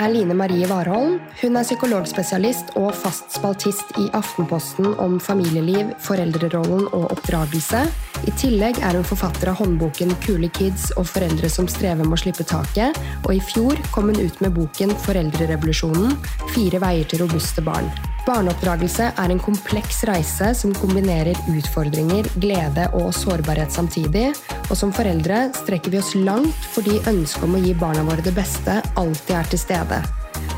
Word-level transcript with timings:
er 0.00 0.08
Line 0.08 0.34
Marie 0.34 0.66
Warholm. 0.68 1.18
Hun 1.42 1.56
er 1.56 1.66
psykologspesialist 1.66 2.72
og 2.80 2.94
fast 2.96 3.34
spaltist 3.36 3.92
i 4.00 4.06
Aftenposten 4.16 4.94
om 4.96 5.18
familieliv, 5.20 5.92
foreldrerollen 6.00 6.86
og 6.88 7.10
oppdragelse. 7.12 7.84
I 8.28 8.32
tillegg 8.36 8.80
er 8.84 8.98
hun 8.98 9.06
forfatter 9.06 9.48
av 9.52 9.60
håndboken 9.62 10.12
Kule 10.24 10.50
kids 10.52 10.90
og 11.00 11.08
foreldre 11.08 11.48
som 11.52 11.68
strever 11.70 12.04
med 12.04 12.18
å 12.18 12.20
slippe 12.20 12.44
taket, 12.44 12.98
og 13.24 13.32
i 13.32 13.40
fjor 13.40 13.80
kom 13.94 14.10
hun 14.10 14.20
ut 14.20 14.40
med 14.44 14.54
boken 14.58 14.92
Foreldrerevolusjonen 15.06 16.16
fire 16.52 16.82
veier 16.82 17.08
til 17.08 17.24
robuste 17.24 17.64
barn. 17.64 17.88
Barneoppdragelse 18.26 19.08
er 19.16 19.32
en 19.32 19.40
kompleks 19.42 20.02
reise 20.08 20.52
som 20.54 20.74
kombinerer 20.76 21.38
utfordringer, 21.50 22.28
glede 22.42 22.86
og 23.00 23.10
sårbarhet 23.16 23.72
samtidig. 23.72 24.28
Og 24.68 24.76
som 24.78 24.92
foreldre 24.94 25.46
strekker 25.56 25.96
vi 25.96 26.02
oss 26.02 26.14
langt 26.14 26.70
fordi 26.76 27.00
ønsket 27.10 27.48
om 27.48 27.56
å 27.56 27.64
gi 27.64 27.74
barna 27.80 28.04
våre 28.06 28.24
det 28.26 28.36
beste 28.36 28.82
alltid 29.00 29.38
er 29.40 29.54
til 29.54 29.64
stede. 29.64 30.02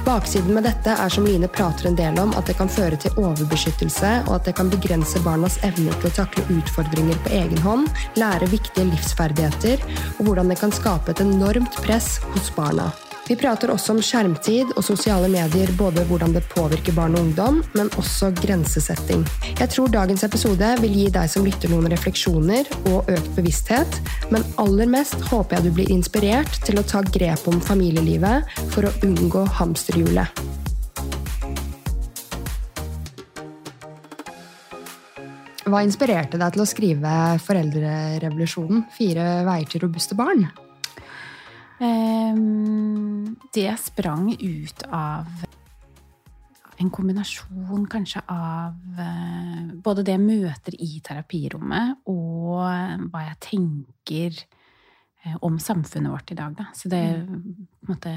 Baksiden 0.02 0.54
med 0.56 0.66
dette 0.66 0.96
er 0.98 1.12
som 1.14 1.26
Line 1.28 1.46
prater 1.46 1.86
en 1.88 1.98
del 1.98 2.18
om, 2.18 2.32
at 2.34 2.48
det 2.50 2.56
kan 2.58 2.70
føre 2.72 2.98
til 2.98 3.14
overbeskyttelse, 3.22 4.10
og 4.26 4.34
at 4.40 4.48
det 4.48 4.56
kan 4.58 4.72
begrense 4.72 5.22
barnas 5.22 5.60
evne 5.62 5.94
til 6.00 6.10
å 6.10 6.16
takle 6.16 6.46
utfordringer 6.56 7.22
på 7.22 7.36
egen 7.38 7.62
hånd, 7.62 7.86
lære 8.18 8.50
viktige 8.50 8.88
livsferdigheter, 8.90 9.86
og 10.18 10.26
hvordan 10.26 10.50
det 10.50 10.58
kan 10.64 10.74
skape 10.74 11.14
et 11.14 11.22
enormt 11.22 11.78
press 11.86 12.16
hos 12.34 12.50
barna. 12.58 12.90
Vi 13.28 13.36
prater 13.38 13.70
også 13.70 13.94
om 13.94 14.00
skjermtid 14.02 14.72
og 14.74 14.82
sosiale 14.82 15.28
medier, 15.30 15.70
både 15.78 16.02
hvordan 16.08 16.34
det 16.34 16.42
påvirker 16.50 16.94
barn 16.96 17.14
og 17.14 17.28
ungdom, 17.28 17.60
men 17.78 17.90
også 18.00 18.32
grensesetting. 18.40 19.22
Jeg 19.60 19.70
tror 19.70 19.92
dagens 19.94 20.24
episode 20.26 20.72
vil 20.82 20.96
gi 20.98 21.04
deg 21.14 21.30
som 21.30 21.46
lytter 21.46 21.70
noen 21.70 21.86
refleksjoner 21.92 22.66
og 22.90 23.12
økt 23.12 23.30
bevissthet, 23.36 24.00
men 24.34 24.42
aller 24.62 24.90
mest 24.90 25.22
håper 25.30 25.56
jeg 25.56 25.68
du 25.68 25.76
blir 25.76 25.92
inspirert 25.94 26.58
til 26.66 26.82
å 26.82 26.86
ta 26.86 27.04
grep 27.14 27.46
om 27.46 27.62
familielivet 27.62 28.50
for 28.74 28.88
å 28.90 28.94
unngå 29.06 29.44
hamsterhjulet. 29.60 30.42
Hva 35.62 35.84
inspirerte 35.86 36.42
deg 36.42 36.56
til 36.56 36.64
å 36.64 36.68
skrive 36.68 37.14
Foreldrerevolusjonen? 37.46 38.82
Fire 38.98 39.30
veier 39.46 39.70
til 39.70 39.86
robuste 39.86 40.18
barn? 40.18 40.42
Um, 41.82 43.36
det 43.54 43.76
sprang 43.80 44.36
ut 44.40 44.82
av 44.86 45.26
en 46.76 46.90
kombinasjon 46.90 47.88
kanskje 47.90 48.22
av 48.30 48.76
uh, 48.98 49.72
både 49.82 50.04
det 50.06 50.14
jeg 50.14 50.22
møter 50.22 50.76
i 50.78 51.00
terapirommet, 51.02 52.04
og 52.06 52.62
hva 53.10 53.24
jeg 53.26 53.40
tenker 53.48 54.38
uh, 54.38 55.36
om 55.42 55.58
samfunnet 55.58 56.14
vårt 56.14 56.30
i 56.30 56.38
dag. 56.38 56.54
Da. 56.60 56.70
Så 56.76 56.92
det 56.92 57.02
mm. 57.18 57.36
på 57.82 57.90
en 57.90 57.94
måte 57.96 58.16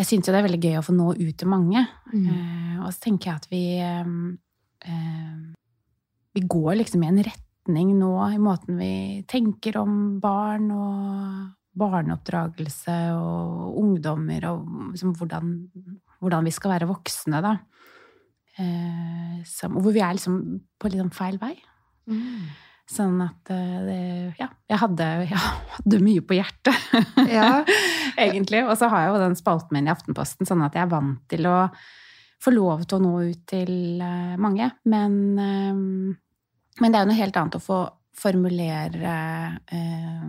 Jeg 0.00 0.08
syns 0.08 0.26
jo 0.26 0.32
det 0.32 0.40
er 0.40 0.48
veldig 0.48 0.64
gøy 0.64 0.76
å 0.80 0.86
få 0.86 0.96
nå 0.96 1.12
ut 1.12 1.36
til 1.36 1.48
mange. 1.52 1.86
Mm. 2.08 2.80
Og 2.80 2.88
så 2.94 3.10
tenker 3.10 3.30
jeg 3.30 3.36
at 3.36 3.50
vi 3.52 3.64
Vi 6.32 6.40
går 6.48 6.78
liksom 6.80 7.02
i 7.04 7.10
en 7.10 7.20
retning 7.26 7.92
nå 7.98 8.14
i 8.32 8.38
måten 8.40 8.80
vi 8.80 8.94
tenker 9.28 9.76
om 9.82 10.16
barn 10.18 10.70
og 10.72 11.52
barneoppdragelse 11.78 12.96
og 13.16 13.78
ungdommer, 13.80 14.48
og 14.50 14.90
liksom 14.92 15.14
hvordan, 15.16 15.54
hvordan, 16.20 16.48
vi 16.48 16.54
skal 16.54 16.74
være 16.74 16.90
voksne, 16.90 17.40
da. 17.44 17.54
Eh, 18.60 19.38
som, 19.48 19.78
hvor 19.80 19.94
vi 19.94 20.02
er 20.04 20.18
liksom 20.18 20.42
på 20.76 20.90
litt 20.90 21.00
sånn 21.00 21.14
feil 21.16 21.38
vei. 21.40 21.54
Mm. 22.10 22.50
Sånn 22.92 23.20
at 23.24 23.52
eh, 23.54 23.78
det 23.86 24.02
Ja, 24.40 24.50
jeg 24.68 24.80
hadde, 24.82 25.08
jeg 25.24 25.40
hadde 25.78 26.02
mye 26.04 26.24
på 26.26 26.36
hjertet, 26.36 26.92
ja. 27.30 27.62
egentlig. 28.26 28.64
Og 28.66 28.76
så 28.78 28.90
har 28.92 29.06
jeg 29.06 29.14
jo 29.14 29.24
den 29.24 29.38
spalten 29.38 29.78
min 29.78 29.88
i 29.88 29.94
Aftenposten, 29.94 30.48
sånn 30.48 30.64
at 30.66 30.76
jeg 30.76 30.84
er 30.84 30.92
vant 30.92 31.22
til 31.32 31.48
å 31.48 31.56
få 32.42 32.52
lov 32.52 32.84
til 32.84 32.98
å 32.98 33.04
nå 33.04 33.14
ut 33.30 33.42
til 33.48 34.02
eh, 34.02 34.36
mange. 34.40 34.68
Men, 34.90 35.18
eh, 35.38 35.74
men 36.82 36.92
det 36.92 36.98
er 36.98 37.04
jo 37.04 37.12
noe 37.12 37.20
helt 37.22 37.38
annet 37.38 37.58
å 37.58 37.62
få 37.62 37.82
formulere 38.12 39.12
eh, 39.72 40.22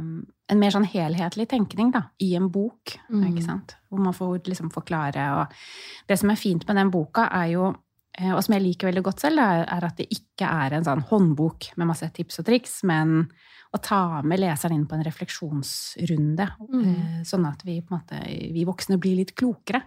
en 0.53 0.59
mer 0.59 0.73
sånn 0.73 0.87
helhetlig 0.87 1.47
tenkning 1.51 1.91
da, 1.93 2.05
i 2.23 2.33
en 2.37 2.49
bok. 2.51 2.95
Mm. 3.09 3.23
ikke 3.31 3.45
sant? 3.45 3.75
Hvor 3.89 4.03
man 4.03 4.15
får 4.15 4.43
liksom 4.49 4.71
forklare. 4.73 5.25
Og 5.39 6.09
det 6.09 6.19
som 6.21 6.31
er 6.31 6.39
fint 6.39 6.65
med 6.67 6.79
den 6.79 6.91
boka, 6.93 7.27
er 7.41 7.51
jo, 7.53 7.71
eh, 8.17 8.31
og 8.33 8.43
som 8.45 8.57
jeg 8.57 8.65
liker 8.65 8.89
veldig 8.89 9.05
godt 9.05 9.25
selv, 9.25 9.43
er 9.43 9.87
at 9.89 9.99
det 9.99 10.09
ikke 10.15 10.49
er 10.49 10.77
en 10.77 10.87
sånn 10.87 11.03
håndbok 11.09 11.73
med 11.77 11.89
masse 11.89 12.09
tips 12.15 12.41
og 12.41 12.49
triks, 12.49 12.81
men 12.87 13.25
å 13.73 13.79
ta 13.81 14.21
med 14.21 14.41
leseren 14.41 14.77
inn 14.77 14.87
på 14.89 14.97
en 14.97 15.05
refleksjonsrunde. 15.05 16.49
Mm. 16.69 16.83
Eh, 16.83 17.21
sånn 17.27 17.47
at 17.49 17.63
vi, 17.65 17.79
måte, 17.89 18.21
vi 18.53 18.67
voksne 18.69 18.99
blir 19.01 19.17
litt 19.23 19.33
klokere. 19.37 19.81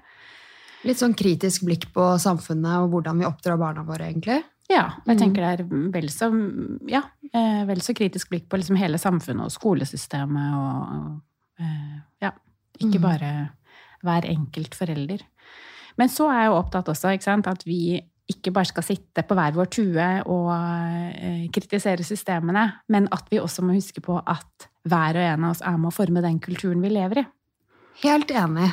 Litt 0.87 1.01
sånn 1.01 1.17
kritisk 1.19 1.65
blikk 1.67 1.89
på 1.95 2.13
samfunnet 2.23 2.85
og 2.85 2.93
hvordan 2.93 3.23
vi 3.23 3.29
oppdrar 3.29 3.59
barna 3.61 3.87
våre, 3.87 4.11
egentlig? 4.11 4.43
Ja, 4.67 4.87
jeg 5.07 5.15
mm. 5.15 5.21
tenker 5.21 5.45
det 5.45 5.51
er 5.53 5.85
vel 5.95 6.09
så, 6.11 6.29
ja, 6.91 7.05
eh, 7.31 7.63
vel 7.69 7.83
så 7.85 7.95
kritisk 7.95 8.33
blikk 8.33 8.49
på 8.51 8.59
liksom 8.59 8.79
hele 8.81 8.99
samfunnet 8.99 9.47
og 9.47 9.55
skolesystemet 9.55 10.59
og 10.59 11.63
eh, 11.63 11.95
Ja, 12.25 12.33
ikke 12.81 12.99
mm. 12.99 13.05
bare 13.05 13.31
hver 14.07 14.27
enkelt 14.31 14.75
forelder. 14.79 15.23
Men 15.97 16.11
så 16.13 16.29
er 16.31 16.43
jeg 16.43 16.51
jo 16.51 16.59
opptatt 16.59 16.91
også 16.93 17.15
sant, 17.23 17.49
at 17.49 17.63
vi 17.67 17.99
ikke 18.27 18.51
bare 18.51 18.69
skal 18.69 18.83
sitte 18.83 19.23
på 19.23 19.37
hver 19.39 19.55
vår 19.55 19.69
tue 19.71 20.07
og 20.27 20.51
eh, 20.51 21.47
kritisere 21.55 22.05
systemene, 22.07 22.67
men 22.91 23.07
at 23.15 23.31
vi 23.31 23.39
også 23.39 23.63
må 23.63 23.77
huske 23.77 24.03
på 24.03 24.19
at 24.19 24.67
hver 24.87 25.19
og 25.19 25.27
en 25.27 25.47
av 25.47 25.55
oss 25.55 25.63
er 25.63 25.79
med 25.79 25.93
å 25.93 25.95
forme 25.95 26.23
den 26.25 26.41
kulturen 26.43 26.83
vi 26.83 26.91
lever 26.91 27.23
i. 27.23 27.27
Helt 28.03 28.31
enig. 28.35 28.67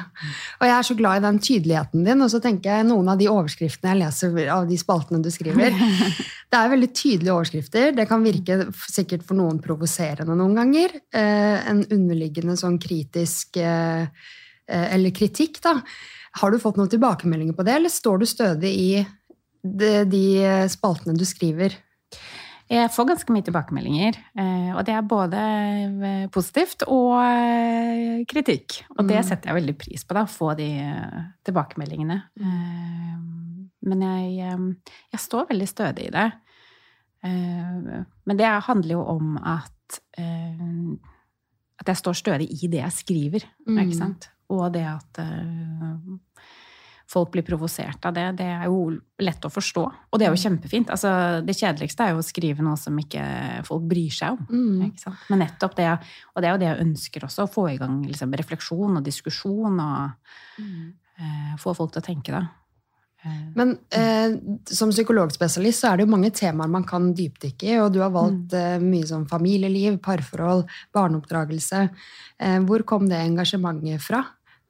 Og 0.59 0.65
jeg 0.67 0.73
er 0.75 0.85
så 0.87 0.95
glad 0.99 1.19
i 1.19 1.23
den 1.23 1.37
tydeligheten 1.39 2.03
din. 2.03 2.23
Og 2.25 2.31
så 2.31 2.41
tenker 2.43 2.73
jeg 2.73 2.87
noen 2.89 3.07
av 3.13 3.19
de 3.19 3.29
overskriftene 3.31 3.93
jeg 3.93 4.01
leser 4.01 4.51
av 4.51 4.67
de 4.67 4.79
spaltene 4.79 5.23
du 5.23 5.29
skriver, 5.31 5.75
det 6.51 6.59
er 6.59 6.73
veldig 6.73 6.89
tydelige 6.91 7.35
overskrifter. 7.35 7.93
Det 7.95 8.07
kan 8.09 8.25
virke 8.25 8.59
sikkert 8.83 9.23
for 9.27 9.39
noen 9.39 9.61
provoserende 9.63 10.35
noen 10.35 10.57
ganger. 10.59 10.97
Eh, 11.15 11.69
en 11.71 11.85
underliggende 11.85 12.57
sånn 12.59 12.79
kritisk 12.83 13.61
eh, 13.61 14.03
eh, 14.03 14.87
Eller 14.97 15.15
kritikk, 15.15 15.61
da. 15.63 15.77
Har 16.41 16.51
du 16.51 16.59
fått 16.59 16.79
noen 16.79 16.91
tilbakemeldinger 16.91 17.55
på 17.55 17.63
det, 17.63 17.77
eller 17.77 17.93
står 17.93 18.23
du 18.23 18.27
stødig 18.27 18.71
i 18.73 18.91
de 19.63 20.23
spaltene 20.67 21.13
du 21.15 21.23
skriver? 21.29 21.77
Jeg 22.73 22.89
får 22.93 23.07
ganske 23.09 23.33
mye 23.35 23.45
tilbakemeldinger, 23.45 24.17
eh, 24.39 24.69
og 24.73 24.81
det 24.87 24.95
er 24.97 25.05
både 25.05 25.41
eh, 26.09 26.25
positivt 26.33 26.85
og 26.87 27.15
eh, 27.21 28.23
kritikk. 28.29 28.79
Og 28.95 29.05
det 29.05 29.19
mm. 29.19 29.27
setter 29.27 29.51
jeg 29.51 29.59
veldig 29.59 29.75
pris 29.77 30.05
på, 30.05 30.15
da, 30.17 30.23
å 30.25 30.31
få 30.31 30.53
de 30.57 30.69
tilbakemeldingene. 31.45 32.17
Men 33.83 34.05
jeg, 34.07 34.59
jeg 35.13 35.21
står 35.21 35.49
veldig 35.51 35.67
stødig 35.69 36.07
i 36.07 36.13
det. 36.13 36.29
Men 37.23 38.39
det 38.39 38.49
handler 38.67 38.95
jo 38.95 39.03
om 39.13 39.35
at, 39.37 39.99
at 40.19 41.91
jeg 41.91 41.99
står 41.99 42.17
stødig 42.19 42.47
i 42.55 42.71
det 42.71 42.81
jeg 42.81 42.95
skriver, 42.95 43.45
ikke 43.67 43.89
mm. 43.91 43.97
sant? 43.99 44.29
Og 44.51 44.65
det 44.75 44.85
at 44.87 45.19
folk 47.13 47.33
blir 47.33 47.45
provosert 47.45 48.05
av 48.09 48.15
det, 48.15 48.25
det 48.39 48.47
er 48.49 48.65
jo 48.71 48.87
lett 49.21 49.45
å 49.45 49.51
forstå. 49.53 49.83
Og 50.09 50.19
det 50.19 50.27
er 50.27 50.33
jo 50.33 50.39
mm. 50.39 50.43
kjempefint. 50.43 50.89
Altså, 50.93 51.11
det 51.45 51.55
kjedeligste 51.57 52.07
er 52.07 52.15
jo 52.15 52.23
å 52.23 52.25
skrive 52.25 52.65
noe 52.65 52.79
som 52.79 52.97
ikke 52.99 53.23
folk 53.67 53.85
bryr 53.91 54.13
seg 54.13 54.39
om. 54.39 54.49
Mm. 54.49 55.13
Men 55.29 55.43
nettopp 55.45 55.77
det, 55.77 55.91
og 56.33 56.41
det 56.41 56.49
er 56.49 56.55
jo 56.55 56.63
det 56.63 56.71
jeg 56.71 56.87
ønsker 56.87 57.27
også, 57.29 57.45
å 57.45 57.53
få 57.53 57.69
i 57.73 57.77
gang 57.81 58.01
liksom, 58.07 58.33
refleksjon 58.41 58.99
og 58.99 59.05
diskusjon 59.05 59.79
og 59.83 60.35
mm. 60.59 60.83
eh, 61.21 61.55
få 61.61 61.77
folk 61.77 61.95
til 61.95 62.03
å 62.03 62.07
tenke, 62.09 62.35
da. 62.35 62.43
Eh, 63.23 63.39
Men 63.55 63.77
eh, 63.95 64.35
som 64.67 64.91
psykologspesialist 64.91 65.83
så 65.83 65.91
er 65.91 65.99
det 65.99 66.07
jo 66.07 66.13
mange 66.15 66.33
temaer 66.35 66.71
man 66.71 66.87
kan 66.87 67.11
dypdykke 67.15 67.69
i, 67.69 67.79
og 67.83 67.93
du 67.95 68.01
har 68.03 68.13
valgt 68.15 68.55
mm. 68.55 68.59
eh, 68.59 68.77
mye 68.83 69.09
som 69.09 69.27
familieliv, 69.29 70.01
parforhold, 70.03 70.65
barneoppdragelse. 70.95 71.87
Eh, 72.41 72.61
hvor 72.67 72.85
kom 72.89 73.07
det 73.11 73.21
engasjementet 73.21 74.03
fra? 74.03 74.25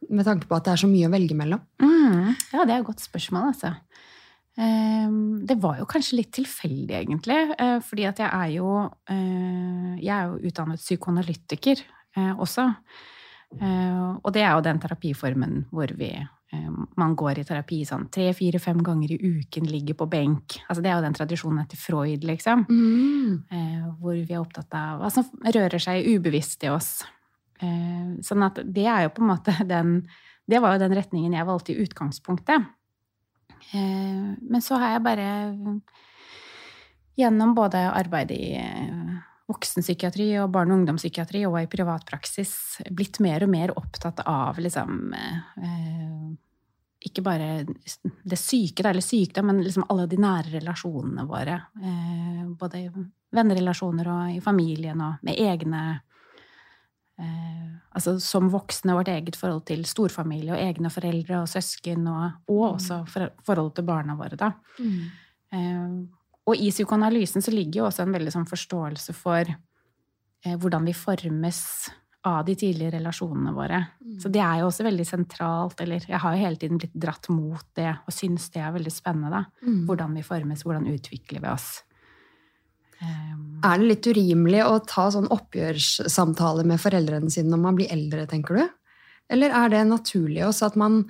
Med 0.09 0.27
tanke 0.27 0.49
på 0.49 0.57
at 0.57 0.67
det 0.67 0.73
er 0.73 0.83
så 0.83 0.89
mye 0.89 1.07
å 1.07 1.13
velge 1.13 1.37
mellom? 1.37 1.61
Mm, 1.83 2.33
ja, 2.53 2.65
det 2.65 2.73
er 2.73 2.79
et 2.79 2.87
godt 2.87 3.03
spørsmål, 3.03 3.53
altså. 3.53 3.75
Ehm, 4.61 5.45
det 5.49 5.57
var 5.61 5.79
jo 5.79 5.87
kanskje 5.89 6.19
litt 6.19 6.33
tilfeldig, 6.35 6.93
egentlig. 6.99 7.39
Eh, 7.57 7.79
fordi 7.85 8.05
at 8.09 8.21
jeg 8.21 8.29
er 8.29 8.51
jo 8.53 8.69
eh, 9.09 9.97
Jeg 10.03 10.13
er 10.13 10.29
jo 10.29 10.49
utdannet 10.49 10.81
psykoanalytiker 10.81 11.81
eh, 12.17 12.33
også. 12.37 12.69
Og 13.53 14.29
det 14.33 14.41
er 14.41 14.55
jo 14.55 14.63
den 14.65 14.79
terapiformen 14.81 15.67
hvor 15.69 15.91
vi 15.93 16.09
man 16.97 17.13
går 17.17 17.39
i 17.41 17.43
terapi 17.45 17.79
sånn 17.85 18.07
tre, 18.13 18.27
fire, 18.33 18.57
fem 18.61 18.79
ganger 18.85 19.11
i 19.13 19.17
uken, 19.17 19.67
ligger 19.69 19.97
på 19.97 20.07
benk. 20.09 20.55
Altså, 20.65 20.81
det 20.81 20.89
er 20.89 20.97
jo 20.97 21.05
den 21.05 21.17
tradisjonen 21.17 21.61
etter 21.61 21.77
Freud, 21.77 22.25
liksom. 22.25 22.65
Mm. 22.65 23.93
Hvor 24.01 24.17
vi 24.17 24.33
er 24.33 24.41
opptatt 24.41 24.73
av 24.77 25.01
hva 25.01 25.09
som 25.13 25.29
rører 25.45 25.81
seg 25.81 26.05
ubevisst 26.13 26.65
i 26.65 26.69
oss. 26.73 26.91
Eh, 27.63 28.13
sånn 28.25 28.45
at 28.45 28.61
det 28.63 28.85
er 28.89 29.07
jo 29.07 29.15
på 29.15 29.23
en 29.23 29.31
måte 29.33 29.55
den 29.73 30.01
Det 30.43 30.59
var 30.59 30.75
jo 30.75 30.83
den 30.83 30.95
retningen 30.97 31.33
jeg 31.37 31.47
valgte 31.47 31.71
i 31.71 31.83
utgangspunktet. 31.85 32.65
Eh, 33.71 34.33
men 34.35 34.61
så 34.61 34.75
har 34.81 34.97
jeg 34.97 35.05
bare 35.05 35.27
gjennom 37.15 37.53
både 37.55 37.85
arbeid 37.93 38.33
i 38.35 38.57
voksenpsykiatri 39.49 40.27
og 40.41 40.51
barne- 40.51 40.73
og 40.73 40.81
ungdomspsykiatri 40.81 41.43
og 41.47 41.59
i 41.61 41.69
privatpraksis 41.71 42.53
blitt 42.91 43.19
mer 43.23 43.43
og 43.45 43.51
mer 43.51 43.73
opptatt 43.77 44.23
av 44.25 44.59
liksom 44.59 45.13
eh, 45.13 46.31
Ikke 47.03 47.21
bare 47.21 47.65
det 48.23 48.39
syke, 48.39 48.85
eller 48.87 49.03
sykdom, 49.03 49.49
men 49.49 49.63
liksom 49.63 49.83
alle 49.91 50.05
de 50.07 50.17
nære 50.23 50.53
relasjonene 50.53 51.25
våre. 51.27 51.57
Eh, 51.83 52.45
både 52.59 52.79
i 52.79 52.89
vennerelasjoner 53.33 54.07
og 54.07 54.37
i 54.37 54.39
familien 54.41 55.01
og 55.03 55.25
med 55.27 55.39
egne 55.39 55.81
eh, 55.91 56.12
Altså 57.93 58.15
som 58.19 58.47
voksne, 58.49 58.95
vårt 58.97 59.11
eget 59.13 59.37
forhold 59.37 59.67
til 59.69 59.83
storfamilie 59.85 60.55
og 60.55 60.61
egne 60.61 60.89
foreldre 60.89 61.43
og 61.43 61.49
søsken, 61.51 62.07
og, 62.09 62.39
og 62.49 62.63
også 62.71 63.03
for, 63.09 63.29
forholdet 63.45 63.77
til 63.77 63.85
barna 63.87 64.15
våre, 64.17 64.39
da. 64.39 64.49
Mm. 64.79 65.03
Eh, 65.53 65.91
og 66.49 66.59
i 66.59 66.71
psykoanalysen 66.73 67.45
så 67.45 67.53
ligger 67.53 67.83
jo 67.83 67.85
også 67.87 68.03
en 68.03 68.15
veldig 68.17 68.33
sånn 68.33 68.49
forståelse 68.49 69.13
for 69.15 69.45
eh, 69.45 70.55
hvordan 70.57 70.89
vi 70.89 70.95
formes 70.97 71.61
av 72.25 72.41
de 72.47 72.55
tidlige 72.57 72.95
relasjonene 72.95 73.51
våre. 73.53 73.79
Så 74.21 74.31
det 74.31 74.41
er 74.41 74.61
jo 74.61 74.69
også 74.69 74.85
veldig 74.87 75.05
sentralt, 75.05 75.81
eller 75.83 76.05
jeg 76.07 76.19
har 76.23 76.35
jo 76.35 76.43
hele 76.43 76.59
tiden 76.59 76.79
blitt 76.79 76.93
dratt 76.95 77.27
mot 77.29 77.65
det 77.75 77.89
og 77.91 78.15
syns 78.15 78.47
det 78.53 78.63
er 78.63 78.73
veldig 78.73 78.93
spennende, 78.95 79.41
da. 79.41 79.67
Mm. 79.67 79.81
Hvordan 79.89 80.15
vi 80.17 80.23
formes, 80.25 80.63
hvordan 80.65 80.87
utvikler 80.93 81.43
vi 81.43 81.51
oss. 81.51 81.73
Eh, 83.03 83.19
Er 83.63 83.79
det 83.79 83.87
litt 83.87 84.07
urimelig 84.07 84.63
å 84.67 84.79
ta 84.83 85.05
sånn 85.11 85.29
oppgjørssamtale 85.31 86.65
med 86.67 86.81
foreldrene 86.83 87.31
sine 87.31 87.53
når 87.53 87.61
man 87.61 87.77
blir 87.77 87.91
eldre, 87.93 88.25
tenker 88.27 88.59
du? 88.59 88.65
Eller 89.31 89.53
er 89.55 89.71
det 89.71 89.83
naturlig 89.89 90.43
også 90.47 90.71
at 90.71 90.79
man, 90.79 91.03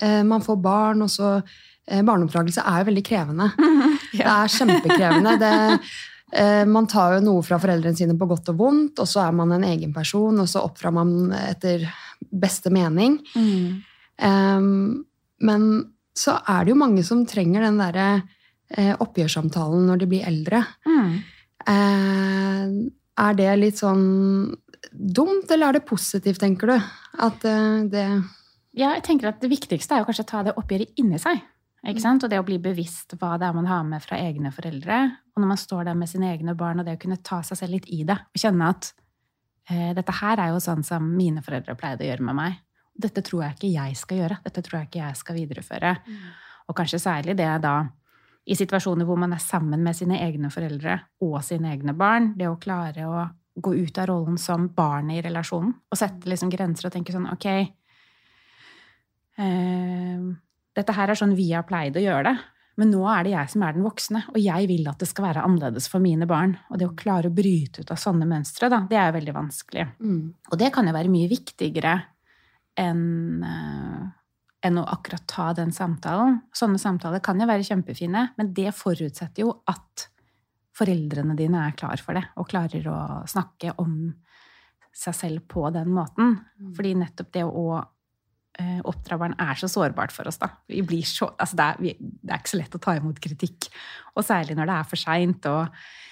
eh, 0.00 0.22
man 0.26 0.42
får 0.44 0.58
barn, 0.62 1.04
og 1.04 1.10
så 1.12 1.34
eh, 1.38 2.02
Barneoppdragelse 2.02 2.64
er 2.66 2.82
jo 2.82 2.88
veldig 2.90 3.04
krevende. 3.06 3.52
Det 4.12 4.26
er 4.28 4.50
kjempekrevende. 4.52 5.36
Det, 5.40 5.52
eh, 6.36 6.64
man 6.68 6.88
tar 6.90 7.16
jo 7.16 7.22
noe 7.28 7.46
fra 7.46 7.60
foreldrene 7.62 7.96
sine 7.96 8.18
på 8.18 8.28
godt 8.28 8.50
og 8.52 8.58
vondt, 8.60 9.00
og 9.00 9.08
så 9.08 9.22
er 9.28 9.38
man 9.38 9.54
en 9.56 9.64
egen 9.70 9.94
person, 9.94 10.42
og 10.42 10.50
så 10.50 10.64
oppdrar 10.66 10.92
man 10.98 11.32
etter 11.38 11.86
beste 12.18 12.72
mening. 12.72 13.20
Um, 14.22 15.06
men 15.42 15.62
så 16.14 16.36
er 16.44 16.64
det 16.64 16.74
jo 16.74 16.78
mange 16.82 17.02
som 17.06 17.24
trenger 17.26 17.64
den 17.64 17.80
derre 17.80 18.08
oppgjørssamtalen 19.02 19.88
når 19.88 20.00
de 20.00 20.06
blir 20.08 20.28
eldre. 20.28 20.60
Mm. 20.88 21.16
Eh, 21.68 22.74
er 23.22 23.38
det 23.38 23.50
litt 23.58 23.80
sånn 23.80 24.04
dumt, 24.92 25.50
eller 25.50 25.68
er 25.70 25.78
det 25.78 25.88
positivt, 25.88 26.40
tenker 26.42 26.72
du? 26.72 26.76
At 27.22 27.44
eh, 27.48 27.82
det 27.92 28.06
Ja, 28.72 28.94
jeg 28.96 29.02
tenker 29.04 29.28
at 29.28 29.42
det 29.42 29.50
viktigste 29.52 29.94
er 29.94 30.00
jo 30.00 30.06
kanskje 30.08 30.24
å 30.24 30.30
ta 30.30 30.42
det 30.46 30.54
oppgjøret 30.56 30.94
inni 30.96 31.18
seg. 31.20 31.42
Ikke 31.82 32.00
sant? 32.00 32.24
Og 32.24 32.30
det 32.30 32.38
å 32.40 32.46
bli 32.46 32.56
bevisst 32.62 33.12
hva 33.18 33.34
det 33.40 33.48
er 33.48 33.56
man 33.56 33.68
har 33.68 33.82
med 33.84 34.00
fra 34.04 34.16
egne 34.16 34.52
foreldre. 34.54 35.00
Og 35.34 35.42
når 35.42 35.50
man 35.50 35.60
står 35.60 35.88
der 35.90 35.98
med 35.98 36.08
sine 36.08 36.30
egne 36.30 36.54
barn, 36.56 36.80
og 36.80 36.86
det 36.86 36.94
å 36.96 37.00
kunne 37.02 37.20
ta 37.20 37.42
seg 37.44 37.58
selv 37.58 37.76
litt 37.76 37.88
i 37.92 38.00
det. 38.08 38.16
Og 38.32 38.40
kjenne 38.40 38.70
at 38.72 38.92
eh, 39.68 39.90
dette 39.98 40.14
her 40.22 40.40
er 40.40 40.54
jo 40.54 40.62
sånn 40.62 40.86
som 40.86 41.10
mine 41.18 41.42
foreldre 41.44 41.76
pleide 41.76 42.06
å 42.06 42.08
gjøre 42.08 42.28
med 42.30 42.38
meg. 42.38 42.60
Dette 43.02 43.24
tror 43.26 43.44
jeg 43.44 43.58
ikke 43.58 43.72
jeg 43.74 43.98
skal 43.98 44.22
gjøre. 44.22 44.38
Dette 44.46 44.64
tror 44.64 44.78
jeg 44.78 44.88
ikke 44.88 45.02
jeg 45.02 45.20
skal 45.20 45.38
videreføre. 45.40 45.92
Og 46.70 46.78
kanskje 46.78 47.02
særlig 47.02 47.36
det 47.36 47.50
da 47.64 47.76
i 48.44 48.56
situasjoner 48.58 49.06
hvor 49.06 49.18
man 49.20 49.32
er 49.36 49.42
sammen 49.42 49.82
med 49.84 49.96
sine 49.96 50.18
egne 50.24 50.50
foreldre 50.50 50.98
og 51.22 51.38
sine 51.46 51.70
egne 51.72 51.94
barn. 51.94 52.32
Det 52.38 52.48
å 52.50 52.58
klare 52.60 53.06
å 53.06 53.26
gå 53.54 53.74
ut 53.74 53.98
av 54.00 54.08
rollen 54.08 54.38
som 54.40 54.70
barnet 54.74 55.20
i 55.20 55.24
relasjonen 55.26 55.74
og 55.92 55.98
sette 55.98 56.28
liksom 56.30 56.50
grenser 56.52 56.88
og 56.88 56.94
tenke 56.94 57.12
sånn 57.12 57.28
ok 57.34 57.46
eh, 59.36 60.22
Dette 60.72 60.94
her 60.96 61.12
er 61.12 61.18
sånn 61.20 61.36
vi 61.36 61.50
har 61.52 61.66
pleid 61.68 61.98
å 62.00 62.02
gjøre 62.02 62.30
det, 62.30 62.36
men 62.80 62.88
nå 62.94 63.02
er 63.12 63.26
det 63.26 63.34
jeg 63.34 63.50
som 63.52 63.64
er 63.66 63.74
den 63.76 63.84
voksne, 63.84 64.22
og 64.32 64.38
jeg 64.40 64.68
vil 64.70 64.86
at 64.88 65.02
det 65.02 65.08
skal 65.10 65.26
være 65.26 65.42
annerledes 65.44 65.88
for 65.92 66.00
mine 66.00 66.24
barn. 66.24 66.54
Og 66.72 66.80
det 66.80 66.88
å 66.88 66.94
klare 66.96 67.28
å 67.28 67.34
bryte 67.36 67.84
ut 67.84 67.92
av 67.92 68.00
sånne 68.00 68.24
mønstre, 68.30 68.70
da, 68.72 68.78
det 68.88 68.96
er 68.96 69.10
jo 69.10 69.18
veldig 69.18 69.34
vanskelig. 69.36 69.84
mm. 70.00 70.22
Og 70.48 70.56
det 70.62 70.70
kan 70.72 70.88
jo 70.88 70.94
være 70.96 71.12
mye 71.12 71.28
viktigere 71.28 71.92
enn 72.80 73.44
eh, 73.44 74.00
enn 74.62 74.78
å 74.78 74.86
akkurat 74.94 75.24
ta 75.30 75.50
den 75.56 75.72
samtalen. 75.74 76.40
Sånne 76.54 76.80
samtaler 76.80 77.22
kan 77.24 77.40
jo 77.40 77.48
være 77.50 77.66
kjempefine, 77.66 78.28
men 78.38 78.52
det 78.56 78.70
forutsetter 78.76 79.44
jo 79.44 79.54
at 79.70 80.08
foreldrene 80.76 81.36
dine 81.36 81.66
er 81.66 81.74
klar 81.76 82.00
for 82.00 82.16
det, 82.16 82.24
og 82.40 82.48
klarer 82.50 82.86
å 82.88 82.98
snakke 83.28 83.74
om 83.82 83.96
seg 84.92 85.16
selv 85.16 85.48
på 85.50 85.66
den 85.74 85.90
måten. 85.92 86.38
Fordi 86.76 86.94
nettopp 87.00 87.32
det 87.34 87.44
å 87.48 87.66
eh, 87.80 88.80
oppdra 88.88 89.18
barn 89.20 89.36
er 89.40 89.58
så 89.60 89.68
sårbart 89.72 90.14
for 90.14 90.28
oss, 90.28 90.40
da. 90.40 90.50
Vi 90.68 90.84
blir 90.86 91.04
så, 91.08 91.30
altså 91.36 91.58
det, 91.58 91.66
er, 91.66 91.82
vi, 91.82 92.14
det 92.22 92.32
er 92.32 92.42
ikke 92.42 92.54
så 92.54 92.62
lett 92.62 92.78
å 92.78 92.82
ta 92.86 92.96
imot 92.98 93.20
kritikk. 93.24 93.68
Og 94.16 94.26
særlig 94.26 94.56
når 94.58 94.70
det 94.70 94.78
er 94.78 94.90
for 94.92 95.00
seint. 95.00 95.50
Og 95.50 96.11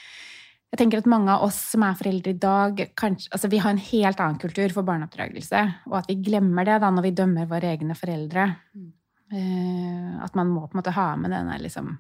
jeg 0.71 0.79
tenker 0.79 1.01
at 1.03 1.09
mange 1.11 1.33
av 1.35 1.43
oss 1.49 1.57
som 1.73 1.83
er 1.83 1.97
foreldre 1.99 2.31
i 2.31 2.39
dag, 2.39 2.81
kanskje, 2.99 3.33
altså 3.35 3.49
vi 3.51 3.59
har 3.59 3.75
en 3.75 3.83
helt 3.83 4.21
annen 4.23 4.39
kultur 4.39 4.71
for 4.71 4.87
barneoppdragelse. 4.87 5.63
Og 5.91 5.97
at 5.99 6.11
vi 6.11 6.21
glemmer 6.23 6.69
det 6.69 6.77
da 6.85 6.93
når 6.95 7.09
vi 7.09 7.17
dømmer 7.19 7.49
våre 7.51 7.73
egne 7.73 7.97
foreldre. 7.99 8.45
Eh, 9.35 10.13
at 10.23 10.39
man 10.39 10.53
må 10.53 10.63
på 10.69 10.77
en 10.77 10.81
måte 10.81 10.95
ha 10.95 11.09
med 11.19 11.35
denne 11.35 11.59
liksom 11.63 11.99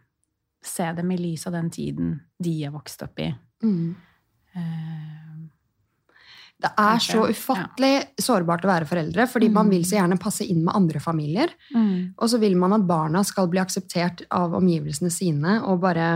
Se 0.61 0.85
dem 0.93 1.09
i 1.09 1.17
lys 1.17 1.47
av 1.49 1.55
den 1.55 1.71
tiden 1.73 2.09
de 2.37 2.51
er 2.67 2.73
vokst 2.75 3.01
opp 3.01 3.17
i. 3.25 3.31
Mm. 3.65 3.95
Uh, 4.53 5.47
Det 6.61 6.69
er 6.77 6.99
så 7.01 7.23
ufattelig 7.33 7.95
sårbart 8.21 8.67
å 8.67 8.69
være 8.69 8.89
foreldre, 8.91 9.25
fordi 9.25 9.49
man 9.49 9.73
vil 9.73 9.87
så 9.89 9.97
gjerne 9.97 10.19
passe 10.21 10.45
inn 10.45 10.61
med 10.67 10.77
andre 10.77 11.01
familier. 11.01 11.55
mm. 11.73 12.13
Og 12.21 12.29
så 12.29 12.37
vil 12.43 12.59
man 12.61 12.77
at 12.77 12.85
barna 12.85 13.25
skal 13.25 13.49
bli 13.49 13.63
akseptert 13.63 14.27
av 14.29 14.53
omgivelsene 14.61 15.09
sine 15.09 15.63
og 15.65 15.81
bare 15.81 16.11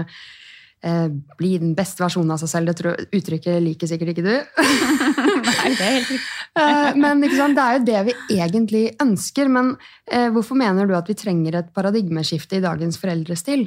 bli 1.39 1.55
den 1.57 1.71
beste 1.77 2.03
versjonen 2.05 2.35
av 2.35 2.41
seg 2.43 2.51
selv. 2.51 2.69
Det 2.69 2.75
tror, 2.81 2.99
uttrykket 3.17 3.63
liker 3.65 3.89
sikkert 3.89 4.11
ikke 4.13 4.25
du. 4.27 4.35
Nei, 5.45 5.71
det 5.73 5.85
er 5.85 5.95
helt 5.99 6.11
riktig. 6.13 6.25
Eh, 6.55 6.95
men 6.95 7.19
sant, 7.35 7.57
det 7.57 7.63
er 7.65 7.73
jo 7.75 7.81
det 7.83 8.01
vi 8.07 8.37
egentlig 8.37 8.83
ønsker. 9.03 9.49
Men 9.51 9.73
eh, 10.07 10.29
hvorfor 10.31 10.55
mener 10.55 10.87
du 10.87 10.93
at 10.95 11.09
vi 11.11 11.17
trenger 11.19 11.57
et 11.59 11.73
paradigmeskifte 11.75 12.61
i 12.61 12.63
dagens 12.63 12.95
foreldrestil? 13.03 13.65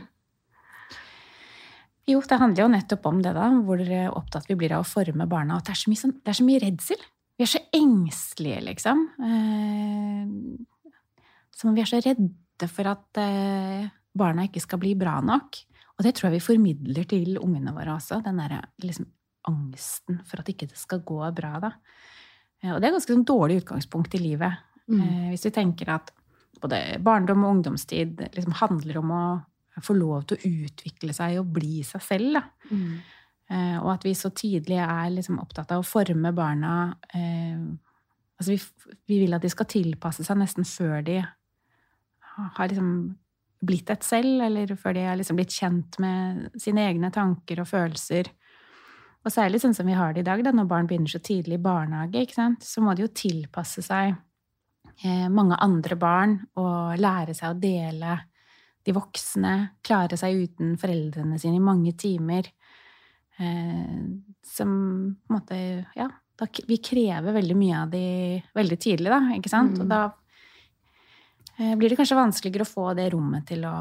Jo, 2.07 2.21
det 2.23 2.39
handler 2.39 2.63
jo 2.63 2.69
nettopp 2.71 3.09
om 3.11 3.19
det, 3.19 3.33
da, 3.35 3.49
hvor 3.67 3.83
opptatt 4.15 4.47
vi 4.47 4.55
blir 4.55 4.77
av 4.77 4.85
å 4.85 4.87
forme 4.87 5.27
barna. 5.27 5.57
Og 5.59 5.67
det 5.67 5.73
er 5.73 5.81
så 5.81 5.91
mye, 5.91 5.99
sånn, 5.99 6.15
er 6.23 6.39
så 6.39 6.47
mye 6.47 6.63
redsel. 6.63 7.03
Vi 7.37 7.43
er 7.43 7.51
så 7.51 7.61
engstelige, 7.75 8.61
liksom. 8.69 9.03
Eh, 9.27 10.93
som 11.59 11.75
vi 11.75 11.83
er 11.83 11.89
så 11.89 11.99
redde 12.01 12.69
for 12.71 12.89
at 12.89 13.19
eh, 13.21 13.89
barna 14.17 14.47
ikke 14.47 14.63
skal 14.63 14.79
bli 14.81 14.95
bra 14.97 15.19
nok. 15.25 15.59
Og 15.97 16.05
det 16.05 16.13
tror 16.15 16.29
jeg 16.29 16.37
vi 16.37 16.45
formidler 16.45 17.07
til 17.09 17.39
ungene 17.41 17.73
våre 17.73 17.95
også. 17.97 18.21
Den 18.25 18.41
derre 18.41 18.61
liksom, 18.83 19.09
angsten 19.49 20.21
for 20.27 20.41
at 20.41 20.51
ikke 20.51 20.69
det 20.69 20.77
skal 20.77 21.01
gå 21.07 21.19
bra, 21.35 21.57
da. 21.63 21.73
Eh, 22.61 22.73
og 22.73 22.79
det 22.81 22.89
er 22.89 22.97
ganske 22.97 23.15
sånn 23.15 23.27
dårlig 23.27 23.61
utgangspunkt 23.63 24.17
i 24.17 24.21
livet. 24.21 24.63
Mm. 24.87 25.01
Eh, 25.01 25.27
hvis 25.33 25.47
vi 25.49 25.53
tenker 25.57 25.93
at 25.97 26.13
både 26.61 26.81
barndom 27.03 27.45
og 27.45 27.57
ungdomstid 27.57 28.21
liksom 28.33 28.55
handler 28.61 29.01
om 29.01 29.13
å 29.13 29.25
få 29.83 29.93
lov 29.97 30.25
til 30.25 30.37
å 30.37 30.51
utvikle 30.65 31.13
seg 31.13 31.37
og 31.41 31.51
bli 31.57 31.81
seg 31.85 32.03
selv. 32.03 32.37
Da. 32.39 32.43
Mm. 32.71 32.93
Eh, 33.47 33.75
og 33.79 33.91
at 33.93 34.07
vi 34.07 34.13
så 34.17 34.31
tidlig 34.35 34.79
er 34.83 35.11
liksom 35.13 35.41
opptatt 35.41 35.71
av 35.73 35.83
å 35.83 35.87
forme 35.87 36.33
barna 36.35 36.77
eh, 37.15 37.59
Altså 38.37 38.51
vi, 38.53 38.91
vi 39.09 39.15
vil 39.23 39.33
at 39.33 39.41
de 39.41 39.49
skal 39.49 39.65
tilpasse 39.65 40.21
seg 40.21 40.37
nesten 40.37 40.67
før 40.69 40.99
de 41.01 41.15
har 42.37 42.67
liksom 42.69 42.89
blitt 43.59 43.89
et 43.89 44.05
selv, 44.05 44.41
eller 44.45 44.75
før 44.77 44.95
de 44.97 45.05
har 45.07 45.17
liksom 45.17 45.39
blitt 45.39 45.55
kjent 45.55 45.97
med 46.03 46.59
sine 46.61 46.85
egne 46.89 47.09
tanker 47.13 47.63
og 47.63 47.69
følelser. 47.69 48.29
Og 49.25 49.33
særlig 49.33 49.59
sånn 49.63 49.75
som 49.75 49.87
vi 49.89 49.97
har 49.97 50.13
det 50.13 50.23
i 50.23 50.27
dag, 50.27 50.43
da, 50.45 50.53
når 50.55 50.69
barn 50.69 50.87
begynner 50.87 51.11
så 51.11 51.21
tidlig 51.23 51.57
i 51.57 51.63
barnehage, 51.63 52.23
ikke 52.23 52.37
sant? 52.37 52.63
så 52.63 52.83
må 52.83 52.93
de 52.95 53.03
jo 53.03 53.13
tilpasse 53.17 53.83
seg 53.83 54.13
eh, 55.03 55.27
mange 55.33 55.57
andre 55.63 55.97
barn 55.99 56.37
og 56.59 56.99
lære 57.01 57.35
seg 57.37 57.51
å 57.55 57.59
dele 57.59 58.19
de 58.87 58.95
voksne, 58.95 59.55
klare 59.83 60.15
seg 60.19 60.45
uten 60.45 60.77
foreldrene 60.79 61.39
sine 61.41 61.59
i 61.59 61.63
mange 61.65 61.91
timer. 61.99 62.47
Eh, 63.37 63.97
som 64.47 64.71
på 65.19 65.33
en 65.33 65.35
måte 65.35 65.57
Ja, 65.97 66.07
da, 66.37 66.47
vi 66.69 66.77
krever 66.81 67.35
veldig 67.35 67.57
mye 67.57 67.81
av 67.83 67.91
de 67.91 68.05
veldig 68.55 68.79
tidlig, 68.79 69.11
da, 69.11 69.19
ikke 69.35 69.51
sant? 69.51 69.75
Mm. 69.75 69.83
Og 69.83 69.91
da 69.91 70.01
eh, 70.05 70.26
blir 71.57 71.89
det 71.89 71.97
kanskje 71.97 72.19
vanskeligere 72.19 72.67
å 72.67 72.69
få 72.69 72.91
det 72.97 73.09
rommet 73.13 73.47
til 73.49 73.63
å 73.65 73.75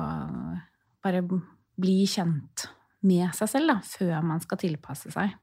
bare 1.05 1.23
bli 1.27 2.01
kjent 2.09 2.67
med 3.07 3.31
seg 3.37 3.51
selv, 3.53 3.71
da, 3.71 3.79
før 3.85 4.19
man 4.25 4.43
skal 4.43 4.61
tilpasse 4.61 5.13
seg. 5.15 5.37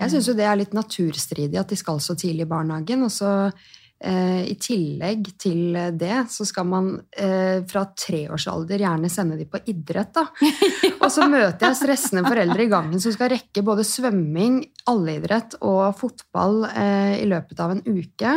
Jeg 0.00 0.14
syns 0.14 0.30
jo 0.30 0.38
det 0.38 0.48
er 0.48 0.56
litt 0.60 0.74
naturstridig 0.76 1.60
at 1.60 1.70
de 1.70 1.78
skal 1.78 2.00
så 2.00 2.16
tidlig 2.18 2.46
i 2.46 2.50
barnehagen. 2.50 3.02
Og 3.04 3.12
så 3.12 3.30
eh, 3.44 4.46
i 4.48 4.54
tillegg 4.60 5.28
til 5.40 5.76
det 6.00 6.22
så 6.32 6.46
skal 6.48 6.68
man 6.70 6.88
eh, 7.12 7.60
fra 7.68 7.84
treårsalder 7.92 8.80
gjerne 8.80 9.10
sende 9.12 9.36
de 9.36 9.44
på 9.50 9.60
idrett, 9.68 10.14
da. 10.16 10.24
Og 11.02 11.10
så 11.12 11.28
møter 11.28 11.68
jeg 11.68 11.80
stressende 11.82 12.24
foreldre 12.24 12.64
i 12.64 12.70
gangen 12.72 13.02
som 13.02 13.12
skal 13.12 13.32
rekke 13.34 13.64
både 13.66 13.84
svømming, 13.88 14.62
alleidrett 14.88 15.58
og 15.60 15.90
fotball 16.00 16.64
eh, 16.70 17.20
i 17.20 17.28
løpet 17.28 17.60
av 17.60 17.76
en 17.76 17.84
uke. 17.84 18.34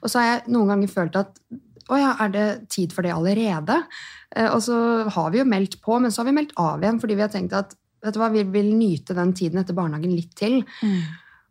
Og 0.00 0.08
så 0.08 0.22
har 0.22 0.30
jeg 0.30 0.56
noen 0.56 0.72
ganger 0.72 0.96
følt 0.96 1.20
at 1.20 1.36
å 1.90 1.98
ja, 2.00 2.14
er 2.24 2.28
det 2.34 2.68
tid 2.72 2.92
for 2.92 3.02
det 3.02 3.12
allerede? 3.12 3.80
Eh, 4.36 4.48
og 4.50 4.60
så 4.62 5.08
har 5.10 5.30
vi 5.30 5.38
jo 5.38 5.44
meldt 5.44 5.80
på, 5.82 5.98
men 6.00 6.10
så 6.10 6.22
har 6.22 6.30
vi 6.30 6.36
meldt 6.38 6.54
av 6.56 6.80
igjen 6.80 7.00
fordi 7.00 7.14
vi 7.18 7.22
har 7.26 7.28
tenkt 7.32 7.52
at 7.52 7.74
vet 8.04 8.14
du 8.14 8.20
hva, 8.20 8.30
vi 8.32 8.42
vil 8.44 8.72
nyte 8.76 9.14
den 9.16 9.32
tiden 9.32 9.58
etter 9.62 9.74
barnehagen 9.76 10.12
litt 10.14 10.34
til. 10.36 10.62
Mm. 10.82 11.00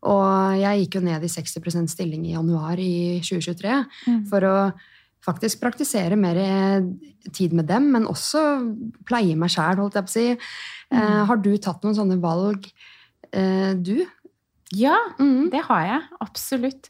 Og 0.03 0.57
jeg 0.59 0.81
gikk 0.83 0.95
jo 0.99 1.01
ned 1.07 1.23
i 1.23 1.27
60% 1.31 1.89
stilling 1.89 2.25
i 2.27 2.33
januar 2.35 2.77
i 2.77 3.19
2023 3.23 3.85
Mm. 4.07 4.25
for 4.29 4.41
å 4.41 4.55
faktisk 5.23 5.61
praktisere 5.61 6.17
mer 6.19 6.35
eh, 6.37 6.81
tid 7.31 7.53
med 7.53 7.65
dem, 7.65 7.91
men 7.93 8.05
også 8.05 8.41
pleie 9.07 9.35
meg 9.39 9.49
sjæl, 9.49 9.77
holdt 9.79 9.95
jeg 9.95 10.03
på 10.03 10.11
å 10.11 10.17
si. 10.17 10.27
Eh, 10.91 10.99
Mm. 10.99 11.25
har 11.27 11.37
du 11.37 11.57
tatt 11.57 11.81
noen 11.81 11.95
sånne 11.95 12.19
valg, 12.21 12.67
eh, 13.31 13.73
du? 13.73 14.05
Ja, 14.73 14.97
Mm. 15.19 15.49
det 15.49 15.61
har 15.63 15.85
jeg. 15.85 16.01
Absolutt. 16.21 16.89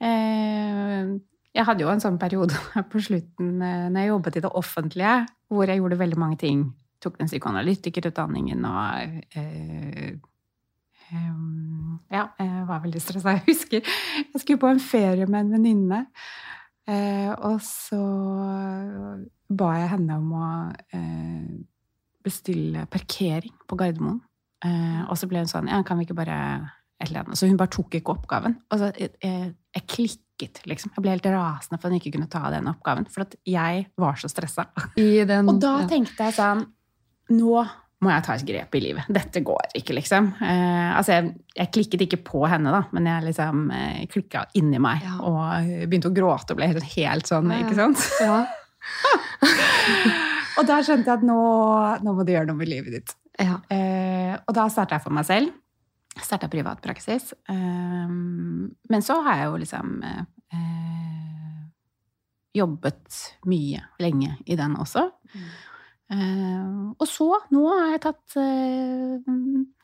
Eh, 0.00 1.18
jeg 1.58 1.66
hadde 1.66 1.82
jo 1.82 1.90
en 1.90 2.02
sånn 2.02 2.18
periode 2.20 2.56
på 2.92 3.02
slutten 3.02 3.62
eh, 3.64 3.86
når 3.90 4.04
jeg 4.04 4.12
jobbet 4.12 4.38
i 4.38 4.44
det 4.44 4.54
offentlige, 4.60 5.14
hvor 5.50 5.70
jeg 5.70 5.80
gjorde 5.80 6.00
veldig 6.02 6.20
mange 6.20 6.40
ting. 6.44 6.66
Tok 7.02 7.18
den 7.20 7.30
psykoanalytikerutdanningen 7.30 8.66
og 8.66 9.16
eh, 9.38 10.12
eh, 11.08 11.32
Ja, 12.14 12.28
jeg 12.38 12.66
var 12.68 12.84
veldig 12.84 13.02
stressa. 13.02 13.34
Jeg 13.38 13.44
husker 13.46 13.82
jeg 13.82 14.40
skulle 14.42 14.60
på 14.60 14.70
en 14.70 14.80
ferie 14.82 15.26
med 15.26 15.44
en 15.44 15.52
venninne. 15.56 15.98
Eh, 16.88 17.32
og 17.44 17.60
så 17.64 17.98
ba 19.48 19.68
jeg 19.76 19.90
henne 19.92 20.16
om 20.16 20.30
å 20.36 20.48
eh, 20.96 21.50
bestille 22.24 22.86
parkering 22.90 23.54
på 23.68 23.76
Gardermoen. 23.76 24.22
Eh, 24.64 25.02
og 25.04 25.14
så 25.20 25.28
ble 25.30 25.44
hun 25.44 25.50
sånn 25.50 25.68
Ja, 25.70 25.82
kan 25.86 26.00
vi 26.00 26.06
ikke 26.06 26.16
bare 26.18 26.38
et 26.98 27.10
eller 27.10 27.26
annet. 27.26 27.38
Så 27.38 27.48
hun 27.48 27.60
bare 27.60 27.72
tok 27.72 27.98
ikke 27.98 28.16
oppgaven. 28.16 28.56
Og 28.72 28.80
så, 28.80 28.90
jeg, 28.98 29.14
jeg, 29.22 29.52
jeg 30.46 30.68
liksom. 30.70 30.92
Jeg 30.94 31.02
ble 31.04 31.10
helt 31.16 31.26
rasende 31.32 31.80
for 31.80 31.88
at 31.88 31.92
hun 31.94 31.98
ikke 32.00 32.14
kunne 32.14 32.30
ta 32.30 32.44
den 32.54 32.70
oppgaven. 32.70 33.08
For 33.10 33.24
at 33.26 33.34
jeg 33.48 33.86
var 33.98 34.14
så 34.20 34.30
stressa. 34.30 34.68
I 35.00 35.24
den, 35.28 35.48
Og 35.50 35.60
da 35.62 35.80
ja. 35.82 35.88
tenkte 35.90 36.28
jeg 36.28 36.38
sånn 36.38 36.66
Nå 37.34 37.66
må 37.98 38.12
jeg 38.12 38.22
ta 38.24 38.34
et 38.38 38.44
grep 38.46 38.76
i 38.78 38.80
livet. 38.80 39.08
Dette 39.10 39.40
går 39.42 39.72
ikke, 39.74 39.96
liksom. 39.96 40.28
Eh, 40.38 40.90
altså, 40.96 41.16
jeg, 41.16 41.32
jeg 41.58 41.70
klikket 41.74 42.04
ikke 42.06 42.20
på 42.28 42.44
henne, 42.46 42.70
da, 42.70 42.84
men 42.94 43.08
jeg 43.10 43.24
liksom 43.26 43.64
eh, 43.74 44.04
klikka 44.12 44.44
inni 44.60 44.78
meg 44.80 45.02
Ja. 45.02 45.16
og 45.26 45.72
begynte 45.90 46.12
å 46.12 46.14
gråte 46.14 46.54
og 46.54 46.60
ble 46.60 46.70
helt, 46.70 46.86
helt 46.94 47.26
sånn, 47.26 47.50
Ja, 47.50 47.58
ikke 47.66 47.74
sant? 47.76 48.04
Ja. 48.22 48.38
og 50.60 50.68
da 50.68 50.78
skjønte 50.86 51.10
jeg 51.10 51.18
at 51.18 51.26
nå, 51.26 51.38
nå 52.06 52.14
må 52.14 52.24
du 52.26 52.32
gjøre 52.36 52.48
noe 52.52 52.60
med 52.60 52.70
livet 52.70 52.94
ditt. 53.00 53.16
Ja. 53.38 53.58
Eh, 53.74 54.34
og 54.46 54.54
da 54.56 54.68
starta 54.70 54.96
jeg 54.98 55.04
for 55.04 55.14
meg 55.18 55.26
selv. 55.28 55.50
Starta 56.22 56.48
privatpraksis. 56.48 57.32
Eh, 57.48 58.08
men 58.88 59.02
så 59.02 59.20
har 59.22 59.38
jeg 59.38 59.48
jo 59.48 59.62
liksom 59.62 60.02
eh, 60.02 61.64
jobbet 62.58 63.22
mye 63.46 63.82
lenge 64.02 64.36
i 64.46 64.56
den 64.58 64.76
også. 64.80 65.04
Eh, 66.08 66.68
og 66.96 67.06
så, 67.08 67.28
nå 67.54 67.64
har 67.70 67.92
jeg 67.92 68.04
tatt 68.06 68.38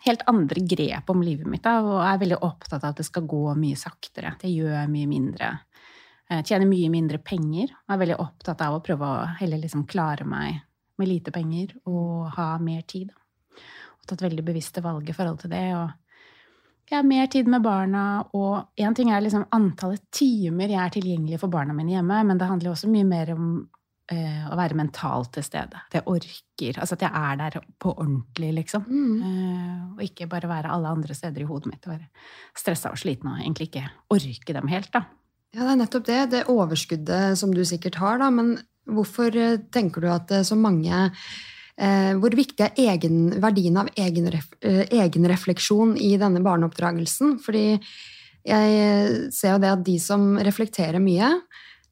helt 0.06 0.26
andre 0.30 0.64
grep 0.74 1.10
om 1.12 1.22
livet 1.24 1.48
mitt 1.50 1.64
da, 1.64 1.78
og 1.84 1.98
er 2.02 2.22
veldig 2.22 2.40
opptatt 2.42 2.82
av 2.82 2.94
at 2.94 3.02
det 3.02 3.08
skal 3.08 3.28
gå 3.30 3.46
mye 3.60 3.78
saktere. 3.78 4.36
Jeg 4.42 4.64
gjør 4.64 4.90
mye 4.90 5.10
mindre. 5.10 5.56
Jeg 6.30 6.46
tjener 6.48 6.66
mye 6.66 6.88
mindre 6.90 7.20
penger. 7.20 7.74
Og 7.84 7.94
er 7.94 8.00
veldig 8.06 8.22
opptatt 8.22 8.62
av 8.64 8.78
å 8.78 8.84
prøve 8.84 9.10
å 9.10 9.26
heller 9.42 9.60
liksom 9.60 9.84
klare 9.86 10.24
meg 10.26 10.62
med 10.98 11.10
lite 11.10 11.32
penger 11.34 11.74
og 11.90 12.30
ha 12.36 12.54
mer 12.62 12.82
tid. 12.88 13.10
Og 14.00 14.08
tatt 14.08 14.24
veldig 14.24 14.44
bevisste 14.46 14.82
valg 14.84 15.08
i 15.08 15.16
forhold 15.16 15.42
til 15.42 15.52
det. 15.52 15.66
og 15.76 16.03
jeg 16.90 16.98
har 16.98 17.06
mer 17.08 17.30
tid 17.32 17.48
med 17.50 17.64
barna, 17.64 18.24
og 18.36 18.80
én 18.80 18.96
ting 18.96 19.10
er 19.10 19.22
liksom 19.24 19.46
antallet 19.56 20.02
timer 20.14 20.68
jeg 20.68 20.80
er 20.82 20.92
tilgjengelig 20.94 21.40
for 21.40 21.52
barna 21.52 21.76
mine 21.76 21.96
hjemme, 21.96 22.20
men 22.28 22.40
det 22.40 22.48
handler 22.50 22.74
også 22.74 22.90
mye 22.92 23.06
mer 23.08 23.32
om 23.34 23.46
eh, 24.12 24.44
å 24.50 24.58
være 24.58 24.76
mentalt 24.78 25.32
til 25.36 25.46
stede. 25.46 25.80
At 25.80 25.98
jeg 25.98 26.06
orker. 26.10 26.80
Altså 26.80 26.98
at 26.98 27.06
jeg 27.06 27.22
er 27.22 27.40
der 27.40 27.58
på 27.80 27.94
ordentlig, 27.94 28.52
liksom. 28.60 28.84
Mm. 28.88 29.16
Eh, 29.30 29.80
og 29.96 30.04
ikke 30.04 30.28
bare 30.30 30.50
være 30.50 30.74
alle 30.76 30.92
andre 30.98 31.16
steder 31.16 31.44
i 31.44 31.48
hodet 31.48 31.72
mitt 31.72 31.88
og 31.88 31.94
være 31.96 32.10
stressa 32.58 32.92
og 32.92 33.00
sliten 33.00 33.32
og 33.32 33.40
egentlig 33.40 33.70
ikke 33.70 33.86
orke 34.14 34.58
dem 34.58 34.70
helt, 34.72 34.92
da. 34.94 35.06
Ja, 35.54 35.62
det 35.62 35.72
er 35.72 35.80
nettopp 35.84 36.06
det. 36.08 36.20
Det 36.32 36.46
overskuddet 36.50 37.38
som 37.38 37.52
du 37.54 37.62
sikkert 37.66 38.00
har, 38.02 38.18
da. 38.20 38.30
Men 38.34 38.56
hvorfor 38.90 39.34
eh, 39.38 39.60
tenker 39.72 40.04
du 40.04 40.10
at 40.12 40.32
eh, 40.34 40.46
så 40.46 40.58
mange 40.58 41.08
Hvor 41.74 42.34
viktig 42.38 42.62
er 42.62 42.76
egen, 42.94 43.40
verdien 43.42 43.76
av 43.80 43.88
egenref, 43.98 44.46
eh, 44.62 44.84
egenrefleksjon 44.94 45.96
i 45.98 46.12
denne 46.20 46.42
barneoppdragelsen? 46.44 47.38
Fordi 47.42 47.80
jeg 48.46 48.76
eh, 48.78 49.14
ser 49.34 49.56
jo 49.56 49.62
det 49.64 49.72
at 49.72 49.84
de 49.86 49.96
som 49.98 50.34
reflekterer 50.38 51.02
mye, 51.02 51.32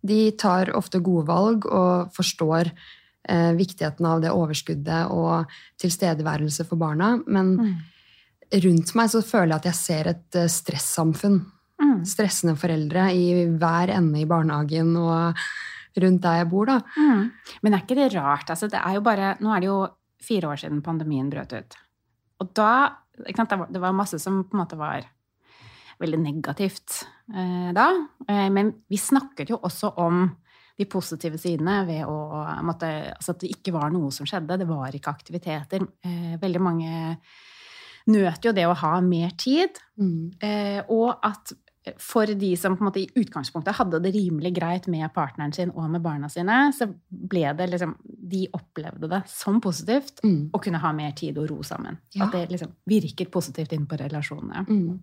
de 0.03 0.31
tar 0.39 0.71
ofte 0.79 1.01
gode 1.03 1.27
valg 1.27 1.67
og 1.67 2.13
forstår 2.15 2.71
eh, 2.71 3.51
viktigheten 3.59 4.07
av 4.07 4.23
det 4.23 4.35
overskuddet 4.35 5.11
og 5.11 5.51
tilstedeværelse 5.83 6.67
for 6.69 6.79
barna. 6.79 7.17
Men 7.27 7.57
rundt 8.53 8.95
meg 8.99 9.11
så 9.11 9.23
føler 9.25 9.57
jeg 9.57 9.61
at 9.63 9.71
jeg 9.73 9.81
ser 9.81 10.15
et 10.15 10.41
eh, 10.45 10.51
stressamfunn 10.51 11.43
Mm. 11.83 12.03
stressende 12.07 12.55
foreldre 12.59 13.09
i 13.15 13.47
hver 13.59 13.91
ende 13.91 14.23
i 14.23 14.29
barnehagen 14.29 14.95
og 15.01 15.39
rundt 16.01 16.23
der 16.23 16.41
jeg 16.41 16.51
bor, 16.51 16.67
da. 16.67 16.79
Mm. 16.97 17.31
Men 17.63 17.75
er 17.75 17.85
ikke 17.85 17.99
det 17.99 18.13
rart? 18.15 18.51
Altså, 18.51 18.69
det 18.71 18.81
er 18.81 18.95
jo 18.97 19.05
bare, 19.05 19.37
nå 19.41 19.53
er 19.55 19.61
det 19.61 19.71
jo 19.71 19.79
fire 20.23 20.53
år 20.53 20.63
siden 20.63 20.83
pandemien 20.83 21.31
brøt 21.31 21.53
ut. 21.53 21.77
Og 22.41 22.53
da 22.55 22.71
sant, 23.37 23.51
det 23.71 23.81
var- 23.81 23.93
masse 23.93 24.19
som 24.19 24.45
på 24.45 24.55
en 24.57 24.65
måte 24.65 24.79
var 24.79 25.05
veldig 26.01 26.19
negativt 26.19 27.05
eh, 27.35 27.73
da. 27.73 27.89
Eh, 28.29 28.49
men 28.51 28.73
vi 28.89 28.97
snakket 28.97 29.51
jo 29.51 29.59
også 29.59 29.93
om 29.99 30.37
de 30.79 30.85
positive 30.87 31.39
sidene 31.39 31.87
ved 31.87 32.05
å 32.09 32.17
måtte, 32.65 33.15
altså 33.15 33.35
at 33.35 33.41
det 33.41 33.51
ikke 33.51 33.73
var 33.73 33.91
noe 33.91 34.11
som 34.11 34.27
skjedde. 34.27 34.59
Det 34.59 34.67
var 34.67 34.95
ikke 34.97 35.13
aktiviteter. 35.13 35.85
Eh, 36.03 36.39
veldig 36.41 36.61
mange 36.61 37.19
nøt 38.11 38.45
jo 38.45 38.53
det 38.53 38.65
å 38.67 38.75
ha 38.75 39.01
mer 39.01 39.31
tid. 39.39 39.79
Mm. 40.01 40.33
Eh, 40.43 40.83
og 40.89 41.19
at 41.23 41.53
for 41.99 42.31
de 42.39 42.53
som 42.57 42.77
på 42.77 42.85
en 42.85 42.89
måte 42.91 43.01
i 43.03 43.09
utgangspunktet 43.19 43.75
hadde 43.75 43.99
det 44.05 44.13
rimelig 44.15 44.53
greit 44.55 44.87
med 44.93 45.09
partneren 45.15 45.53
sin 45.53 45.73
og 45.75 45.89
med 45.91 46.03
barna 46.05 46.29
sine, 46.31 46.73
så 46.77 46.87
ble 47.11 47.49
det 47.59 47.71
liksom 47.73 47.97
De 48.07 48.45
opplevde 48.55 49.09
det 49.11 49.23
som 49.29 49.59
positivt 49.61 50.23
Mm. 50.25 50.51
å 50.55 50.61
kunne 50.63 50.79
ha 50.79 50.93
mer 50.93 51.11
tid 51.13 51.39
og 51.39 51.51
ro 51.51 51.63
sammen. 51.67 51.99
Ja. 52.15 52.27
At 52.27 52.33
det 52.33 52.51
liksom 52.51 52.71
virket 52.87 53.31
positivt 53.31 53.73
inn 53.73 53.87
på 53.87 53.99
relasjonene. 53.99 54.63
Mm. 54.69 55.01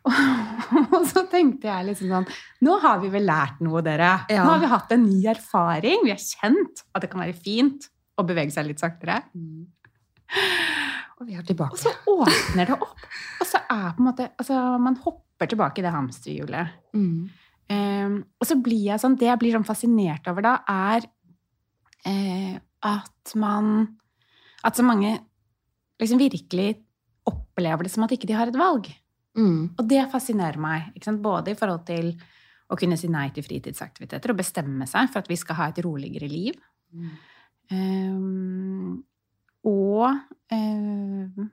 og 0.96 1.02
så 1.10 1.26
tenkte 1.28 1.68
jeg 1.68 1.90
liksom 1.90 2.08
sånn 2.08 2.28
Nå 2.64 2.78
har 2.80 3.00
vi 3.02 3.10
vel 3.12 3.26
lært 3.28 3.58
noe, 3.60 3.82
dere. 3.84 4.14
Ja. 4.30 4.44
Nå 4.46 4.54
har 4.54 4.62
vi 4.62 4.70
hatt 4.72 4.92
en 4.96 5.04
ny 5.04 5.18
erfaring. 5.28 6.06
Vi 6.06 6.14
har 6.14 6.22
kjent 6.22 6.84
at 6.94 7.02
det 7.04 7.10
kan 7.12 7.20
være 7.20 7.36
fint 7.36 7.90
å 8.16 8.24
bevege 8.24 8.54
seg 8.54 8.70
litt 8.70 8.80
saktere. 8.80 9.18
Mm. 9.34 9.66
Og 11.20 11.28
vi 11.28 11.36
er 11.36 11.44
tilbake. 11.44 11.76
Og 11.76 11.80
så 11.82 11.92
åpner 12.08 12.70
det 12.70 12.76
opp. 12.78 13.04
Og 13.40 13.48
så 13.48 13.60
er 13.60 13.92
på 13.92 14.02
en 14.02 14.08
måte 14.08 14.30
Altså, 14.40 14.56
man 14.80 14.96
hopper 15.04 15.50
tilbake 15.50 15.80
i 15.80 15.84
det 15.84 15.92
hamsterhjulet. 15.92 16.76
Mm. 16.96 17.28
Um, 17.70 18.16
og 18.40 18.48
så 18.48 18.56
blir 18.58 18.88
jeg 18.88 18.98
sånn 18.98 19.14
Det 19.14 19.28
jeg 19.28 19.38
blir 19.38 19.54
sånn 19.54 19.66
fascinert 19.68 20.26
over 20.26 20.42
da, 20.42 20.56
er 20.66 21.04
eh, 22.08 22.56
at 22.82 23.34
man 23.38 23.68
At 24.66 24.80
så 24.80 24.82
mange 24.82 25.12
liksom 26.00 26.18
virkelig 26.18 26.80
opplever 27.28 27.84
det 27.84 27.92
som 27.92 28.06
at 28.06 28.12
ikke 28.16 28.26
de 28.26 28.34
har 28.34 28.48
et 28.48 28.56
valg. 28.56 28.86
Mm. 29.36 29.76
Og 29.76 29.82
det 29.86 30.06
fascinerer 30.10 30.56
meg. 30.58 30.94
Både 31.20 31.52
i 31.52 31.58
forhold 31.58 31.84
til 31.86 32.14
å 32.72 32.78
kunne 32.80 32.96
si 32.96 33.10
nei 33.12 33.26
til 33.34 33.44
fritidsaktiviteter 33.44 34.32
og 34.32 34.38
bestemme 34.40 34.88
seg 34.88 35.10
for 35.12 35.20
at 35.20 35.28
vi 35.28 35.36
skal 35.36 35.58
ha 35.58 35.68
et 35.68 35.82
roligere 35.84 36.30
liv. 36.30 36.56
Mm. 36.96 37.12
Eh, 37.70 38.96
og, 39.68 40.06
eh, 40.52 41.46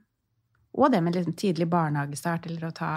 og 0.78 0.92
det 0.92 1.00
med 1.04 1.16
liksom 1.16 1.36
tidlig 1.38 1.68
barnehagestart 1.70 2.48
eller 2.48 2.68
å 2.68 2.74
ta 2.76 2.92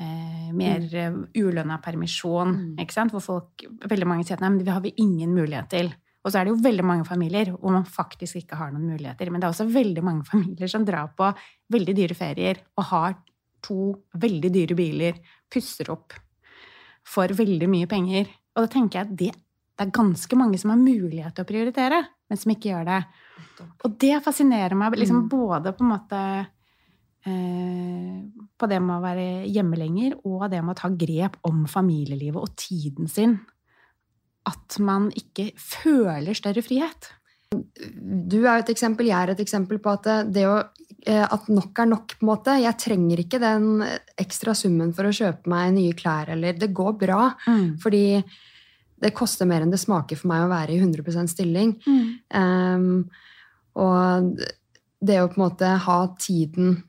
eh, 0.00 0.50
mer 0.56 0.84
mm. 0.88 1.22
ulønna 1.36 1.78
permisjon. 1.84 2.54
Ikke 2.80 2.96
sant? 2.96 3.14
Hvor 3.14 3.24
folk, 3.24 3.66
veldig 3.84 4.08
mange 4.08 4.26
sier 4.26 4.38
at 4.38 4.44
nei, 4.44 4.54
men 4.54 4.64
det 4.64 4.74
har 4.74 4.84
vi 4.84 4.94
ingen 5.02 5.34
mulighet 5.36 5.72
til. 5.74 5.90
Og 6.24 6.32
så 6.32 6.40
er 6.40 6.46
det 6.46 6.52
jo 6.52 6.62
veldig 6.64 6.84
mange 6.86 7.06
familier 7.08 7.52
hvor 7.54 7.72
man 7.72 7.86
faktisk 7.88 8.40
ikke 8.40 8.58
har 8.58 8.72
noen 8.74 8.88
muligheter. 8.90 9.30
Men 9.30 9.40
det 9.40 9.48
er 9.48 9.54
også 9.54 9.68
veldig 9.72 10.04
mange 10.04 10.26
familier 10.32 10.70
som 10.70 10.86
drar 10.88 11.12
på 11.18 11.30
veldig 11.74 11.96
dyre 11.96 12.18
ferier 12.18 12.62
og 12.78 12.88
har 12.92 13.18
to 13.64 13.90
veldig 14.22 14.50
dyre 14.54 14.76
biler, 14.78 15.16
pusser 15.50 15.90
opp 15.90 16.14
for 17.08 17.32
veldig 17.34 17.68
mye 17.70 17.88
penger. 17.90 18.28
Og 18.54 18.64
da 18.64 18.70
tenker 18.70 19.00
jeg 19.00 19.08
at 19.08 19.16
det, 19.18 19.30
det 19.78 19.86
er 19.86 19.94
ganske 19.94 20.38
mange 20.38 20.60
som 20.60 20.72
har 20.74 20.80
mulighet 20.80 21.34
til 21.34 21.46
å 21.46 21.48
prioritere, 21.48 22.02
men 22.28 22.40
som 22.40 22.52
ikke 22.54 22.70
gjør 22.70 22.86
det. 22.86 23.00
Og 23.84 23.98
det 23.98 24.22
fascinerer 24.24 24.74
meg 24.78 24.92
liksom 24.98 25.24
Mm. 25.24 25.28
både 25.28 25.72
på 25.72 25.84
en 25.84 25.92
måte 25.92 26.46
eh, 27.26 28.22
på 28.58 28.68
det 28.70 28.80
med 28.80 28.96
å 28.96 29.02
være 29.02 29.46
hjemme 29.50 29.76
lenger, 29.78 30.16
og 30.24 30.50
det 30.50 30.62
med 30.64 30.76
å 30.76 30.80
ta 30.80 30.88
grep 30.88 31.36
om 31.48 31.66
familielivet 31.66 32.40
og 32.40 32.54
tiden 32.56 33.08
sin. 33.08 33.38
At 34.46 34.78
man 34.80 35.10
ikke 35.10 35.52
føler 35.56 36.34
større 36.34 36.62
frihet. 36.64 37.12
Du 37.50 38.42
er 38.44 38.58
jo 38.58 38.64
et 38.64 38.70
eksempel, 38.74 39.06
jeg 39.08 39.16
er 39.16 39.30
et 39.32 39.40
eksempel 39.40 39.78
på 39.80 39.92
at 39.92 40.32
det 40.32 40.44
å, 40.48 40.58
eh, 41.06 41.24
at 41.24 41.48
nok 41.48 41.78
er 41.78 41.86
nok. 41.86 42.06
på 42.18 42.22
en 42.22 42.28
måte. 42.28 42.60
Jeg 42.60 42.76
trenger 42.78 43.18
ikke 43.18 43.40
den 43.40 43.82
ekstra 44.18 44.54
summen 44.54 44.92
for 44.94 45.04
å 45.04 45.12
kjøpe 45.12 45.46
meg 45.46 45.72
nye 45.74 45.92
klær. 45.94 46.28
eller 46.28 46.52
Det 46.52 46.72
går 46.74 46.98
bra, 46.98 47.34
fordi 47.80 48.22
det 49.00 49.14
koster 49.14 49.46
mer 49.46 49.62
enn 49.62 49.70
det 49.70 49.78
smaker 49.78 50.16
for 50.16 50.28
meg 50.28 50.42
å 50.44 50.50
være 50.50 50.70
i 50.74 50.80
100% 50.80 51.28
stilling. 51.28 51.76
Mm. 51.86 52.18
Um, 52.34 53.10
og 53.76 54.38
det 55.00 55.18
å 55.22 55.28
på 55.28 55.38
en 55.38 55.44
måte 55.50 55.72
ha 55.84 55.98
tiden 56.18 56.84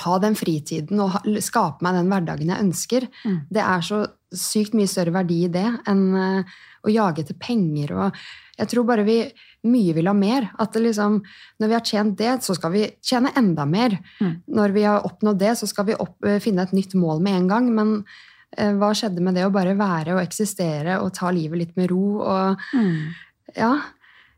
Ha 0.00 0.14
den 0.18 0.32
fritiden 0.32 0.96
og 1.04 1.12
skape 1.44 1.82
meg 1.84 1.92
den 1.98 2.06
hverdagen 2.08 2.48
jeg 2.48 2.62
ønsker, 2.62 3.08
Mm. 3.26 3.40
det 3.52 3.60
er 3.60 3.80
så 3.84 3.98
sykt 4.32 4.72
mye 4.72 4.88
større 4.88 5.12
verdi 5.12 5.44
i 5.44 5.48
det 5.52 5.66
enn 5.86 6.14
eh, 6.16 6.44
å 6.86 6.88
jage 6.88 7.20
etter 7.20 7.34
penger 7.38 7.92
og 7.92 8.14
Jeg 8.56 8.68
tror 8.70 8.84
bare 8.86 9.04
vi 9.04 9.18
mye 9.64 9.92
vil 9.94 10.06
ha 10.06 10.12
mer. 10.14 10.48
At 10.58 10.72
det 10.72 10.82
liksom, 10.86 11.22
når 11.60 11.68
vi 11.68 11.74
har 11.74 11.80
tjent 11.84 12.16
det, 12.16 12.42
så 12.42 12.54
skal 12.54 12.70
vi 12.70 12.84
tjene 13.02 13.32
enda 13.36 13.64
mer. 13.66 13.98
Mm. 14.22 14.42
Når 14.54 14.72
vi 14.72 14.82
har 14.84 15.02
oppnådd 15.04 15.38
det, 15.38 15.52
så 15.58 15.66
skal 15.66 15.84
vi 15.86 15.94
opp, 15.98 16.16
eh, 16.24 16.38
finne 16.38 16.62
et 16.62 16.72
nytt 16.72 16.94
mål 16.94 17.20
med 17.20 17.34
en 17.34 17.48
gang. 17.48 17.74
Men 17.74 18.04
eh, 18.56 18.72
hva 18.72 18.92
skjedde 18.94 19.20
med 19.20 19.34
det 19.34 19.44
å 19.44 19.50
bare 19.52 19.74
være 19.76 20.14
og 20.14 20.22
eksistere 20.22 21.00
og 21.02 21.12
ta 21.14 21.30
livet 21.30 21.58
litt 21.58 21.76
med 21.76 21.90
ro? 21.90 22.20
og 22.22 22.56
Mm. 22.72 23.12
ja, 23.56 23.72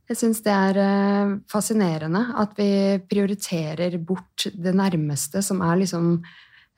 jeg 0.06 0.18
syns 0.20 0.42
det 0.44 0.54
er 0.54 0.78
eh, 0.78 1.36
fascinerende 1.50 2.22
at 2.38 2.54
vi 2.58 2.70
prioriterer 3.10 3.98
bort 3.98 4.46
det 4.54 4.74
nærmeste, 4.78 5.42
som 5.42 5.62
er 5.66 5.80
liksom 5.82 6.10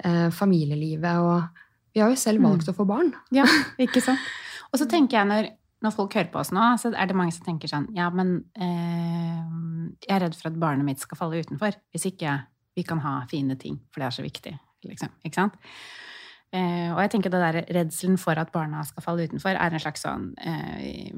eh, 0.04 0.28
familielivet. 0.32 1.20
Og 1.20 1.92
vi 1.92 2.02
har 2.02 2.12
jo 2.12 2.20
selv 2.20 2.44
valgt 2.46 2.70
å 2.70 2.76
få 2.76 2.88
barn. 2.88 3.12
Ja, 3.36 3.44
ikke 3.80 4.02
sant? 4.04 4.22
Og 4.72 4.80
så 4.80 4.88
tenker 4.88 5.20
jeg 5.20 5.28
når, 5.28 5.50
når 5.84 5.96
folk 5.96 6.16
hører 6.16 6.32
på 6.32 6.40
oss 6.40 6.52
nå, 6.56 6.64
så 6.80 6.92
er 6.92 7.08
det 7.08 7.16
mange 7.16 7.32
som 7.32 7.46
tenker 7.46 7.70
sånn 7.70 7.86
Ja, 7.96 8.10
men 8.12 8.42
eh, 8.60 9.44
jeg 10.04 10.14
er 10.16 10.26
redd 10.26 10.36
for 10.36 10.50
at 10.50 10.60
barnet 10.60 10.88
mitt 10.88 11.00
skal 11.00 11.20
falle 11.20 11.40
utenfor 11.40 11.76
hvis 11.92 12.08
ikke 12.10 12.36
vi 12.78 12.84
kan 12.86 13.00
ha 13.02 13.20
fine 13.30 13.56
ting, 13.60 13.80
for 13.90 14.00
det 14.00 14.08
er 14.08 14.14
så 14.14 14.24
viktig. 14.24 14.52
Liksom, 14.86 15.12
ikke 15.26 15.40
sant? 15.40 15.56
Eh, 16.48 16.88
og 16.94 17.00
jeg 17.02 17.12
tenker 17.12 17.32
det 17.32 17.40
der 17.42 17.58
redselen 17.76 18.16
for 18.20 18.38
at 18.40 18.52
barna 18.54 18.80
skal 18.88 19.04
falle 19.04 19.26
utenfor, 19.28 19.52
er 19.52 19.74
en 19.74 19.82
slags 19.82 20.04
sånn 20.06 20.30
eh, 20.40 21.10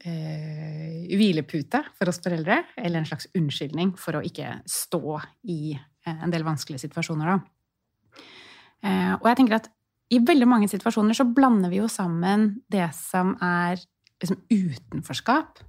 eh, 0.00 1.02
hvilepute 1.12 1.82
for 1.98 2.08
oss 2.08 2.22
foreldre, 2.24 2.62
eller 2.80 3.02
en 3.02 3.08
slags 3.08 3.28
unnskyldning 3.36 3.92
for 4.00 4.16
å 4.16 4.22
ikke 4.24 4.62
stå 4.64 5.18
i 5.52 5.74
eh, 5.76 6.14
en 6.14 6.32
del 6.32 6.46
vanskelige 6.46 6.86
situasjoner, 6.86 7.34
da. 7.34 8.22
Eh, 8.82 9.12
og 9.18 9.28
jeg 9.28 9.42
tenker 9.42 9.58
at 9.60 9.68
i 10.12 10.20
veldig 10.20 10.48
mange 10.48 10.68
situasjoner 10.68 11.16
så 11.16 11.28
blander 11.28 11.72
vi 11.72 11.82
jo 11.82 11.88
sammen 11.88 12.48
det 12.72 12.88
som 12.96 13.34
er 13.44 13.76
liksom 14.22 14.40
utenforskap, 14.48 15.60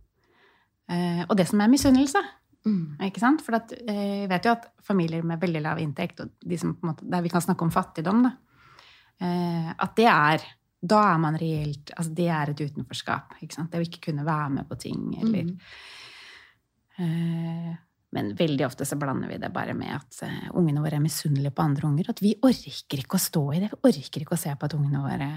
eh, 0.91 1.21
og 1.27 1.35
det 1.39 1.49
som 1.51 1.61
er 1.63 1.71
misunnelse. 1.71 2.23
Mm. 2.63 3.03
Ikke 3.09 3.19
sant? 3.19 3.43
For 3.43 3.59
at, 3.59 3.75
eh, 3.83 4.23
jeg 4.23 4.31
vet 4.31 4.47
jo 4.47 4.55
at 4.55 4.69
familier 4.83 5.23
med 5.27 5.41
veldig 5.43 5.61
lav 5.63 5.83
inntekt, 5.83 6.23
og 6.23 6.31
de 6.39 6.59
som 6.59 6.77
måte, 6.83 7.03
der 7.03 7.23
vi 7.23 7.31
kan 7.31 7.43
snakke 7.43 7.67
om 7.67 7.71
fattigdom, 7.75 8.23
da, 8.23 8.35
at 9.21 9.95
det 9.95 10.05
er 10.09 10.41
da 10.83 10.97
er 11.13 11.19
man 11.21 11.37
reelt 11.39 11.93
altså 11.95 12.11
Det 12.13 12.25
er 12.27 12.49
et 12.51 12.59
utenforskap. 12.59 13.37
Ikke 13.41 13.53
sant? 13.55 13.69
Det 13.71 13.79
å 13.79 13.85
ikke 13.85 14.01
kunne 14.11 14.25
være 14.27 14.49
med 14.51 14.67
på 14.67 14.75
ting. 14.77 15.13
Eller, 15.21 15.43
Mm. 15.43 15.59
eh, 16.99 17.75
men 18.13 18.33
veldig 18.37 18.65
ofte 18.67 18.85
så 18.85 18.97
blander 18.99 19.27
vi 19.31 19.37
det 19.41 19.49
bare 19.53 19.73
med 19.73 19.89
at 19.95 20.19
eh, 20.27 20.49
ungene 20.53 20.83
våre 20.83 20.99
er 20.99 21.01
misunnelige 21.05 21.53
på 21.55 21.63
andre 21.63 21.87
unger. 21.87 22.09
At 22.13 22.19
vi 22.21 22.35
orker 22.45 22.99
ikke 23.01 23.17
å 23.17 23.23
stå 23.23 23.43
i 23.55 23.61
det. 23.63 23.71
Vi 23.73 23.89
orker 23.89 24.21
ikke 24.25 24.35
å 24.37 24.41
se 24.43 24.53
på 24.59 24.67
at 24.69 24.75
ungene 24.77 25.01
våre 25.01 25.29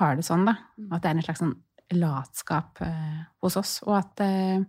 har 0.00 0.16
det 0.16 0.24
sånn. 0.24 0.46
da. 0.48 0.54
Mm. 0.78 0.92
At 0.94 1.02
det 1.02 1.10
er 1.10 1.16
en 1.18 1.26
slags 1.26 1.42
sånn 1.42 1.56
latskap 2.00 2.80
eh, 2.86 3.18
hos 3.42 3.58
oss. 3.60 3.74
Og 3.86 3.96
at 3.98 4.22
eh, 4.24 4.62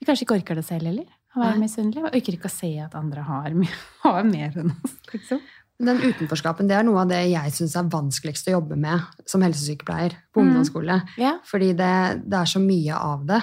vi 0.00 0.06
kanskje 0.08 0.24
ikke 0.28 0.38
orker 0.38 0.54
det 0.60 0.64
selv 0.70 0.86
heller. 0.88 1.10
Å 1.34 1.42
være 1.42 1.58
misunnelig. 1.60 2.04
Og 2.06 2.14
orker 2.14 2.38
ikke 2.38 2.46
å 2.48 2.54
se 2.56 2.70
at 2.80 2.94
andre 2.94 3.26
har, 3.26 3.50
har 4.06 4.22
mer 4.30 4.54
enn 4.62 4.70
oss. 4.78 4.96
liksom. 5.12 5.42
Den 5.82 5.98
utenforskapen 5.98 6.68
det 6.70 6.76
er 6.78 6.84
noe 6.86 7.00
av 7.02 7.08
det 7.10 7.18
jeg 7.32 7.50
syns 7.56 7.74
er 7.76 7.88
vanskeligst 7.90 8.46
å 8.48 8.52
jobbe 8.60 8.76
med 8.78 9.00
som 9.26 9.42
helsesykepleier 9.42 10.12
på 10.32 10.40
Mm. 10.40 10.48
ungdomsskole. 10.52 11.00
Yeah. 11.18 11.38
Fordi 11.44 11.72
det, 11.74 12.22
det 12.30 12.38
er 12.38 12.46
så 12.46 12.60
mye 12.62 12.94
av 12.94 13.24
det. 13.26 13.42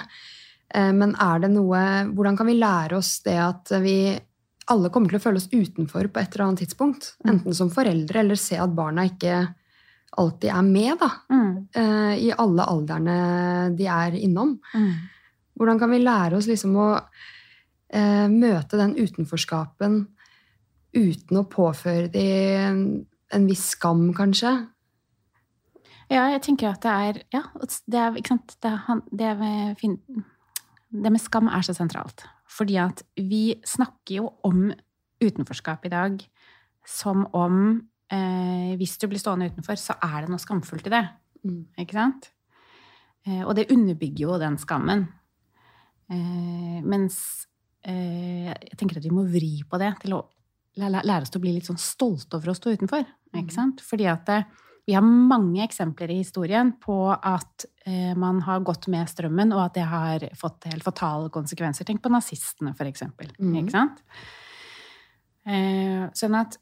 Eh, 0.74 0.92
Men 0.92 1.14
er 1.20 1.38
det 1.40 1.50
noe 1.52 1.82
Hvordan 2.14 2.36
kan 2.38 2.46
vi 2.46 2.54
lære 2.58 2.96
oss 2.96 3.20
det 3.22 3.36
at 3.36 3.68
vi 3.82 4.18
alle 4.72 4.88
kommer 4.90 5.08
til 5.10 5.18
å 5.18 5.22
føle 5.22 5.36
oss 5.36 5.48
utenfor 5.52 6.08
på 6.08 6.20
et 6.22 6.32
eller 6.34 6.46
annet 6.46 6.60
tidspunkt? 6.64 7.12
Mm. 7.24 7.30
Enten 7.34 7.54
som 7.54 7.68
foreldre 7.70 8.20
eller 8.20 8.36
se 8.36 8.56
at 8.56 8.70
barna 8.74 9.04
ikke 9.04 9.54
alltid 10.16 10.50
er 10.52 10.62
med, 10.62 10.98
da. 11.00 11.10
Mm. 11.30 11.68
eh, 11.74 12.14
I 12.28 12.32
alle 12.38 12.64
aldrene 12.64 13.76
de 13.76 13.86
er 13.86 14.12
innom. 14.12 14.58
Mm. 14.74 14.92
Hvordan 15.58 15.78
kan 15.78 15.90
vi 15.90 15.98
lære 15.98 16.36
oss 16.36 16.46
liksom 16.48 16.76
å 16.76 16.88
eh, 17.92 18.28
møte 18.28 18.76
den 18.80 18.94
utenforskapen 18.96 20.06
uten 20.96 21.40
å 21.40 21.46
påføre 21.48 22.10
de 22.12 22.26
en, 23.32 23.46
viss 23.48 23.70
skam, 23.74 24.10
kanskje? 24.16 24.52
Ja, 26.12 26.26
jeg 26.34 26.42
tenker 26.44 26.74
at 26.74 26.84
det 26.84 26.92
er 26.92 27.20
Ja, 27.32 27.42
det 27.88 27.98
er, 27.98 28.18
ikke 28.20 28.34
sant 28.34 28.56
det, 28.60 28.72
er, 28.72 29.00
det, 29.16 29.30
fin- 29.80 30.00
det 30.92 31.12
med 31.14 31.22
skam 31.22 31.48
er 31.48 31.64
så 31.64 31.72
sentralt. 31.76 32.26
Fordi 32.52 32.76
at 32.82 33.00
vi 33.16 33.54
snakker 33.64 34.18
jo 34.20 34.28
om 34.44 34.66
utenforskap 35.22 35.86
i 35.88 35.92
dag 35.92 36.20
som 36.84 37.24
om 37.32 37.56
eh, 38.12 38.74
hvis 38.76 38.98
du 39.00 39.06
blir 39.08 39.22
stående 39.22 39.48
utenfor, 39.52 39.78
så 39.80 39.96
er 40.02 40.24
det 40.24 40.32
noe 40.32 40.42
skamfullt 40.42 40.90
i 40.90 40.92
det. 40.92 41.04
Mm. 41.46 41.62
Ikke 41.80 41.96
sant? 41.96 42.28
Eh, 43.24 43.40
og 43.46 43.54
det 43.56 43.70
underbygger 43.72 44.26
jo 44.26 44.38
den 44.42 44.58
skammen. 44.60 45.06
Eh, 46.12 46.78
mens 46.84 47.16
eh, 47.86 48.50
jeg 48.50 48.76
tenker 48.76 48.98
at 49.00 49.06
vi 49.06 49.14
må 49.14 49.24
vri 49.30 49.54
på 49.64 49.80
det 49.80 49.94
til 50.02 50.18
å 50.18 50.24
lære 50.80 51.22
oss 51.22 51.32
til 51.32 51.40
å 51.40 51.44
bli 51.44 51.54
litt 51.56 51.68
sånn 51.68 51.80
stolte 51.80 52.38
over 52.38 52.52
å 52.52 52.56
stå 52.56 52.74
utenfor. 52.76 53.06
Ikke 53.36 53.54
sant? 53.54 53.80
Fordi 53.84 54.06
at 54.12 54.24
det, 54.28 54.38
vi 54.88 54.96
har 54.96 55.04
mange 55.04 55.62
eksempler 55.64 56.10
i 56.10 56.20
historien 56.20 56.74
på 56.82 56.96
at 57.12 57.66
eh, 57.86 58.12
man 58.18 58.40
har 58.46 58.64
gått 58.66 58.88
med 58.92 59.08
strømmen, 59.10 59.54
og 59.54 59.66
at 59.66 59.76
det 59.78 59.86
har 59.88 60.26
fått 60.38 60.66
helt 60.70 60.84
fatale 60.86 61.30
konsekvenser. 61.32 61.86
Tenk 61.88 62.02
på 62.04 62.12
nazistene, 62.12 62.74
for 62.78 62.88
eksempel. 62.90 63.30
Mm. 63.38 63.54
Ikke 63.62 63.76
sant? 63.76 64.02
Eh, 65.46 66.04
sånn 66.18 66.36
at 66.38 66.58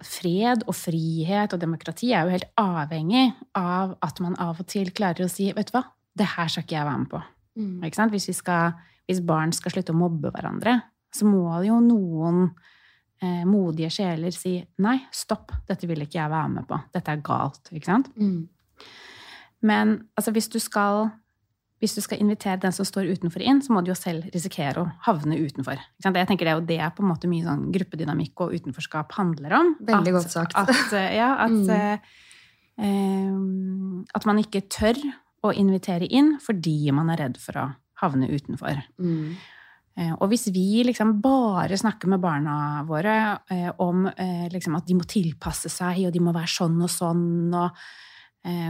fred 0.00 0.62
og 0.64 0.76
frihet 0.76 1.52
og 1.52 1.60
demokrati 1.60 2.14
er 2.16 2.24
jo 2.24 2.32
helt 2.32 2.48
avhengig 2.60 3.26
av 3.58 3.98
at 4.04 4.20
man 4.24 4.36
av 4.40 4.62
og 4.62 4.68
til 4.70 4.88
klarer 4.96 5.26
å 5.26 5.32
si 5.32 5.50
vet 5.52 5.68
du 5.68 5.74
hva, 5.76 5.84
det 6.16 6.28
her 6.36 6.48
skal 6.48 6.64
ikke 6.64 6.78
jeg 6.78 6.88
være 6.88 7.02
med 7.02 7.10
på. 7.12 7.20
Mm. 7.60 7.74
Ikke 7.86 8.00
sant? 8.00 8.14
Hvis, 8.14 8.28
vi 8.30 8.36
skal, 8.36 8.76
hvis 9.08 9.22
barn 9.26 9.52
skal 9.56 9.74
slutte 9.74 9.94
å 9.94 10.00
mobbe 10.00 10.32
hverandre, 10.32 10.78
så 11.14 11.28
må 11.28 11.44
jo 11.66 11.80
noen 11.84 12.48
eh, 13.22 13.44
modige 13.44 13.90
sjeler 13.90 14.32
si 14.32 14.58
nei, 14.78 14.98
stopp, 15.12 15.52
dette 15.68 15.86
vil 15.86 16.00
ikke 16.06 16.18
jeg 16.20 16.30
være 16.30 16.48
med 16.48 16.66
på. 16.68 16.78
Dette 16.94 17.12
er 17.12 17.20
galt. 17.26 17.70
Ikke 17.72 17.84
sant? 17.90 18.08
Mm. 18.16 18.48
Men 19.62 19.96
altså, 20.16 20.32
hvis, 20.32 20.48
du 20.48 20.58
skal, 20.58 21.10
hvis 21.82 21.94
du 21.94 22.00
skal 22.00 22.20
invitere 22.22 22.56
den 22.62 22.72
som 22.72 22.86
står 22.88 23.10
utenfor 23.12 23.42
inn, 23.44 23.60
så 23.62 23.74
må 23.74 23.82
du 23.84 23.90
jo 23.92 23.98
selv 23.98 24.24
risikere 24.32 24.80
å 24.80 24.88
havne 25.04 25.36
utenfor. 25.36 25.76
Ikke 25.76 26.06
sant? 26.06 26.16
Jeg 26.16 26.30
tenker 26.30 26.48
Det 26.48 26.52
er 26.54 26.60
jo 26.60 26.66
det 26.70 26.96
på 26.96 27.04
en 27.04 27.10
måte 27.12 27.28
mye 27.28 27.44
sånn 27.44 27.66
gruppedynamikk 27.74 28.40
og 28.46 28.54
utenforskap 28.56 29.12
handler 29.18 29.52
om. 29.58 29.74
Veldig 29.84 30.14
At- 30.14 30.16
godt 30.16 30.30
sagt. 30.32 30.56
At, 30.56 30.92
eh, 30.92 31.16
ja, 31.16 31.34
at, 31.44 31.50
Mm. 31.50 31.70
eh, 31.70 31.98
eh, 32.78 34.04
at 34.14 34.26
man 34.26 34.38
ikke 34.38 34.62
tør 34.68 34.96
å 35.44 35.52
invitere 35.56 36.06
inn 36.10 36.38
fordi 36.40 36.90
man 36.92 37.10
er 37.10 37.16
redd 37.26 37.36
for 37.40 37.52
å 37.52 37.68
havne 38.00 38.28
utenfor. 38.32 38.82
Mm. 38.98 39.36
Eh, 39.98 40.12
Og 40.20 40.28
hvis 40.30 40.46
vi 40.54 40.82
liksom 40.86 41.20
bare 41.20 41.76
snakker 41.76 42.08
med 42.08 42.20
barna 42.20 42.82
våre 42.86 43.40
eh, 43.50 43.70
om 43.78 44.06
eh, 44.06 44.48
liksom 44.52 44.76
at 44.76 44.86
de 44.86 44.94
må 44.94 45.04
tilpasse 45.04 45.68
seg, 45.68 46.06
og 46.06 46.12
de 46.12 46.20
må 46.20 46.32
være 46.32 46.46
sånn 46.48 46.78
og 46.82 46.90
sånn, 46.90 47.54
og, 47.54 47.70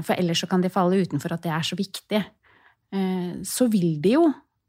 for 0.02 0.18
ellers 0.18 0.40
så 0.42 0.48
kan 0.50 0.60
de 0.64 0.68
falle 0.68 0.98
utenfor 0.98 1.30
at 1.36 1.42
det 1.44 1.52
er 1.54 1.62
så 1.62 1.76
viktig, 1.78 2.24
så 3.46 3.68
vil 3.70 4.00
de 4.02 4.16
jo 4.16 4.24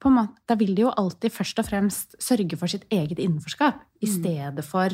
måte, 0.06 0.36
Da 0.46 0.54
vil 0.54 0.76
de 0.76 0.84
jo 0.84 0.92
alltid 0.94 1.34
først 1.34 1.58
og 1.58 1.66
fremst 1.66 2.14
sørge 2.22 2.56
for 2.56 2.68
sitt 2.70 2.86
eget 2.92 3.18
innenforskap, 3.18 3.82
i 4.02 4.06
Mm. 4.06 4.14
stedet 4.22 4.64
for 4.64 4.90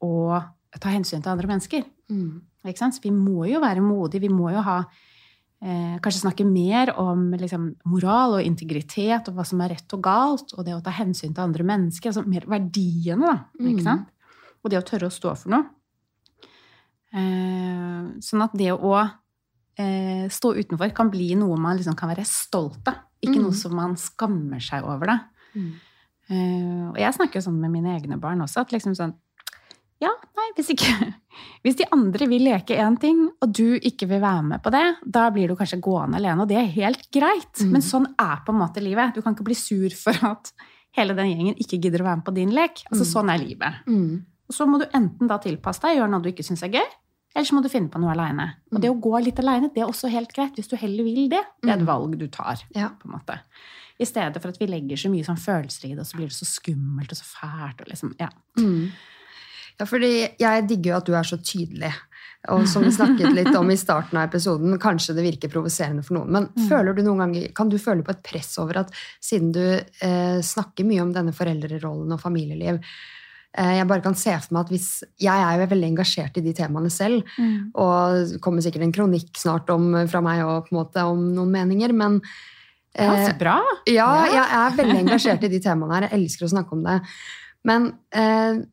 å 0.00 0.42
ta 0.80 0.88
hensyn 0.88 1.20
til 1.22 1.32
andre 1.32 1.46
mennesker. 1.46 1.84
Mm. 2.10 2.40
Vi 2.64 3.10
må 3.10 3.46
jo 3.50 3.60
være 3.60 3.80
modige. 3.84 4.22
Vi 4.22 4.28
må 4.28 4.50
jo 4.50 4.62
ha 4.62 4.84
eh, 5.62 5.98
Kanskje 6.00 6.22
snakke 6.24 6.44
mer 6.46 6.92
om 6.98 7.30
liksom, 7.32 7.76
moral 7.84 8.38
og 8.38 8.42
integritet 8.46 9.28
og 9.28 9.34
hva 9.36 9.44
som 9.46 9.60
er 9.60 9.74
rett 9.76 9.92
og 9.96 10.02
galt, 10.02 10.54
og 10.56 10.64
det 10.64 10.74
å 10.74 10.82
ta 10.82 10.90
hensyn 10.90 11.34
til 11.34 11.44
andre 11.44 11.64
mennesker. 11.64 12.08
Altså 12.12 12.24
mer 12.26 12.46
verdiene, 12.48 13.26
da. 13.26 13.36
Mm. 13.60 13.68
Ikke 13.74 13.82
sant? 13.84 14.08
Og 14.64 14.70
det 14.70 14.78
å 14.80 14.86
tørre 14.86 15.08
å 15.08 15.14
stå 15.14 15.34
for 15.36 15.50
noe. 15.50 15.64
Eh, 17.12 18.02
sånn 18.22 18.44
at 18.44 18.52
det 18.54 18.70
å 18.76 18.94
eh, 19.80 20.26
stå 20.30 20.52
utenfor 20.60 20.92
kan 20.94 21.10
bli 21.10 21.32
noe 21.38 21.56
man 21.58 21.78
liksom 21.78 21.96
kan 21.98 22.10
være 22.12 22.26
stolt 22.28 22.86
av. 22.90 23.00
Ikke 23.20 23.36
Mm. 23.38 23.42
noe 23.48 23.52
som 23.56 23.74
man 23.74 23.96
skammer 23.96 24.60
seg 24.60 24.84
over. 24.84 25.06
da. 25.06 25.18
Mm. 25.54 25.72
Eh, 26.30 26.88
og 26.90 26.96
jeg 26.96 27.14
snakker 27.14 27.34
jo 27.40 27.50
sånn 27.50 27.58
med 27.60 27.70
mine 27.72 27.98
egne 27.98 28.18
barn 28.20 28.40
også, 28.40 28.60
at 28.60 28.70
liksom 28.72 28.94
sånn 28.94 29.14
Ja, 30.00 30.10
nei, 30.38 30.46
hvis 30.56 30.70
ikke 30.74 30.90
Hvis 31.64 31.76
de 31.78 31.84
andre 31.92 32.26
vil 32.28 32.42
leke 32.44 32.76
én 32.80 32.96
ting, 33.00 33.18
og 33.40 33.52
du 33.54 33.76
ikke 33.76 34.06
vil 34.10 34.20
være 34.22 34.42
med 34.48 34.62
på 34.64 34.72
det, 34.72 34.82
da 35.04 35.26
blir 35.32 35.48
du 35.48 35.54
kanskje 35.56 35.78
gående 35.84 36.16
alene, 36.18 36.42
og 36.42 36.48
det 36.50 36.56
er 36.58 36.70
helt 36.74 37.04
greit. 37.12 37.60
Mm. 37.60 37.70
Men 37.76 37.84
sånn 37.84 38.08
er 38.18 38.40
på 38.44 38.52
en 38.54 38.58
måte 38.60 38.82
livet. 38.82 39.14
Du 39.14 39.20
kan 39.22 39.36
ikke 39.36 39.46
bli 39.46 39.56
sur 39.56 39.92
for 39.96 40.16
at 40.26 40.50
hele 40.98 41.14
den 41.16 41.30
gjengen 41.30 41.60
ikke 41.60 41.78
gidder 41.84 42.02
å 42.02 42.08
være 42.08 42.20
med 42.22 42.26
på 42.26 42.34
din 42.36 42.52
lek. 42.56 42.82
Altså, 42.90 43.04
Mm. 43.04 43.10
Sånn 43.12 43.30
er 43.32 43.44
livet. 43.44 43.78
Mm. 43.86 44.24
Og 44.50 44.56
så 44.56 44.66
må 44.66 44.80
du 44.82 44.86
enten 44.96 45.28
da 45.30 45.38
tilpasse 45.38 45.84
deg, 45.84 45.98
gjøre 46.00 46.10
noe 46.10 46.24
du 46.24 46.30
ikke 46.32 46.44
syns 46.48 46.64
er 46.66 46.72
gøy, 46.74 46.88
Eller 47.30 47.46
så 47.46 47.54
må 47.54 47.62
du 47.62 47.68
finne 47.70 47.88
på 47.92 48.00
noe 48.02 48.10
aleine. 48.10 48.48
Og 48.74 48.80
det 48.82 48.90
å 48.90 48.96
gå 49.00 49.12
litt 49.22 49.38
aleine, 49.38 49.68
det 49.72 49.84
er 49.84 49.86
også 49.86 50.08
helt 50.10 50.32
greit. 50.34 50.56
Hvis 50.58 50.66
du 50.66 50.74
heller 50.76 51.04
vil 51.06 51.28
det. 51.30 51.44
Det 51.62 51.70
er 51.70 51.76
et 51.78 51.86
valg 51.86 52.16
du 52.18 52.26
tar. 52.26 52.58
På 52.74 53.06
en 53.06 53.12
måte. 53.14 53.36
I 54.00 54.04
stedet 54.08 54.40
for 54.42 54.48
at 54.50 54.58
vi 54.58 54.66
legger 54.66 54.98
så 54.98 55.08
mye 55.12 55.22
sånn 55.22 55.38
følelser 55.38 55.92
i 55.92 55.94
det, 55.94 56.00
og 56.02 56.06
så 56.08 56.16
blir 56.18 56.26
det 56.26 56.34
så 56.34 56.48
skummelt 56.48 57.12
og 57.14 57.20
så 57.20 57.28
fælt. 57.28 57.84
Og 57.84 57.92
liksom, 57.92 58.16
ja. 58.18 58.28
Mm. 58.58 58.90
Ja, 59.80 59.86
fordi 59.88 60.12
jeg 60.38 60.64
digger 60.68 60.92
jo 60.92 60.98
at 61.00 61.08
du 61.08 61.14
er 61.16 61.26
så 61.26 61.38
tydelig. 61.40 61.92
Og 62.48 62.64
som 62.68 62.84
vi 62.84 62.90
snakket 62.92 63.34
litt 63.36 63.52
om 63.56 63.68
i 63.72 63.76
starten 63.76 64.16
av 64.16 64.30
episoden, 64.30 64.78
kanskje 64.80 65.14
det 65.16 65.26
virker 65.26 65.52
provoserende 65.52 66.04
for 66.04 66.16
noen. 66.16 66.30
Men 66.32 66.68
føler 66.70 66.96
du 66.96 67.02
noen 67.04 67.20
ganger, 67.24 67.48
kan 67.56 67.68
du 67.72 67.76
føle 67.80 68.04
på 68.04 68.14
et 68.14 68.22
press 68.24 68.54
over 68.62 68.80
at 68.80 68.92
siden 69.24 69.50
du 69.52 69.64
eh, 69.76 70.38
snakker 70.44 70.88
mye 70.88 71.04
om 71.04 71.12
denne 71.16 71.34
foreldrerollen 71.36 72.16
og 72.16 72.22
familieliv, 72.22 72.80
eh, 73.56 73.74
jeg 73.76 73.88
bare 73.92 74.04
kan 74.06 74.16
se 74.16 74.32
for 74.40 74.56
meg 74.56 74.64
at 74.64 74.72
hvis 74.72 74.88
Jeg 75.20 75.44
er 75.44 75.60
jo 75.60 75.68
veldig 75.74 75.90
engasjert 75.90 76.40
i 76.40 76.44
de 76.48 76.56
temaene 76.56 76.92
selv, 76.92 77.28
og 77.74 78.32
det 78.32 78.40
kommer 78.44 78.64
sikkert 78.64 78.88
en 78.88 78.96
kronikk 78.96 79.36
snart 79.36 79.68
om, 79.76 79.92
fra 80.08 80.24
meg 80.24 80.40
og 80.46 80.68
på 80.68 80.74
en 80.74 80.80
måte 80.80 81.04
om 81.12 81.28
noen 81.36 81.52
meninger, 81.60 81.92
men 81.92 82.22
ja, 82.96 83.12
eh, 83.14 83.28
så 83.28 83.36
bra! 83.38 83.60
ja, 83.86 84.10
jeg 84.32 84.48
er 84.64 84.76
veldig 84.80 85.00
engasjert 85.04 85.44
i 85.44 85.52
de 85.52 85.60
temaene 85.62 85.98
her. 85.98 86.08
Jeg 86.08 86.22
elsker 86.24 86.48
å 86.48 86.54
snakke 86.56 86.74
om 86.74 86.88
det. 86.88 87.00
Men 87.68 87.92
eh, 88.16 88.64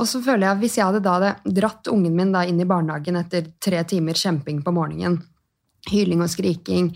Og 0.00 0.08
så 0.10 0.20
føler 0.24 0.48
jeg 0.48 0.56
at 0.56 0.62
hvis 0.62 0.76
jeg 0.78 0.88
hadde 0.88 1.04
da 1.04 1.14
hadde 1.18 1.54
dratt 1.54 1.88
ungen 1.92 2.16
min 2.16 2.34
inn 2.42 2.60
i 2.60 2.66
barnehagen 2.66 3.20
etter 3.20 3.46
tre 3.62 3.84
timer 3.86 4.18
kjemping 4.18 4.62
på 4.64 4.74
morgenen, 4.74 5.20
hyling 5.90 6.24
og 6.24 6.32
skriking, 6.32 6.90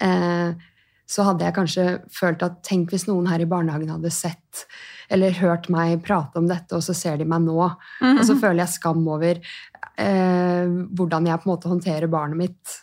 eh, 0.00 0.52
så 1.04 1.24
hadde 1.28 1.44
jeg 1.44 1.56
kanskje 1.56 1.86
følt 2.12 2.42
at 2.44 2.60
tenk 2.66 2.92
hvis 2.92 3.06
noen 3.08 3.28
her 3.28 3.40
i 3.40 3.48
barnehagen 3.48 3.92
hadde 3.92 4.12
sett 4.12 4.64
eller 5.12 5.36
hørt 5.36 5.68
meg 5.72 6.00
prate 6.04 6.40
om 6.40 6.46
dette, 6.48 6.72
og 6.76 6.84
så 6.84 6.94
ser 6.96 7.18
de 7.20 7.26
meg 7.28 7.44
nå. 7.44 7.58
Og 7.60 8.22
så 8.24 8.36
føler 8.40 8.62
jeg 8.62 8.76
skam 8.78 9.02
over 9.04 9.36
eh, 9.36 10.64
hvordan 10.96 11.28
jeg 11.28 11.40
på 11.40 11.48
en 11.48 11.52
måte 11.52 11.70
håndterer 11.70 12.10
barnet 12.12 12.40
mitt 12.40 12.78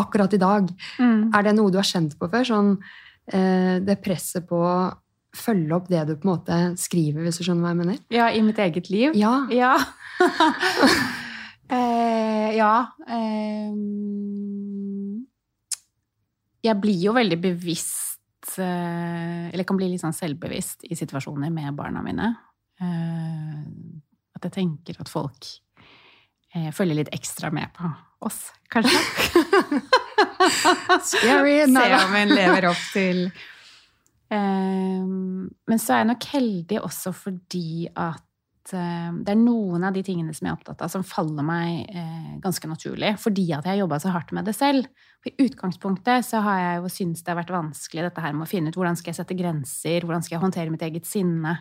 akkurat 0.00 0.34
i 0.36 0.40
dag. 0.40 0.70
Mm. 1.00 1.34
Er 1.34 1.46
det 1.46 1.56
noe 1.56 1.72
du 1.72 1.80
har 1.80 1.88
kjent 1.88 2.14
på 2.20 2.28
før? 2.30 2.46
Sånn, 2.46 2.70
eh, 3.32 3.76
det 3.82 3.98
presset 4.04 4.46
på 4.48 4.62
følge 5.36 5.76
opp 5.76 5.90
det 5.92 6.02
du 6.08 6.14
på 6.16 6.26
en 6.26 6.32
måte 6.32 6.58
skriver, 6.80 7.22
hvis 7.26 7.40
du 7.40 7.44
skjønner 7.46 7.66
hva 7.66 7.74
jeg 7.74 7.80
mener? 7.82 8.00
Ja, 8.14 8.30
i 8.32 8.42
mitt 8.44 8.58
eget 8.62 8.90
liv. 8.92 9.16
Ja. 9.18 9.34
Ja. 9.52 9.74
eh, 11.76 12.48
ja. 12.56 12.72
eh, 13.06 13.72
jeg 16.66 16.80
blir 16.82 16.98
jo 17.04 17.14
veldig 17.16 17.38
bevisst 17.42 18.56
eh, 18.58 19.52
Eller 19.52 19.66
kan 19.68 19.78
bli 19.78 19.90
litt 19.92 20.02
sånn 20.02 20.16
selvbevisst 20.16 20.86
i 20.88 20.98
situasjoner 20.98 21.52
med 21.52 21.76
barna 21.78 22.02
mine. 22.04 22.32
Eh, 22.80 23.62
at 24.36 24.48
jeg 24.48 24.56
tenker 24.58 24.98
at 25.00 25.10
folk 25.12 25.48
eh, 26.54 26.72
følger 26.74 27.00
litt 27.02 27.12
ekstra 27.16 27.52
med 27.54 27.72
på 27.76 27.90
oss, 28.26 28.48
kanskje. 28.72 28.96
Scary! 31.10 31.60
Se 31.76 31.86
om 32.00 32.16
en 32.18 32.34
lever 32.34 32.68
opp 32.70 32.82
til 32.92 33.28
Men 34.34 35.78
så 35.78 35.94
er 35.94 36.02
jeg 36.02 36.08
nok 36.10 36.24
heldig 36.32 36.78
også 36.82 37.12
fordi 37.14 37.86
at 37.94 38.72
eh, 38.74 39.12
det 39.22 39.32
er 39.32 39.38
noen 39.38 39.84
av 39.86 39.94
de 39.94 40.02
tingene 40.06 40.34
som 40.34 40.48
jeg 40.48 40.52
er 40.52 40.58
opptatt 40.58 40.82
av, 40.82 40.90
som 40.90 41.04
faller 41.06 41.46
meg 41.46 41.86
eh, 41.94 42.32
ganske 42.42 42.66
naturlig. 42.70 43.14
Fordi 43.22 43.46
at 43.54 43.66
jeg 43.66 43.74
har 43.76 43.82
jobba 43.84 44.00
så 44.02 44.10
hardt 44.14 44.32
med 44.34 44.48
det 44.48 44.56
selv. 44.58 44.88
For 45.22 45.30
I 45.30 45.46
utgangspunktet 45.46 46.26
så 46.26 46.42
har 46.42 46.58
jeg 46.62 46.82
jo 46.82 46.92
syntes 46.96 47.22
det 47.22 47.34
har 47.34 47.40
vært 47.42 47.54
vanskelig 47.54 48.08
dette 48.08 48.24
her 48.24 48.34
med 48.34 48.48
å 48.48 48.50
finne 48.50 48.74
ut 48.74 48.78
hvordan 48.80 48.98
skal 48.98 49.12
jeg 49.12 49.20
sette 49.20 49.38
grenser, 49.38 50.02
hvordan 50.02 50.26
skal 50.26 50.38
jeg 50.38 50.44
håndtere 50.48 50.74
mitt 50.74 50.82
eget 50.86 51.06
sinne. 51.06 51.54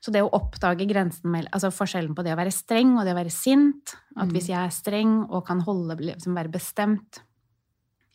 Så 0.00 0.12
det 0.12 0.20
å 0.22 0.32
oppdage 0.36 0.84
grensen 0.88 1.34
altså 1.50 1.70
forskjellen 1.72 2.14
på 2.14 2.22
det 2.22 2.34
å 2.34 2.38
være 2.38 2.52
streng 2.52 2.98
og 2.98 3.06
det 3.06 3.14
å 3.14 3.18
være 3.18 3.32
sint 3.32 3.94
At 4.16 4.28
Mm. 4.28 4.32
hvis 4.32 4.48
jeg 4.48 4.60
er 4.60 4.70
streng 4.70 5.14
og 5.30 5.46
kan 5.46 5.60
holde, 5.60 5.96
liksom 6.00 6.36
være 6.36 6.52
bestemt, 6.52 7.20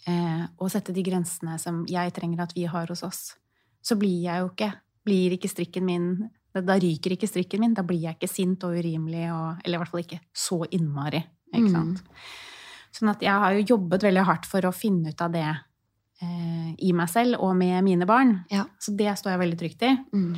eh, 0.07 0.45
og 0.57 0.71
sette 0.71 0.93
de 0.93 1.03
grensene 1.03 1.59
som 1.59 1.85
jeg 1.89 2.13
trenger 2.13 2.41
at 2.41 2.53
vi 2.55 2.65
har 2.65 2.87
hos 2.87 3.03
oss, 3.03 3.35
så 3.81 3.97
blir 3.99 4.21
jeg 4.27 4.43
jo 4.43 4.51
ikke 4.51 4.71
blir 5.05 5.33
ikke 5.37 5.49
strikken 5.49 5.87
min 5.87 6.07
Da 6.51 6.75
ryker 6.75 7.15
ikke 7.15 7.29
strikken 7.29 7.61
min. 7.63 7.73
Da 7.73 7.83
blir 7.87 8.01
jeg 8.03 8.17
ikke 8.17 8.27
sint 8.27 8.63
og 8.67 8.75
urimelig, 8.75 9.23
og, 9.31 9.61
eller 9.63 9.77
i 9.77 9.79
hvert 9.79 9.91
fall 9.93 10.01
ikke 10.03 10.21
så 10.35 10.63
innmari. 10.67 11.21
Ikke 11.51 11.69
Mm. 11.71 11.97
Sånn 12.91 13.07
at 13.07 13.21
jeg 13.23 13.31
har 13.31 13.53
jo 13.55 13.63
jobbet 13.69 14.03
veldig 14.03 14.23
hardt 14.27 14.47
for 14.49 14.65
å 14.67 14.73
finne 14.75 15.13
ut 15.13 15.21
av 15.23 15.31
det 15.31 15.47
eh, 15.47 16.71
i 16.83 16.91
meg 16.91 17.07
selv 17.07 17.39
og 17.39 17.53
med 17.55 17.77
mine 17.87 18.03
barn. 18.03 18.33
Ja. 18.51 18.65
Så 18.83 18.91
det 18.99 19.13
står 19.15 19.31
jeg 19.31 19.41
veldig 19.45 19.59
trygt 19.61 19.85
i. 19.87 19.91
Mm. 20.11 20.33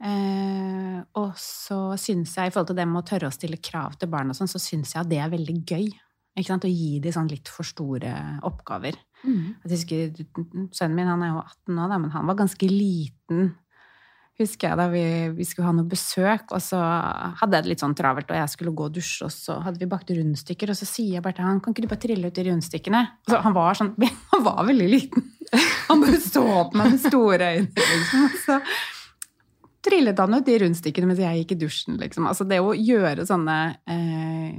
Eh, 0.00 1.02
og 1.20 1.34
så 1.36 1.92
syns 2.00 2.32
jeg, 2.38 2.48
i 2.48 2.54
forhold 2.54 2.70
til 2.72 2.78
det 2.80 2.86
med 2.88 3.02
å 3.02 3.08
tørre 3.10 3.28
å 3.28 3.36
stille 3.36 3.60
krav 3.60 3.98
til 4.00 4.08
barn, 4.08 4.32
og 4.32 4.38
sånn, 4.38 4.48
så 4.48 4.62
syns 4.62 4.94
jeg 4.94 5.02
at 5.02 5.10
det 5.12 5.20
er 5.20 5.34
veldig 5.34 5.58
gøy. 5.60 5.90
Ikke 6.38 6.52
sant? 6.52 6.66
Og 6.66 6.72
gi 6.72 7.00
dem 7.02 7.14
sånn 7.14 7.30
litt 7.30 7.50
for 7.50 7.66
store 7.66 8.12
oppgaver. 8.46 8.98
Mm. 9.24 9.56
Husker, 9.68 10.14
Sønnen 10.72 10.96
min 10.96 11.10
han 11.10 11.24
er 11.26 11.34
jo 11.34 11.42
18 11.42 11.74
nå, 11.76 11.88
da, 11.90 11.98
men 12.00 12.14
han 12.14 12.30
var 12.30 12.38
ganske 12.38 12.70
liten. 12.70 13.50
Husker 14.40 14.70
jeg 14.70 14.78
da 14.80 14.86
vi, 14.88 15.02
vi 15.36 15.44
skulle 15.44 15.68
ha 15.68 15.74
noe 15.76 15.88
besøk, 15.90 16.54
og 16.56 16.62
så 16.64 16.78
hadde 16.80 17.58
jeg 17.58 17.66
det 17.66 17.72
litt 17.74 17.82
sånn 17.82 17.96
travelt, 17.98 18.30
og 18.30 18.38
jeg 18.38 18.52
skulle 18.54 18.72
gå 18.76 18.86
og 18.88 18.94
dusje, 18.94 19.26
og 19.26 19.34
så 19.34 19.58
hadde 19.66 19.82
vi 19.82 19.90
bakt 19.90 20.12
rundstykker, 20.16 20.72
og 20.72 20.78
så 20.78 20.88
sier 20.88 21.18
jeg 21.18 21.24
bare 21.26 21.36
til 21.36 21.44
han, 21.44 21.60
kan 21.60 21.74
ikke 21.74 21.84
du 21.84 21.90
bare 21.90 22.04
trille 22.06 22.30
ut 22.30 22.38
de 22.38 22.46
rundstykkene? 22.46 23.02
Så, 23.28 23.42
han 23.44 23.56
var 23.56 23.76
sånn, 23.76 23.92
han 24.32 24.46
var 24.46 24.62
veldig 24.70 24.88
liten. 24.88 25.28
Han 25.90 26.06
bare 26.06 26.22
så 26.22 26.46
på 26.46 26.78
meg 26.78 26.94
med 26.94 27.02
store 27.02 27.52
øyne, 27.58 27.84
liksom. 27.90 28.24
Og 28.30 28.40
så 28.46 28.58
trillet 29.84 30.20
han 30.22 30.38
ut 30.38 30.46
de 30.46 30.56
rundstykkene 30.62 31.08
mens 31.10 31.20
jeg 31.20 31.42
gikk 31.42 31.54
i 31.56 31.60
dusjen, 31.66 32.00
liksom. 32.00 32.30
Altså 32.30 32.46
det 32.48 32.62
å 32.64 32.72
gjøre 32.76 33.28
sånne 33.28 33.60
eh, 33.90 34.56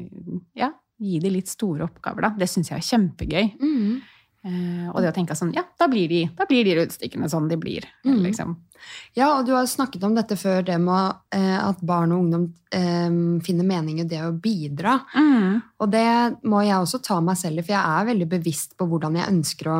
Ja, 0.59 0.71
gi 1.01 1.19
de 1.21 1.33
litt 1.33 1.51
store 1.51 1.87
oppgaver, 1.89 2.27
da. 2.27 2.33
Det 2.37 2.49
syns 2.49 2.71
jeg 2.71 2.79
er 2.79 2.87
kjempegøy. 2.87 3.53
Mm. 3.61 4.01
Uh, 4.41 4.87
og 4.89 5.03
det 5.03 5.11
å 5.11 5.13
tenke 5.13 5.35
sånn, 5.37 5.51
ja, 5.53 5.61
da 5.77 5.85
blir 5.89 6.09
de, 6.09 6.23
da 6.33 6.47
blir 6.49 6.65
de 6.65 6.73
rundstykkene 6.79 7.29
sånn 7.29 7.49
de 7.51 7.57
blir. 7.61 7.85
Mm. 8.07 8.21
liksom. 8.25 8.55
Ja, 9.13 9.27
og 9.35 9.45
du 9.45 9.53
har 9.53 9.67
snakket 9.69 10.03
om 10.07 10.15
dette 10.17 10.37
før, 10.39 10.63
det 10.65 10.79
med 10.81 11.35
eh, 11.35 11.57
at 11.61 11.81
barn 11.85 12.15
og 12.15 12.23
ungdom 12.23 12.47
eh, 12.73 13.11
finner 13.45 13.67
mening 13.67 13.99
i 14.01 14.07
det 14.09 14.23
å 14.25 14.31
bidra. 14.33 14.95
Og 15.77 15.91
det 15.93 16.41
må 16.49 16.63
jeg 16.65 16.79
også 16.79 17.01
ta 17.05 17.19
meg 17.21 17.37
selv 17.37 17.61
i, 17.61 17.65
for 17.67 17.75
jeg 17.75 17.99
er 17.99 18.07
veldig 18.09 18.29
bevisst 18.31 18.73
på 18.79 18.87
hvordan 18.89 19.19
jeg 19.19 19.29
ønsker 19.35 19.69
å 19.69 19.77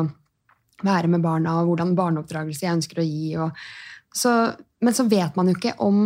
være 0.86 1.10
med 1.10 1.24
barna, 1.24 1.58
og 1.60 1.72
hvordan 1.72 1.96
barneoppdragelse 1.98 2.66
jeg 2.66 2.78
ønsker 2.78 3.02
å 3.02 3.08
gi. 3.08 3.32
Og 3.42 4.14
så, 4.14 4.36
men 4.84 4.96
så 4.96 5.06
vet 5.10 5.36
man 5.38 5.50
jo 5.50 5.56
ikke 5.56 5.76
om 5.82 6.04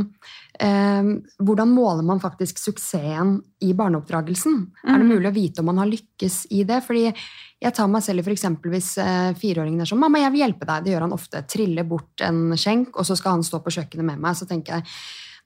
hvordan 0.58 1.68
måler 1.68 2.04
man 2.06 2.20
faktisk 2.20 2.58
suksessen 2.58 3.42
i 3.60 3.72
barneoppdragelsen. 3.76 4.66
Er 4.86 4.98
det 4.98 5.04
Mm. 5.04 5.08
mulig 5.08 5.28
å 5.28 5.34
vite 5.34 5.58
om 5.60 5.66
man 5.66 5.78
har 5.78 5.86
lykkes 5.86 6.46
i 6.50 6.62
det? 6.64 6.82
Fordi 6.84 7.14
jeg 7.60 7.74
tar 7.74 7.88
meg 7.88 8.02
selv 8.02 8.26
i 8.26 8.32
eksempel 8.32 8.70
hvis 8.72 8.96
eh, 8.98 9.34
fireåringen 9.34 9.80
er 9.80 9.84
sånn 9.84 9.98
'Mamma, 9.98 10.18
jeg 10.18 10.32
vil 10.32 10.40
hjelpe 10.40 10.66
deg.' 10.66 10.84
Det 10.84 10.92
gjør 10.92 11.00
han 11.00 11.12
ofte. 11.12 11.46
Triller 11.46 11.84
bort 11.84 12.20
en 12.20 12.52
skjenk, 12.52 12.96
og 12.96 13.04
så 13.04 13.16
skal 13.16 13.32
han 13.32 13.42
stå 13.42 13.62
på 13.62 13.70
kjøkkenet 13.70 14.04
med 14.04 14.18
meg. 14.18 14.34
Så 14.36 14.46
tenker 14.46 14.74
jeg 14.76 14.84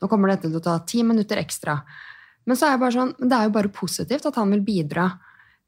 nå 0.03 0.09
kommer 0.09 0.29
dette 0.29 0.49
til 0.49 0.61
å 0.61 0.63
ta 0.63 0.79
ti 0.79 1.03
minutter 1.03 1.37
ekstra. 1.37 1.83
Men 2.47 2.57
så 2.57 2.67
er 2.67 2.71
jeg 2.71 2.81
bare 2.81 2.93
sånn, 2.93 3.15
det 3.29 3.33
er 3.37 3.45
jo 3.45 3.51
bare 3.51 3.69
positivt 3.69 4.27
at 4.27 4.35
han 4.37 4.51
vil 4.51 4.61
bidra. 4.63 5.19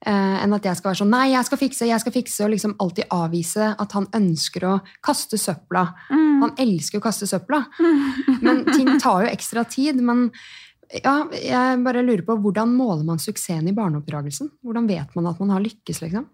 Eh, 0.02 0.36
enn 0.42 0.54
at 0.56 0.64
jeg 0.66 0.78
skal 0.78 0.90
være 0.90 0.98
sånn 0.98 1.12
'nei, 1.14 1.26
jeg 1.30 1.46
skal 1.46 1.58
fikse', 1.60 1.86
jeg 1.86 2.02
skal 2.02 2.12
fikse, 2.12 2.42
og 2.42 2.50
liksom 2.50 2.74
alltid 2.82 3.06
avvise 3.14 3.68
at 3.78 3.92
han 3.92 4.08
ønsker 4.18 4.64
å 4.66 4.80
kaste 5.00 5.38
søpla. 5.38 5.94
Mm. 6.10 6.42
Han 6.42 6.54
elsker 6.58 6.98
å 6.98 7.04
kaste 7.04 7.28
søpla. 7.30 7.62
Men 8.42 8.64
ting 8.74 8.98
tar 8.98 9.22
jo 9.22 9.30
ekstra 9.30 9.62
tid. 9.64 10.02
Men 10.02 10.32
ja, 10.90 11.28
jeg 11.30 11.84
bare 11.84 12.02
lurer 12.02 12.24
på 12.26 12.36
hvordan 12.36 12.74
måler 12.74 13.04
man 13.06 13.22
suksessen 13.22 13.68
i 13.68 13.76
barneoppdragelsen? 13.76 14.50
Hvordan 14.64 14.88
vet 14.90 15.14
man 15.14 15.30
at 15.30 15.38
man 15.38 15.54
har 15.54 15.62
lykkes, 15.62 16.02
liksom? 16.02 16.26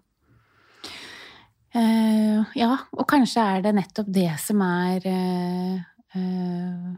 Uh, 1.69 2.41
ja, 2.57 2.73
og 2.97 3.05
kanskje 3.05 3.43
er 3.45 3.61
det 3.61 3.75
nettopp 3.77 4.07
det 4.09 4.31
som 4.41 4.61
er 4.65 5.03
uh, 5.05 5.77
eh, 6.17 6.89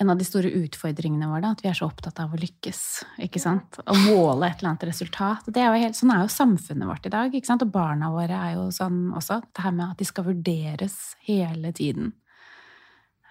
en 0.00 0.10
av 0.10 0.18
de 0.18 0.26
store 0.26 0.50
utfordringene 0.58 1.28
våre, 1.30 1.52
at 1.54 1.60
vi 1.62 1.68
er 1.70 1.76
så 1.78 1.86
opptatt 1.86 2.18
av 2.22 2.32
å 2.34 2.38
lykkes. 2.40 2.80
ikke 3.22 3.42
sant? 3.42 3.78
Å 3.78 3.94
måle 4.08 4.48
et 4.48 4.58
eller 4.58 4.72
annet 4.72 4.88
resultat. 4.88 5.46
Det 5.46 5.62
er 5.62 5.70
jo 5.70 5.84
helt, 5.84 5.98
sånn 5.98 6.10
er 6.10 6.24
jo 6.24 6.32
samfunnet 6.34 6.88
vårt 6.90 7.06
i 7.06 7.12
dag. 7.14 7.34
ikke 7.34 7.46
sant? 7.46 7.62
Og 7.62 7.70
barna 7.74 8.10
våre 8.10 8.40
er 8.48 8.56
jo 8.56 8.66
sånn 8.74 9.12
også. 9.14 9.40
Det 9.54 9.62
her 9.62 9.76
med 9.76 9.92
at 9.92 10.00
de 10.02 10.08
skal 10.08 10.26
vurderes 10.26 10.96
hele 11.28 11.70
tiden. 11.76 12.10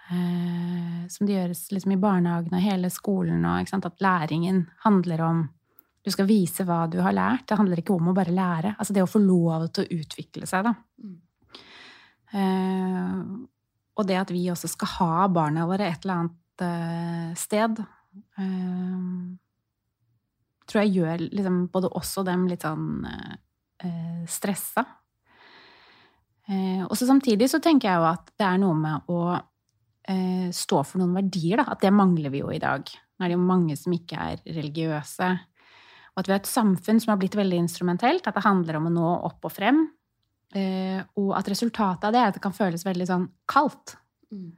Eh, 0.08 1.04
som 1.12 1.28
det 1.28 1.36
gjøres 1.36 1.66
liksom 1.72 1.92
i 1.92 2.00
barnehagen 2.00 2.56
og 2.56 2.64
hele 2.64 2.88
skolen. 2.92 3.44
Og? 3.44 3.74
At 3.84 4.00
læringen 4.00 4.66
handler 4.84 5.28
om 5.28 5.44
Du 6.04 6.10
skal 6.12 6.26
vise 6.28 6.66
hva 6.68 6.82
du 6.84 6.98
har 7.00 7.14
lært. 7.16 7.46
Det 7.48 7.56
handler 7.56 7.80
ikke 7.80 7.94
om 7.94 8.10
å 8.10 8.12
bare 8.12 8.28
lære. 8.28 8.74
Altså 8.76 8.92
det 8.92 9.00
å 9.00 9.08
få 9.08 9.22
lov 9.24 9.70
til 9.72 9.86
å 9.86 10.00
utvikle 10.02 10.44
seg, 10.44 10.66
da. 10.66 10.74
Mm. 11.00 11.14
Eh, 12.34 13.20
og 13.96 14.08
det 14.10 14.18
at 14.20 14.32
vi 14.34 14.42
også 14.52 14.68
skal 14.68 14.90
ha 14.98 15.28
barna 15.32 15.64
våre 15.64 15.88
et 15.88 16.04
eller 16.04 16.18
annet 16.18 16.36
eh, 16.62 17.32
sted, 17.38 17.80
eh, 18.38 19.06
tror 20.64 20.82
jeg 20.82 20.94
gjør 20.94 21.24
liksom 21.30 21.56
både 21.72 21.90
oss 21.98 22.12
og 22.20 22.28
dem 22.28 22.46
litt 22.50 22.64
sånn 22.66 23.06
eh, 23.08 24.22
stressa. 24.30 24.86
Og 26.44 26.92
så 26.92 27.06
samtidig 27.08 27.46
så 27.48 27.56
tenker 27.62 27.88
jeg 27.88 28.00
jo 28.02 28.04
at 28.04 28.26
det 28.36 28.44
er 28.44 28.58
noe 28.60 28.76
med 28.76 29.06
å 29.08 29.20
stå 30.52 30.80
for 30.84 31.00
noen 31.00 31.14
verdier, 31.16 31.62
da. 31.62 31.72
At 31.72 31.80
det 31.80 31.92
mangler 31.96 32.28
vi 32.34 32.42
jo 32.42 32.50
i 32.52 32.58
dag. 32.60 32.84
Nå 32.84 33.24
er 33.24 33.32
det 33.32 33.38
jo 33.38 33.46
mange 33.48 33.76
som 33.80 33.94
ikke 33.96 34.18
er 34.20 34.42
religiøse. 34.44 35.30
Og 36.12 36.20
at 36.20 36.28
vi 36.28 36.34
har 36.34 36.42
et 36.42 36.50
samfunn 36.50 37.00
som 37.00 37.14
har 37.14 37.22
blitt 37.22 37.38
veldig 37.40 37.62
instrumentelt, 37.62 38.28
at 38.28 38.36
det 38.36 38.44
handler 38.44 38.76
om 38.76 38.90
å 38.90 38.92
nå 38.92 39.14
opp 39.30 39.48
og 39.48 39.54
frem. 39.56 39.80
Og 40.52 41.32
at 41.38 41.48
resultatet 41.48 42.04
av 42.10 42.12
det 42.12 42.20
er 42.20 42.28
at 42.28 42.36
det 42.36 42.44
kan 42.44 42.58
føles 42.60 42.84
veldig 42.84 43.08
sånn 43.08 43.24
kaldt. 43.48 43.96
Mm. 44.28 44.52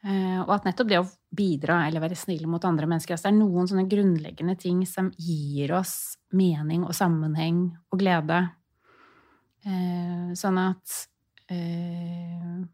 Eh, 0.00 0.38
og 0.40 0.54
at 0.54 0.64
nettopp 0.64 0.88
det 0.88 1.00
å 1.00 1.08
bidra 1.36 1.82
eller 1.84 2.00
være 2.00 2.16
snill 2.16 2.46
mot 2.48 2.64
andre 2.64 2.86
mennesker 2.88 3.12
altså 3.12 3.28
Det 3.28 3.34
er 3.34 3.36
noen 3.36 3.66
sånne 3.68 3.84
grunnleggende 3.90 4.54
ting 4.56 4.78
som 4.88 5.10
gir 5.20 5.74
oss 5.76 6.16
mening 6.32 6.86
og 6.86 6.96
sammenheng 6.96 7.66
og 7.92 8.00
glede. 8.00 8.38
Eh, 9.68 10.30
sånn 10.40 10.60
at 10.62 10.96
eh, 11.52 12.64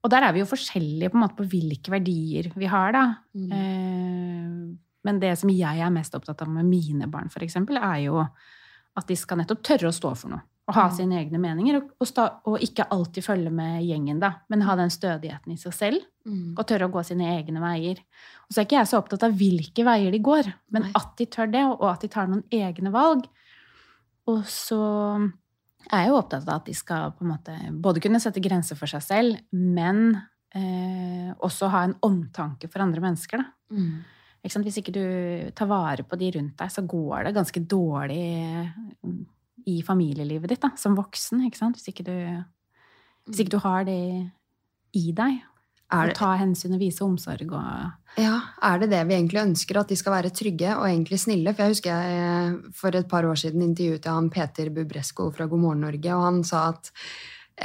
Og 0.00 0.12
der 0.12 0.24
er 0.24 0.32
vi 0.32 0.40
jo 0.40 0.48
forskjellige 0.48 1.12
på, 1.12 1.28
på 1.36 1.48
hvilke 1.52 1.92
verdier 1.92 2.48
vi 2.56 2.72
har, 2.72 2.96
da. 2.96 3.04
Mm. 3.36 4.64
Men 5.04 5.20
det 5.20 5.34
som 5.40 5.52
jeg 5.52 5.80
er 5.84 5.92
mest 5.92 6.16
opptatt 6.16 6.40
av 6.44 6.48
med 6.48 6.68
mine 6.68 7.08
barn, 7.12 7.28
eksempel, 7.28 7.76
er 7.76 8.06
jo 8.06 8.24
at 8.94 9.08
de 9.08 9.16
skal 9.18 9.40
nettopp 9.40 9.64
tørre 9.64 9.90
å 9.90 9.96
stå 9.96 10.12
for 10.16 10.32
noe. 10.32 10.44
Og 10.64 10.72
ha 10.72 10.86
mm. 10.88 10.94
sine 10.96 11.18
egne 11.20 11.40
meninger. 11.42 11.76
Og, 11.76 11.92
og, 12.00 12.08
sta, 12.08 12.26
og, 12.48 12.56
ikke 12.64 12.86
alltid 12.94 13.26
følge 13.26 13.52
med 13.52 13.82
gjengen, 13.84 14.20
da, 14.22 14.30
men 14.48 14.64
ha 14.64 14.76
den 14.80 14.92
stødigheten 14.92 15.52
i 15.52 15.60
seg 15.60 15.76
selv. 15.76 16.06
Mm. 16.24 16.54
Og 16.56 16.64
tørre 16.68 16.88
å 16.88 16.94
gå 16.94 17.02
sine 17.04 17.28
egne 17.34 17.60
veier. 17.60 18.00
Og 18.46 18.54
så 18.54 18.62
er 18.62 18.68
ikke 18.68 18.78
jeg 18.78 18.90
så 18.90 19.00
opptatt 19.02 19.26
av 19.28 19.36
hvilke 19.36 19.84
veier 19.84 20.14
de 20.14 20.22
går, 20.24 20.48
men 20.72 20.86
Nei. 20.86 20.92
at 20.96 21.12
de 21.20 21.28
tør 21.28 21.50
det, 21.52 21.64
og 21.68 21.88
at 21.90 22.04
de 22.04 22.12
tar 22.12 22.30
noen 22.30 22.44
egne 22.54 22.92
valg. 22.94 23.28
Og 24.32 24.40
så 24.48 24.80
er 25.90 26.06
jeg 26.06 26.12
jo 26.14 26.20
opptatt 26.22 26.48
av 26.48 26.62
at 26.62 26.70
de 26.70 26.76
skal 26.76 27.12
på 27.12 27.26
en 27.26 27.34
måte 27.34 27.58
både 27.84 28.00
kunne 28.04 28.22
sette 28.22 28.42
grenser 28.44 28.78
for 28.78 28.88
seg 28.88 29.04
selv, 29.04 29.44
men 29.52 30.16
eh, 30.56 31.28
også 31.44 31.68
ha 31.72 31.84
en 31.84 31.96
omtanke 32.08 32.70
for 32.72 32.84
andre 32.84 33.04
mennesker. 33.04 33.44
Da. 33.44 33.76
Mm. 33.76 34.00
Hvis 34.44 34.80
ikke 34.80 34.92
du 34.92 35.04
tar 35.56 35.68
vare 35.70 36.04
på 36.04 36.16
de 36.20 36.28
rundt 36.36 36.58
deg, 36.60 36.72
så 36.72 36.84
går 36.88 37.28
det 37.28 37.36
ganske 37.36 37.62
dårlig 37.68 38.24
i 39.70 39.80
familielivet 39.86 40.52
ditt 40.52 40.62
da, 40.62 40.72
som 40.80 40.96
voksen. 40.98 41.44
Ikke 41.48 41.60
sant? 41.60 41.78
Hvis 41.78 41.90
ikke, 41.92 42.06
du, 42.06 42.14
hvis 43.30 43.44
ikke 43.44 43.56
du 43.56 43.60
har 43.64 43.84
det 43.88 43.98
i 44.94 45.10
deg. 45.16 45.42
Er 45.94 46.08
det, 46.08 46.14
å 46.14 46.18
ta 46.18 46.30
hensyn 46.40 46.74
og 46.74 46.80
vise 46.80 47.04
omsorg 47.04 47.52
og 47.54 48.16
Ja, 48.18 48.38
er 48.66 48.80
det 48.80 48.88
det 48.94 49.02
vi 49.06 49.14
egentlig 49.18 49.42
ønsker? 49.42 49.78
At 49.78 49.92
de 49.92 49.98
skal 50.00 50.16
være 50.16 50.32
trygge 50.34 50.72
og 50.78 50.86
egentlig 50.88 51.20
snille? 51.22 51.52
For 51.52 51.64
jeg 51.64 51.74
husker 51.74 52.08
jeg 52.08 52.72
for 52.78 52.96
et 52.96 53.08
par 53.10 53.28
år 53.28 53.38
siden 53.38 53.62
intervjuet 53.66 54.08
jeg 54.08 54.16
han 54.16 54.32
Peter 54.32 54.72
Bubresko 54.74 55.28
fra 55.34 55.46
God 55.50 55.62
morgen 55.66 55.84
Norge, 55.84 56.16
og 56.16 56.24
han 56.24 56.40
sa 56.46 56.64
at 56.72 56.90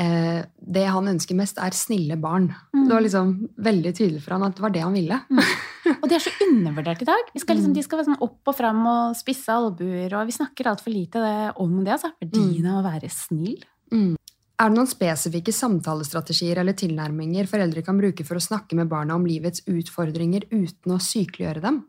eh, 0.03 0.43
det 0.59 0.85
han 0.91 1.09
ønsker 1.15 1.39
mest, 1.39 1.62
er 1.63 1.77
snille 1.77 2.19
barn. 2.21 2.51
Mm. 2.75 2.83
Det 2.83 2.93
var 2.93 3.05
liksom 3.07 3.33
veldig 3.69 3.95
tydelig 3.95 4.23
for 4.25 4.35
han 4.35 4.47
at 4.49 4.57
det 4.57 4.67
var 4.67 4.75
det 4.75 4.85
han 4.85 4.99
ville. 4.99 5.21
Mm. 5.31 5.43
Og 5.99 6.09
de 6.09 6.17
er 6.17 6.23
så 6.23 6.33
undervurdert 6.45 7.03
i 7.03 7.09
dag. 7.09 7.29
Skal 7.35 7.59
liksom, 7.59 7.75
de 7.75 7.83
skal 7.85 7.99
være 7.99 8.09
sånn 8.12 8.23
opp 8.25 8.51
og 8.51 8.55
fram 8.57 8.81
og 8.89 9.17
spisse 9.19 9.53
albuer, 9.53 10.13
og 10.17 10.29
vi 10.29 10.35
snakker 10.35 10.71
altfor 10.71 10.93
lite 10.93 11.21
om 11.59 11.77
det. 11.83 11.95
altså. 11.97 12.13
Verdien 12.23 12.71
av 12.71 12.81
å 12.81 12.88
være 12.88 13.12
snill. 13.13 13.59
Mm. 13.93 14.15
Er 14.59 14.67
det 14.67 14.75
noen 14.75 14.89
spesifikke 14.91 15.53
samtalestrategier 15.55 16.59
eller 16.59 16.75
tilnærminger 16.75 17.47
foreldre 17.47 17.83
kan 17.85 17.99
bruke 17.99 18.25
for 18.27 18.39
å 18.39 18.43
snakke 18.43 18.75
med 18.75 18.89
barna 18.91 19.15
om 19.15 19.27
livets 19.27 19.63
utfordringer 19.71 20.49
uten 20.51 20.95
å 20.95 20.99
sykeliggjøre 20.99 21.63
dem? 21.63 21.83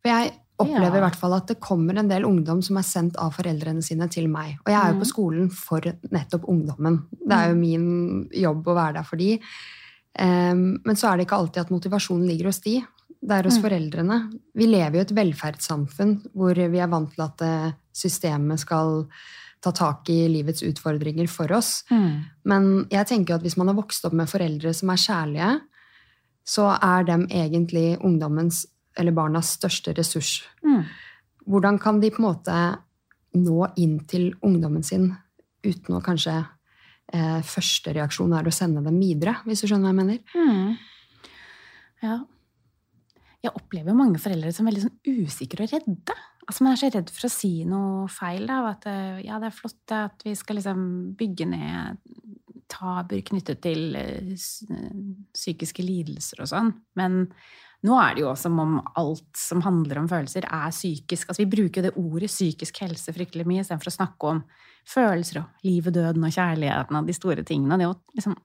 For 0.00 0.12
jeg 0.14 0.32
opplever 0.56 0.96
ja. 0.96 1.00
i 1.02 1.04
hvert 1.04 1.18
fall 1.20 1.36
at 1.36 1.50
det 1.50 1.58
kommer 1.60 1.98
en 2.00 2.08
del 2.08 2.24
ungdom 2.24 2.62
som 2.64 2.78
er 2.80 2.86
sendt 2.88 3.18
av 3.20 3.34
foreldrene 3.36 3.84
sine 3.84 4.08
til 4.12 4.30
meg. 4.32 4.54
Og 4.64 4.72
jeg 4.72 4.78
er 4.80 4.94
jo 4.94 5.00
på 5.02 5.04
mm. 5.04 5.10
skolen 5.12 5.50
for 5.52 5.90
nettopp 6.16 6.46
ungdommen. 6.48 7.02
Det 7.12 7.36
er 7.36 7.50
jo 7.50 7.58
mm. 7.58 7.64
min 7.66 7.88
jobb 8.46 8.70
å 8.72 8.78
være 8.78 8.96
der 8.96 9.08
for 9.10 9.20
de. 9.20 9.34
Um, 10.16 10.62
men 10.86 10.96
så 10.96 11.10
er 11.10 11.18
det 11.18 11.26
ikke 11.26 11.36
alltid 11.42 11.66
at 11.66 11.74
motivasjonen 11.74 12.24
ligger 12.30 12.48
hos 12.48 12.62
de. 12.64 12.78
Det 13.26 13.34
er 13.34 13.48
hos 13.48 13.58
mm. 13.58 13.64
foreldrene. 13.64 14.18
Vi 14.54 14.68
lever 14.68 15.00
i 15.00 15.02
et 15.02 15.16
velferdssamfunn 15.16 16.14
hvor 16.36 16.54
vi 16.54 16.82
er 16.82 16.90
vant 16.92 17.10
til 17.14 17.24
at 17.24 17.42
eh, 17.42 17.74
systemet 17.96 18.62
skal 18.62 19.02
ta 19.64 19.72
tak 19.74 20.10
i 20.12 20.20
livets 20.30 20.62
utfordringer 20.66 21.26
for 21.30 21.50
oss. 21.56 21.80
Mm. 21.90 22.12
Men 22.46 22.68
jeg 22.92 23.08
tenker 23.10 23.36
at 23.36 23.42
hvis 23.42 23.56
man 23.58 23.72
har 23.72 23.78
vokst 23.78 24.04
opp 24.06 24.14
med 24.14 24.30
foreldre 24.30 24.70
som 24.76 24.92
er 24.92 25.02
kjærlige, 25.02 25.52
så 26.46 26.68
er 26.76 27.06
dem 27.08 27.26
egentlig 27.26 27.96
ungdommens 28.04 28.62
eller 28.96 29.16
barnas 29.16 29.56
største 29.58 29.94
ressurs. 29.96 30.38
Mm. 30.62 30.84
Hvordan 31.50 31.80
kan 31.82 31.98
de 32.00 32.12
på 32.14 32.22
en 32.22 32.28
måte 32.28 32.60
nå 33.36 33.66
inn 33.82 33.98
til 34.08 34.30
ungdommen 34.46 34.86
sin 34.86 35.10
uten 35.66 35.98
å 35.98 36.04
kanskje 36.04 36.36
eh, 37.12 37.42
Første 37.44 37.92
reaksjon 37.96 38.32
er 38.38 38.46
å 38.46 38.54
sende 38.54 38.84
dem 38.86 39.00
videre, 39.02 39.40
hvis 39.44 39.64
du 39.64 39.68
skjønner 39.68 39.90
hva 39.90 39.92
jeg 39.92 40.00
mener? 40.00 40.22
Mm. 40.38 41.34
Ja. 42.06 42.16
Jeg 43.46 43.54
opplever 43.54 43.96
mange 43.96 44.20
foreldre 44.22 44.50
som 44.54 44.66
veldig 44.66 44.86
sånn 44.86 45.24
usikre 45.26 45.66
og 45.66 45.74
redde. 45.74 46.16
Altså 46.46 46.64
Man 46.64 46.74
er 46.74 46.80
så 46.80 46.90
redd 46.94 47.10
for 47.14 47.28
å 47.28 47.32
si 47.32 47.52
noe 47.68 48.06
feil. 48.10 48.46
Da, 48.48 48.60
at 48.72 48.86
eh, 48.90 49.20
ja, 49.26 49.38
det 49.42 49.50
er 49.50 49.56
flott 49.56 49.94
at 49.94 50.26
vi 50.26 50.34
skal 50.38 50.60
liksom 50.60 50.82
bygge 51.18 51.48
ned 51.50 52.02
tabuer 52.70 53.22
knyttet 53.26 53.62
til 53.64 53.94
eh, 53.98 54.34
eh, 54.34 54.98
psykiske 55.34 55.84
lidelser 55.86 56.42
og 56.42 56.50
sånn. 56.50 56.72
Men 56.98 57.24
nå 57.86 57.98
er 58.00 58.16
det 58.16 58.24
jo 58.24 58.32
som 58.38 58.58
om 58.62 58.78
alt 58.98 59.28
som 59.38 59.62
handler 59.64 60.00
om 60.00 60.08
følelser, 60.10 60.46
er 60.48 60.74
psykisk. 60.74 61.30
Altså 61.30 61.44
Vi 61.44 61.50
bruker 61.52 61.80
jo 61.82 61.88
det 61.88 61.96
ordet 62.00 62.32
psykisk 62.32 62.82
helse 62.82 63.14
fryktelig 63.14 63.46
mye 63.48 63.62
istedenfor 63.62 63.92
å 63.92 63.96
snakke 63.98 64.32
om 64.32 64.42
følelser 64.86 65.42
og 65.42 65.66
livet, 65.66 65.94
døden 65.94 66.26
og 66.26 66.34
kjærligheten 66.34 66.98
og 66.98 67.08
de 67.10 67.16
store 67.16 67.46
tingene. 67.46 67.78
Det 67.78 67.90
å 67.90 67.96
liksom 68.16 68.36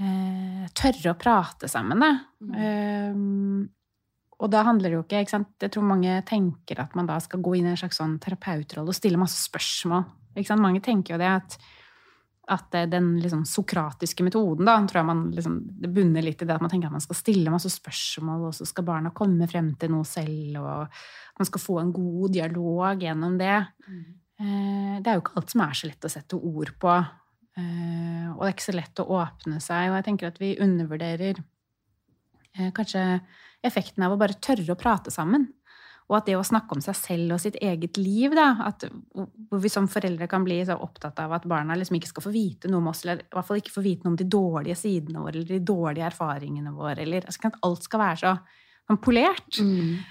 eh, 0.00 0.66
tørre 0.78 1.14
å 1.14 1.20
prate 1.20 1.70
sammen, 1.72 2.04
da. 2.04 2.12
Mm. 2.40 2.58
Um, 3.16 3.70
og 4.42 4.50
da 4.50 4.64
handler 4.66 4.90
det 4.90 4.96
jo 4.96 5.04
ikke, 5.04 5.20
ikke 5.22 5.36
sant? 5.36 5.52
Jeg 5.62 5.70
tror 5.74 5.86
mange 5.86 6.16
tenker 6.26 6.80
at 6.82 6.96
man 6.98 7.06
da 7.06 7.20
skal 7.22 7.42
gå 7.44 7.54
inn 7.58 7.68
i 7.68 7.72
en 7.72 7.78
slags 7.78 8.00
sånn 8.00 8.16
terapeutrolle 8.22 8.90
og 8.90 8.98
stille 8.98 9.20
masse 9.20 9.38
spørsmål. 9.38 10.02
Ikke 10.34 10.50
sant? 10.50 10.64
Mange 10.64 10.82
tenker 10.82 11.14
jo 11.14 11.20
det 11.22 11.28
at, 11.30 11.54
at 12.56 12.74
den 12.90 13.12
liksom 13.22 13.44
sokratiske 13.46 14.26
metoden, 14.26 14.66
da, 14.66 14.74
tror 14.90 15.02
jeg 15.02 15.08
man 15.12 15.22
liksom, 15.36 15.60
det 15.84 15.92
bunner 15.94 16.26
litt 16.26 16.42
i 16.42 16.48
det 16.48 16.56
at 16.56 16.64
man 16.64 16.72
tenker 16.72 16.90
at 16.90 16.96
man 16.96 17.04
skal 17.04 17.20
stille 17.20 17.54
masse 17.54 17.70
spørsmål, 17.70 18.48
og 18.48 18.56
så 18.58 18.66
skal 18.66 18.88
barna 18.88 19.14
komme 19.14 19.46
frem 19.50 19.70
til 19.78 19.94
noe 19.94 20.08
selv, 20.08 20.58
og 20.58 21.04
man 21.38 21.50
skal 21.52 21.64
få 21.68 21.78
en 21.84 21.94
god 21.94 22.34
dialog 22.34 23.06
gjennom 23.06 23.38
det. 23.38 23.60
Mm. 23.86 24.02
Eh, 24.42 24.96
det 24.98 25.06
er 25.06 25.18
jo 25.20 25.22
ikke 25.22 25.38
alt 25.38 25.54
som 25.54 25.62
er 25.68 25.78
så 25.78 25.92
lett 25.92 26.08
å 26.08 26.12
sette 26.12 26.40
ord 26.40 26.74
på. 26.82 26.96
Eh, 27.60 28.26
og 28.32 28.42
det 28.42 28.48
er 28.48 28.54
ikke 28.56 28.70
så 28.70 28.74
lett 28.74 29.02
å 29.02 29.08
åpne 29.20 29.62
seg. 29.62 29.90
Og 29.90 29.98
jeg 29.98 30.08
tenker 30.08 30.32
at 30.32 30.40
vi 30.42 30.54
undervurderer 30.62 31.38
eh, 31.38 32.70
kanskje 32.74 33.04
effekten 33.66 34.04
av 34.06 34.14
å 34.14 34.20
bare 34.20 34.38
tørre 34.42 34.74
å 34.74 34.78
prate 34.78 35.12
sammen. 35.14 35.48
Og 36.10 36.16
at 36.18 36.26
det 36.28 36.34
å 36.36 36.44
snakke 36.44 36.76
om 36.76 36.82
seg 36.84 36.96
selv 36.98 37.36
og 37.36 37.40
sitt 37.40 37.56
eget 37.62 37.96
liv, 37.96 38.34
da, 38.36 38.50
at, 38.66 38.84
hvor 39.14 39.60
vi 39.62 39.70
som 39.72 39.86
foreldre 39.88 40.26
kan 40.28 40.44
bli 40.44 40.58
så 40.66 40.76
opptatt 40.82 41.22
av 41.22 41.32
at 41.38 41.46
barna 41.48 41.76
liksom 41.78 41.96
ikke 41.96 42.10
skal 42.10 42.26
få 42.26 42.32
vite 42.34 42.68
noe 42.68 42.82
om 42.82 42.90
oss, 42.90 43.04
eller 43.06 43.22
i 43.22 43.30
hvert 43.32 43.48
fall 43.48 43.62
ikke 43.62 43.76
få 43.76 43.84
vite 43.86 44.04
noe 44.04 44.12
om 44.12 44.18
de 44.20 44.26
dårlige 44.28 44.76
sidene 44.82 45.22
våre 45.22 45.38
eller 45.38 45.54
de 45.54 45.70
dårlige 45.72 46.08
erfaringene 46.10 46.74
våre, 46.76 46.98
eller 47.06 47.24
altså, 47.24 47.46
at 47.48 47.62
alt 47.64 47.86
skal 47.86 48.02
være 48.02 48.20
så 48.24 48.34
sånn 48.90 49.00
polert. 49.00 49.62
Mm. 49.62 50.02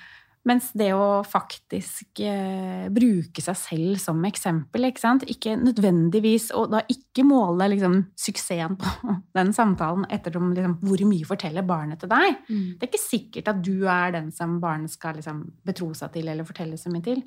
Mens 0.50 0.72
det 0.74 0.88
å 0.98 1.22
faktisk 1.28 2.18
eh, 2.26 2.88
bruke 2.90 3.44
seg 3.46 3.58
selv 3.60 4.00
som 4.02 4.24
eksempel, 4.26 4.88
ikke, 4.88 5.12
ikke 5.30 5.54
nødvendigvis 5.62 6.48
Og 6.58 6.72
da 6.72 6.80
ikke 6.90 7.26
måle 7.28 7.68
liksom, 7.70 8.00
suksessen 8.18 8.74
på 8.82 9.14
den 9.38 9.52
samtalen 9.54 10.08
etter 10.10 10.34
liksom, 10.34 10.80
hvor 10.82 11.04
mye 11.12 11.28
forteller 11.30 11.68
barnet 11.68 12.02
til 12.02 12.10
deg. 12.10 12.40
Mm. 12.50 12.64
Det 12.74 12.88
er 12.88 12.90
ikke 12.90 13.04
sikkert 13.04 13.52
at 13.54 13.62
du 13.62 13.86
er 13.86 14.16
den 14.18 14.32
som 14.34 14.58
barnet 14.64 14.94
skal 14.94 15.20
liksom, 15.20 15.44
betro 15.68 15.92
seg 15.98 16.16
til 16.16 16.34
eller 16.34 16.48
fortelle 16.48 16.80
så 16.82 16.94
mye 16.94 17.06
til. 17.06 17.22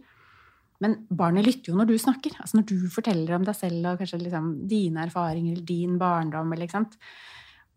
Men 0.83 0.99
barnet 1.15 1.47
lytter 1.47 1.71
jo 1.71 1.79
når 1.79 1.93
du 1.93 1.95
snakker. 2.03 2.35
Altså 2.43 2.59
når 2.59 2.67
du 2.73 2.91
forteller 2.91 3.39
om 3.39 3.47
deg 3.47 3.57
selv 3.61 3.93
og 3.93 4.03
kanskje 4.03 4.25
liksom, 4.25 4.51
dine 4.71 5.07
erfaringer 5.07 5.55
eller 5.55 5.71
din 5.71 5.95
barndom. 6.03 6.51
Eller? 6.57 6.91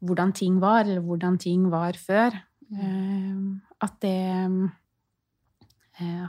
Hvordan 0.02 0.34
ting 0.34 0.58
var, 0.63 0.82
eller 0.88 1.06
hvordan 1.06 1.38
ting 1.45 1.69
var 1.69 2.02
før. 2.02 2.41
Mm. 2.73 2.82
Eh, 2.82 3.86
at 3.86 4.02
det 4.02 4.17
Eh, 4.17 4.69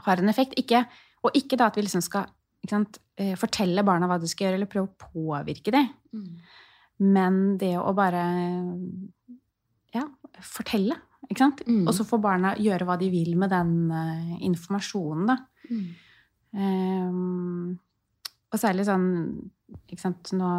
har 0.05 0.21
en 0.21 0.31
effekt. 0.31 0.55
Ikke, 0.59 0.83
og 1.23 1.35
ikke 1.37 1.59
da 1.59 1.69
at 1.69 1.77
vi 1.77 1.85
liksom 1.85 2.03
skal 2.05 2.29
sant, 2.69 2.99
eh, 3.17 3.35
fortelle 3.39 3.83
barna 3.87 4.09
hva 4.09 4.19
de 4.19 4.29
skal 4.29 4.47
gjøre, 4.47 4.59
eller 4.59 4.71
prøve 4.71 4.89
å 4.89 5.09
påvirke 5.11 5.73
dem. 5.75 5.87
Mm. 6.13 6.31
Men 7.15 7.37
det 7.61 7.75
å 7.79 7.93
bare 7.95 8.23
ja, 9.95 10.03
fortelle, 10.43 10.97
ikke 11.29 11.43
sant? 11.43 11.63
Mm. 11.67 11.85
Og 11.87 11.93
så 11.95 12.05
får 12.07 12.21
barna 12.23 12.55
gjøre 12.59 12.87
hva 12.87 12.97
de 12.99 13.09
vil 13.13 13.35
med 13.39 13.51
den 13.53 13.71
uh, 13.93 14.35
informasjonen, 14.45 15.29
da. 15.29 15.37
Mm. 15.69 15.87
Um, 16.49 17.79
og 18.49 18.57
særlig 18.57 18.87
sånn 18.87 19.07
ikke 19.85 20.01
sant, 20.01 20.31
nå, 20.33 20.49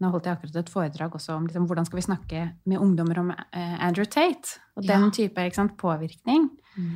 nå 0.00 0.10
holdt 0.14 0.28
jeg 0.30 0.38
akkurat 0.38 0.54
et 0.56 0.70
foredrag 0.72 1.16
også 1.18 1.34
om 1.36 1.44
liksom, 1.44 1.66
hvordan 1.68 1.84
skal 1.84 1.98
vi 1.98 2.04
snakke 2.06 2.44
med 2.70 2.80
ungdommer 2.80 3.20
om 3.20 3.32
uh, 3.34 3.76
Andrew 3.84 4.08
Tate 4.08 4.56
og 4.78 4.86
ja. 4.86 4.94
den 4.94 5.12
type 5.12 5.44
sant, 5.56 5.76
påvirkning. 5.80 6.48
Mm. 6.76 6.94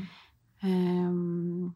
Um, 0.65 1.73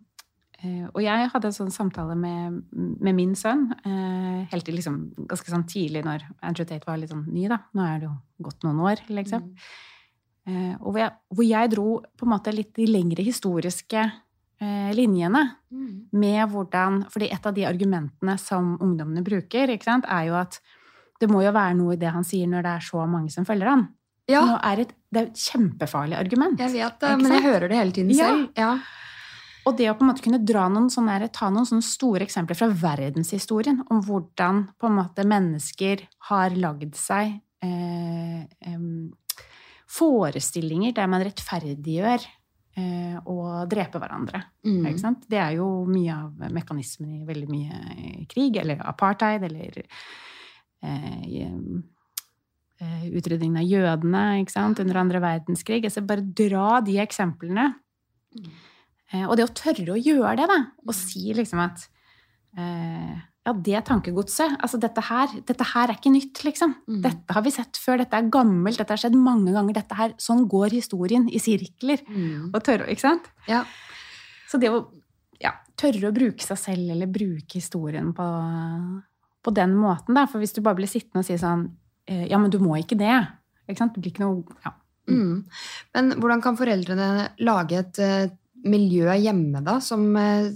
Uh, 0.58 0.88
og 0.90 0.96
jeg 1.04 1.28
hadde 1.30 1.46
en 1.46 1.54
sånn 1.54 1.68
samtale 1.70 2.16
med, 2.18 2.56
med 2.74 3.14
min 3.14 3.36
sønn 3.38 3.68
uh, 3.70 4.40
helt 4.50 4.64
til 4.66 4.74
liksom, 4.74 4.96
ganske 5.30 5.52
sånn 5.52 5.62
tidlig 5.70 6.00
når 6.02 6.24
Andrew 6.42 6.66
Tate 6.66 6.82
var 6.82 6.98
litt 6.98 7.12
sånn 7.12 7.28
ny. 7.30 7.44
da. 7.46 7.60
Nå 7.78 7.84
er 7.86 8.00
det 8.00 8.08
jo 8.08 8.14
gått 8.48 8.66
noen 8.66 8.80
år, 8.82 9.04
liksom. 9.06 9.44
Mm. 9.52 9.68
Uh, 10.48 10.74
og 10.80 10.88
hvor 10.88 10.98
jeg, 11.04 11.14
hvor 11.30 11.46
jeg, 11.46 11.70
dro 11.76 11.86
på 12.02 12.26
en 12.26 12.32
måte 12.32 12.56
litt 12.56 12.72
de 12.74 12.88
lengre 12.90 13.22
historiske 13.22 14.02
eh, 14.02 14.90
linjene 14.96 15.44
Mm. 15.68 16.08
med 16.16 16.48
hvordan 16.48 17.02
fordi 17.12 17.26
et 17.28 17.46
av 17.46 17.52
de 17.52 17.66
argumentene 17.68 18.38
som 18.40 18.78
ungdommene 18.80 19.20
bruker, 19.20 19.68
ikke 19.68 19.84
sant, 19.84 20.06
er 20.08 20.30
jo 20.30 20.38
at 20.40 20.56
det 21.20 21.28
må 21.28 21.42
jo 21.44 21.52
være 21.52 21.74
noe 21.76 21.92
i 21.92 22.00
det 22.00 22.08
han 22.08 22.24
sier 22.24 22.48
når 22.48 22.64
det 22.64 22.72
er 22.72 22.86
så 22.86 23.04
mange 23.06 23.28
som 23.30 23.44
følger 23.44 23.68
han. 23.68 23.82
Ja, 24.28 24.44
Nå 24.44 24.56
er 24.60 24.84
et, 24.84 24.94
det 25.08 25.20
er 25.20 25.28
et 25.30 25.42
kjempefarlig 25.42 26.18
argument. 26.18 26.60
jeg 26.60 26.74
vet 26.74 27.00
det, 27.00 27.12
men 27.22 27.36
jeg 27.38 27.44
hører 27.46 27.70
det 27.70 27.78
hele 27.80 27.94
tiden 27.96 28.14
selv. 28.16 28.48
Ja. 28.58 28.72
Og 29.68 29.76
det 29.76 29.88
å 29.90 29.96
på 29.96 30.04
en 30.04 30.10
måte 30.12 30.24
kunne 30.24 30.40
dra 30.44 30.66
noen 30.72 30.88
sånne, 30.92 31.18
ta 31.34 31.50
noen 31.52 31.66
sånne 31.68 31.84
store 31.84 32.24
eksempler 32.24 32.56
fra 32.56 32.68
verdenshistorien 32.72 33.82
om 33.92 34.00
hvordan 34.04 34.64
på 34.80 34.88
en 34.88 34.96
måte 34.96 35.26
mennesker 35.28 36.04
har 36.30 36.56
lagd 36.56 36.96
seg 36.96 37.34
eh, 37.64 38.44
eh, 38.44 38.86
forestillinger 39.88 40.94
der 40.96 41.10
man 41.10 41.24
rettferdiggjør 41.26 42.24
eh, 42.78 43.18
å 43.28 43.36
drepe 43.68 44.00
hverandre. 44.00 44.42
Mm. 44.68 44.88
Det 45.28 45.40
er 45.40 45.58
jo 45.58 45.68
mye 45.88 46.16
av 46.16 46.48
mekanismen 46.54 47.20
i 47.20 47.28
veldig 47.28 47.52
mye 47.52 48.24
krig, 48.30 48.60
eller 48.62 48.84
apartheid, 48.88 49.44
eller 49.50 49.82
eh, 49.82 51.22
eh, 52.80 53.06
utryddingen 53.12 53.60
av 53.60 53.68
jødene 53.68 54.24
under 54.68 55.00
andre 55.00 55.22
verdenskrig. 55.22 55.84
Altså 55.84 56.04
bare 56.06 56.24
dra 56.24 56.80
de 56.84 56.98
eksemplene. 57.02 57.70
Mm. 58.36 58.50
Eh, 59.12 59.24
og 59.24 59.36
det 59.38 59.48
å 59.48 59.54
tørre 59.56 59.94
å 59.94 60.00
gjøre 60.00 60.36
det, 60.40 60.48
da, 60.50 60.60
og 60.84 60.96
si 60.96 61.32
liksom 61.36 61.62
at 61.64 61.86
eh, 62.58 63.16
ja, 63.48 63.54
det 63.64 63.80
tankegodset 63.88 64.58
altså 64.60 64.76
dette 64.80 65.02
her, 65.08 65.32
dette 65.48 65.66
her 65.70 65.88
er 65.88 65.96
ikke 65.96 66.12
nytt, 66.12 66.42
liksom. 66.44 66.74
Mm. 66.90 67.00
Dette 67.06 67.36
har 67.36 67.44
vi 67.46 67.52
sett 67.54 67.80
før, 67.80 68.02
dette 68.02 68.18
er 68.18 68.28
gammelt, 68.32 68.80
dette 68.80 68.92
har 68.92 69.00
skjedd 69.00 69.16
mange 69.16 69.54
ganger. 69.54 69.78
dette 69.80 69.96
her, 69.96 70.14
Sånn 70.20 70.44
går 70.50 70.76
historien 70.76 71.28
i 71.32 71.40
sirkler. 71.40 72.02
Mm. 72.08 72.50
Og 72.52 72.60
tørre, 72.66 72.88
ikke 72.92 73.06
sant? 73.06 73.30
Ja. 73.48 73.62
Så 74.48 74.60
det 74.60 74.72
å 74.72 74.82
ja, 75.40 75.54
tørre 75.78 76.10
å 76.10 76.14
bruke 76.14 76.44
seg 76.44 76.60
selv, 76.60 76.92
eller 76.92 77.08
bruke 77.08 77.56
historien 77.56 78.12
på, 78.16 78.28
på 79.44 79.54
den 79.56 79.76
måten, 79.78 80.18
da. 80.18 80.26
For 80.28 80.42
hvis 80.42 80.52
du 80.56 80.60
bare 80.60 80.82
blir 80.82 80.90
sittende 80.90 81.24
og 81.24 81.30
si 81.30 81.38
sånn 81.40 81.70
Ja, 82.08 82.38
men 82.40 82.52
du 82.52 82.58
må 82.62 82.78
ikke 82.80 82.96
det. 82.98 83.14
Ikke 83.68 83.82
sant? 83.82 83.94
Det 83.94 84.02
blir 84.02 84.14
ikke 84.14 84.24
noe 84.24 84.58
ja. 84.64 84.72
Mm. 85.08 85.44
Men 85.96 86.12
hvordan 86.20 86.42
kan 86.44 86.58
foreldrene 86.58 87.08
lage 87.40 87.78
et 87.80 88.00
eh, 88.04 88.30
miljø 88.68 89.12
hjemme 89.16 89.62
da, 89.64 89.78
som 89.84 90.04
eh, 90.20 90.48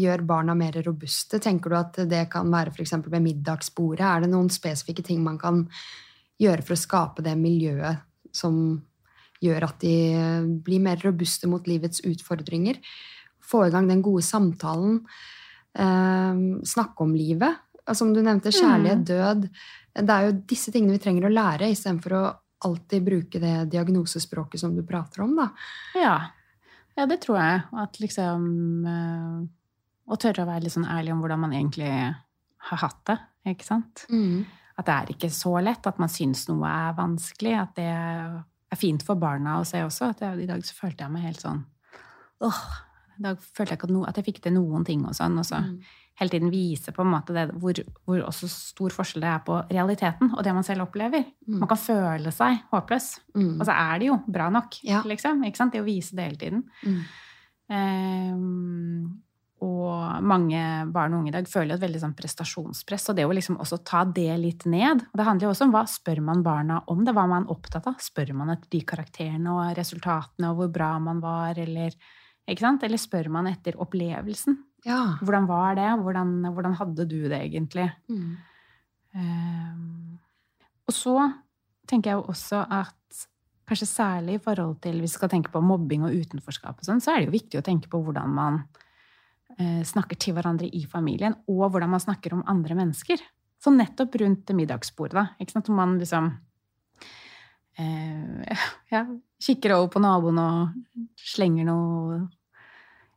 gjør 0.00 0.24
barna 0.26 0.56
mer 0.58 0.80
robuste? 0.86 1.38
Tenker 1.42 1.70
du 1.70 1.78
at 1.78 2.00
det 2.10 2.24
kan 2.32 2.50
være 2.52 2.74
f.eks. 2.74 2.96
ved 3.06 3.22
middagsbordet? 3.22 4.06
Er 4.06 4.24
det 4.24 4.32
noen 4.32 4.50
spesifikke 4.52 5.04
ting 5.06 5.22
man 5.24 5.38
kan 5.40 5.64
gjøre 6.40 6.66
for 6.66 6.74
å 6.74 6.80
skape 6.80 7.24
det 7.24 7.36
miljøet 7.38 8.02
som 8.34 8.56
gjør 9.44 9.68
at 9.68 9.78
de 9.84 9.94
eh, 10.16 10.48
blir 10.66 10.82
mer 10.82 11.02
robuste 11.04 11.50
mot 11.50 11.70
livets 11.70 12.02
utfordringer? 12.06 12.80
Få 13.44 13.66
i 13.68 13.72
gang 13.74 13.86
den 13.90 14.02
gode 14.02 14.24
samtalen. 14.26 15.04
Eh, 15.78 16.42
snakke 16.66 17.06
om 17.06 17.14
livet. 17.14 17.62
Altså, 17.86 17.98
Som 18.04 18.14
du 18.14 18.22
nevnte, 18.22 18.50
kjærlighet, 18.52 19.04
død. 19.06 19.48
Det 19.94 20.10
er 20.10 20.24
jo 20.26 20.32
disse 20.48 20.72
tingene 20.72 20.96
vi 20.96 21.02
trenger 21.04 21.26
å 21.28 21.32
lære, 21.32 21.68
istedenfor 21.70 22.12
å 22.16 22.22
alltid 22.64 23.04
bruke 23.04 23.40
det 23.42 23.68
diagnosespråket 23.70 24.60
som 24.60 24.74
du 24.74 24.82
prater 24.88 25.20
om, 25.22 25.36
da. 25.36 25.50
ja. 26.00 26.16
Ja, 26.96 27.06
det 27.10 27.20
tror 27.24 27.36
jeg. 27.40 27.62
At 27.74 27.96
liksom 27.98 28.42
eh, 28.86 29.38
Å 30.06 30.16
tørre 30.16 30.44
å 30.44 30.46
være 30.46 30.62
litt 30.62 30.72
sånn 30.76 30.86
ærlig 30.86 31.10
om 31.12 31.20
hvordan 31.24 31.40
man 31.42 31.52
egentlig 31.52 31.88
har 31.90 32.78
hatt 32.78 33.00
det. 33.10 33.16
Ikke 33.50 33.66
sant? 33.66 34.04
At 34.78 34.86
det 34.86 34.94
er 34.94 35.10
ikke 35.10 35.30
så 35.34 35.56
lett. 35.60 35.86
At 35.90 35.98
man 35.98 36.08
syns 36.08 36.46
noe 36.48 36.68
er 36.70 36.94
vanskelig. 36.94 37.54
At 37.58 37.74
det 37.74 37.88
er 37.90 38.78
fint 38.78 39.02
for 39.02 39.18
barna 39.18 39.58
å 39.58 39.64
se 39.66 39.82
også. 39.82 40.12
At 40.14 40.22
jeg, 40.22 40.44
I 40.44 40.46
dag 40.46 40.62
så 40.64 40.76
følte 40.78 41.02
jeg 41.04 41.10
meg 41.16 41.26
helt 41.26 41.42
sånn 41.42 41.64
åh, 42.44 42.62
I 43.18 43.22
dag 43.22 43.38
følte 43.38 43.70
jeg 43.74 43.78
ikke 43.78 43.88
at, 43.90 43.90
no, 43.94 44.04
at 44.08 44.16
jeg 44.16 44.24
fikk 44.24 44.40
til 44.42 44.52
noen 44.56 44.84
ting 44.84 45.04
og 45.06 45.14
sånn. 45.14 45.38
Og 45.38 45.44
så 45.44 45.60
Mm. 45.64 45.80
hele 46.20 46.30
tiden 46.30 46.50
vise 46.50 46.92
på 46.92 47.02
en 47.02 47.10
måte 47.12 47.34
det, 47.34 47.50
hvor, 47.58 47.72
hvor 48.06 48.20
også 48.28 48.48
stor 48.48 48.90
forskjell 48.90 49.20
det 49.22 49.30
er 49.30 49.40
på 49.46 49.56
realiteten 49.70 50.32
og 50.36 50.42
det 50.44 50.54
man 50.54 50.62
selv 50.62 50.82
opplever. 50.86 51.24
Mm. 51.48 51.58
Man 51.58 51.68
kan 51.68 51.76
føle 51.78 52.30
seg 52.32 52.60
håpløs. 52.72 53.20
Mm. 53.34 53.60
Og 53.60 53.66
så 53.66 53.72
er 53.74 53.98
det 53.98 54.06
jo 54.12 54.18
bra 54.28 54.48
nok, 54.50 54.78
Ja. 54.84 55.02
liksom. 55.02 55.42
Ikke 55.44 55.56
sant? 55.56 55.72
Det 55.72 55.80
å 55.82 55.84
vise 55.84 56.14
det 56.14 56.24
hele 56.24 56.36
tiden. 56.36 56.64
Ehm, 57.70 59.20
og 59.64 60.22
mange 60.26 60.60
barn 60.92 61.14
og 61.14 61.22
unge 61.22 61.30
i 61.30 61.34
dag 61.38 61.46
føler 61.48 61.74
et 61.78 61.80
veldig 61.84 62.00
sånn 62.02 62.14
prestasjonspress. 62.18 63.08
Og 63.10 63.16
det 63.16 63.24
å 63.24 63.32
liksom 63.34 63.56
også 63.62 63.78
ta 63.86 64.02
det 64.04 64.34
litt 64.42 64.66
ned 64.66 65.00
og 65.06 65.14
Det 65.16 65.24
handler 65.24 65.46
jo 65.48 65.52
også 65.54 65.64
om 65.68 65.72
hva 65.72 65.84
spør 65.88 66.20
man 66.22 66.42
barna 66.44 66.82
om 66.92 67.04
det? 67.06 67.14
Hva 67.16 67.26
man 67.30 67.46
er 67.46 67.54
opptatt 67.54 67.86
av? 67.88 67.96
Spør 68.04 68.34
man 68.36 68.50
etter 68.50 68.68
de 68.74 68.82
karakterene 68.84 69.54
og 69.54 69.76
resultatene 69.78 70.50
og 70.52 70.58
hvor 70.58 70.72
bra 70.74 70.98
man 70.98 71.20
var, 71.24 71.54
eller? 71.58 71.94
Eller 72.46 73.00
spør 73.00 73.30
man 73.32 73.48
etter 73.48 73.78
opplevelsen? 73.80 74.58
Ja. 74.84 75.16
Hvordan 75.24 75.46
var 75.48 75.78
det? 75.78 75.88
Hvordan, 76.02 76.34
hvordan 76.52 76.76
hadde 76.76 77.06
du 77.08 77.22
det 77.28 77.40
egentlig? 77.40 77.88
Mm. 78.08 78.36
Um, 79.14 80.18
og 80.84 80.92
så 80.92 81.16
tenker 81.88 82.10
jeg 82.10 82.18
jo 82.18 82.28
også 82.34 82.64
at 82.68 83.26
kanskje 83.64 83.88
særlig 83.88 84.36
i 84.36 84.42
forhold 84.44 84.76
til 84.84 84.98
hvis 85.00 85.14
vi 85.14 85.20
skal 85.20 85.30
tenke 85.32 85.52
på 85.52 85.62
mobbing 85.64 86.04
og 86.04 86.12
utenforskap, 86.12 86.76
og 86.80 86.84
sånn, 86.84 87.00
så 87.00 87.14
er 87.14 87.22
det 87.22 87.30
jo 87.30 87.38
viktig 87.38 87.60
å 87.60 87.64
tenke 87.64 87.88
på 87.88 88.00
hvordan 88.04 88.34
man 88.36 88.58
uh, 89.56 89.80
snakker 89.86 90.20
til 90.20 90.36
hverandre 90.36 90.68
i 90.68 90.84
familien, 90.90 91.36
og 91.48 91.70
hvordan 91.70 91.94
man 91.94 92.02
snakker 92.02 92.36
om 92.36 92.44
andre 92.50 92.76
mennesker. 92.76 93.22
Så 93.62 93.72
nettopp 93.72 94.18
rundt 94.20 94.52
middagsbordet, 94.52 95.16
da. 95.16 95.24
Ikke 95.40 95.56
sant? 95.56 95.70
Om 95.72 95.80
man 95.80 95.96
liksom 95.96 96.34
eh, 97.78 98.64
ja, 98.94 99.04
kikker 99.42 99.74
over 99.76 99.88
på 99.94 100.02
naboen 100.04 100.38
og 100.38 101.06
slenger 101.20 101.64
noe 101.68 102.22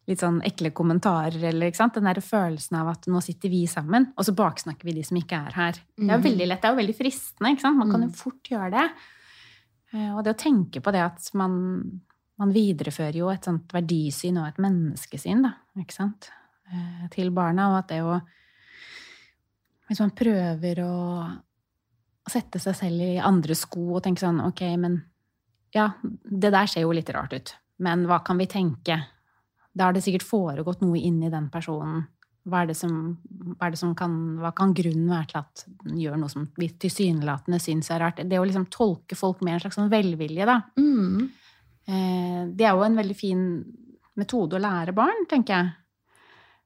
litt 0.07 0.21
sånn 0.23 0.37
ekle 0.47 0.69
kommentarer, 0.71 1.35
eller 1.49 1.67
ikke 1.67 1.81
sant? 1.81 1.97
Den 1.99 2.05
der 2.07 2.21
følelsen 2.23 2.77
av 2.79 2.93
at 2.93 3.07
nå 3.11 3.19
sitter 3.21 3.51
vi 3.51 3.65
sammen, 3.67 4.05
og 4.15 4.23
så 4.23 4.31
baksnakker 4.37 4.87
vi 4.87 4.93
de 4.95 5.03
som 5.03 5.17
ikke 5.19 5.35
er 5.49 5.51
her. 5.57 5.79
Det 5.97 6.07
er 6.07 6.13
jo 6.15 6.23
veldig 6.29 6.47
lett, 6.47 6.61
det 6.63 6.69
er 6.69 6.75
jo 6.77 6.79
veldig 6.79 6.95
fristende, 6.95 7.51
ikke 7.51 7.65
sant? 7.65 7.77
Man 7.81 7.91
kan 7.91 8.05
jo 8.05 8.07
Mm. 8.07 8.15
fort 8.15 8.43
gjøre 8.53 8.71
det. 8.71 8.85
Eh, 9.93 10.15
Og 10.15 10.23
det 10.23 10.33
å 10.35 10.39
tenke 10.39 10.79
på 10.81 10.91
det 10.95 11.01
at 11.03 11.29
man, 11.33 12.01
man 12.39 12.53
viderefører 12.55 13.15
jo 13.19 13.27
et 13.29 13.43
sånt 13.43 13.67
verdisyn 13.75 14.39
og 14.39 14.47
et 14.47 14.57
menneskesyn, 14.63 15.43
da, 15.43 15.53
ikke 15.77 15.93
sant? 15.93 16.29
Eh, 16.71 17.07
Til 17.11 17.29
barna, 17.31 17.67
og 17.73 17.77
at 17.83 17.87
det 17.89 18.01
å 18.03 18.21
Hvis 19.89 19.99
man 19.99 20.11
prøver 20.11 20.79
å 20.83 20.93
sette 22.31 22.59
seg 22.61 22.75
selv 22.77 23.03
i 23.03 23.17
andre 23.23 23.55
sko 23.57 23.97
og 23.97 24.03
tenke 24.05 24.23
sånn, 24.23 24.41
ok, 24.47 24.63
men 24.81 24.99
ja, 25.75 25.91
det 26.01 26.51
der 26.53 26.69
ser 26.69 26.85
jo 26.85 26.93
litt 26.95 27.09
rart 27.13 27.35
ut, 27.35 27.53
men 27.83 28.05
hva 28.09 28.21
kan 28.25 28.39
vi 28.39 28.49
tenke? 28.51 28.99
Da 29.77 29.89
har 29.89 29.95
det 29.95 30.03
sikkert 30.05 30.25
foregått 30.25 30.81
noe 30.81 30.97
inni 30.97 31.29
den 31.29 31.51
personen. 31.53 32.05
Hva 32.47 32.63
det 32.65 32.77
som, 32.79 32.93
hva, 33.57 33.67
det 33.69 33.77
som 33.77 33.91
kan, 33.97 34.13
hva 34.41 34.53
kan 34.55 34.71
grunnen 34.73 35.09
være 35.11 35.27
til 35.33 35.41
at 35.41 35.65
den 35.83 35.97
gjør 35.99 36.21
noe 36.21 36.31
som 36.31 36.45
vi 36.57 36.69
tilsynelatende 36.79 37.59
syns 37.61 37.91
er 37.91 38.01
rart? 38.01 38.21
Det 38.23 38.39
å 38.39 38.45
liksom 38.47 38.69
tolke 38.73 39.17
folk 39.19 39.43
med 39.43 39.57
en 39.57 39.65
slags 39.65 39.77
sånn 39.77 39.91
velvilje, 39.91 40.47
da. 40.47 40.61
Mm. 40.79 41.27
Eh, 41.87 42.39
det 42.55 42.65
er 42.65 42.71
jo 42.71 42.87
en 42.87 42.97
veldig 42.97 43.17
fin 43.19 43.43
metode 44.17 44.57
å 44.57 44.63
lære 44.63 44.95
barn, 44.97 45.27
tenker 45.29 45.59
jeg. 45.59 45.75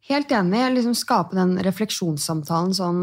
Helt 0.09 0.31
enig. 0.33 0.63
Liksom 0.77 0.95
skape 0.97 1.37
den 1.37 1.57
refleksjonssamtalen 1.65 2.73
sånn 2.77 3.01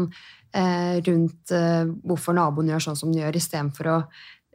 rundt 0.53 1.51
eh, 1.51 1.85
hvorfor 2.05 2.33
naboen 2.33 2.67
gjør 2.71 2.81
sånn 2.89 2.97
som 2.97 3.11
den 3.11 3.21
gjør, 3.21 3.35
istedenfor 3.35 3.85
å 3.93 3.97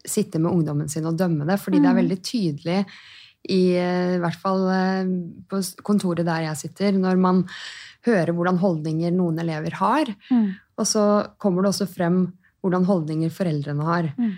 sitte 0.05 0.39
med 0.39 0.53
ungdommen 0.53 0.89
sin 0.91 1.07
og 1.07 1.17
dømme 1.17 1.47
det. 1.47 1.59
Fordi 1.61 1.79
det 1.81 1.87
er 1.89 1.95
Mm. 1.95 2.01
veldig 2.03 2.21
tydelig, 2.23 2.87
i, 3.49 3.77
eh, 3.77 4.15
i 4.17 4.19
hvert 4.19 4.37
fall 4.41 4.69
eh, 4.69 5.05
på 5.49 5.61
kontoret 5.83 6.25
der 6.25 6.43
jeg 6.49 6.57
sitter, 6.57 6.93
når 6.93 7.19
man 7.19 7.45
hører 8.05 8.33
hvordan 8.33 8.59
holdninger 8.59 9.13
noen 9.13 9.39
elever 9.39 9.73
har, 9.73 10.07
og 10.79 10.85
så 10.87 11.29
kommer 11.39 11.63
det 11.63 11.71
også 11.73 11.89
frem 11.89 12.33
hvordan 12.63 12.85
holdninger 12.85 13.31
foreldrene 13.31 13.85
har. 13.85 14.13
Mm. 14.19 14.33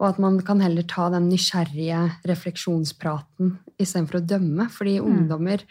Og 0.00 0.08
at 0.08 0.18
man 0.18 0.40
kan 0.40 0.60
heller 0.60 0.82
ta 0.82 1.08
den 1.10 1.28
nysgjerrige 1.30 2.10
refleksjonspraten 2.26 3.58
istedenfor 3.78 4.20
å 4.20 4.26
dømme. 4.26 4.68
Fordi 4.70 4.98
Mm. 5.00 5.06
ungdommer 5.06 5.62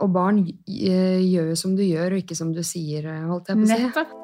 og 0.00 0.12
barn 0.12 0.38
eh, 0.68 1.20
gjør 1.20 1.48
jo 1.50 1.56
som 1.56 1.76
du 1.76 1.82
gjør, 1.82 2.12
og 2.12 2.22
ikke 2.22 2.36
som 2.36 2.52
du 2.52 2.60
sier, 2.62 3.06
eh, 3.06 3.26
holdt 3.28 3.48
jeg 3.48 3.56
på 3.56 3.62
å 3.62 3.66
si. 3.66 3.82
Nettopp. 3.82 4.21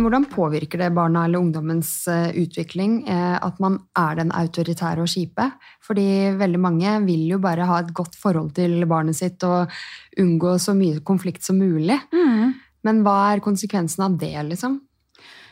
Men 0.00 0.06
hvordan 0.06 0.24
påvirker 0.32 0.80
det 0.80 0.94
barna 0.96 1.26
eller 1.26 1.42
ungdommens 1.44 1.90
eh, 2.08 2.30
utvikling 2.40 3.02
eh, 3.04 3.34
at 3.36 3.58
man 3.60 3.74
er 4.00 4.14
den 4.16 4.30
autoritære 4.32 5.02
og 5.04 5.10
kjipe? 5.12 5.44
Fordi 5.84 6.06
veldig 6.40 6.60
mange 6.64 6.94
vil 7.04 7.26
jo 7.34 7.38
bare 7.44 7.66
ha 7.68 7.82
et 7.82 7.90
godt 7.92 8.16
forhold 8.16 8.54
til 8.56 8.78
barnet 8.88 9.18
sitt 9.18 9.44
og 9.44 9.68
unngå 10.16 10.54
så 10.56 10.72
mye 10.78 11.02
konflikt 11.04 11.44
som 11.44 11.60
mulig. 11.60 11.98
Mm. 12.16 12.54
Men 12.88 13.02
hva 13.04 13.18
er 13.34 13.42
konsekvensen 13.44 14.06
av 14.06 14.16
det, 14.22 14.32
liksom? 14.48 14.78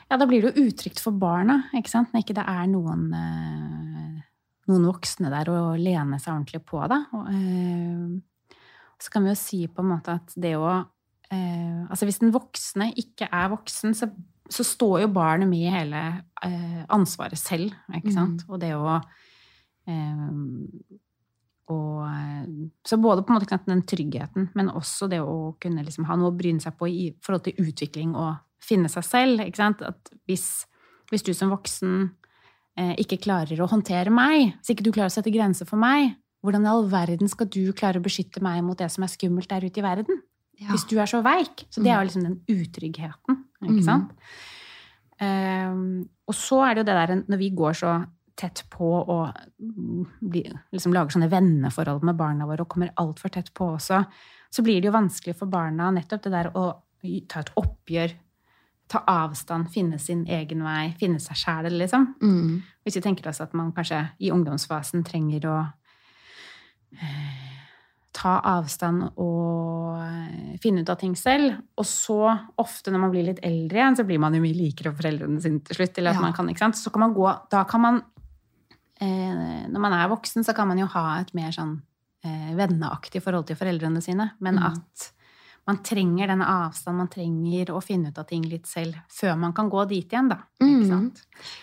Ja, 0.09 0.17
da 0.17 0.25
blir 0.25 0.47
det 0.47 0.55
jo 0.55 0.71
utrygt 0.71 1.05
for 1.05 1.21
barna, 1.21 1.59
ikke 1.77 1.93
sant? 1.93 2.15
Når 2.15 2.25
ikke 2.25 2.39
det 2.41 2.47
er 2.49 2.65
noen, 2.73 3.05
eh, 3.21 4.49
noen 4.73 4.89
voksne 4.89 5.29
der 5.35 5.53
å 5.53 5.59
lene 5.77 6.17
seg 6.17 6.39
ordentlig 6.39 6.63
på, 6.65 6.81
da. 6.89 7.03
Og, 7.21 8.57
så 8.97 9.13
kan 9.13 9.29
vi 9.29 9.37
jo 9.37 9.43
si 9.45 9.67
på 9.69 9.85
en 9.85 9.93
måte 9.93 10.17
at 10.17 10.33
det 10.41 10.57
å 10.57 10.73
eh, 10.73 11.85
Altså 11.89 12.09
hvis 12.09 12.21
den 12.23 12.33
voksne 12.35 12.91
ikke 13.01 13.29
er 13.29 13.53
voksen, 13.53 13.95
så 13.97 14.09
så 14.49 14.65
står 14.65 15.03
jo 15.05 15.11
barnet 15.13 15.49
med 15.51 15.69
hele 15.73 16.03
eh, 16.45 16.85
ansvaret 16.95 17.39
selv, 17.41 17.75
ikke 17.95 18.15
sant? 18.15 18.47
Og 18.49 18.61
det 18.63 18.73
å 18.77 18.97
eh, 19.89 20.31
og, 21.69 22.05
så 22.87 22.97
både 22.97 23.23
på 23.23 23.33
en 23.33 23.37
måte 23.37 23.59
den 23.69 23.83
tryggheten, 23.85 24.49
men 24.57 24.71
også 24.73 25.09
det 25.13 25.21
å 25.21 25.53
kunne 25.61 25.85
liksom 25.85 26.07
ha 26.09 26.17
noe 26.17 26.33
å 26.33 26.37
bryne 26.37 26.65
seg 26.65 26.79
på 26.79 26.89
i 26.89 27.11
forhold 27.25 27.45
til 27.45 27.61
utvikling 27.61 28.15
og 28.17 28.39
finne 28.65 28.89
seg 28.93 29.05
selv. 29.05 29.43
Ikke 29.45 29.61
sant? 29.61 29.85
At 29.85 30.09
hvis, 30.29 30.47
hvis 31.13 31.27
du 31.27 31.35
som 31.37 31.53
voksen 31.53 31.99
eh, 32.79 32.95
ikke 33.05 33.21
klarer 33.29 33.61
å 33.61 33.69
håndtere 33.69 34.13
meg, 34.15 34.55
hvis 34.57 34.73
ikke 34.73 34.87
du 34.89 34.95
klarer 34.95 35.13
å 35.13 35.17
sette 35.19 35.35
grenser 35.35 35.69
for 35.69 35.81
meg, 35.81 36.15
hvordan 36.45 36.65
i 36.65 36.71
all 36.71 36.89
verden 36.89 37.29
skal 37.29 37.51
du 37.51 37.75
klare 37.77 38.01
å 38.01 38.05
beskytte 38.05 38.41
meg 38.45 38.63
mot 38.65 38.79
det 38.79 38.89
som 38.95 39.05
er 39.05 39.13
skummelt 39.13 39.51
der 39.51 39.67
ute 39.67 39.83
i 39.83 39.85
verden? 39.85 40.23
Ja. 40.59 40.73
Hvis 40.73 40.89
du 40.91 40.97
er 40.99 41.11
så 41.11 41.21
veik. 41.23 41.69
Så 41.71 41.83
det 41.85 41.93
er 41.93 41.99
jo 41.99 42.07
mm. 42.07 42.09
liksom 42.09 42.25
den 42.27 42.39
utryggheten. 42.49 43.43
Ikke 43.65 43.81
mm. 43.81 43.87
sant? 43.87 44.15
Mm. 44.15 44.47
Um, 45.19 45.83
og 46.31 46.37
så 46.37 46.61
er 46.63 46.77
det 46.77 46.85
jo 46.85 46.89
det 46.91 46.97
der 47.01 47.23
når 47.27 47.41
vi 47.41 47.51
går 47.59 47.79
så 47.81 47.97
tett 48.39 48.63
på 48.71 48.89
og 49.01 49.33
liksom 50.71 50.95
lager 50.95 51.17
sånne 51.17 51.31
venneforhold 51.33 52.05
med 52.07 52.19
barna 52.19 52.47
våre 52.47 52.63
og 52.63 52.71
kommer 52.71 52.93
altfor 53.03 53.33
tett 53.35 53.51
på 53.57 53.73
også, 53.75 54.05
så 54.49 54.65
blir 54.65 54.79
det 54.81 54.91
jo 54.91 54.95
vanskelig 54.95 55.35
for 55.41 55.51
barna 55.51 55.91
nettopp 55.95 56.23
det 56.27 56.35
der 56.37 56.51
å 56.55 56.69
ta 57.31 57.43
et 57.43 57.51
oppgjør, 57.59 58.15
ta 58.89 59.03
avstand, 59.11 59.73
finne 59.75 59.99
sin 60.01 60.23
egen 60.31 60.63
vei, 60.65 60.93
finne 61.01 61.21
seg 61.21 61.39
sjæl, 61.39 61.69
liksom. 61.83 62.07
Mm. 62.23 62.63
Hvis 62.87 62.97
vi 62.99 63.05
tenker 63.05 63.29
oss 63.31 63.43
at 63.45 63.55
man 63.59 63.75
kanskje 63.77 64.05
i 64.23 64.31
ungdomsfasen 64.35 65.05
trenger 65.07 65.51
å 65.51 65.59
eh, 66.95 67.58
ta 68.15 68.39
avstand 68.51 69.05
og 69.21 70.59
finne 70.63 70.83
ut 70.83 70.93
av 70.93 70.99
ting 71.01 71.15
selv. 71.19 71.59
Og 71.79 71.87
så, 71.87 72.21
ofte 72.61 72.93
når 72.93 73.03
man 73.05 73.13
blir 73.13 73.27
litt 73.29 73.43
eldre 73.47 73.81
igjen, 73.81 73.99
så 73.99 74.07
blir 74.09 74.23
man 74.23 74.37
jo 74.37 74.43
mye 74.43 74.57
likere 74.57 74.93
for 74.93 75.03
foreldrene 75.03 75.43
sine 75.45 75.61
til 75.65 75.81
slutt. 75.81 75.99
eller 75.99 76.15
at 76.15 76.21
ja. 76.21 76.25
man 76.25 76.37
kan, 76.37 76.49
ikke 76.51 76.65
sant? 76.67 76.81
Så 76.81 76.93
kan 76.95 77.05
man 77.07 77.15
gå, 77.17 77.29
da 77.53 77.65
kan 77.69 77.85
man 77.85 78.01
eh, 79.01 79.69
Når 79.69 79.85
man 79.85 79.95
er 79.99 80.09
voksen, 80.11 80.45
så 80.45 80.55
kan 80.57 80.69
man 80.69 80.81
jo 80.81 80.89
ha 80.95 81.21
et 81.21 81.31
mer 81.37 81.55
sånn 81.55 81.79
eh, 82.25 82.51
venneaktig 82.59 83.23
forhold 83.23 83.49
til 83.51 83.61
foreldrene 83.61 84.03
sine. 84.05 84.33
Men 84.41 84.59
mm. 84.59 84.67
at 84.73 85.09
man 85.69 85.83
trenger 85.85 86.31
den 86.33 86.43
avstanden, 86.43 87.03
man 87.05 87.11
trenger 87.13 87.75
å 87.77 87.83
finne 87.85 88.09
ut 88.09 88.19
av 88.19 88.25
ting 88.31 88.47
litt 88.49 88.67
selv 88.67 88.97
før 89.13 89.37
man 89.37 89.53
kan 89.53 89.69
gå 89.69 89.85
dit 89.91 90.09
igjen, 90.09 90.31
da. 90.33 90.41
Ikke 90.65 90.97
mm. 90.97 91.11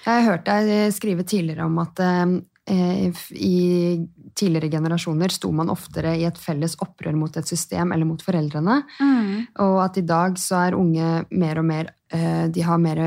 Jeg 0.06 0.12
har 0.12 0.28
hørt 0.30 0.46
deg 0.46 0.94
skrive 0.94 1.26
tidligere 1.26 1.66
om 1.66 1.80
at 1.82 2.04
eh, 2.06 2.38
i 2.66 4.08
tidligere 4.34 4.72
generasjoner 4.74 5.30
sto 5.30 5.52
man 5.54 5.70
oftere 5.70 6.16
i 6.18 6.24
et 6.26 6.40
felles 6.42 6.74
opprør 6.82 7.14
mot 7.14 7.38
et 7.38 7.48
system 7.48 7.94
eller 7.94 8.10
mot 8.10 8.22
foreldrene. 8.22 8.80
Mm. 8.98 9.46
Og 9.62 9.78
at 9.84 10.00
i 10.02 10.06
dag 10.06 10.40
så 10.42 10.64
er 10.64 10.78
unge 10.80 11.12
mer 11.30 11.62
og 11.62 11.68
mer 11.70 11.92
eh, 12.10 12.48
De 12.50 12.66
har 12.66 12.82
mer 12.82 13.04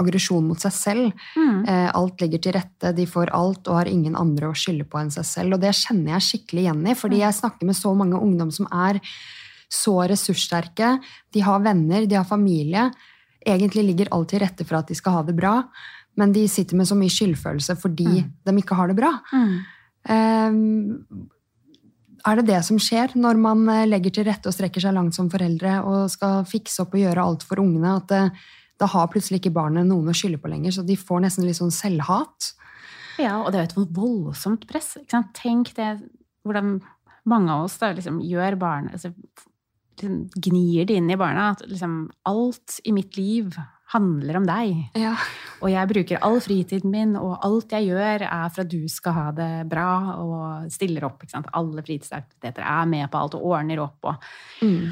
aggresjon 0.00 0.46
mot 0.46 0.60
seg 0.60 0.74
selv. 0.74 1.26
Mm. 1.36 1.60
Eh, 1.68 1.90
alt 1.96 2.22
ligger 2.22 2.42
til 2.42 2.56
rette, 2.56 2.94
de 2.96 3.06
får 3.08 3.32
alt 3.36 3.68
og 3.68 3.80
har 3.80 3.90
ingen 3.90 4.16
andre 4.18 4.50
å 4.50 4.56
skylde 4.56 4.86
på 4.88 5.00
enn 5.00 5.12
seg 5.14 5.28
selv. 5.28 5.56
Og 5.56 5.62
det 5.62 5.76
kjenner 5.76 6.16
jeg 6.16 6.26
skikkelig 6.28 6.66
igjen 6.66 6.82
i, 6.86 6.96
fordi 6.98 7.20
mm. 7.20 7.24
jeg 7.26 7.38
snakker 7.40 7.70
med 7.70 7.78
så 7.78 7.94
mange 7.96 8.20
ungdom 8.20 8.52
som 8.54 8.68
er 8.70 9.00
så 9.70 10.00
ressurssterke. 10.10 10.96
De 11.34 11.46
har 11.46 11.62
venner, 11.62 12.06
de 12.10 12.18
har 12.18 12.26
familie. 12.26 12.88
Egentlig 13.46 13.86
ligger 13.86 14.10
alt 14.14 14.32
til 14.32 14.42
rette 14.42 14.66
for 14.66 14.80
at 14.80 14.90
de 14.90 14.96
skal 14.98 15.20
ha 15.20 15.24
det 15.26 15.36
bra, 15.38 15.60
men 16.18 16.32
de 16.34 16.46
sitter 16.50 16.78
med 16.78 16.88
så 16.88 16.96
mye 16.98 17.12
skyldfølelse 17.12 17.76
fordi 17.80 18.08
mm. 18.08 18.32
de 18.46 18.56
ikke 18.62 18.78
har 18.78 18.90
det 18.90 18.96
bra. 18.98 19.12
Um, 20.08 21.28
er 22.26 22.40
det 22.40 22.46
det 22.50 22.60
som 22.66 22.78
skjer 22.80 23.14
når 23.16 23.38
man 23.40 23.64
eh, 23.72 23.86
legger 23.88 24.12
til 24.16 24.26
rette 24.28 24.50
og 24.50 24.56
strekker 24.56 24.82
seg 24.82 24.96
langt 24.96 25.16
som 25.16 25.30
foreldre 25.32 25.78
og 25.88 26.10
skal 26.12 26.44
fikse 26.48 26.82
opp 26.84 26.96
og 26.96 27.02
gjøre 27.04 27.24
alt 27.24 27.44
for 27.48 27.62
ungene, 27.62 27.94
at 27.96 28.08
det, 28.12 28.22
da 28.80 28.88
har 28.92 29.08
plutselig 29.12 29.40
ikke 29.40 29.54
barnet 29.56 29.88
noen 29.88 30.10
å 30.10 30.16
skylde 30.16 30.40
på 30.40 30.50
lenger, 30.52 30.74
så 30.76 30.84
de 30.86 30.96
får 31.00 31.24
nesten 31.24 31.46
litt 31.46 31.58
sånn 31.58 31.72
selvhat. 31.74 32.52
Ja, 33.20 33.38
og 33.42 33.52
det 33.52 33.60
er 33.60 33.68
jo 33.68 33.84
et 33.84 33.96
voldsomt 33.96 34.66
press. 34.68 34.94
Tenk 35.36 35.72
det 35.76 35.94
hvordan 36.44 36.78
mange 37.28 37.52
av 37.52 37.66
oss 37.66 37.76
da 37.80 37.92
liksom 37.92 38.20
gjør 38.24 38.56
barnet 38.60 38.96
altså, 38.96 39.12
liksom 40.00 40.22
Gnir 40.32 40.86
det 40.88 40.96
inn 40.96 41.10
i 41.12 41.18
barna 41.20 41.50
at 41.52 41.60
liksom 41.68 42.06
alt 42.24 42.78
i 42.88 42.92
mitt 42.96 43.18
liv 43.20 43.52
handler 43.90 44.38
om 44.40 44.46
deg. 44.48 44.74
Ja. 44.98 45.14
Og 45.60 45.70
jeg 45.72 45.90
bruker 45.90 46.22
all 46.24 46.38
fritiden 46.44 46.92
min, 46.94 47.14
og 47.18 47.38
alt 47.46 47.74
jeg 47.74 47.90
gjør, 47.90 48.24
er 48.26 48.50
for 48.54 48.64
at 48.64 48.72
du 48.72 48.84
skal 48.90 49.16
ha 49.16 49.28
det 49.36 49.52
bra, 49.70 49.90
og 50.22 50.72
stiller 50.72 51.08
opp. 51.08 51.24
Alle 51.34 51.84
fritidsaktiviteter 51.84 52.64
er 52.64 52.90
med 52.90 53.10
på 53.10 53.22
alt 53.22 53.38
og 53.38 53.46
ordner 53.54 53.82
opp. 53.84 54.12
Og, 54.12 54.28
mm. 54.62 54.84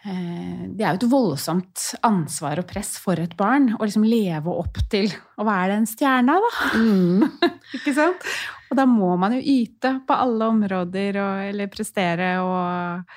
Eh, 0.00 0.60
det 0.72 0.80
er 0.80 0.94
jo 0.94 0.96
et 1.02 1.10
voldsomt 1.12 1.82
ansvar 2.08 2.62
og 2.62 2.68
press 2.70 2.94
for 3.02 3.20
et 3.20 3.34
barn 3.36 3.66
å 3.74 3.84
liksom 3.84 4.06
leve 4.08 4.48
opp 4.48 4.78
til 4.88 5.10
å 5.36 5.44
være 5.44 5.74
den 5.74 5.84
stjerna, 5.90 6.38
da. 6.40 6.68
Mm. 6.80 7.26
ikke 7.76 7.92
sant? 7.98 8.24
Og 8.70 8.78
da 8.78 8.86
må 8.88 9.10
man 9.20 9.34
jo 9.36 9.42
yte 9.42 9.98
på 10.08 10.16
alle 10.16 10.48
områder, 10.54 11.20
og, 11.20 11.42
eller 11.50 11.68
prestere 11.72 12.30
og 12.40 13.12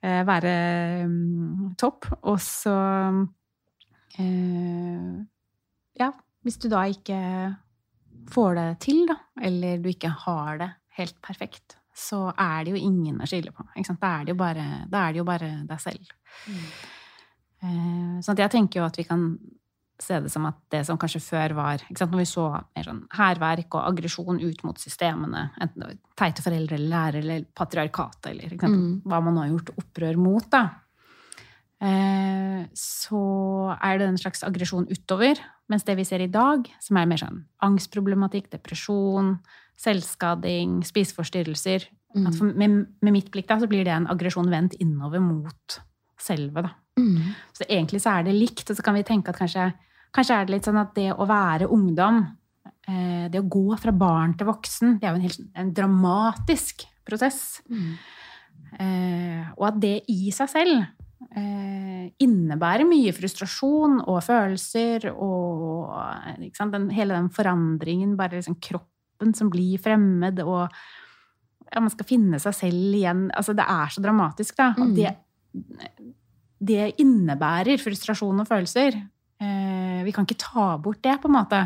eh, 0.00 0.22
være 0.24 0.54
um, 1.04 1.74
topp. 1.76 2.08
Og 2.22 2.40
så 2.40 2.76
Ja, 5.96 6.10
hvis 6.44 6.58
du 6.62 6.68
da 6.72 6.84
ikke 6.88 7.18
får 8.32 8.54
det 8.58 8.68
til, 8.84 9.04
da, 9.08 9.16
eller 9.48 9.80
du 9.82 9.90
ikke 9.90 10.12
har 10.24 10.60
det 10.62 10.70
helt 10.98 11.18
perfekt, 11.24 11.76
så 11.96 12.28
er 12.32 12.66
det 12.66 12.74
jo 12.74 12.80
ingen 12.80 13.20
å 13.20 13.28
skylde 13.28 13.52
på. 13.56 13.64
Da 13.72 14.12
er, 14.18 14.26
det 14.26 14.34
jo 14.34 14.38
bare, 14.40 14.66
da 14.90 15.06
er 15.06 15.14
det 15.14 15.22
jo 15.22 15.26
bare 15.28 15.50
deg 15.68 15.82
selv. 15.82 16.10
Mm. 16.46 16.64
Eh, 17.66 18.16
sånn 18.24 18.34
at 18.36 18.42
jeg 18.44 18.52
tenker 18.52 18.82
jo 18.82 18.88
at 18.88 18.98
vi 19.00 19.06
kan 19.08 19.30
se 20.02 20.18
det 20.20 20.28
som 20.28 20.44
at 20.44 20.58
det 20.72 20.82
som 20.84 20.98
kanskje 21.00 21.22
før 21.24 21.54
var 21.56 21.80
Når 21.88 22.18
vi 22.18 22.24
så 22.28 22.50
mer 22.52 22.84
sånn 22.84 22.98
hærverk 23.16 23.78
og 23.78 23.86
aggresjon 23.88 24.42
ut 24.42 24.64
mot 24.68 24.80
systemene, 24.80 25.46
enten 25.56 25.80
det 25.80 25.88
var 25.88 26.00
teite 26.20 26.44
foreldre 26.44 26.76
eller 26.76 26.92
lærere 26.92 27.22
eller 27.24 27.46
patriarkatet, 27.56 28.28
eller 28.34 28.58
mm. 28.60 28.90
hva 29.08 29.22
man 29.24 29.38
nå 29.38 29.46
har 29.46 29.54
gjort 29.54 29.72
opprør 29.80 30.20
mot, 30.20 30.50
da, 30.52 30.62
eh, 30.66 30.85
så 31.76 33.22
er 33.84 33.98
det 34.00 34.06
en 34.08 34.16
slags 34.16 34.40
aggresjon 34.46 34.86
utover. 34.88 35.36
Mens 35.68 35.84
det 35.84 35.96
vi 35.98 36.06
ser 36.08 36.22
i 36.24 36.30
dag, 36.32 36.64
som 36.80 36.96
er 36.96 37.08
mer 37.10 37.20
sånn 37.20 37.42
angstproblematikk, 37.66 38.48
depresjon, 38.54 39.34
selvskading, 39.80 40.80
spiseforstyrrelser 40.86 41.84
mm. 42.16 42.30
for, 42.32 42.52
med, 42.56 42.78
med, 43.04 43.12
mitt 43.12 43.28
blikk 43.34 43.48
da, 43.50 43.58
så 43.60 43.68
blir 43.70 43.84
det 43.86 43.94
en 43.94 44.08
aggresjon 44.12 44.48
vendt 44.52 44.76
innover 44.82 45.22
mot 45.22 45.78
selve. 46.20 46.64
Da. 46.64 46.72
Mm. 47.00 47.34
Så 47.56 47.66
egentlig 47.68 48.00
så 48.04 48.16
er 48.16 48.26
det 48.28 48.36
likt, 48.36 48.64
og 48.70 48.78
så 48.78 48.84
kan 48.84 48.96
vi 48.96 49.04
tenke 49.06 49.32
at 49.32 49.40
kanskje, 49.40 49.68
kanskje 50.16 50.38
er 50.38 50.46
det 50.48 50.56
litt 50.56 50.68
sånn 50.68 50.80
at 50.80 50.94
det 50.96 51.10
å 51.12 51.28
være 51.28 51.68
ungdom, 51.72 52.22
eh, 52.88 53.26
det 53.32 53.42
å 53.42 53.48
gå 53.52 53.80
fra 53.82 53.94
barn 53.94 54.36
til 54.38 54.48
voksen, 54.48 54.96
det 55.00 55.08
er 55.08 55.12
jo 55.12 55.20
en, 55.20 55.26
helt, 55.26 55.48
en 55.60 55.74
dramatisk 55.76 56.86
prosess. 57.06 57.60
Mm. 57.68 57.90
Eh, 58.80 59.42
og 59.56 59.68
at 59.68 59.82
det 59.82 59.96
i 60.12 60.32
seg 60.34 60.50
selv 60.50 60.78
eh, 60.80 60.88
innebærer 61.16 62.84
mye 62.84 63.12
frustrasjon 63.16 64.02
og 64.04 64.18
følelser 64.24 65.08
og 65.14 65.94
den, 66.74 66.90
hele 66.92 67.16
den 67.16 67.30
forandringen, 67.32 68.12
bare 68.18 68.36
liksom 68.36 68.58
kroppen 68.60 69.32
som 69.36 69.48
blir 69.52 69.80
fremmed, 69.80 70.42
og 70.44 70.68
ja, 71.72 71.80
man 71.80 71.92
skal 71.92 72.08
finne 72.08 72.40
seg 72.42 72.56
selv 72.56 72.98
igjen. 72.98 73.26
Altså, 73.36 73.54
det 73.56 73.66
er 73.66 73.92
så 73.92 74.02
dramatisk, 74.04 74.56
da. 74.58 74.70
Mm. 74.76 74.92
Det, 74.96 75.14
det, 76.70 76.84
innebærer 77.02 77.80
frustrasjon 77.82 78.44
og 78.44 78.48
følelser. 78.48 79.00
Eh, 79.40 80.00
vi 80.06 80.14
kan 80.14 80.28
ikke 80.28 80.40
ta 80.44 80.68
bort 80.82 81.02
det, 81.04 81.18
på 81.22 81.30
en 81.30 81.36
måte. 81.38 81.62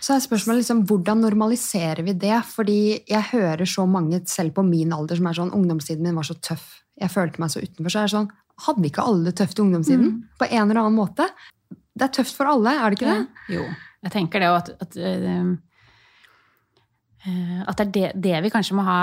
Så 0.00 0.14
er 0.14 0.22
spørsmålet 0.24 0.62
liksom, 0.62 0.82
Hvordan 0.88 1.22
normaliserer 1.24 2.02
vi 2.06 2.14
det? 2.16 2.38
Fordi 2.48 2.80
jeg 3.08 3.28
hører 3.32 3.64
så 3.68 3.86
mange, 3.90 4.20
selv 4.30 4.54
på 4.56 4.64
min 4.66 4.92
alder, 4.94 5.18
som 5.18 5.28
er 5.30 5.38
sånn 5.38 5.54
Ungdomstiden 5.56 6.06
min 6.06 6.18
var 6.18 6.28
så 6.28 6.36
tøff. 6.38 6.66
Jeg 7.00 7.12
følte 7.12 7.42
meg 7.42 7.52
så 7.52 7.62
utenfor. 7.62 7.92
Så 7.92 8.02
er 8.02 8.08
det 8.08 8.16
sånn 8.16 8.32
Hadde 8.66 8.88
ikke 8.88 9.04
alle 9.04 9.28
det 9.28 9.36
tøft 9.36 9.58
i 9.58 9.64
ungdomstiden? 9.66 10.12
Mm. 10.14 10.36
På 10.40 10.46
en 10.48 10.62
eller 10.62 10.78
annen 10.80 10.96
måte? 10.96 11.26
Det 11.68 12.06
er 12.06 12.14
tøft 12.16 12.36
for 12.38 12.48
alle, 12.48 12.72
er 12.72 12.88
det 12.88 12.96
ikke 12.96 13.10
det? 13.10 13.44
Ja. 13.52 13.58
Jo. 13.58 13.64
Jeg 14.06 14.12
tenker 14.14 14.40
det, 14.40 14.48
at, 14.48 14.70
at 14.80 14.96
uh, 14.96 15.50
at 17.26 17.80
det 17.80 17.84
er 17.84 17.92
det, 17.92 18.08
det, 18.22 18.34
vi 18.44 18.52
kanskje 18.54 18.76
må 18.78 18.84
ha 18.86 19.00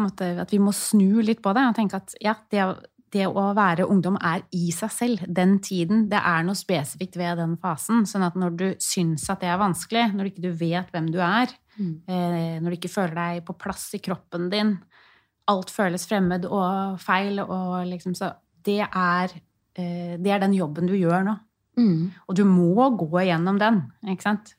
måte, 0.00 0.28
At 0.42 0.52
vi 0.52 0.60
må 0.60 0.72
snu 0.76 1.22
litt 1.24 1.42
på 1.44 1.52
det 1.56 1.64
og 1.68 1.76
tenke 1.76 1.98
at 2.00 2.14
ja, 2.22 2.34
det, 2.52 2.64
det, 3.12 3.26
å 3.28 3.44
være 3.56 3.86
ungdom 3.90 4.16
er 4.24 4.44
i 4.56 4.70
seg 4.74 4.92
selv. 4.94 5.24
Den 5.28 5.58
tiden. 5.64 6.06
Det 6.10 6.18
er 6.18 6.44
noe 6.46 6.56
spesifikt 6.58 7.18
ved 7.20 7.38
den 7.42 7.58
fasen. 7.60 8.06
Sånn 8.08 8.24
at 8.24 8.38
når 8.38 8.56
du 8.56 8.66
syns 8.82 9.26
at 9.32 9.42
det 9.44 9.50
er 9.52 9.60
vanskelig, 9.60 10.06
når 10.14 10.24
du 10.24 10.32
ikke 10.32 10.54
vet 10.62 10.92
hvem 10.94 11.10
du 11.12 11.18
er, 11.20 11.52
mm. 11.76 11.92
eh, 12.08 12.56
når 12.62 12.72
du 12.72 12.78
ikke 12.78 12.92
føler 12.92 13.18
deg 13.18 13.44
på 13.48 13.56
plass 13.60 13.90
i 13.98 14.00
kroppen 14.04 14.48
din, 14.52 14.74
alt 15.52 15.72
føles 15.74 16.06
fremmed 16.08 16.46
og 16.48 17.00
feil, 17.02 17.42
og 17.44 17.82
liksom 17.90 18.16
så 18.16 18.34
Det 18.62 18.78
er, 18.78 19.32
eh, 19.74 20.14
det 20.22 20.30
er 20.30 20.38
den 20.38 20.52
jobben 20.54 20.86
du 20.86 20.94
gjør 20.94 21.24
nå. 21.26 21.32
Mm. 21.76 22.12
Og 22.28 22.36
du 22.38 22.44
må 22.46 22.86
gå 22.94 23.10
igjennom 23.24 23.58
den, 23.58 23.80
ikke 24.06 24.22
sant? 24.22 24.52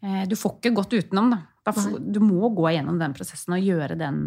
Eh, 0.00 0.24
du 0.24 0.34
får 0.40 0.56
ikke 0.56 0.72
gått 0.78 0.96
utenom, 0.96 1.34
da. 1.34 1.44
Du 2.00 2.18
må 2.24 2.48
gå 2.56 2.70
gjennom 2.72 2.96
den 2.98 3.12
prosessen 3.12 3.52
og 3.54 3.60
gjøre 3.62 3.98
den 4.00 4.22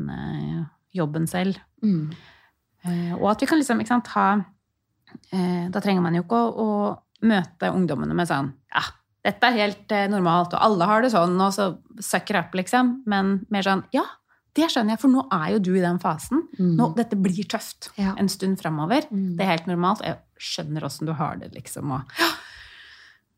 jobben 0.93 1.25
selv. 1.27 1.57
Mm. 1.81 2.13
Uh, 2.85 3.13
og 3.15 3.29
at 3.31 3.39
vi 3.41 3.47
kan 3.47 3.57
liksom 3.61 3.79
sant, 3.87 4.07
ha 4.11 4.25
uh, 5.33 5.69
Da 5.71 5.79
trenger 5.79 6.01
man 6.03 6.15
jo 6.17 6.23
ikke 6.25 6.35
å, 6.35 6.49
å, 6.59 6.97
møte 7.23 7.69
ungdommene 7.71 8.13
med 8.17 8.27
sånn 8.27 8.49
Ja, 8.73 8.81
dette 9.23 9.47
er 9.47 9.55
helt 9.55 9.93
eh, 9.95 10.09
normalt, 10.11 10.51
og 10.51 10.59
alle 10.65 10.83
har 10.89 11.01
det 11.05 11.13
sånn, 11.13 11.37
og 11.39 11.53
så 11.55 11.69
sucker 12.03 12.41
up, 12.41 12.51
liksom. 12.59 12.89
Men 13.07 13.37
mer 13.53 13.63
sånn 13.63 13.85
Ja, 13.95 14.03
det 14.53 14.67
skjønner 14.69 14.97
jeg, 14.97 14.99
for 15.05 15.13
nå 15.13 15.23
er 15.31 15.53
jo 15.55 15.61
du 15.63 15.71
i 15.77 15.81
den 15.81 15.97
fasen. 16.03 16.43
Mm. 16.59 16.73
Nå, 16.77 16.89
dette 16.97 17.15
blir 17.15 17.47
tøft 17.49 17.87
Ja. 17.97 18.11
en 18.19 18.27
stund 18.29 18.59
framover. 18.59 19.07
Mm. 19.09 19.37
Det 19.39 19.45
er 19.45 19.53
helt 19.55 19.69
normalt. 19.71 20.03
Jeg 20.05 20.19
skjønner 20.37 20.83
åssen 20.85 21.07
du 21.07 21.13
har 21.17 21.39
det, 21.39 21.53
liksom. 21.55 21.89
Og 21.95 22.11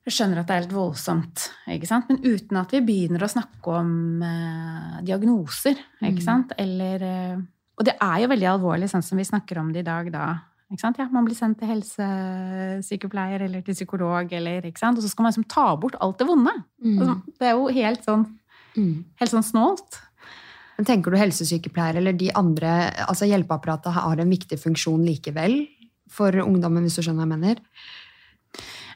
jeg 0.06 0.14
skjønner 0.18 0.42
at 0.42 0.50
det 0.50 0.56
er 0.58 0.64
helt 0.66 0.74
voldsomt, 0.76 1.46
ikke 1.78 1.88
sant? 1.90 2.10
men 2.10 2.20
uten 2.26 2.58
at 2.60 2.74
vi 2.76 2.82
begynner 2.86 3.24
å 3.26 3.30
snakke 3.32 3.78
om 3.80 3.94
eh, 4.26 4.98
diagnoser. 5.08 5.78
ikke 6.02 6.20
Mm. 6.20 6.26
sant? 6.26 6.52
Eller, 6.62 7.04
eh, 7.06 7.38
og 7.76 7.86
det 7.88 7.96
er 8.02 8.20
jo 8.24 8.32
veldig 8.32 8.48
alvorlig, 8.54 8.90
sånn 8.92 9.04
som 9.04 9.20
vi 9.20 9.28
snakker 9.28 9.60
om 9.60 9.72
det 9.74 9.84
i 9.84 9.88
dag 9.88 10.12
da. 10.14 10.26
Ja, 10.74 10.90
man 11.14 11.28
blir 11.28 11.38
sendt 11.38 11.60
til 11.60 11.70
helsesykepleier 11.70 13.44
eller 13.46 13.62
til 13.62 13.76
psykolog, 13.78 14.32
eller, 14.34 14.66
og 14.66 15.02
så 15.04 15.10
skal 15.12 15.24
man 15.24 15.32
liksom 15.32 15.48
ta 15.52 15.68
bort 15.78 15.96
alt 16.02 16.18
det 16.18 16.28
vonde. 16.28 16.52
Mm. 16.84 16.98
Altså, 16.98 17.16
Det 17.40 17.48
er 17.48 17.52
jo 17.54 17.68
helt 17.68 18.04
sånn, 18.04 18.26
Mm. 18.76 19.06
helt 19.22 19.32
sånn 19.32 19.44
snålt. 19.44 20.02
Men 20.78 20.86
tenker 20.86 21.12
du 21.12 21.18
helsesykepleiere 21.18 21.98
eller 21.98 22.14
de 22.14 22.32
andre, 22.36 22.92
altså 23.08 23.26
hjelpeapparatet 23.30 23.94
har 23.94 24.20
en 24.20 24.30
viktig 24.30 24.60
funksjon 24.60 25.06
likevel 25.06 25.68
for 26.10 26.32
ungdommen, 26.32 26.84
hvis 26.84 26.96
du 26.98 27.02
skjønner 27.04 27.24
hva 27.24 27.30
jeg 27.30 27.40
mener? 27.40 27.62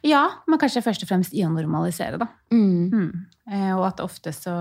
Ja, 0.04 0.30
men 0.48 0.60
kanskje 0.60 0.84
først 0.84 1.04
og 1.04 1.10
fremst 1.10 1.34
i 1.34 1.44
å 1.44 1.52
normalisere, 1.52 2.18
da. 2.20 2.28
Mm. 2.52 2.92
Mm. 2.92 3.26
Eh, 3.52 3.72
og 3.78 3.86
at 3.88 4.00
ofte 4.04 4.32
så 4.36 4.52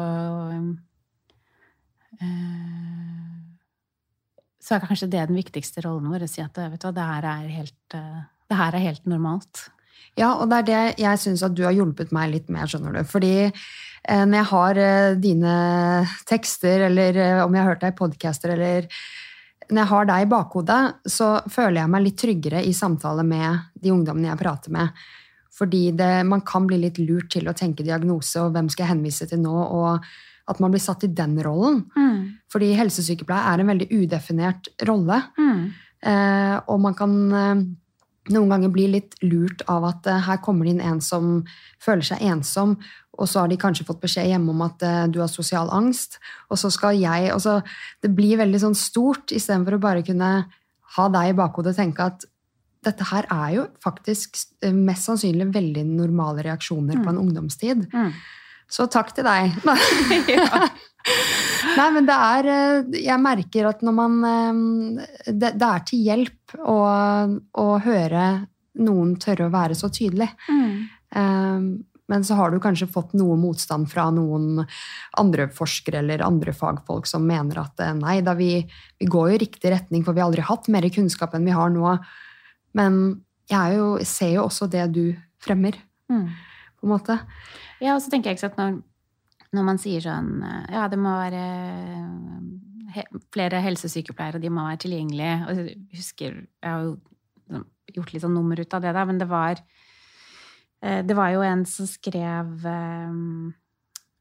eh, 2.21 3.38
Så 4.69 4.77
er 4.77 4.85
kanskje 4.85 5.09
det 5.09 5.25
den 5.31 5.39
viktigste 5.39 5.81
rollen 5.87 6.11
vår, 6.13 6.27
å 6.27 6.29
si 6.29 6.45
at 6.45 6.59
vet 6.61 6.83
du, 6.83 6.93
det, 6.93 7.09
her 7.09 7.25
er 7.25 7.49
helt, 7.49 7.99
her 8.53 8.77
er 8.77 8.85
helt 8.85 9.09
normalt. 9.09 9.71
Ja, 10.19 10.33
og 10.35 10.51
det 10.51 10.59
er 10.59 10.67
det 10.67 11.05
jeg 11.05 11.21
syns 11.23 11.45
at 11.47 11.55
du 11.55 11.63
har 11.67 11.77
hjulpet 11.77 12.11
meg 12.15 12.33
litt 12.33 12.51
med, 12.51 12.67
skjønner 12.71 12.99
du. 12.99 13.03
Fordi 13.09 13.33
eh, 13.47 14.25
når 14.25 14.37
jeg 14.41 14.49
har 14.51 14.81
eh, 14.83 15.15
dine 15.21 15.55
tekster, 16.29 16.89
eller 16.89 17.21
eh, 17.23 17.45
om 17.45 17.55
jeg 17.55 17.63
har 17.63 17.73
hørt 17.73 17.85
deg 17.85 17.95
i 17.95 17.99
podcaster, 18.01 18.55
eller 18.57 18.89
når 19.69 19.83
jeg 19.83 19.91
har 19.93 20.09
deg 20.11 20.25
i 20.25 20.31
bakhodet, 20.33 20.81
så 21.07 21.31
føler 21.53 21.83
jeg 21.83 21.93
meg 21.93 22.05
litt 22.07 22.19
tryggere 22.19 22.65
i 22.65 22.75
samtale 22.75 23.25
med 23.27 23.71
de 23.79 23.93
ungdommene 23.95 24.33
jeg 24.33 24.41
prater 24.41 24.75
med. 24.75 25.05
Fordi 25.59 25.83
det, 25.99 26.13
man 26.27 26.43
kan 26.47 26.67
bli 26.67 26.81
litt 26.83 26.99
lurt 27.03 27.31
til 27.35 27.51
å 27.51 27.57
tenke 27.57 27.87
diagnose, 27.87 28.43
og 28.43 28.57
hvem 28.57 28.71
skal 28.73 28.87
jeg 28.87 28.95
henvise 28.95 29.29
til 29.31 29.43
nå? 29.45 29.55
og 29.55 30.09
at 30.49 30.63
man 30.63 30.73
blir 30.73 30.83
satt 30.83 31.05
i 31.05 31.13
den 31.13 31.37
rollen. 31.45 31.83
Fordi 32.53 32.73
helsesykepleie 32.79 33.53
er 33.53 33.61
en 33.61 33.71
veldig 33.73 33.91
udefinert 33.93 34.71
rolle. 34.89 35.21
Mm. 35.39 35.61
Eh, 36.09 36.57
og 36.71 36.81
man 36.81 36.97
kan 36.97 37.15
eh, 37.35 37.63
noen 38.33 38.53
ganger 38.53 38.73
bli 38.73 38.87
litt 38.93 39.17
lurt 39.25 39.65
av 39.71 39.87
at 39.89 40.09
eh, 40.09 40.23
her 40.29 40.41
kommer 40.45 40.67
det 40.67 40.77
inn 40.77 40.85
en 40.85 41.03
som 41.05 41.43
føler 41.83 42.07
seg 42.07 42.25
ensom, 42.31 42.77
og 43.19 43.27
så 43.27 43.43
har 43.43 43.51
de 43.51 43.59
kanskje 43.61 43.87
fått 43.89 44.03
beskjed 44.03 44.31
hjemme 44.31 44.53
om 44.55 44.65
at 44.67 44.85
eh, 44.87 45.05
du 45.13 45.21
har 45.23 45.31
sosial 45.33 45.71
angst, 45.75 46.19
og 46.49 46.61
så 46.61 46.71
skal 46.75 46.99
jeg 47.01 47.33
og 47.35 47.43
så, 47.45 47.59
Det 48.03 48.13
blir 48.15 48.41
veldig 48.41 48.63
sånn 48.63 48.79
stort, 48.79 49.35
istedenfor 49.35 49.79
å 49.79 49.83
bare 49.83 50.05
kunne 50.07 50.33
ha 50.97 51.07
deg 51.13 51.33
i 51.33 51.39
bakhodet 51.39 51.75
og 51.75 51.81
tenke 51.83 52.11
at 52.13 52.29
dette 52.87 53.07
her 53.11 53.27
er 53.35 53.55
jo 53.57 53.65
faktisk 53.83 54.39
eh, 54.63 54.75
mest 54.75 55.09
sannsynlig 55.09 55.51
veldig 55.55 55.87
normale 55.89 56.45
reaksjoner 56.47 57.03
på 57.03 57.13
en 57.13 57.23
ungdomstid. 57.25 57.89
Mm. 57.93 58.13
Så 58.69 58.85
takk 58.93 59.15
til 59.17 59.25
deg. 59.27 59.55
Ja. 60.29 60.69
Nei, 61.79 61.87
men 61.95 62.05
det 62.09 62.15
er 62.15 62.47
eh, 62.53 62.89
Jeg 63.01 63.21
merker 63.23 63.69
at 63.71 63.81
når 63.87 63.95
man 63.97 64.17
eh, 64.29 65.05
Det, 65.31 65.55
det 65.57 65.69
er 65.69 65.85
til 65.89 66.03
hjelp 66.05 66.57
å, 66.61 66.79
å 67.57 67.67
høre 67.85 68.25
noen 68.79 69.15
tørre 69.19 69.47
å 69.49 69.53
være 69.55 69.75
så 69.79 69.89
tydelig. 69.91 70.29
Mm. 70.53 70.75
Eh, 71.17 71.63
Men 72.13 72.25
så 72.25 72.37
har 72.39 72.53
du 72.53 72.59
kanskje 72.63 72.87
fått 72.93 73.15
noe 73.19 73.37
motstand 73.41 73.89
fra 73.91 74.07
noen 74.15 74.63
andre 75.21 75.49
forskere 75.53 75.99
eller 76.03 76.23
andre 76.25 76.53
fagfolk 76.57 77.09
som 77.09 77.25
mener 77.29 77.59
at 77.65 77.83
nei 77.99 78.19
da, 78.25 78.33
vi, 78.39 78.63
vi 79.01 79.09
går 79.09 79.31
jo 79.33 79.35
i 79.39 79.41
riktig 79.43 79.73
retning, 79.75 80.05
for 80.07 80.17
vi 80.17 80.23
har 80.23 80.31
aldri 80.31 80.45
hatt 80.49 80.69
mer 80.73 80.87
kunnskap 80.95 81.35
enn 81.37 81.45
vi 81.49 81.57
har 81.57 81.69
nå. 81.75 81.97
Men 82.81 83.01
jeg 83.49 83.59
er 83.61 83.77
jo, 83.77 83.91
ser 84.09 84.33
jo 84.39 84.47
også 84.49 84.69
det 84.73 84.87
du 84.97 85.05
fremmer, 85.45 85.77
Mm. 86.09 86.31
På 86.79 86.87
en 86.87 86.95
måte. 86.95 87.19
Ja, 87.83 87.97
og 87.97 88.03
så 88.03 88.13
tenker 88.13 88.31
jeg 88.31 88.39
ikke 88.39 88.53
at 88.53 88.61
når, 88.61 88.81
når 89.57 89.67
man 89.67 89.81
sier 89.83 90.05
sånn 90.05 90.39
eh, 90.47 90.65
Ja, 90.77 90.87
det 90.91 90.99
må 91.01 91.13
være 91.19 91.43
he, 92.95 93.05
flere 93.35 93.63
helsesykepleiere, 93.65 94.41
de 94.43 94.53
må 94.53 94.67
være 94.67 94.83
tilgjengelige. 94.87 95.37
Og 95.49 95.63
jeg 95.63 95.77
husker 95.99 96.41
Jeg 96.43 96.71
har 96.71 96.87
jo 96.87 96.97
liksom 97.49 97.67
gjort 97.97 98.13
litt 98.13 98.25
sånn 98.25 98.37
nummer 98.37 98.61
ut 98.61 98.75
av 98.77 98.85
det, 98.85 98.93
da, 98.93 99.05
men 99.09 99.21
det 99.21 99.29
var 99.31 99.61
eh, 100.83 101.01
Det 101.07 101.17
var 101.17 101.33
jo 101.33 101.45
en 101.47 101.65
som 101.69 101.89
skrev 101.89 102.67
eh, 102.69 103.15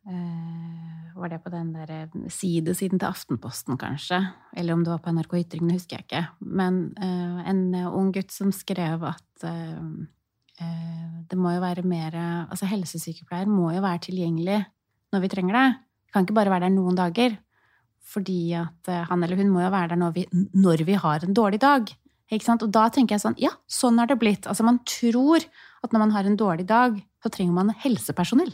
eh, 0.07 1.09
Var 1.17 1.33
det 1.33 1.41
på 1.43 1.51
den 1.53 1.73
der 1.75 2.29
sidesiden 2.31 3.01
til 3.01 3.09
Aftenposten, 3.09 3.79
kanskje? 3.81 4.21
Eller 4.55 4.77
om 4.77 4.85
det 4.85 4.93
var 4.93 5.01
på 5.03 5.13
NRK 5.15 5.39
Ytring, 5.41 5.67
det 5.67 5.79
husker 5.79 5.97
jeg 5.97 6.07
ikke. 6.07 6.23
Men 6.39 6.83
eh, 6.95 7.49
en 7.51 7.63
ung 7.89 8.13
gutt 8.15 8.31
som 8.31 8.53
skrev 8.55 9.03
at 9.09 9.47
eh, 9.49 9.73
eh, 9.73 10.05
det 10.57 11.37
må 11.37 11.51
jo 11.53 11.59
være 11.61 11.83
mer 11.85 12.15
Altså 12.47 12.65
helsesykepleier 12.65 13.49
må 13.51 13.67
jo 13.75 13.81
være 13.83 14.07
tilgjengelig 14.07 14.61
når 15.13 15.23
vi 15.23 15.29
trenger 15.31 15.57
det. 15.57 15.67
Kan 16.13 16.25
ikke 16.25 16.37
bare 16.37 16.53
være 16.53 16.67
der 16.67 16.73
noen 16.73 16.97
dager. 16.97 17.37
Fordi 18.07 18.41
at 18.55 18.91
eh, 18.91 19.05
han 19.09 19.23
eller 19.23 19.39
hun 19.39 19.51
må 19.51 19.63
jo 19.65 19.71
være 19.73 19.93
der 19.93 19.99
når 19.99 20.13
vi, 20.15 20.25
når 20.55 20.85
vi 20.87 20.95
har 20.99 21.25
en 21.25 21.35
dårlig 21.35 21.59
dag. 21.63 21.89
Ikke 22.31 22.45
sant? 22.45 22.63
Og 22.63 22.71
da 22.75 22.87
tenker 22.91 23.15
jeg 23.15 23.23
sånn, 23.23 23.37
ja, 23.39 23.53
sånn 23.71 23.99
er 24.03 24.09
det 24.09 24.19
blitt. 24.19 24.47
Altså 24.47 24.65
man 24.67 24.79
tror 24.87 25.43
at 25.83 25.93
når 25.93 26.03
man 26.03 26.15
har 26.15 26.27
en 26.27 26.39
dårlig 26.39 26.67
dag, 26.67 26.95
så 27.23 27.31
trenger 27.31 27.55
man 27.55 27.75
helsepersonell. 27.83 28.53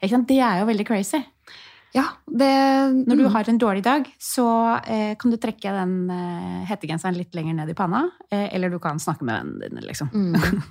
Ikke 0.00 0.12
sant? 0.14 0.28
Det 0.28 0.40
er 0.44 0.60
jo 0.60 0.68
veldig 0.68 0.86
crazy. 0.88 1.20
Ja, 1.92 2.04
det 2.26 2.48
Når 3.06 3.16
du 3.20 3.26
har 3.28 3.48
en 3.50 3.58
dårlig 3.60 3.82
dag, 3.84 4.06
så 4.18 4.46
eh, 4.86 5.12
kan 5.20 5.30
du 5.30 5.36
trekke 5.36 5.74
den 5.76 6.08
eh, 6.10 6.62
hettegenseren 6.70 7.18
litt 7.18 7.34
lenger 7.36 7.58
ned 7.58 7.68
i 7.68 7.76
panna, 7.76 8.06
eh, 8.32 8.46
eller 8.56 8.72
du 8.72 8.78
kan 8.80 8.96
snakke 9.02 9.26
med 9.28 9.42
vennene 9.42 9.68
dine, 9.68 9.84
liksom. 9.90 10.08
Mm. 10.12 10.62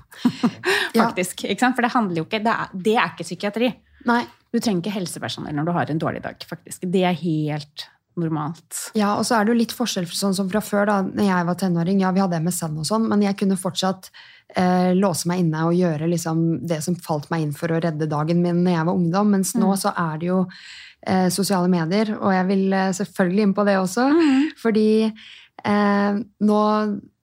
Ja. 0.98 1.06
Faktisk. 1.08 1.46
Ikke 1.46 1.62
sant? 1.64 1.78
For 1.78 1.86
det 1.86 1.94
handler 1.94 2.18
jo 2.20 2.26
ikke 2.26 2.42
det 2.44 2.52
er, 2.52 2.72
det 2.74 2.96
er 2.98 3.14
ikke 3.14 3.24
psykiatri. 3.28 3.70
Nei. 4.10 4.24
Du 4.52 4.58
trenger 4.60 4.82
ikke 4.84 4.98
helsepersonell 4.98 5.54
når 5.56 5.70
du 5.70 5.72
har 5.78 5.92
en 5.94 6.02
dårlig 6.02 6.24
dag, 6.26 6.42
faktisk. 6.50 6.84
Det 6.92 7.06
er 7.08 7.16
helt 7.22 7.86
normalt. 8.20 8.90
Ja, 8.98 9.14
og 9.16 9.24
så 9.24 9.38
er 9.38 9.46
det 9.48 9.54
jo 9.54 9.60
litt 9.62 9.72
forskjell 9.78 10.10
sånn 10.12 10.36
som 10.36 10.50
fra 10.52 10.60
før, 10.60 10.90
da 10.90 10.98
når 11.06 11.30
jeg 11.30 11.48
var 11.48 11.56
tenåring. 11.62 12.02
Ja, 12.04 12.12
vi 12.12 12.20
hadde 12.20 12.42
MSN 12.44 12.76
og 12.82 12.90
sånn, 12.90 13.06
men 13.08 13.24
jeg 13.24 13.38
kunne 13.40 13.56
fortsatt 13.62 14.10
eh, 14.60 14.92
låse 15.00 15.30
meg 15.32 15.46
inne 15.46 15.64
og 15.70 15.78
gjøre 15.80 16.10
liksom, 16.12 16.42
det 16.68 16.82
som 16.84 16.98
falt 17.00 17.30
meg 17.32 17.46
inn 17.46 17.56
for 17.56 17.72
å 17.72 17.80
redde 17.80 18.10
dagen 18.12 18.44
min 18.44 18.60
når 18.66 18.76
jeg 18.76 18.90
var 18.90 19.00
ungdom. 19.00 19.32
Mens 19.38 19.54
nå 19.56 19.70
Mm. 19.72 19.80
så 19.86 19.94
er 19.96 20.20
det 20.20 20.28
jo 20.28 20.42
eh, 21.08 21.30
sosiale 21.34 21.70
medier, 21.72 22.14
og 22.20 22.34
jeg 22.36 22.48
vil 22.50 22.74
eh, 22.74 22.92
selvfølgelig 22.98 23.48
inn 23.48 23.56
på 23.58 23.66
det 23.68 23.78
også. 23.80 24.10
Fordi 24.62 24.90
eh, 25.08 26.22
nå 26.48 26.62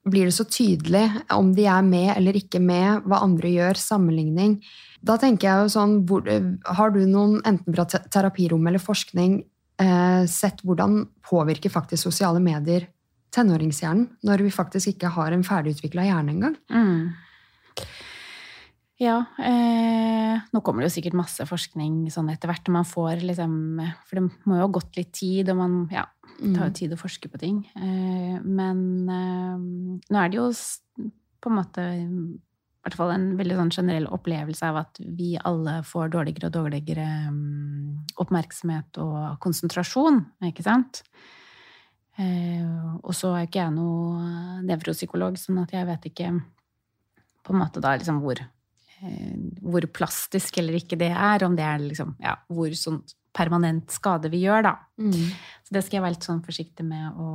blir 0.09 0.29
det 0.29 0.35
så 0.35 0.45
tydelig 0.49 1.05
om 1.35 1.51
de 1.55 1.65
er 1.69 1.85
med 1.85 2.13
eller 2.15 2.37
ikke 2.39 2.61
med, 2.63 3.03
hva 3.05 3.21
andre 3.25 3.51
gjør, 3.51 3.79
sammenligning. 3.79 4.57
Da 5.05 5.15
tenker 5.21 5.47
jeg 5.47 5.63
jo 5.63 5.73
sånn, 5.75 5.95
hvor, 6.07 6.25
Har 6.25 6.93
du 6.95 7.03
noen, 7.05 7.39
enten 7.47 7.75
fra 7.75 7.85
terapirom 7.87 8.67
eller 8.67 8.81
forskning, 8.83 9.41
eh, 9.79 10.23
sett 10.27 10.63
hvordan 10.63 11.03
påvirker 11.29 11.71
faktisk 11.71 12.09
sosiale 12.09 12.41
medier 12.43 12.87
tenåringshjernen, 13.35 14.07
når 14.25 14.45
vi 14.47 14.51
faktisk 14.53 14.95
ikke 14.95 15.11
har 15.13 15.35
en 15.35 15.45
ferdigutvikla 15.45 16.07
hjerne 16.07 16.33
engang? 16.33 16.55
Mm. 16.73 17.11
Ja, 18.99 19.21
eh, 19.39 20.41
nå 20.51 20.59
kommer 20.59 20.83
det 20.83 20.89
jo 20.89 20.95
sikkert 20.97 21.15
masse 21.15 21.45
forskning 21.47 22.09
sånn 22.11 22.31
etter 22.33 22.51
hvert, 22.51 22.67
man 22.73 22.87
får 22.87 23.23
liksom 23.23 23.53
For 24.09 24.19
det 24.19 24.25
må 24.43 24.57
jo 24.57 24.65
ha 24.65 24.73
gått 24.75 24.99
litt 24.99 25.13
tid, 25.15 25.51
og 25.53 25.61
man 25.61 25.77
Ja, 25.93 26.03
det 26.35 26.51
tar 26.57 26.67
jo 26.67 26.75
tid 26.81 26.93
å 26.95 26.99
forske 26.99 27.31
på 27.31 27.39
ting. 27.39 27.63
Eh, 27.79 28.35
men 28.43 28.83
eh, 29.07 30.03
nå 30.03 30.19
er 30.19 30.29
det 30.31 30.41
jo 30.41 30.49
på 31.39 31.51
en 31.51 31.57
måte 31.61 31.87
i 31.95 32.83
hvert 32.83 32.95
fall 32.95 33.11
en 33.13 33.31
veldig 33.39 33.55
sånn 33.59 33.73
generell 33.75 34.07
opplevelse 34.11 34.67
av 34.67 34.81
at 34.81 34.99
vi 34.99 35.33
alle 35.47 35.79
får 35.87 36.11
dårligere 36.15 36.47
og 36.47 36.55
dårligere 36.55 37.07
mm, 37.31 38.13
oppmerksomhet 38.23 38.99
og 39.03 39.39
konsentrasjon, 39.43 40.21
ikke 40.47 40.63
sant? 40.63 41.03
Eh, 42.19 42.67
og 42.99 43.11
så 43.15 43.33
er 43.35 43.47
ikke 43.47 43.63
jeg 43.63 43.75
noe 43.75 44.61
nevropsykolog, 44.67 45.39
sånn 45.39 45.59
at 45.63 45.75
jeg 45.75 45.87
vet 45.87 46.07
ikke 46.11 46.31
på 47.43 47.55
en 47.55 47.61
måte 47.63 47.83
da 47.83 47.95
liksom 47.95 48.19
hvor, 48.23 48.41
hvor 49.63 49.85
plastisk 49.95 50.57
eller 50.59 50.75
ikke 50.79 50.97
det 50.99 51.11
er, 51.13 51.45
om 51.45 51.55
det 51.55 51.65
er 51.65 51.79
liksom, 51.83 52.15
ja, 52.23 52.35
hvor 52.51 52.73
sånn 52.75 52.99
permanent 53.35 53.91
skade 53.93 54.31
vi 54.33 54.41
gjør, 54.43 54.65
da. 54.65 54.73
Så 55.63 55.75
det 55.75 55.83
skal 55.85 55.99
jeg 55.99 56.05
være 56.05 56.15
litt 56.17 56.27
sånn 56.27 56.41
forsiktig 56.45 56.85
med 56.87 57.19
å, 57.21 57.29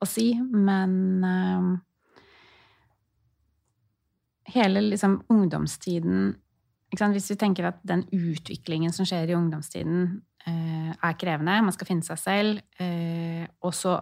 å 0.00 0.08
si. 0.08 0.30
Men 0.40 0.94
eh, 1.28 1.68
hele 4.56 4.84
liksom 4.88 5.20
ungdomstiden? 5.32 6.32
Hvis 6.88 7.30
vi 7.34 7.36
tenker 7.40 7.68
at 7.68 7.82
den 7.86 8.06
utviklingen 8.16 8.94
som 8.96 9.06
skjer 9.08 9.28
i 9.28 9.36
ungdomstiden, 9.36 10.22
uh, 10.48 10.92
er 11.04 11.18
krevende, 11.20 11.58
man 11.66 11.74
skal 11.76 11.90
finne 11.90 12.06
seg 12.06 12.20
selv, 12.22 12.62
uh, 12.80 13.44
og 13.60 13.74
så 13.76 13.98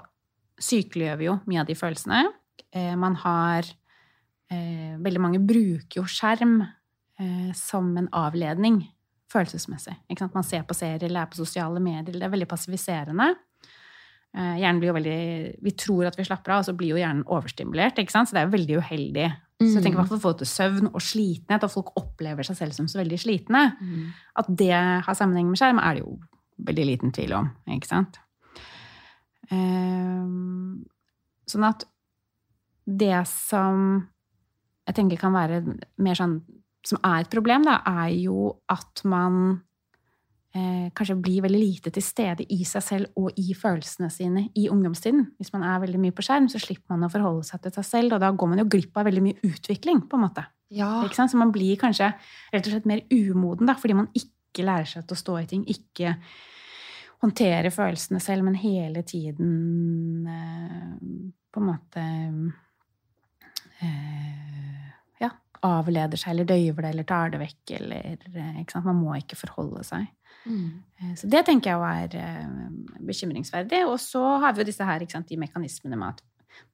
sykeliggjør 0.63 1.19
vi 1.19 1.27
jo 1.27 1.35
mye 1.51 1.65
av 1.65 1.67
de 1.69 1.77
følelsene. 1.79 2.21
Uh, 2.71 2.95
man 3.01 3.19
har 3.25 3.67
eh, 3.67 3.75
Veldig 4.51 5.23
mange 5.23 5.41
bruker 5.43 6.01
jo 6.01 6.05
skjerm 6.09 6.61
eh, 6.63 7.51
som 7.57 7.89
en 7.99 8.09
avledning 8.15 8.83
følelsesmessig. 9.33 9.97
Man 10.35 10.47
ser 10.47 10.63
på 10.67 10.77
serier 10.77 11.09
eller 11.09 11.25
er 11.25 11.33
på 11.33 11.41
sosiale 11.41 11.83
medier. 11.83 12.15
Det 12.15 12.27
er 12.27 12.33
veldig 12.33 12.49
passiviserende. 12.51 13.33
Eh, 14.37 14.55
hjernen 14.61 14.79
blir 14.81 14.93
jo 14.93 14.99
veldig, 14.99 15.57
Vi 15.63 15.73
tror 15.73 16.07
at 16.07 16.19
vi 16.19 16.25
slapper 16.25 16.53
av, 16.53 16.59
og 16.63 16.69
så 16.69 16.77
blir 16.77 16.95
jo 16.95 17.01
hjernen 17.01 17.25
overstimulert. 17.27 17.99
ikke 17.99 18.13
sant? 18.13 18.29
Så 18.29 18.37
det 18.37 18.43
er 18.43 18.47
jo 18.47 18.57
veldig 18.57 18.79
uheldig. 18.79 19.29
Så 19.57 19.73
jeg 19.73 19.83
tenker 19.83 19.97
i 19.97 20.01
hvert 20.03 20.09
fall 20.09 20.21
forhold 20.21 20.39
til 20.43 20.53
søvn 20.53 20.89
og 20.93 21.01
slitenhet, 21.01 21.65
og 21.65 21.71
folk 21.73 21.93
opplever 21.97 22.45
seg 22.45 22.57
selv 22.57 22.73
som 22.77 22.89
så 22.89 22.99
veldig 23.01 23.19
slitne. 23.19 23.73
Mm. 23.81 24.13
At 24.37 24.47
det 24.53 24.73
har 24.77 25.15
sammenheng 25.17 25.49
med 25.49 25.57
skjerm, 25.57 25.81
er 25.81 25.95
det 25.95 26.03
jo 26.05 26.19
veldig 26.69 26.85
liten 26.85 27.13
tvil 27.13 27.33
om. 27.33 27.49
ikke 27.73 27.89
sant? 27.89 28.21
Sånn 31.47 31.65
at 31.65 31.87
det 32.85 33.27
som 33.31 34.09
jeg 34.87 34.97
tenker 34.97 35.21
kan 35.21 35.35
være 35.35 35.63
mer 36.03 36.19
sånn 36.19 36.41
Som 36.87 37.01
er 37.03 37.25
et 37.25 37.33
problem, 37.33 37.65
da, 37.67 37.81
er 37.83 38.13
jo 38.15 38.53
at 38.71 39.01
man 39.11 39.57
eh, 40.55 40.87
kanskje 40.95 41.17
blir 41.19 41.43
veldig 41.43 41.59
lite 41.59 41.91
til 41.91 42.05
stede 42.05 42.47
i 42.55 42.61
seg 42.63 42.85
selv 42.85 43.19
og 43.19 43.35
i 43.43 43.57
følelsene 43.59 44.07
sine 44.15 44.45
i 44.55 44.69
ungdomstiden. 44.71 45.25
Hvis 45.41 45.51
man 45.51 45.65
er 45.67 45.81
veldig 45.83 45.99
mye 46.05 46.15
på 46.15 46.23
skjerm, 46.23 46.47
så 46.53 46.61
slipper 46.63 46.95
man 46.95 47.09
å 47.09 47.11
forholde 47.11 47.43
seg 47.49 47.65
til 47.65 47.75
seg 47.75 47.89
selv, 47.89 48.15
og 48.15 48.23
da 48.23 48.31
går 48.31 48.53
man 48.53 48.63
jo 48.63 48.69
glipp 48.71 48.95
av 48.95 49.09
veldig 49.09 49.25
mye 49.25 49.51
utvikling, 49.51 50.05
på 50.07 50.15
en 50.15 50.25
måte. 50.29 50.47
Ja. 50.71 51.03
Så 51.11 51.39
man 51.43 51.51
blir 51.55 51.75
kanskje 51.81 52.13
rett 52.55 52.67
og 52.67 52.77
slett 52.77 52.87
mer 52.87 53.03
umoden, 53.11 53.67
da, 53.67 53.75
fordi 53.79 53.99
man 53.99 54.13
ikke 54.15 54.69
lærer 54.71 54.87
seg 54.87 55.07
til 55.07 55.19
å 55.19 55.23
stå 55.25 55.41
i 55.41 55.51
ting, 55.51 55.67
ikke 55.67 56.15
håndtere 57.27 57.75
følelsene 57.75 58.23
selv, 58.23 58.47
men 58.47 58.63
hele 58.63 59.03
tiden 59.11 60.31
eh, 60.31 60.95
på 61.51 61.63
en 61.63 61.69
måte 61.73 62.07
eh, 63.83 64.76
avleder 65.67 66.21
seg, 66.21 66.33
eller 66.33 66.49
døyver 66.49 66.87
det, 66.87 66.93
eller 66.95 67.09
tar 67.09 67.33
det 67.35 67.43
vekk, 67.43 67.75
eller 67.81 68.31
eh? 68.33 68.79
Man 68.85 69.03
må 69.03 69.17
ikke 69.19 69.39
forholde 69.39 69.83
seg. 69.87 70.07
Mm. 70.47 70.71
Eh, 71.01 71.13
Så 71.19 71.29
det 71.31 71.45
tenker 71.49 71.75
jeg 71.75 72.07
er 72.07 72.17
eh, 72.23 73.03
bekymringsverdig. 73.07 73.85
Og 73.91 73.99
så 74.03 74.23
har 74.43 74.55
vi 74.55 74.63
jo 74.63 74.71
disse 74.71 74.87
her, 74.87 75.05
sant, 75.11 75.29
de 75.29 75.39
mekanismene 75.41 75.99
med 75.99 76.15
at 76.15 76.25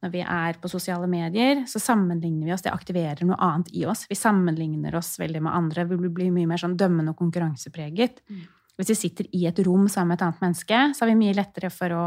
når 0.03 0.13
vi 0.13 0.21
er 0.23 0.59
på 0.63 0.71
sosiale 0.71 1.09
medier, 1.11 1.65
så 1.67 1.81
sammenligner 1.83 2.47
vi 2.47 2.55
oss. 2.55 2.63
Det 2.63 2.71
aktiverer 2.71 3.25
noe 3.27 3.39
annet 3.43 3.71
i 3.75 3.85
oss. 3.89 4.05
Vi 4.11 4.19
sammenligner 4.19 4.95
oss 4.99 5.17
veldig 5.19 5.43
med 5.43 5.55
andre. 5.59 5.87
Vi 5.91 5.99
blir 6.07 6.35
mye 6.35 6.51
mer 6.51 6.63
sånn 6.63 6.77
dømmende 6.79 7.15
og 7.15 7.19
konkurransepreget. 7.19 8.23
Mm. 8.31 8.45
Hvis 8.79 8.93
vi 8.95 8.99
sitter 8.99 9.31
i 9.37 9.47
et 9.51 9.59
rom 9.67 9.89
sammen 9.91 10.15
med 10.15 10.21
et 10.21 10.27
annet 10.29 10.45
menneske, 10.45 10.83
så 10.95 11.05
har 11.05 11.11
vi 11.11 11.19
mye 11.19 11.37
lettere 11.37 11.71
for 11.75 11.95
å 11.97 12.05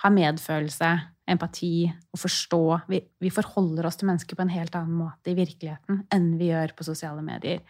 ha 0.00 0.10
medfølelse, 0.14 0.90
empati 1.30 1.88
og 1.88 2.20
forstå. 2.22 2.62
Vi, 2.90 3.00
vi 3.22 3.32
forholder 3.34 3.88
oss 3.88 4.00
til 4.00 4.10
mennesker 4.10 4.38
på 4.38 4.44
en 4.44 4.52
helt 4.52 4.74
annen 4.78 4.98
måte 4.98 5.32
i 5.32 5.38
virkeligheten 5.38 6.04
enn 6.14 6.32
vi 6.40 6.50
gjør 6.50 6.74
på 6.76 6.86
sosiale 6.86 7.22
medier. 7.24 7.62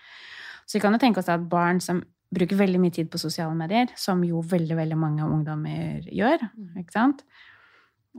Så 0.66 0.78
vi 0.78 0.82
kan 0.84 0.94
jo 0.94 1.02
tenke 1.02 1.22
oss 1.22 1.30
at 1.32 1.46
barn 1.50 1.80
som 1.82 2.02
bruker 2.30 2.58
veldig 2.60 2.80
mye 2.80 2.94
tid 2.94 3.08
på 3.10 3.18
sosiale 3.18 3.56
medier, 3.58 3.90
som 3.98 4.20
jo 4.22 4.42
veldig, 4.46 4.76
veldig 4.78 4.98
mange 4.98 5.26
ungdommer 5.26 6.04
gjør, 6.06 6.44
ikke 6.78 6.94
sant? 6.94 7.24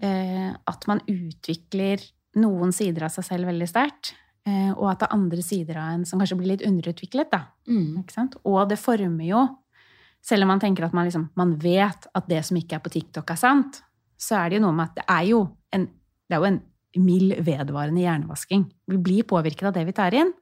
Eh, 0.04 0.50
at 0.52 0.88
man 0.88 1.00
utvikler 1.08 2.04
noen 2.40 2.72
sider 2.76 3.08
av 3.08 3.14
seg 3.14 3.28
selv 3.28 3.50
veldig 3.52 3.68
sterkt, 3.68 4.14
eh, 4.48 4.72
og 4.72 4.90
at 4.92 5.02
det 5.02 5.08
er 5.08 5.16
andre 5.16 5.46
sider 5.46 5.80
av 5.80 5.96
en 5.96 6.06
som 6.08 6.20
kanskje 6.20 6.38
blir 6.40 6.54
litt 6.54 6.68
underutviklet, 6.68 7.32
da. 7.32 7.46
Mm. 7.68 8.04
Og 8.44 8.62
det 8.72 8.80
former 8.82 9.26
jo 9.28 9.48
Selv 10.22 10.46
om 10.46 10.52
man 10.52 10.60
tenker 10.62 10.86
at 10.86 10.94
man, 10.94 11.08
liksom, 11.08 11.32
man 11.34 11.56
vet 11.58 12.04
at 12.14 12.28
det 12.30 12.44
som 12.46 12.54
ikke 12.60 12.76
er 12.78 12.82
på 12.86 12.92
TikTok, 12.94 13.32
er 13.34 13.40
sant, 13.42 13.80
så 14.22 14.38
er 14.40 14.50
det 14.54 14.60
jo 14.60 14.66
noe 14.68 14.76
med 14.78 14.92
at 14.92 15.00
det 15.02 15.06
er 15.10 15.30
jo 15.32 15.40
en, 15.74 15.86
det 16.30 16.36
er 16.38 16.44
jo 16.44 16.50
en 16.52 16.60
mild, 17.02 17.38
vedvarende 17.48 18.04
hjernevasking. 18.04 18.66
Vi 18.92 18.98
blir 19.02 19.24
påvirket 19.28 19.70
av 19.70 19.74
det 19.78 19.86
vi 19.88 19.96
tar 19.98 20.14
inn, 20.18 20.34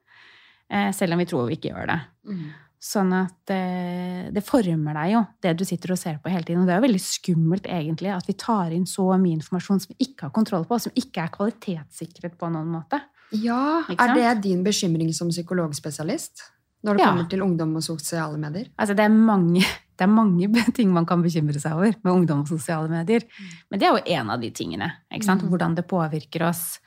eh, 0.69 0.89
selv 0.95 1.13
om 1.15 1.21
vi 1.21 1.27
tror 1.29 1.47
vi 1.47 1.55
ikke 1.59 1.71
gjør 1.71 1.87
det. 1.93 1.99
Mm. 2.27 2.49
Sånn 2.79 3.11
at 3.11 3.51
eh, 3.51 4.29
det 4.31 4.43
former 4.47 4.95
deg 4.95 5.11
jo, 5.13 5.21
det 5.43 5.51
du 5.59 5.65
sitter 5.67 5.91
og 5.93 5.99
ser 5.99 6.19
på 6.23 6.31
hele 6.31 6.45
tiden. 6.47 6.61
Og 6.63 6.67
det 6.69 6.73
er 6.77 6.79
jo 6.79 6.87
veldig 6.87 7.01
skummelt 7.03 7.65
egentlig 7.67 8.13
at 8.15 8.27
vi 8.29 8.35
tar 8.39 8.71
inn 8.75 8.85
så 8.87 9.05
mye 9.19 9.35
informasjon 9.35 9.81
som 9.83 9.91
vi 9.93 10.07
ikke 10.07 10.27
har 10.29 10.35
kontroll 10.35 10.63
på, 10.69 10.79
som 10.79 10.95
ikke 10.95 11.25
er 11.25 11.33
kvalitetssikret 11.33 12.37
på 12.39 12.51
noen 12.53 12.71
måte. 12.79 13.01
Ja, 13.35 13.83
Er 13.93 14.15
det 14.15 14.41
din 14.47 14.63
bekymring 14.65 15.11
som 15.13 15.29
psykologspesialist? 15.29 16.47
Når 16.81 16.95
det 16.95 17.03
Ja. 17.03 17.09
kommer 17.11 17.29
til 17.29 17.41
ungdom 17.43 17.75
og 17.75 17.83
sosiale 17.83 18.37
medier? 18.39 18.69
Altså, 18.79 18.95
det 18.95 19.03
er 19.05 19.09
mange, 19.13 19.61
det 19.99 20.05
er 20.07 20.11
mange 20.11 20.47
ting 20.77 20.93
man 20.95 21.05
kan 21.09 21.21
bekymre 21.25 21.59
seg 21.59 21.75
over 21.75 21.95
med 22.03 22.13
ungdom 22.13 22.45
og 22.45 22.51
sosiale 22.51 22.87
medier. 22.91 23.25
Men 23.69 23.81
det 23.81 23.87
er 23.89 23.97
jo 23.97 24.15
en 24.19 24.29
av 24.35 24.39
de 24.41 24.51
tingene. 24.55 24.93
Mhm. 25.11 25.49
Hvordan 25.51 25.75
det 25.75 25.87
påvirker 25.89 26.47
oss. 26.47 26.79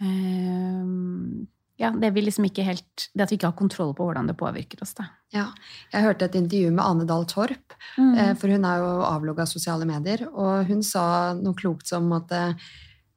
Ehm, 0.00 1.46
ja, 1.80 1.90
det, 1.90 2.10
liksom 2.12 2.44
ikke 2.48 2.64
helt, 2.64 3.08
det 3.16 3.24
at 3.24 3.32
vi 3.32 3.38
ikke 3.38 3.48
har 3.50 3.56
kontroll 3.58 3.92
på 3.96 4.04
hvordan 4.06 4.28
det 4.28 4.36
påvirker 4.40 4.82
oss. 4.84 4.92
Da. 4.98 5.06
Ja. 5.32 5.46
Jeg 5.92 6.04
hørte 6.04 6.28
et 6.28 6.36
intervju 6.36 6.70
med 6.76 6.84
Ane 6.84 7.06
Dahl 7.08 7.24
Torp, 7.28 7.74
Mm. 7.98 8.14
eh, 8.18 8.34
for 8.34 8.48
hun 8.48 8.64
er 8.64 8.78
jo 8.78 8.90
avlogga 9.02 9.46
sosiale 9.46 9.86
medier, 9.88 10.28
og 10.32 10.66
hun 10.68 10.82
sa 10.82 11.32
noe 11.34 11.54
klokt 11.54 11.86
som 11.86 12.12
at 12.12 12.30
eh, 12.32 12.52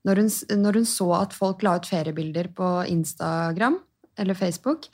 når 0.05 0.15
hun, 0.15 0.29
når 0.63 0.73
hun 0.73 0.85
så 0.85 1.21
at 1.21 1.33
folk 1.33 1.61
la 1.63 1.75
ut 1.77 1.85
feriebilder 1.87 2.49
på 2.53 2.87
Instagram 2.89 3.77
eller 4.17 4.33
Facebook, 4.33 4.87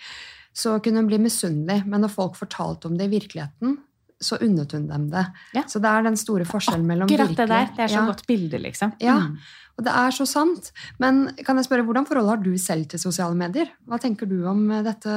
så 0.53 0.80
kunne 0.82 0.97
hun 0.97 1.07
bli 1.07 1.17
misunnelig, 1.17 1.86
men 1.86 2.01
når 2.01 2.09
folk 2.13 2.36
fortalte 2.36 2.88
om 2.88 2.97
det 2.97 3.05
i 3.05 3.20
virkeligheten, 3.20 3.78
så 4.22 4.36
unnet 4.43 4.72
hun 4.76 4.88
dem 4.89 5.07
det. 5.13 5.26
Ja. 5.55 5.63
Så 5.67 5.80
det 5.80 5.88
er 5.88 6.03
den 6.03 6.17
store 6.20 6.43
forskjellen 6.45 6.86
mellom 6.88 7.07
Akkurat 7.07 7.30
virkelig 7.30 7.38
det 7.39 7.47
der. 7.53 7.70
Det 7.78 7.84
er 7.86 7.91
så 7.93 8.01
ja. 8.01 8.05
godt 8.09 8.26
bilde, 8.28 8.59
liksom. 8.59 8.91
Ja. 8.99 9.15
Mm. 9.30 9.38
Og 9.80 9.86
det 9.86 9.93
er 9.95 10.11
så 10.11 10.26
sant. 10.28 10.74
Men 10.99 11.22
kan 11.47 11.55
jeg 11.55 11.70
spørre, 11.70 11.86
hvordan 11.88 12.03
forhold 12.09 12.28
har 12.28 12.41
du 12.43 12.51
selv 12.59 12.89
til 12.91 12.99
sosiale 12.99 13.38
medier? 13.39 13.70
Hva 13.88 13.95
tenker 14.03 14.28
du 14.28 14.41
om 14.51 14.65
eh, 14.76 14.82
dette 14.84 15.13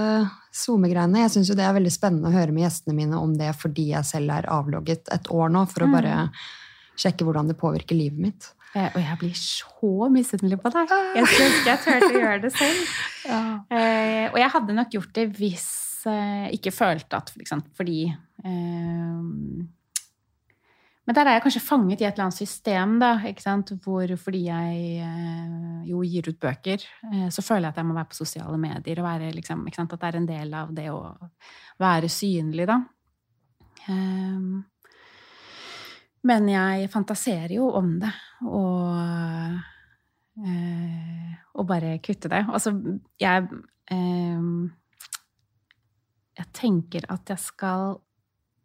SoMe-greiene? 0.55 1.25
Jeg 1.25 1.33
syns 1.35 1.51
jo 1.51 1.57
det 1.59 1.67
er 1.67 1.75
veldig 1.75 1.91
spennende 1.93 2.31
å 2.31 2.37
høre 2.37 2.55
med 2.55 2.63
gjestene 2.69 2.95
mine 2.95 3.19
om 3.19 3.35
det 3.39 3.51
fordi 3.59 3.89
jeg 3.91 4.07
selv 4.07 4.31
er 4.39 4.47
avlogget 4.55 5.11
et 5.19 5.31
år 5.35 5.51
nå, 5.51 5.65
for 5.67 5.83
å 5.83 5.91
Mm. 5.91 5.97
bare 5.99 6.31
sjekke 7.03 7.27
hvordan 7.27 7.49
det 7.51 7.59
påvirker 7.59 7.99
livet 7.99 8.19
mitt. 8.23 8.53
Eh, 8.75 8.87
Og 8.95 9.03
jeg 9.03 9.19
blir 9.19 9.35
så 9.35 10.09
misunnelig 10.15 10.63
på 10.63 10.71
deg. 10.73 10.89
Jeg 11.19 11.27
skulle 11.27 11.51
ønske 11.51 11.67
jeg 11.73 11.79
turte 11.85 12.15
å 12.15 12.23
gjøre 12.23 12.41
det 12.47 12.53
selv. 12.55 12.99
Ja. 13.27 13.43
og 14.33 14.39
jeg 14.41 14.51
hadde 14.51 14.75
nok 14.75 14.91
gjort 14.95 15.13
det 15.15 15.27
hvis 15.37 15.67
ikke 16.53 16.73
følte 16.75 17.17
at 17.17 17.31
for 17.31 17.63
Fordi 17.77 18.07
eh, 18.09 19.23
Men 21.07 21.15
der 21.15 21.27
er 21.27 21.33
jeg 21.35 21.43
kanskje 21.43 21.61
fanget 21.67 22.01
i 22.01 22.05
et 22.05 22.13
eller 22.15 22.29
annet 22.29 22.39
system, 22.39 22.99
da, 23.03 23.19
ikke 23.27 23.43
sant? 23.43 23.73
hvor 23.83 24.17
fordi 24.17 24.45
jeg 24.47 24.83
eh, 25.03 25.89
jo 25.91 26.03
gir 26.07 26.29
ut 26.29 26.39
bøker, 26.41 26.85
eh, 27.13 27.29
så 27.29 27.43
føler 27.43 27.67
jeg 27.67 27.75
at 27.75 27.81
jeg 27.83 27.87
må 27.87 27.95
være 27.95 28.11
på 28.13 28.21
sosiale 28.21 28.59
medier 28.59 29.01
og 29.03 29.09
være, 29.09 29.33
liksom, 29.35 29.67
ikke 29.67 29.81
sant? 29.81 29.93
at 29.93 30.01
det 30.01 30.09
er 30.09 30.19
en 30.21 30.29
del 30.29 30.55
av 30.55 30.71
det 30.75 30.91
å 30.95 31.01
være 31.83 32.09
synlig, 32.09 32.69
da. 32.71 32.79
Eh, 33.91 34.63
men 36.23 36.49
jeg 36.53 36.91
fantaserer 36.93 37.57
jo 37.57 37.67
om 37.75 37.97
det, 37.99 38.13
og, 38.47 39.59
eh, 40.39 41.33
og 41.59 41.67
bare 41.67 41.97
kutte 41.99 42.31
det. 42.31 42.45
Altså, 42.47 42.77
jeg 43.19 43.49
eh, 43.91 44.45
Jeg 46.39 46.49
tenker 46.57 47.07
at 47.13 47.29
jeg 47.33 47.41
skal 47.43 47.99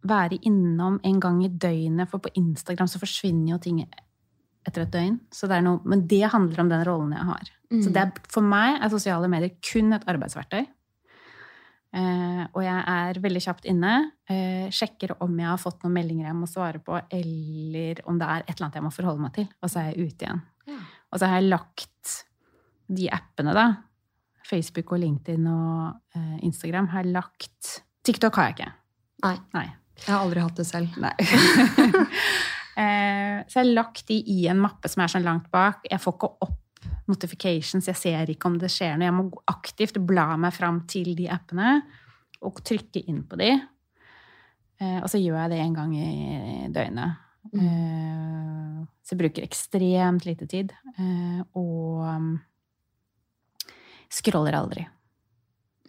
være 0.07 0.39
innom 0.47 0.99
en 1.05 1.19
gang 1.19 1.41
i 1.43 1.51
døgnet, 1.51 2.09
for 2.09 2.23
på 2.23 2.31
Instagram 2.39 2.89
så 2.89 3.01
forsvinner 3.01 3.55
jo 3.55 3.59
ting 3.63 3.81
etter 3.83 4.85
et 4.85 4.93
døgn. 4.93 5.19
Så 5.33 5.49
det 5.49 5.57
er 5.57 5.65
noe, 5.65 5.81
men 5.87 6.05
det 6.07 6.23
handler 6.31 6.63
om 6.63 6.71
den 6.71 6.85
rollen 6.87 7.15
jeg 7.15 7.27
har. 7.27 7.53
Mm. 7.71 7.81
Så 7.83 7.93
det 7.93 8.03
er, 8.03 8.25
for 8.31 8.45
meg 8.45 8.77
er 8.79 8.93
sosiale 8.93 9.29
medier 9.31 9.55
kun 9.71 9.95
et 9.97 10.07
arbeidsverktøy. 10.07 10.65
Eh, 11.97 12.43
og 12.51 12.61
jeg 12.61 12.83
er 12.93 13.19
veldig 13.23 13.41
kjapt 13.43 13.67
inne. 13.71 13.93
Eh, 14.29 14.67
sjekker 14.75 15.15
om 15.23 15.33
jeg 15.39 15.49
har 15.49 15.61
fått 15.61 15.83
noen 15.83 15.95
meldinger 15.95 16.29
jeg 16.29 16.37
må 16.37 16.49
svare 16.51 16.81
på, 16.83 16.99
eller 16.99 18.03
om 18.07 18.19
det 18.19 18.27
er 18.27 18.45
et 18.45 18.53
eller 18.53 18.67
annet 18.67 18.79
jeg 18.79 18.87
må 18.87 18.93
forholde 18.93 19.23
meg 19.23 19.35
til. 19.39 19.49
Og 19.61 19.71
så 19.71 19.81
er 19.81 19.91
jeg 19.91 20.11
ute 20.11 20.27
igjen. 20.27 20.43
Ja. 20.67 20.79
Og 21.11 21.19
så 21.19 21.31
har 21.31 21.41
jeg 21.41 21.51
lagt 21.51 22.15
de 22.87 23.09
appene, 23.11 23.55
da. 23.55 23.67
Facebook 24.47 24.93
og 24.95 25.01
LinkedIn 25.03 25.47
og 25.51 26.17
eh, 26.17 26.37
Instagram 26.47 26.89
har 26.93 27.09
lagt 27.09 27.81
TikTok 28.07 28.37
har 28.39 28.49
jeg 28.49 28.57
ikke. 28.57 28.69
Nei, 29.25 29.33
Nei. 29.57 29.65
jeg 30.05 30.13
har 30.13 30.21
aldri 30.23 30.43
hatt 30.45 30.61
det 30.61 30.67
selv. 30.69 31.01
Nei. 31.01 31.15
Eh, 32.77 33.39
så 33.49 33.57
jeg 33.57 33.63
har 33.63 33.73
lagt 33.73 34.03
de 34.05 34.19
i 34.29 34.43
en 34.51 34.59
mappe 34.61 34.85
som 34.85 35.01
er 35.01 35.09
sånn 35.09 35.23
langt 35.25 35.47
bak. 35.49 35.79
Jeg 35.89 35.97
får 35.97 36.13
ikke 36.13 36.27
opp 36.45 36.83
notifications, 37.09 37.87
jeg 37.89 37.97
ser 37.97 38.29
ikke 38.29 38.51
om 38.51 38.59
det 38.61 38.69
skjer 38.69 38.99
noe. 38.99 39.07
Jeg 39.07 39.15
må 39.17 39.23
aktivt 39.49 39.97
bla 40.05 40.27
meg 40.37 40.53
fram 40.53 40.83
til 40.85 41.15
de 41.17 41.25
appene 41.33 41.79
og 42.45 42.61
trykke 42.61 43.01
inn 43.09 43.23
på 43.25 43.39
de. 43.41 43.49
Eh, 44.77 44.99
og 44.99 45.09
så 45.09 45.17
gjør 45.17 45.39
jeg 45.41 45.53
det 45.55 45.61
en 45.63 45.77
gang 45.79 45.95
i 45.97 46.69
døgnet. 46.75 47.23
Mm. 47.49 47.65
Eh, 47.65 48.85
så 49.01 49.15
jeg 49.15 49.21
bruker 49.23 49.47
ekstremt 49.47 50.27
lite 50.27 50.47
tid. 50.51 50.73
Eh, 50.99 51.41
og 51.57 52.03
scroller 54.13 54.55
aldri. 54.57 54.87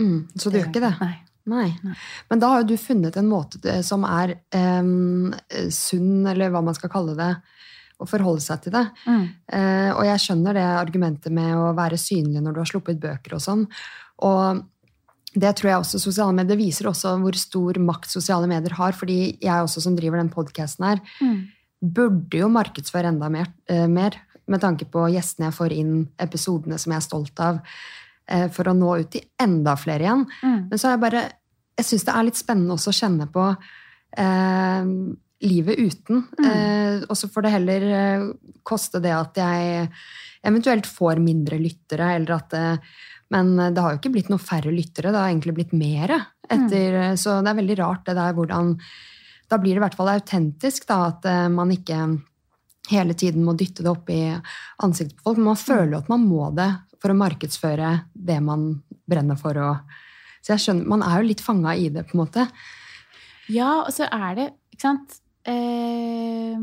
Mm. 0.00 0.28
Så 0.34 0.50
du 0.50 0.58
gjør 0.58 0.70
ikke 0.70 0.84
det? 0.84 0.94
Nei. 1.00 1.14
Nei. 1.48 1.68
Nei. 1.82 1.94
Men 2.28 2.42
da 2.42 2.50
har 2.52 2.62
jo 2.62 2.74
du 2.74 2.76
funnet 2.80 3.16
en 3.16 3.28
måte 3.30 3.78
som 3.86 4.04
er 4.04 4.34
um, 4.52 5.32
sunn, 5.72 6.26
eller 6.28 6.52
hva 6.52 6.60
man 6.64 6.76
skal 6.76 6.92
kalle 6.92 7.14
det, 7.18 7.30
å 7.98 8.06
forholde 8.06 8.44
seg 8.44 8.60
til 8.62 8.74
det. 8.76 8.84
Mm. 9.08 9.22
Uh, 9.50 9.90
og 9.96 10.02
jeg 10.06 10.22
skjønner 10.26 10.58
det 10.58 10.66
argumentet 10.78 11.34
med 11.34 11.50
å 11.56 11.72
være 11.74 11.98
synlig 11.98 12.44
når 12.44 12.54
du 12.54 12.60
har 12.62 12.70
sluppet 12.70 13.00
bøker 13.02 13.34
og 13.38 13.42
sånn. 13.42 13.64
Og 14.28 14.60
det 15.38 15.50
tror 15.58 15.70
jeg 15.70 15.82
også 15.82 16.00
sosiale 16.02 16.36
medier 16.36 16.60
viser 16.60 16.88
også 16.90 17.16
hvor 17.22 17.36
stor 17.38 17.80
makt 17.82 18.12
sosiale 18.12 18.48
medier 18.50 18.76
har. 18.78 18.92
fordi 18.96 19.38
jeg 19.40 19.64
også 19.64 19.82
som 19.84 19.96
driver 19.96 20.20
den 20.20 20.30
podkasten 20.30 20.84
her, 20.84 21.00
Mm. 21.20 21.48
burde 21.82 22.38
jo 22.38 22.48
markedsføre 22.48 23.08
enda 23.08 23.28
mer, 23.30 23.48
uh, 23.70 23.86
mer 23.88 24.20
med 24.48 24.60
tanke 24.60 24.84
på 24.88 25.08
gjestene 25.12 25.50
jeg 25.50 25.58
får 25.58 25.72
inn, 25.72 26.08
episodene 26.18 26.78
som 26.78 26.92
jeg 26.92 27.00
er 27.02 27.08
stolt 27.08 27.40
av, 27.40 27.60
for 28.52 28.68
å 28.68 28.74
nå 28.76 28.90
ut 29.00 29.10
til 29.14 29.22
enda 29.40 29.72
flere 29.80 30.04
igjen. 30.04 30.26
Mm. 30.42 30.58
Men 30.68 30.80
så 30.80 30.88
er 30.88 30.96
jeg 30.96 31.04
bare 31.06 31.22
Jeg 31.78 31.86
syns 31.86 32.04
det 32.04 32.14
er 32.14 32.26
litt 32.26 32.38
spennende 32.40 32.74
også 32.74 32.90
å 32.90 32.96
kjenne 32.98 33.26
på 33.32 33.44
eh, 34.18 34.88
livet 35.46 35.78
uten. 35.78 36.24
Mm. 36.38 36.46
Eh, 36.50 37.04
og 37.06 37.16
så 37.18 37.28
får 37.30 37.46
det 37.46 37.52
heller 37.54 37.86
eh, 37.98 38.24
koste 38.66 39.00
det 39.02 39.14
at 39.14 39.38
jeg 39.38 39.86
eventuelt 40.48 40.88
får 40.90 41.20
mindre 41.22 41.58
lyttere, 41.62 42.14
eller 42.16 42.34
at 42.38 42.58
eh, 42.58 42.96
Men 43.28 43.50
det 43.56 43.82
har 43.84 43.92
jo 43.92 43.98
ikke 43.98 44.12
blitt 44.14 44.30
noe 44.32 44.40
færre 44.40 44.70
lyttere, 44.72 45.12
det 45.12 45.20
har 45.20 45.28
egentlig 45.28 45.54
blitt 45.58 45.72
mere. 45.76 46.16
Etter, 46.48 47.14
Så 47.20 47.42
det 47.44 47.50
er 47.50 47.58
veldig 47.58 47.76
rart 47.76 48.06
det 48.06 48.14
der 48.16 48.32
hvordan 48.32 48.70
Da 49.50 49.58
blir 49.60 49.74
det 49.76 49.82
i 49.82 49.84
hvert 49.84 49.96
fall 49.98 50.08
autentisk, 50.14 50.86
da, 50.88 51.12
at 51.12 51.28
eh, 51.28 51.48
man 51.52 51.70
ikke 51.72 52.00
hele 52.88 53.14
tiden 53.14 53.44
må 53.44 53.52
dytte 53.52 53.84
det 53.84 53.90
opp 53.92 54.08
i 54.10 54.22
ansiktet 54.82 55.18
på 55.18 55.28
folk. 55.28 55.38
Men 55.38 55.50
man 55.50 55.60
føler 55.60 55.92
jo 55.92 56.00
at 56.02 56.08
man 56.08 56.24
må 56.24 56.48
det 56.56 56.70
for 57.02 57.12
å 57.12 57.18
markedsføre 57.18 57.92
det 58.14 58.38
man 58.44 58.68
brenner 59.08 59.38
for. 59.40 59.58
Og, 59.62 59.96
så 60.42 60.54
jeg 60.54 60.64
skjønner, 60.66 60.90
Man 60.90 61.04
er 61.06 61.20
jo 61.20 61.28
litt 61.30 61.44
fanga 61.44 61.74
i 61.76 61.88
det, 61.94 62.06
på 62.08 62.16
en 62.16 62.24
måte. 62.24 62.48
Ja, 63.52 63.84
og 63.84 63.92
så 63.94 64.08
er 64.12 64.34
det, 64.36 64.50
ikke 64.74 64.84
sant 64.84 65.20
eh, 65.48 66.58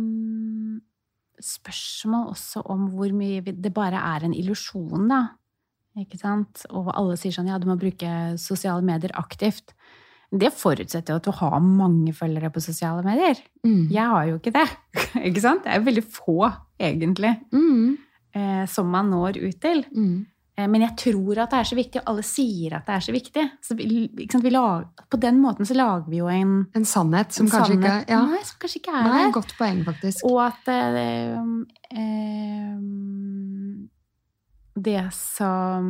Spørsmål 1.46 2.30
også 2.32 2.62
om 2.72 2.86
hvor 2.94 3.12
mye 3.14 3.42
det 3.44 3.74
bare 3.76 4.00
er 4.14 4.26
en 4.26 4.36
illusjon, 4.38 5.10
da. 5.12 5.24
Ikke 6.00 6.20
sant? 6.20 6.64
Og 6.76 6.90
alle 6.96 7.16
sier 7.20 7.34
sånn 7.36 7.50
ja, 7.50 7.60
du 7.60 7.68
må 7.70 7.78
bruke 7.80 8.10
sosiale 8.42 8.84
medier 8.86 9.14
aktivt. 9.20 9.76
Det 10.36 10.50
forutsetter 10.56 11.14
jo 11.14 11.20
at 11.22 11.28
du 11.28 11.32
har 11.38 11.60
mange 11.64 12.12
følgere 12.16 12.50
på 12.52 12.64
sosiale 12.64 13.04
medier. 13.06 13.40
Mm. 13.64 13.86
Jeg 13.94 14.10
har 14.12 14.26
jo 14.30 14.40
ikke 14.40 14.56
det. 14.56 14.66
Ikke 15.30 15.44
sant? 15.44 15.64
Det 15.64 15.76
er 15.76 15.86
veldig 15.86 16.04
få, 16.18 16.50
egentlig, 16.82 17.36
Mm. 17.56 17.96
Eh, 18.36 18.66
som 18.70 18.90
man 18.92 19.12
når 19.14 19.40
ut 19.42 19.62
til. 19.64 19.86
Mm. 19.96 20.26
Eh, 20.58 20.68
Men 20.68 20.86
jeg 20.86 20.96
tror 21.02 21.42
at 21.44 21.52
det 21.52 21.60
er 21.60 21.70
så 21.70 21.78
viktig, 21.78 22.02
og 22.02 22.12
alle 22.12 22.26
sier 22.28 22.78
at 22.78 22.88
det 22.88 22.96
er 22.96 23.06
så 23.08 23.16
viktig. 23.16 23.46
Så 23.66 23.78
vi, 23.80 23.88
sant? 24.32 24.46
Vi 24.46 24.54
lag, 24.54 25.04
på 25.12 25.20
den 25.22 25.42
måten 25.44 25.68
så 25.68 25.76
lager 25.78 26.08
vi 26.12 26.22
jo 26.22 26.30
en, 26.32 26.54
En 26.76 26.88
sannhet 26.88 27.36
som 27.36 27.48
en 27.48 27.52
kanskje 27.52 27.76
sannhet 27.76 28.06
ikke 28.06 28.16
ja. 28.16 28.22
Nei, 28.30 28.44
som 28.48 28.62
kanskje 28.62 28.82
ikke 28.82 28.96
er 28.96 29.10
der. 29.10 29.34
Godt 29.36 29.58
poeng, 29.60 29.84
faktisk. 29.88 30.24
Og 30.30 30.40
at 30.46 30.72
eh, 30.72 31.36
eh, 31.92 32.80
Det 34.76 35.04
som 35.16 35.86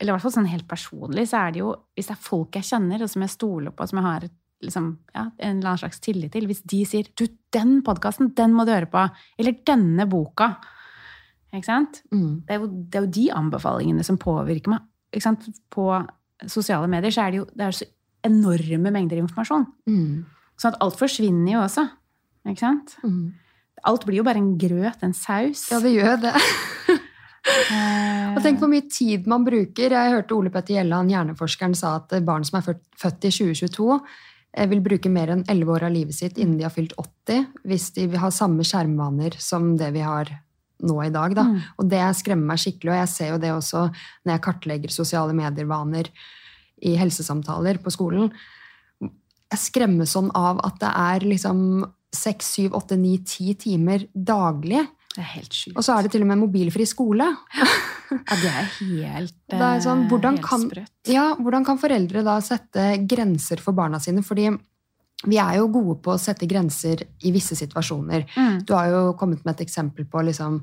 Eller 0.00 0.12
i 0.12 0.14
hvert 0.14 0.24
fall 0.24 0.36
sånn 0.38 0.52
helt 0.52 0.68
personlig, 0.68 1.28
så 1.28 1.44
er 1.44 1.52
det 1.52 1.64
jo 1.64 1.74
Hvis 1.96 2.08
det 2.08 2.16
er 2.16 2.28
folk 2.30 2.56
jeg 2.56 2.70
kjenner, 2.72 3.04
og 3.04 3.12
som 3.12 3.26
jeg 3.26 3.36
stoler 3.36 3.76
på, 3.76 3.88
som 3.88 4.00
jeg 4.00 4.08
har 4.08 4.28
liksom, 4.60 4.90
ja, 5.14 5.22
en 5.38 5.58
eller 5.58 5.70
annen 5.70 5.84
slags 5.84 6.00
tillit 6.04 6.32
til 6.32 6.48
Hvis 6.48 6.64
de 6.68 6.84
sier 6.88 7.08
'du, 7.16 7.26
den 7.52 7.80
podkasten, 7.84 8.34
den 8.36 8.52
må 8.52 8.64
du 8.64 8.72
høre 8.72 8.88
på', 8.88 9.10
eller 9.38 9.52
'denne 9.52 10.08
boka' 10.08 10.54
Ikke 11.50 11.66
sant? 11.66 12.02
Mm. 12.14 12.42
Det 12.46 12.54
er, 12.54 12.60
jo, 12.62 12.68
det 12.70 12.98
er 12.98 13.06
jo 13.06 13.14
de 13.16 13.26
anbefalingene 13.34 14.04
som 14.06 14.18
påvirker 14.20 14.70
meg. 14.70 14.86
På 15.74 15.86
sosiale 16.48 16.88
medier 16.88 17.12
så 17.12 17.26
er 17.26 17.32
det 17.32 17.40
jo 17.40 17.46
det 17.50 17.66
er 17.66 17.76
så 17.76 17.88
enorme 18.26 18.92
mengder 18.92 19.20
informasjon. 19.20 19.66
Mm. 19.88 20.24
Sånn 20.60 20.74
at 20.74 20.82
alt 20.84 20.98
forsvinner 21.00 21.54
jo 21.54 21.62
også. 21.64 21.86
Ikke 22.48 22.62
sant? 22.62 22.96
Mm. 23.04 23.32
Alt 23.88 24.04
blir 24.08 24.20
jo 24.20 24.26
bare 24.26 24.40
en 24.40 24.54
grøt, 24.60 25.02
en 25.04 25.16
saus. 25.16 25.66
Ja, 25.72 25.80
det 25.80 25.94
gjør 25.94 26.18
det. 26.20 26.34
Eh, 26.36 28.32
Og 28.36 28.42
tenk 28.44 28.60
hvor 28.60 28.68
mye 28.70 28.84
tid 28.92 29.28
man 29.30 29.46
bruker. 29.46 29.94
Jeg 29.96 30.14
hørte 30.14 30.36
Ole 30.36 30.52
Petter 30.52 30.76
Gjelland, 30.76 31.12
hjerneforskeren, 31.12 31.76
sa 31.76 31.96
at 32.02 32.12
barn 32.26 32.44
som 32.46 32.60
er 32.60 32.66
født- 32.68 33.26
i 33.26 33.32
2022, 33.32 33.96
eh, 34.52 34.68
vil 34.68 34.84
bruke 34.84 35.12
mer 35.12 35.32
enn 35.32 35.46
11 35.48 35.72
år 35.76 35.88
av 35.88 35.94
livet 35.96 36.14
sitt 36.16 36.38
innen 36.38 36.58
de 36.60 36.68
har 36.68 36.74
fylt 36.74 36.92
80, 37.00 37.48
hvis 37.64 37.90
de 37.96 38.06
vil 38.12 38.20
ha 38.20 38.30
samme 38.34 38.66
skjermvaner 38.66 39.40
som 39.40 39.72
det 39.80 39.92
vi 39.96 40.04
har 40.04 40.28
nå 40.82 40.96
i 41.04 41.10
dag. 41.14 41.34
Da. 41.36 41.44
Mm. 41.48 41.58
Og 41.78 41.88
det 41.90 42.02
skremmer 42.18 42.52
meg 42.52 42.62
skikkelig, 42.62 42.92
og 42.94 43.00
jeg 43.02 43.10
ser 43.14 43.32
jo 43.34 43.40
det 43.42 43.52
også 43.54 43.86
når 43.90 44.34
jeg 44.34 44.44
kartlegger 44.46 44.94
sosiale 44.94 45.36
medier-vaner 45.36 46.10
i 46.88 46.94
helsesamtaler 46.96 47.80
på 47.84 47.92
skolen. 47.92 48.30
Jeg 49.50 49.58
skremmes 49.64 50.12
sånn 50.14 50.30
av 50.38 50.60
at 50.64 50.78
det 50.82 50.90
er 50.94 51.26
liksom 51.26 51.60
6, 52.14 52.48
7, 52.70 52.70
8, 52.78 52.96
9, 52.98 53.12
10 53.26 53.58
timer 53.66 54.06
daglig. 54.14 54.84
Det 55.10 55.22
er 55.24 55.30
helt 55.34 55.54
sjukt. 55.54 55.74
Og 55.76 55.82
så 55.86 55.96
er 55.96 56.06
det 56.06 56.12
til 56.14 56.22
og 56.24 56.28
med 56.30 56.38
mobilfri 56.38 56.86
skole. 56.86 57.26
Ja, 57.58 58.36
det 58.40 58.50
er 58.50 58.68
helt, 58.78 59.34
Det 59.50 59.58
er 59.58 59.82
sånn, 59.82 60.04
eh, 60.06 60.10
hvordan 60.10 60.38
helt 60.38 60.46
kan- 60.46 60.66
sprøtt. 60.68 60.92
Ja, 61.10 61.28
hvordan 61.38 61.66
kan 61.66 61.78
foreldre 61.82 62.22
da 62.26 62.36
sette 62.42 62.92
grenser 63.10 63.62
for 63.62 63.74
barna 63.76 63.98
sine? 64.02 64.22
Fordi 64.26 64.48
vi 65.28 65.36
er 65.40 65.58
jo 65.58 65.68
gode 65.72 65.98
på 66.00 66.14
å 66.14 66.20
sette 66.20 66.48
grenser 66.48 67.02
i 67.26 67.32
visse 67.34 67.56
situasjoner. 67.58 68.24
Mm. 68.36 68.62
Du 68.64 68.72
har 68.76 68.88
jo 68.88 69.02
kommet 69.20 69.44
med 69.44 69.56
et 69.56 69.66
eksempel 69.66 70.08
på 70.08 70.24
liksom 70.30 70.62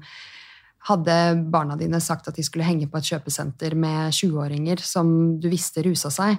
Hadde 0.87 1.11
barna 1.51 1.75
dine 1.75 1.99
sagt 1.99 2.29
at 2.29 2.37
de 2.37 2.43
skulle 2.45 2.63
henge 2.63 2.85
på 2.87 2.95
et 2.95 3.07
kjøpesenter 3.09 3.73
med 3.75 4.13
20-åringer 4.15 4.79
som 4.79 5.09
du 5.35 5.49
visste 5.51 5.81
rusa 5.83 6.07
seg, 6.13 6.37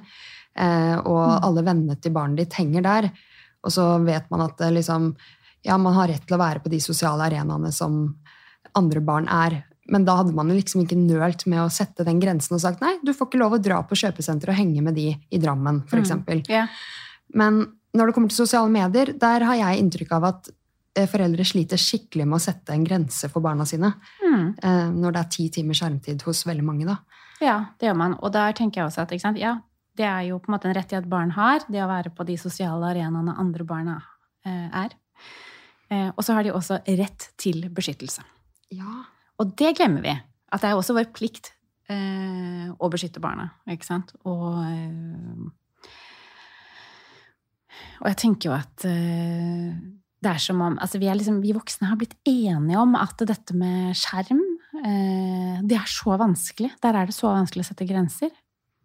eh, 0.56 0.94
og 1.02 1.24
alle 1.44 1.64
vennene 1.66 1.98
til 2.00 2.14
barnet 2.14 2.40
ditt 2.40 2.56
henger 2.56 2.86
der, 2.86 3.10
og 3.60 3.74
så 3.74 3.84
vet 4.06 4.30
man 4.32 4.46
at 4.46 4.62
liksom 4.72 5.10
Ja, 5.66 5.76
man 5.76 5.98
har 5.98 6.08
rett 6.08 6.24
til 6.24 6.38
å 6.38 6.40
være 6.40 6.62
på 6.64 6.70
de 6.72 6.78
sosiale 6.80 7.26
arenaene 7.26 7.74
som 7.74 7.98
andre 8.78 9.02
barn 9.04 9.28
er. 9.28 9.58
Men 9.90 10.06
da 10.06 10.14
hadde 10.20 10.32
man 10.32 10.48
liksom 10.54 10.86
ikke 10.86 10.96
nølt 10.96 11.44
med 11.50 11.66
å 11.66 11.72
sette 11.72 12.06
den 12.06 12.20
grensen 12.22 12.56
og 12.56 12.62
sagt 12.62 12.80
nei, 12.80 12.94
du 13.04 13.12
får 13.12 13.28
ikke 13.28 13.42
lov 13.42 13.58
å 13.58 13.60
dra 13.60 13.82
på 13.84 13.98
kjøpesenter 13.98 14.54
og 14.54 14.56
henge 14.56 14.84
med 14.86 14.96
de 14.96 15.10
i 15.12 15.42
Drammen, 15.42 15.82
f.eks. 15.84 15.98
eksempel. 16.06 16.44
Yeah. 16.48 16.72
Men 17.36 17.66
når 17.98 18.10
det 18.10 18.14
kommer 18.16 18.32
til 18.32 18.40
sosiale 18.40 18.70
medier, 18.72 19.12
der 19.18 19.44
har 19.48 19.58
jeg 19.58 19.82
inntrykk 19.82 20.12
av 20.18 20.26
at 20.30 20.50
eh, 20.96 21.08
foreldre 21.10 21.46
sliter 21.46 21.80
skikkelig 21.80 22.26
med 22.28 22.38
å 22.38 22.42
sette 22.42 22.74
en 22.74 22.86
grense 22.86 23.30
for 23.32 23.44
barna 23.44 23.66
sine. 23.68 23.90
Mm. 24.22 24.44
eh, 24.62 24.84
Når 24.94 25.16
det 25.16 25.22
er 25.24 25.32
ti 25.34 25.48
timers 25.58 25.82
skjermtid 25.82 26.22
hos 26.28 26.44
veldig 26.48 26.66
mange. 26.66 26.86
da. 26.88 26.98
ja, 27.44 27.58
det 27.78 27.90
gjør 27.90 27.98
man. 27.98 28.16
Og 28.22 28.32
der 28.34 28.54
tenker 28.58 28.82
jeg 28.82 28.92
også 28.92 29.04
at 29.04 29.12
ikke 29.16 29.26
sant? 29.26 29.42
Ja, 29.42 29.58
det 29.98 30.06
er 30.06 30.22
jo 30.30 30.38
på 30.38 30.50
en 30.50 30.56
måte 30.56 30.70
en 30.70 30.78
rettighet 30.78 31.10
barn 31.10 31.34
har, 31.34 31.66
det 31.68 31.82
å 31.82 31.90
være 31.90 32.14
på 32.14 32.26
de 32.28 32.38
sosiale 32.38 32.94
arenaene 32.94 33.34
andre 33.34 33.66
barna 33.66 33.98
eh, 34.46 34.84
er. 34.86 34.96
Og 35.88 36.20
så 36.20 36.34
har 36.36 36.44
de 36.44 36.50
også 36.52 36.82
rett 36.84 37.30
til 37.40 37.62
beskyttelse. 37.72 38.20
Ja. 38.76 39.06
Og 39.40 39.54
det 39.56 39.70
glemmer 39.78 40.04
vi. 40.04 40.12
At 40.52 40.60
det 40.60 40.68
er 40.68 40.76
også 40.76 40.92
vår 40.96 41.08
plikt 41.16 41.52
eh, 41.88 42.68
å 42.72 42.90
beskytte 42.92 43.22
barna. 43.24 43.48
Ikke 43.72 43.88
sant? 43.88 44.12
Og, 44.28 44.58
og 48.02 48.10
jeg 48.10 48.18
tenker 48.22 48.50
jo 48.50 48.56
at 48.56 48.84
uh, 48.88 49.70
det 50.18 50.32
er 50.32 50.42
som 50.42 50.60
om 50.64 50.76
altså 50.82 50.98
vi, 50.98 51.08
er 51.10 51.18
liksom, 51.18 51.40
vi 51.44 51.54
voksne 51.54 51.90
har 51.90 51.98
blitt 52.00 52.16
enige 52.26 52.80
om 52.80 52.96
at 52.98 53.22
dette 53.28 53.54
med 53.58 53.94
skjerm 53.98 54.42
uh, 54.42 55.56
Det 55.62 55.78
er 55.78 55.88
så 55.90 56.18
vanskelig. 56.18 56.72
Der 56.82 56.98
er 56.98 57.08
det 57.08 57.16
så 57.16 57.30
vanskelig 57.30 57.66
å 57.66 57.70
sette 57.70 57.88
grenser. 57.88 58.34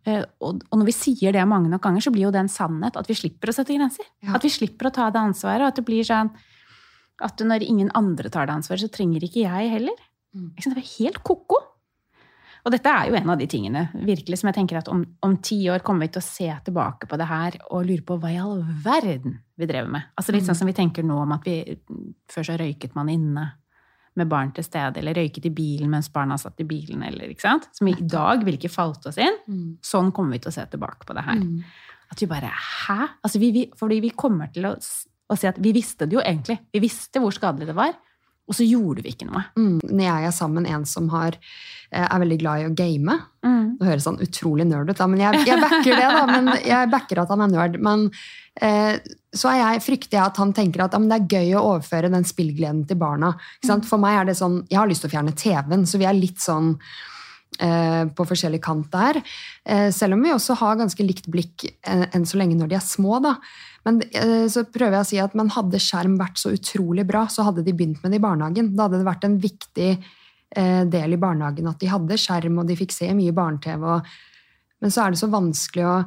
Uh, 0.08 0.24
og, 0.44 0.64
og 0.70 0.80
når 0.80 0.90
vi 0.92 0.98
sier 0.98 1.36
det 1.36 1.44
mange 1.50 1.72
nok 1.72 1.84
ganger, 1.86 2.06
så 2.06 2.14
blir 2.14 2.28
jo 2.28 2.34
det 2.36 2.44
en 2.44 2.52
sannhet 2.52 2.98
at 3.00 3.10
vi 3.10 3.18
slipper 3.18 3.52
å 3.52 3.56
sette 3.56 3.76
grenser. 3.76 4.08
Ja. 4.26 4.36
At 4.38 4.46
vi 4.46 4.54
slipper 4.54 4.90
å 4.90 4.96
ta 4.96 5.10
det 5.14 5.22
ansvaret. 5.22 5.66
Og 5.66 5.74
at 5.74 5.82
det 5.82 5.88
blir 5.88 6.06
sånn 6.08 6.34
at 7.24 7.44
når 7.46 7.66
ingen 7.66 7.92
andre 7.98 8.32
tar 8.34 8.50
det 8.50 8.58
ansvaret, 8.58 8.84
så 8.84 8.92
trenger 8.92 9.24
ikke 9.26 9.46
jeg 9.46 9.70
heller. 9.74 10.00
Mm. 10.34 10.50
Ikke? 10.58 10.70
Det 10.70 10.80
var 10.80 10.90
helt 10.98 11.24
ko-ko. 11.26 11.60
Og 12.64 12.72
dette 12.72 12.92
er 12.92 13.10
jo 13.10 13.18
en 13.20 13.32
av 13.34 13.40
de 13.40 13.48
tingene 13.52 13.88
virkelig 14.08 14.40
som 14.40 14.50
jeg 14.50 14.56
tenker 14.56 14.80
at 14.80 14.90
om, 14.92 15.02
om 15.26 15.34
ti 15.44 15.58
år 15.72 15.84
kommer 15.84 16.08
vi 16.08 16.14
til 16.16 16.22
å 16.22 16.26
se 16.26 16.48
tilbake 16.68 17.10
på 17.12 17.20
det 17.20 17.28
her 17.28 17.58
og 17.70 17.84
lure 17.90 18.06
på 18.08 18.16
hva 18.22 18.32
i 18.32 18.40
all 18.40 18.62
verden 18.86 19.36
vi 19.60 19.68
drev 19.68 19.90
med. 19.92 20.14
Altså 20.16 20.36
Litt 20.36 20.48
sånn 20.48 20.58
som 20.62 20.70
vi 20.70 20.76
tenker 20.78 21.04
nå 21.04 21.18
om 21.26 21.36
at 21.36 21.44
vi 21.48 21.58
før 22.32 22.48
så 22.48 22.56
røyket 22.60 22.96
man 22.96 23.12
inne 23.12 23.50
med 24.14 24.30
barn 24.30 24.52
til 24.54 24.66
stede, 24.66 25.02
eller 25.02 25.18
røyket 25.18 25.48
i 25.50 25.54
bilen 25.54 25.90
mens 25.90 26.12
barna 26.14 26.38
satt 26.38 26.62
i 26.62 26.68
bilen, 26.70 27.02
eller 27.08 27.32
ikke 27.34 27.48
sant? 27.48 27.66
Som 27.74 27.90
i 27.90 27.96
dag 27.98 28.44
ville 28.46 28.60
ikke 28.60 28.72
falt 28.72 29.08
oss 29.10 29.18
inn. 29.22 29.40
Mm. 29.50 29.70
Sånn 29.84 30.12
kommer 30.14 30.38
vi 30.38 30.44
til 30.44 30.54
å 30.54 30.56
se 30.56 30.66
tilbake 30.70 31.08
på 31.10 31.16
det 31.18 31.26
her. 31.26 31.42
Mm. 31.42 31.64
At 32.14 32.22
vi 32.22 32.30
bare 32.30 32.52
Hæ? 32.54 33.00
Altså 33.26 33.42
vi, 33.42 33.50
vi, 33.56 33.64
fordi 33.78 34.00
vi 34.04 34.14
kommer 34.14 34.52
til 34.54 34.70
å, 34.70 34.76
å 34.78 35.38
si 35.40 35.50
at 35.50 35.58
vi 35.62 35.74
visste 35.76 36.06
det 36.06 36.20
jo 36.20 36.22
egentlig. 36.22 36.60
Vi 36.72 36.84
visste 36.84 37.22
hvor 37.24 37.34
skadelig 37.34 37.72
det 37.72 37.78
var, 37.78 37.98
og 38.44 38.58
så 38.58 38.66
gjorde 38.68 39.06
vi 39.06 39.14
ikke 39.14 39.30
noe. 39.30 39.46
Mm. 39.56 39.78
Når 39.88 40.04
jeg 40.04 40.28
er 40.28 40.36
sammen 40.36 40.66
med 40.66 40.76
en 40.76 40.86
som 40.90 41.08
har, 41.14 41.38
eh, 41.92 42.04
er 42.04 42.24
veldig 42.24 42.40
glad 42.42 42.64
i 42.64 42.68
å 42.68 42.76
game 42.76 43.22
Nå 43.44 43.88
høres 43.88 44.06
han 44.08 44.20
utrolig 44.24 44.66
nerd 44.70 44.92
ut, 44.92 44.98
da, 45.00 45.08
men 45.10 45.22
jeg, 45.24 45.44
jeg 45.48 45.60
backer 45.62 45.98
det. 45.98 46.10
da, 46.18 46.24
men 46.30 46.52
Jeg 46.64 46.90
backer 46.92 47.24
at 47.24 47.32
han 47.34 47.44
er 47.46 47.52
nerd. 47.52 47.80
Men 47.84 48.06
eh, 48.62 49.00
så 49.34 49.50
er 49.52 49.60
jeg, 49.62 49.84
frykter 49.88 50.20
jeg 50.20 50.26
at 50.28 50.40
han 50.42 50.54
tenker 50.56 50.86
at 50.86 50.94
ja, 50.96 51.02
men 51.02 51.10
det 51.12 51.20
er 51.22 51.40
gøy 51.40 51.56
å 51.58 51.64
overføre 51.74 52.12
den 52.14 52.28
spillgleden 52.28 52.84
til 52.90 53.00
barna. 53.02 53.34
Sant? 53.66 53.88
For 53.90 54.02
meg 54.02 54.20
er 54.20 54.30
det 54.30 54.38
sånn, 54.40 54.62
Jeg 54.70 54.80
har 54.80 54.92
lyst 54.92 55.06
til 55.06 55.12
å 55.12 55.16
fjerne 55.16 55.36
TV-en, 55.36 55.88
så 55.90 56.02
vi 56.02 56.08
er 56.10 56.18
litt 56.18 56.44
sånn 56.44 56.76
eh, 57.60 58.04
på 58.14 58.28
forskjellig 58.30 58.62
kant 58.64 58.92
der. 58.94 59.22
Eh, 59.66 59.90
selv 59.96 60.18
om 60.18 60.24
vi 60.26 60.34
også 60.36 60.58
har 60.62 60.80
ganske 60.80 61.08
likt 61.08 61.30
blikk 61.34 61.68
eh, 61.70 62.06
enn 62.14 62.28
så 62.30 62.40
lenge 62.42 62.60
når 62.60 62.74
de 62.74 62.80
er 62.80 62.86
små. 62.86 63.20
da. 63.24 63.38
Men 63.88 64.00
eh, 64.16 64.48
så 64.52 64.66
prøver 64.72 64.98
jeg 64.98 65.06
å 65.06 65.10
si 65.12 65.22
at 65.24 65.38
men 65.38 65.52
hadde 65.54 65.82
skjerm 65.82 66.18
vært 66.20 66.40
så 66.40 66.54
utrolig 66.56 67.06
bra, 67.08 67.26
så 67.32 67.46
hadde 67.48 67.66
de 67.66 67.76
begynt 67.76 68.04
med 68.04 68.14
det 68.14 68.22
i 68.22 68.24
barnehagen. 68.24 68.72
Da 68.78 68.88
hadde 68.88 69.02
det 69.02 69.10
vært 69.10 69.28
en 69.28 69.40
viktig 69.44 69.92
eh, 69.94 70.84
del 70.88 71.16
i 71.18 71.20
barnehagen 71.20 71.70
at 71.72 71.82
de 71.84 71.92
hadde 71.92 72.20
skjerm, 72.20 72.62
og 72.62 72.70
de 72.70 72.80
fikk 72.80 72.96
se 72.96 73.12
mye 73.16 73.36
barne-TV. 73.36 73.88
Men 74.84 74.94
så 74.94 75.04
er 75.04 75.14
det 75.14 75.22
så 75.22 75.32
vanskelig 75.32 75.88
å 75.88 75.98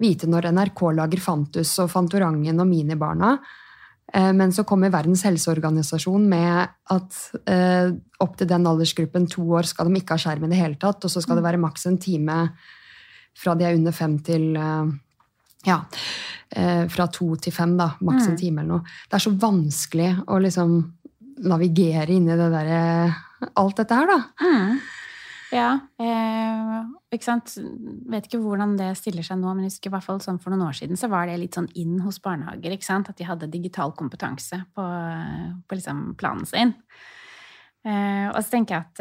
vite 0.00 0.28
når 0.30 0.50
NRK 0.56 0.84
lager 0.96 1.22
Fantus 1.22 1.74
og 1.82 1.90
Fantorangen 1.92 2.62
og 2.62 2.68
Minibarna. 2.70 3.34
Eh, 4.12 4.32
men 4.34 4.52
så 4.52 4.64
kommer 4.66 4.92
Verdens 4.92 5.22
helseorganisasjon 5.26 6.26
med 6.30 6.74
at 6.94 7.20
eh, 7.50 7.92
opp 8.22 8.34
til 8.38 8.50
den 8.50 8.66
aldersgruppen 8.66 9.28
to 9.30 9.44
år 9.54 9.68
skal 9.70 9.86
de 9.86 10.00
ikke 10.00 10.16
ha 10.16 10.24
skjerm 10.24 10.48
i 10.48 10.52
det 10.52 10.60
hele 10.60 10.80
tatt, 10.80 11.04
og 11.04 11.12
så 11.12 11.22
skal 11.22 11.38
det 11.38 11.46
være 11.46 11.62
maks 11.62 11.86
en 11.90 12.00
time 12.02 12.42
fra 13.38 13.54
de 13.54 13.68
er 13.68 13.78
under 13.78 13.94
fem 13.94 14.18
til 14.26 14.56
eh, 14.58 14.90
ja, 15.66 15.82
eh, 16.50 16.86
fra 16.88 17.06
to 17.12 17.34
til 17.36 17.54
fem, 17.54 17.76
da, 17.78 17.92
maks 18.06 18.30
en 18.30 18.38
time 18.40 18.62
eller 18.62 18.78
noe. 18.78 18.96
Det 19.08 19.18
er 19.18 19.26
så 19.26 19.34
vanskelig 19.42 20.10
å 20.26 20.40
liksom 20.40 20.78
navigere 21.50 22.12
inni 22.12 22.36
det 22.36 22.50
derre 22.52 22.80
Alt 23.56 23.78
dette 23.80 23.96
her, 23.96 24.04
da. 24.04 24.18
Mm. 24.44 24.80
Ja. 25.50 25.68
Eh, 25.96 26.74
ikke 27.16 27.24
sant? 27.24 27.54
Vet 28.12 28.26
ikke 28.28 28.42
hvordan 28.42 28.74
det 28.78 28.90
stiller 28.98 29.24
seg 29.24 29.40
nå, 29.40 29.54
men 29.54 29.64
jeg 29.64 29.72
husker 29.72 29.88
i 29.88 29.94
hvert 29.94 30.06
fall 30.06 30.20
sånn 30.20 30.38
for 30.42 30.52
noen 30.52 30.66
år 30.68 30.76
siden 30.76 31.00
så 31.00 31.08
var 31.10 31.24
det 31.26 31.38
litt 31.40 31.56
sånn 31.56 31.70
inn 31.80 31.96
hos 32.04 32.20
barnehager. 32.20 32.76
ikke 32.76 32.86
sant? 32.86 33.08
At 33.08 33.18
de 33.18 33.24
hadde 33.24 33.48
digital 33.50 33.94
kompetanse 33.96 34.60
på, 34.76 34.84
på 35.64 35.78
liksom 35.78 36.04
planen 36.20 36.46
sin. 36.48 36.74
Eh, 37.80 38.28
og 38.28 38.38
så 38.44 38.52
tenker 38.52 38.76
jeg 38.76 38.86
at 38.90 39.00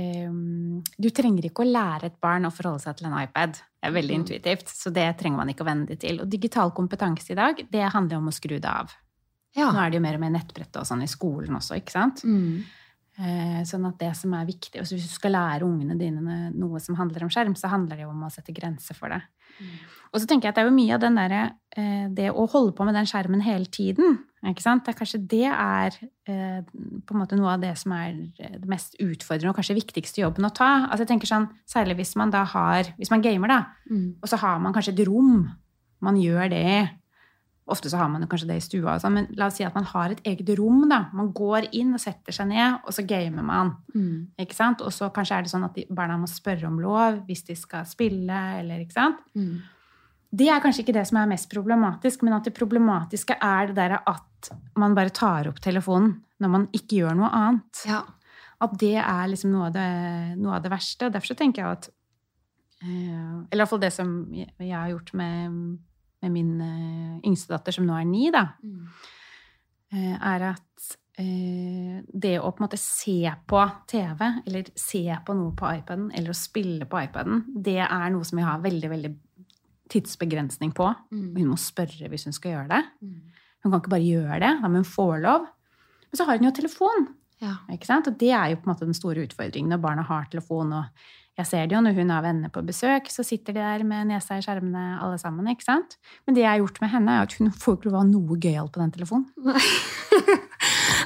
eh, 0.00 0.30
du 0.96 1.10
trenger 1.12 1.50
ikke 1.50 1.66
å 1.66 1.68
lære 1.68 2.08
et 2.08 2.20
barn 2.22 2.48
å 2.48 2.54
forholde 2.54 2.86
seg 2.86 2.96
til 2.98 3.10
en 3.10 3.18
iPad. 3.20 3.60
Det 3.86 3.92
er 3.92 4.00
veldig 4.00 4.16
Mm. 4.16 4.22
intuitivt, 4.24 4.68
så 4.74 4.92
det 4.92 5.06
trenger 5.18 5.36
man 5.38 5.48
ikke 5.52 5.62
å 5.62 5.70
venne 5.70 5.86
det 5.86 6.00
til. 6.02 6.18
Og 6.20 6.28
digital 6.28 6.70
kompetanse 6.74 7.30
i 7.30 7.36
dag, 7.38 7.60
det 7.70 7.92
handler 7.92 8.16
om 8.18 8.26
å 8.28 8.34
skru 8.34 8.58
det 8.58 8.66
av. 8.66 8.90
Ja. 9.54 9.70
Nå 9.72 9.78
er 9.78 9.90
det 9.90 9.96
jo 10.00 10.02
mer 10.04 10.14
og 10.18 10.20
mer 10.20 10.30
nettbrett 10.34 10.74
og 10.76 10.84
sånn 10.84 11.02
i 11.02 11.06
skolen 11.08 11.54
også, 11.56 11.78
ikke 11.78 11.94
sant? 11.94 12.22
Mm. 12.24 12.64
Eh, 13.18 13.62
Sånn 13.64 13.86
at 13.88 13.96
det 13.98 14.10
som 14.14 14.34
er 14.34 14.44
viktig, 14.44 14.76
altså 14.78 14.92
Hvis 14.98 15.08
du 15.08 15.14
skal 15.14 15.32
lære 15.32 15.62
ungene 15.64 15.96
dine 15.98 16.50
noe 16.52 16.78
som 16.80 16.94
handler 16.96 17.22
om 17.24 17.30
skjerm, 17.30 17.54
så 17.56 17.70
handler 17.70 17.96
det 17.96 18.02
jo 18.04 18.10
om 18.10 18.24
å 18.26 18.30
sette 18.30 18.52
grenser 18.52 18.94
for 18.94 19.08
det. 19.08 19.22
Og 20.12 20.20
så 20.20 20.26
tenker 20.26 20.42
jeg 20.42 20.48
at 20.52 20.54
det 20.56 20.64
er 20.66 20.68
jo 20.68 20.76
mye 20.76 20.94
av 20.94 21.00
den 21.00 21.14
derre 21.16 21.52
eh, 21.76 22.08
Det 22.12 22.28
å 22.30 22.44
holde 22.50 22.74
på 22.76 22.84
med 22.84 22.94
den 22.94 23.06
skjermen 23.08 23.40
hele 23.40 23.64
tiden, 23.64 24.18
ikke 24.52 24.62
sant? 24.62 24.84
Det 24.84 24.94
er 24.94 24.98
kanskje 24.98 25.20
det 25.28 25.44
er 25.50 25.96
eh, 26.26 26.60
på 27.06 27.14
en 27.14 27.20
måte 27.20 27.36
noe 27.38 27.54
av 27.54 27.60
det 27.62 27.72
som 27.78 27.92
er 27.92 28.12
det 28.38 28.66
mest 28.68 28.96
utfordrende 29.00 29.50
og 29.52 29.56
kanskje 29.58 29.78
viktigste 29.78 30.22
jobben 30.22 30.44
å 30.48 30.52
ta. 30.54 30.86
Altså 30.90 31.04
jeg 31.04 31.08
tenker 31.14 31.26
sånn, 31.30 31.48
Særlig 31.66 31.96
hvis 31.96 32.14
man 32.16 32.30
da 32.30 32.44
har 32.44 32.92
Hvis 32.98 33.10
man 33.10 33.22
gamer, 33.22 33.48
da, 33.48 33.60
Mm. 33.90 34.14
og 34.22 34.28
så 34.28 34.36
har 34.38 34.58
man 34.60 34.72
kanskje 34.74 34.92
et 34.98 35.06
rom 35.08 35.50
man 36.00 36.16
gjør 36.16 36.50
det 36.50 36.62
i. 36.66 36.88
Ofte 37.68 37.90
så 37.90 37.96
har 37.98 38.08
man 38.08 38.22
kanskje 38.28 38.46
det 38.46 38.56
i 38.56 38.60
stua, 38.62 38.94
og 38.94 39.00
sånn, 39.02 39.12
men 39.14 39.26
la 39.34 39.46
oss 39.46 39.56
si 39.58 39.64
at 39.64 39.74
man 39.74 39.84
har 39.84 40.10
et 40.10 40.20
eget 40.22 40.52
rom. 40.58 40.88
da. 40.88 41.08
Man 41.12 41.32
går 41.32 41.68
inn 41.72 41.94
og 41.94 41.98
setter 42.00 42.32
seg 42.32 42.46
ned, 42.48 42.80
og 42.86 42.92
så 42.94 43.02
gamer 43.06 43.42
man. 43.42 43.72
Mm. 43.94 44.28
ikke 44.38 44.54
sant? 44.54 44.80
Og 44.82 44.92
så 44.92 45.08
kanskje 45.12 45.38
er 45.38 45.42
det 45.42 45.50
sånn 45.50 45.64
at 45.64 45.74
de, 45.74 45.84
barna 45.90 46.16
må 46.16 46.28
spørre 46.30 46.64
om 46.68 46.78
lov 46.78 47.24
hvis 47.26 47.42
de 47.46 47.56
skal 47.56 47.84
spille, 47.84 48.30
eller 48.60 48.84
ikke 48.84 48.92
sant? 48.92 49.18
Mm. 49.34 49.62
Det 50.36 50.48
er 50.52 50.60
kanskje 50.60 50.82
ikke 50.84 50.94
det 50.98 51.06
som 51.08 51.18
er 51.20 51.30
mest 51.30 51.48
problematisk, 51.52 52.22
men 52.26 52.34
at 52.36 52.44
det 52.48 52.52
problematiske 52.56 53.38
er 53.40 53.70
det 53.70 53.76
der 53.78 53.96
at 54.02 54.50
man 54.76 54.94
bare 54.96 55.14
tar 55.14 55.48
opp 55.48 55.60
telefonen 55.64 56.18
når 56.42 56.52
man 56.52 56.66
ikke 56.76 56.98
gjør 57.00 57.16
noe 57.16 57.30
annet. 57.32 57.82
Ja. 57.88 58.02
At 58.60 58.74
det 58.80 58.94
er 59.00 59.30
liksom 59.32 59.52
noe 59.54 59.70
av 59.70 59.74
det, 59.76 59.86
noe 60.40 60.58
av 60.58 60.64
det 60.64 60.72
verste. 60.72 61.08
Og 61.08 61.14
derfor 61.14 61.36
tenker 61.38 61.62
jeg 61.62 61.78
at 61.78 61.88
eh, 62.82 63.32
Eller 63.48 63.62
iallfall 63.62 63.80
det 63.82 63.92
som 63.96 64.12
jeg, 64.34 64.72
har 64.72 64.90
gjort 64.92 65.14
med, 65.16 65.56
med 66.24 66.34
min 66.34 66.52
eh, 66.60 67.16
yngste 67.28 67.54
datter, 67.54 67.72
som 67.76 67.88
nå 67.88 67.96
er 67.96 68.04
ni, 68.08 68.28
da, 68.34 68.46
Mm. 68.64 68.86
eh, 69.92 70.14
er 70.34 70.48
at 70.52 70.62
det 71.16 72.34
å 72.36 72.50
på 72.52 72.60
en 72.60 72.64
måte 72.66 72.76
se 72.76 73.22
på 73.48 73.60
TV, 73.88 74.18
eller 74.44 74.66
se 74.76 75.00
på 75.24 75.32
noe 75.32 75.54
på 75.56 75.70
iPaden, 75.78 76.10
eller 76.12 76.34
å 76.34 76.36
spille 76.36 76.84
på 76.84 76.98
iPaden, 77.06 77.38
det 77.64 77.78
er 77.86 78.10
noe 78.12 78.26
som 78.28 78.36
jeg 78.36 78.44
har 78.44 78.60
veldig, 78.60 78.90
veldig 78.92 79.12
tidsbegrensning 79.92 80.72
på. 80.74 80.84
Og 80.88 81.12
Mm. 81.12 81.36
hun 81.36 81.48
må 81.52 81.58
spørre 81.58 82.08
hvis 82.08 82.24
hun 82.24 82.32
skal 82.36 82.52
gjøre 82.52 82.68
det. 82.68 82.84
Mm. 83.02 83.20
Hun 83.62 83.72
kan 83.72 83.80
ikke 83.80 83.90
bare 83.96 84.06
gjøre 84.06 84.40
det, 84.40 84.52
da 84.62 84.68
må 84.68 84.74
hun 84.82 84.84
få 84.84 85.06
lov. 85.22 85.46
Men 86.10 86.16
så 86.18 86.24
har 86.26 86.38
hun 86.38 86.46
jo 86.48 86.54
telefon. 86.54 87.08
Ja. 87.42 87.56
Og 87.68 88.18
det 88.18 88.30
er 88.32 88.50
jo 88.50 88.56
på 88.56 88.66
en 88.66 88.72
måte 88.74 88.86
den 88.86 88.94
store 88.96 89.26
utfordringen 89.26 89.68
når 89.68 89.80
barna 89.82 90.02
har 90.02 90.26
telefon. 90.30 90.72
Og 90.72 90.84
jeg 91.36 91.46
ser 91.46 91.66
det 91.66 91.76
jo 91.76 91.82
når 91.82 91.94
hun 91.98 92.08
har 92.10 92.22
venner 92.22 92.48
på 92.48 92.62
besøk, 92.64 93.10
så 93.12 93.22
sitter 93.26 93.52
de 93.52 93.60
der 93.60 93.82
med 93.84 94.06
nesa 94.08 94.38
i 94.38 94.40
skjermene 94.40 95.00
alle 95.02 95.18
sammen. 95.18 95.46
ikke 95.52 95.64
sant? 95.66 95.98
Men 96.26 96.34
det 96.34 96.42
jeg 96.46 96.48
har 96.48 96.58
gjort 96.62 96.80
med 96.80 96.90
henne, 96.90 97.10
er 97.18 97.22
at 97.26 97.34
hun 97.36 97.50
får 97.50 97.76
ikke 97.76 97.90
lov 97.90 97.94
å 97.94 97.98
ha 97.98 98.06
noe 98.08 98.38
gøyalt 98.40 98.72
på 98.72 98.80
den 98.80 98.94
telefonen. 98.94 99.26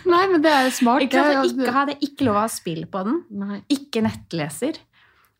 Nei, 0.06 0.26
men 0.30 0.42
det 0.44 0.52
er 0.52 0.68
jo 0.68 0.76
smart. 0.76 1.02
Ikke, 1.02 1.24
sant? 1.24 1.50
ikke 1.50 1.74
hadde 1.74 1.96
ikke 2.06 2.28
lov 2.28 2.36
å 2.38 2.44
ha 2.44 2.52
spill 2.52 2.84
på 2.86 3.02
den. 3.08 3.18
Nei. 3.42 3.58
Ikke 3.74 4.04
nettleser. 4.06 4.78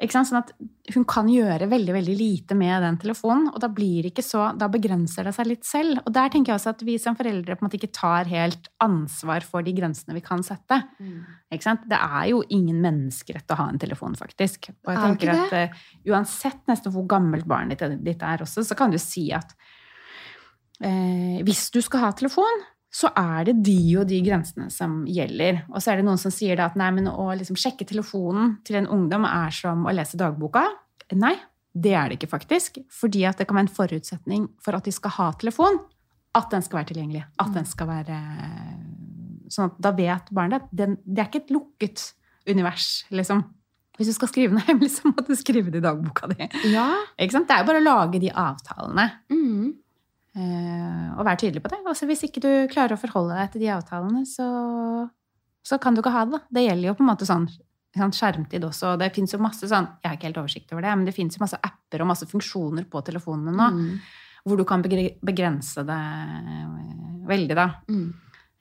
Sånn 0.01 0.39
at 0.39 0.55
hun 0.95 1.05
kan 1.05 1.27
gjøre 1.29 1.67
veldig 1.69 1.93
veldig 1.93 2.15
lite 2.17 2.57
med 2.57 2.81
den 2.81 2.97
telefonen, 3.03 3.51
og 3.53 3.59
da 3.61 3.69
blir 3.69 4.07
det 4.07 4.15
ikke 4.15 4.25
så, 4.25 4.47
da 4.57 4.71
begrenser 4.73 5.29
det 5.29 5.35
seg 5.37 5.51
litt 5.51 5.69
selv. 5.69 6.01
Og 6.07 6.15
der 6.17 6.33
tenker 6.33 6.55
jeg 6.55 6.61
også 6.61 6.73
at 6.73 6.85
vi 6.89 6.95
som 7.03 7.19
foreldre 7.19 7.57
på 7.59 7.61
en 7.61 7.69
måte 7.69 7.77
ikke 7.77 7.93
tar 7.93 8.31
helt 8.31 8.71
ansvar 8.81 9.45
for 9.45 9.67
de 9.67 9.75
grensene 9.77 10.17
vi 10.17 10.25
kan 10.25 10.41
sette. 10.47 10.81
Mm. 10.97 11.21
Det 11.53 11.99
er 11.99 12.31
jo 12.31 12.41
ingen 12.49 12.81
menneskerett 12.81 13.53
å 13.53 13.61
ha 13.61 13.69
en 13.69 13.83
telefon, 13.83 14.17
faktisk. 14.17 14.71
Og 14.87 14.95
jeg 14.95 15.03
Er 15.03 15.05
tenker 15.05 15.35
at 15.35 15.57
uh, 15.69 15.85
uansett 16.15 16.65
nesten 16.71 16.97
hvor 16.97 17.05
gammelt 17.11 17.45
barnet 17.51 17.85
ditt, 17.85 18.01
ditt 18.07 18.25
er 18.25 18.47
også, 18.47 18.65
så 18.65 18.79
kan 18.79 18.95
du 18.95 18.97
si 19.03 19.29
at 19.37 19.53
uh, 20.81 21.39
hvis 21.45 21.69
du 21.77 21.83
skal 21.85 22.07
ha 22.07 22.15
telefon, 22.17 22.65
så 22.91 23.12
er 23.14 23.47
det 23.47 23.61
de 23.66 23.78
og 24.01 24.09
de 24.11 24.18
grensene 24.26 24.66
som 24.74 25.05
gjelder. 25.07 25.62
Og 25.70 25.78
så 25.78 25.93
er 25.93 26.01
det 26.01 26.07
noen 26.09 26.18
som 26.18 26.32
sier 26.34 26.59
at 26.62 26.78
nei, 26.78 26.88
men 26.97 27.07
å 27.11 27.28
liksom 27.38 27.59
sjekke 27.59 27.86
telefonen 27.86 28.57
til 28.66 28.80
en 28.80 28.91
ungdom 28.91 29.26
er 29.28 29.55
som 29.55 29.86
å 29.86 29.95
lese 29.95 30.18
dagboka. 30.18 30.64
Nei, 31.14 31.36
det 31.70 31.95
er 31.95 32.11
det 32.11 32.18
ikke 32.18 32.32
faktisk. 32.32 32.80
Fordi 32.91 33.22
at 33.30 33.38
det 33.38 33.47
kan 33.47 33.61
være 33.61 33.68
en 33.68 33.76
forutsetning 33.76 34.49
for 34.62 34.74
at 34.78 34.88
de 34.88 34.95
skal 34.95 35.14
ha 35.20 35.28
telefon, 35.38 35.78
at 36.34 36.51
den 36.51 36.66
skal 36.66 36.80
være 36.80 36.91
tilgjengelig. 36.91 37.22
At 37.43 37.55
den 37.55 37.68
skal 37.68 37.91
være 37.91 38.18
Sånn 39.51 39.66
at 39.66 39.78
da 39.82 39.91
vet 39.91 40.28
barnet 40.30 40.62
at 40.62 40.74
den, 40.78 40.93
det 41.03 41.24
er 41.24 41.26
ikke 41.26 41.41
et 41.41 41.49
lukket 41.51 42.03
univers, 42.47 43.01
liksom. 43.11 43.41
Hvis 43.99 44.12
du 44.12 44.14
skal 44.14 44.30
skrive 44.30 44.55
noe 44.55 44.62
hemmelig, 44.62 44.93
så 44.97 45.11
må 45.11 45.24
du 45.26 45.32
skrive 45.34 45.72
det 45.74 45.80
i 45.82 45.84
dagboka 45.84 46.30
di. 46.30 46.47
Ja. 46.70 46.86
Det 47.18 47.26
er 47.26 47.64
jo 47.64 47.66
bare 47.66 47.80
å 47.82 47.82
lage 47.82 48.20
de 48.22 48.30
avtalene. 48.30 49.09
Mm. 49.34 49.72
Eh, 50.41 51.09
og 51.18 51.24
vær 51.26 51.36
tydelig 51.41 51.61
på 51.64 51.68
det. 51.72 51.80
Altså, 51.91 52.07
hvis 52.09 52.22
ikke 52.28 52.41
du 52.45 52.51
klarer 52.72 52.97
å 52.97 53.01
forholde 53.03 53.36
deg 53.36 53.51
til 53.53 53.64
de 53.64 53.72
avtalene, 53.74 54.22
så, 54.28 54.47
så 55.66 55.76
kan 55.82 55.95
du 55.97 56.01
ikke 56.01 56.14
ha 56.14 56.22
det. 56.24 56.38
da. 56.38 56.41
Det 56.57 56.62
gjelder 56.68 56.88
jo 56.91 56.95
på 56.97 57.05
en 57.05 57.11
måte 57.12 57.28
sånn 57.28 57.49
sånn 57.91 58.12
skjermtid 58.14 58.62
også. 58.62 58.93
Det 59.01 59.09
fins 59.16 59.32
jo 59.34 59.41
masse 59.43 59.66
sånn 59.66 59.88
Jeg 59.99 60.07
har 60.07 60.14
ikke 60.14 60.28
helt 60.28 60.36
oversikt 60.38 60.70
over 60.72 60.84
det, 60.86 60.93
men 60.95 61.09
det 61.09 61.14
fins 61.16 61.34
jo 61.34 61.41
masse 61.43 61.59
apper 61.59 62.05
og 62.05 62.07
masse 62.12 62.28
funksjoner 62.30 62.84
på 62.86 63.01
telefonene 63.03 63.51
nå 63.51 63.66
Mm. 63.74 63.97
hvor 64.47 64.57
du 64.61 64.62
kan 64.64 64.80
begrense 64.80 65.82
det 65.88 65.97
eh, 65.99 67.26
veldig, 67.26 67.57
da. 67.59 67.64
Mm. 67.91 68.12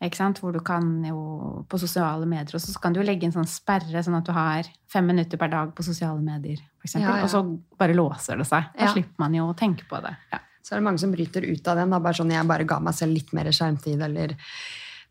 Ikke 0.01 0.15
sant? 0.17 0.39
Hvor 0.41 0.51
du 0.55 0.59
kan 0.65 0.89
jo 1.05 1.63
på 1.69 1.77
sosiale 1.77 2.25
medier 2.25 2.55
også, 2.57 2.73
så 2.73 2.82
kan 2.82 2.93
du 2.95 3.01
jo 3.01 3.05
legge 3.05 3.27
en 3.30 3.36
sånn 3.36 3.45
sperre, 3.47 4.01
sånn 4.01 4.17
at 4.17 4.25
du 4.25 4.32
har 4.34 4.63
fem 4.89 5.05
minutter 5.05 5.38
per 5.38 5.51
dag 5.53 5.75
på 5.77 5.84
sosiale 5.86 6.21
medier, 6.25 6.57
eksempel. 6.84 7.05
Ja, 7.09 7.17
ja. 7.21 7.23
Og 7.23 7.30
så 7.30 7.43
bare 7.77 7.93
låser 7.93 8.38
det 8.41 8.47
seg. 8.49 8.63
Da 8.73 8.86
Ja. 8.88 8.93
slipper 8.95 9.19
man 9.19 9.34
jo 9.38 9.45
å 9.51 9.55
tenke 9.55 9.86
på 9.88 10.01
det. 10.01 10.15
Ja. 10.34 10.39
Så 10.62 10.76
er 10.76 10.80
det 10.82 10.86
mange 10.86 11.01
som 11.01 11.12
bryter 11.14 11.45
ut 11.47 11.68
av 11.72 11.80
den. 11.80 11.89
Da, 11.89 11.99
bare 12.03 12.18
sånn, 12.20 12.32
jeg 12.34 12.47
bare 12.49 12.66
ga 12.68 12.80
meg 12.84 12.93
selv 12.97 13.16
litt 13.18 13.32
mer 13.34 13.49
skjermtid, 13.51 14.01
eller 14.01 14.36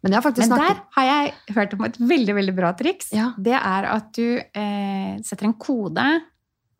Men 0.02 0.12
Men 0.12 0.22
der 0.22 0.46
snakket 0.46 0.82
har 0.94 1.04
jeg 1.04 1.32
hørt 1.56 1.72
om 1.74 1.84
et 1.88 1.96
veldig 1.98 2.34
veldig 2.36 2.54
bra 2.54 2.72
triks. 2.78 3.08
Ja. 3.12 3.32
Det 3.36 3.56
er 3.58 3.88
at 3.90 4.12
du 4.14 4.38
eh, 4.38 5.16
setter 5.26 5.48
en 5.48 5.54
kode 5.58 6.04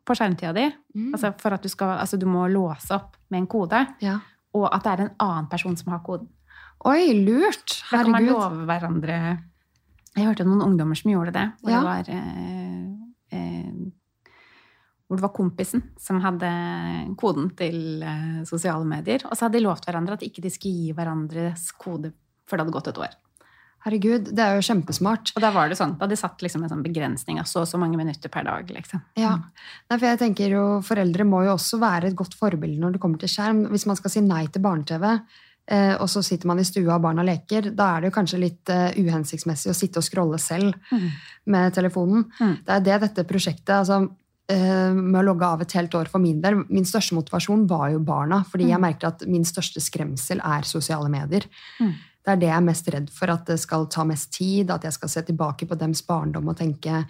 på 0.07 0.15
skjermtida 0.15 0.53
di. 0.55 0.69
Mm. 0.95 1.13
Altså 1.17 1.33
for 1.41 1.53
at 1.57 1.63
du 1.63 1.69
skal 1.69 1.99
Altså 1.99 2.17
du 2.17 2.27
må 2.31 2.47
låse 2.49 2.95
opp 2.95 3.17
med 3.31 3.41
en 3.43 3.47
kode. 3.47 3.87
ja. 4.01 4.19
Og 4.57 4.65
at 4.75 4.83
det 4.85 4.91
er 4.93 5.01
en 5.05 5.11
annen 5.21 5.49
person 5.51 5.77
som 5.77 5.93
har 5.93 6.01
koden. 6.01 6.29
Oi, 6.89 7.13
lurt! 7.13 7.83
Herregud. 7.91 7.91
Da 7.91 8.03
kan 8.03 8.11
man 8.15 8.27
love 8.27 8.65
hverandre 8.71 9.17
Jeg 10.17 10.25
hørte 10.25 10.45
noen 10.47 10.63
ungdommer 10.63 10.97
som 10.97 11.11
gjorde 11.11 11.33
det. 11.35 11.45
Hvor 11.61 11.71
Ja. 11.71 11.81
det 11.81 11.87
var 11.91 12.09
eh, 12.15 12.87
eh, 13.33 13.73
hvor 15.09 15.17
det 15.17 15.25
var 15.25 15.33
kompisen 15.33 15.83
som 15.99 16.21
hadde 16.21 16.49
koden 17.17 17.49
til 17.57 18.03
eh, 18.05 18.43
sosiale 18.49 18.85
medier. 18.85 19.25
Og 19.25 19.33
så 19.37 19.47
hadde 19.47 19.57
de 19.59 19.65
lovt 19.65 19.87
hverandre 19.89 20.19
at 20.19 20.27
ikke 20.27 20.43
de 20.45 20.51
skulle 20.53 20.75
gi 20.85 20.93
hverandres 20.93 21.71
kode 21.81 22.13
før 22.49 22.59
det 22.61 22.67
hadde 22.67 22.77
gått 22.77 22.91
et 22.93 23.01
år. 23.07 23.17
Herregud, 23.87 24.33
det 24.35 24.43
er 24.43 24.57
jo 24.59 24.65
kjempesmart. 24.67 25.31
Og 25.39 25.43
da 25.45 25.53
var 25.55 25.69
det 25.71 25.77
sånn, 25.79 25.93
da 25.97 26.05
hadde 26.05 26.17
de 26.17 26.21
satt 26.21 26.43
liksom 26.43 26.65
en 26.67 26.71
sånn 26.73 26.83
begrensning 26.83 27.39
av 27.41 27.47
så 27.47 27.63
og 27.63 27.69
så 27.71 27.79
mange 27.81 27.97
minutter 27.97 28.29
per 28.33 28.45
dag. 28.49 28.69
liksom. 28.75 29.01
Ja. 29.17 29.37
Nei, 29.89 29.97
for 29.99 30.07
jeg 30.09 30.19
tenker 30.19 30.51
jo, 30.51 30.65
Foreldre 30.85 31.25
må 31.25 31.45
jo 31.47 31.53
også 31.55 31.79
være 31.81 32.11
et 32.11 32.17
godt 32.19 32.35
forbilde 32.37 32.81
når 32.83 32.97
det 32.97 33.01
kommer 33.05 33.23
til 33.23 33.31
skjerm. 33.31 33.69
Hvis 33.71 33.87
man 33.87 33.97
skal 34.01 34.11
si 34.13 34.21
nei 34.27 34.43
til 34.51 34.65
barne-TV, 34.67 35.07
eh, 35.71 35.95
og 36.03 36.09
så 36.11 36.25
sitter 36.27 36.51
man 36.51 36.59
i 36.59 36.67
stua 36.67 36.97
og 36.99 37.05
barna 37.07 37.23
leker, 37.25 37.71
da 37.79 37.93
er 37.97 38.01
det 38.05 38.11
jo 38.11 38.17
kanskje 38.19 38.43
litt 38.43 38.69
eh, 38.75 38.99
uhensiktsmessig 38.99 39.71
å 39.71 39.79
sitte 39.79 40.03
og 40.03 40.09
scrolle 40.11 40.39
selv 40.43 40.75
Mm. 40.91 41.09
med 41.47 41.73
telefonen. 41.79 42.27
Mm. 42.41 42.57
Det 42.67 42.75
er 42.75 42.81
det 42.91 43.01
dette 43.07 43.25
prosjektet 43.31 43.77
altså, 43.79 44.09
med 44.49 45.21
å 45.21 45.25
logge 45.27 45.45
av 45.45 45.61
et 45.61 45.73
helt 45.77 45.95
år 45.95 46.09
for 46.09 46.19
min 46.19 46.41
del. 46.41 46.63
Min 46.69 46.85
største 46.89 47.13
motivasjon 47.15 47.67
var 47.69 47.91
jo 47.93 47.99
barna, 48.01 48.45
fordi 48.49 48.69
jeg 48.71 48.79
Mm. 48.79 48.87
merker 48.87 49.09
at 49.09 49.27
min 49.29 49.45
største 49.45 49.81
skremsel 49.81 50.41
er 50.43 50.63
sosiale 50.63 51.09
medier. 51.11 51.45
Mm. 51.81 51.93
Det 52.25 52.33
er 52.33 52.37
det 52.37 52.49
jeg 52.49 52.57
er 52.57 52.61
mest 52.65 52.89
redd 52.89 53.11
for, 53.11 53.31
at 53.31 53.45
det 53.47 53.59
skal 53.61 53.87
ta 53.87 54.05
mest 54.05 54.33
tid, 54.33 54.71
at 54.71 54.83
jeg 54.83 54.93
skal 54.93 55.09
se 55.09 55.23
tilbake 55.23 55.67
på 55.69 55.79
dems 55.79 56.01
barndom 56.03 56.49
og 56.49 56.57
tenke 56.57 57.05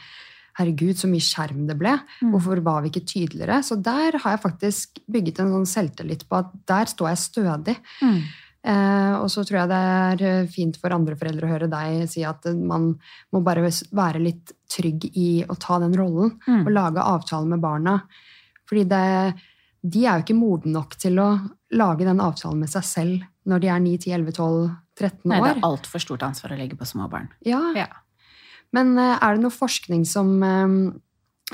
herregud, 0.59 0.97
så 0.99 1.07
mye 1.09 1.23
skjerm 1.23 1.67
det 1.69 1.79
ble. 1.79 2.01
Mm. 2.23 2.33
Hvorfor 2.33 2.61
var 2.63 2.83
vi 2.83 2.91
ikke 2.91 3.07
tydeligere? 3.07 3.63
Så 3.63 3.81
der 3.81 4.19
har 4.19 4.37
jeg 4.37 4.43
faktisk 4.43 4.99
bygget 5.09 5.39
en 5.39 5.53
sånn 5.53 5.67
selvtillit 5.67 6.25
på 6.29 6.39
at 6.39 6.51
der 6.67 6.85
står 6.87 7.09
jeg 7.15 7.19
stødig. 7.19 7.77
Mm. 8.03 8.23
Eh, 8.67 9.13
og 9.23 9.29
så 9.31 9.45
tror 9.47 9.61
jeg 9.61 9.69
det 9.71 9.77
er 9.79 10.23
eh, 10.43 10.47
fint 10.51 10.77
for 10.83 10.91
andre 10.93 11.15
foreldre 11.17 11.47
å 11.47 11.53
høre 11.53 11.69
deg 11.71 12.09
si 12.11 12.25
at 12.27 12.45
man 12.59 12.89
må 13.33 13.41
bare 13.47 13.63
være 13.95 14.19
litt 14.21 14.51
trygg 14.69 15.07
i 15.15 15.45
å 15.47 15.55
ta 15.57 15.79
den 15.79 15.95
rollen 15.97 16.35
Mm. 16.49 16.67
og 16.67 16.73
lage 16.75 17.05
avtaler 17.05 17.47
med 17.55 17.61
barna. 17.63 18.01
Fordi 18.69 18.83
det, 18.91 19.35
de 19.87 20.03
er 20.05 20.19
jo 20.19 20.25
ikke 20.27 20.37
modne 20.41 20.73
nok 20.75 20.97
til 20.99 21.17
å 21.23 21.29
lage 21.73 22.05
den 22.05 22.19
avtalen 22.21 22.59
med 22.59 22.69
seg 22.69 22.85
selv 22.85 23.23
når 23.49 23.61
de 23.63 23.69
er 23.73 23.81
9, 23.81 23.95
10, 24.03 24.13
11, 24.19 24.33
12, 24.37 24.77
13 24.99 25.17
år. 25.23 25.29
Nei, 25.31 25.41
det 25.41 25.55
er 25.57 25.69
altfor 25.71 26.03
stort 26.03 26.23
ansvar 26.27 26.53
å 26.53 26.59
legge 26.59 26.77
på 26.77 26.85
små 26.91 27.09
barn. 27.09 27.29
Ja, 27.47 27.63
Ja. 27.77 27.87
Men 28.75 28.99
eh, 28.99 29.17
er 29.23 29.35
det 29.39 29.41
noe 29.47 29.55
forskning 29.55 30.05
som 30.05 30.43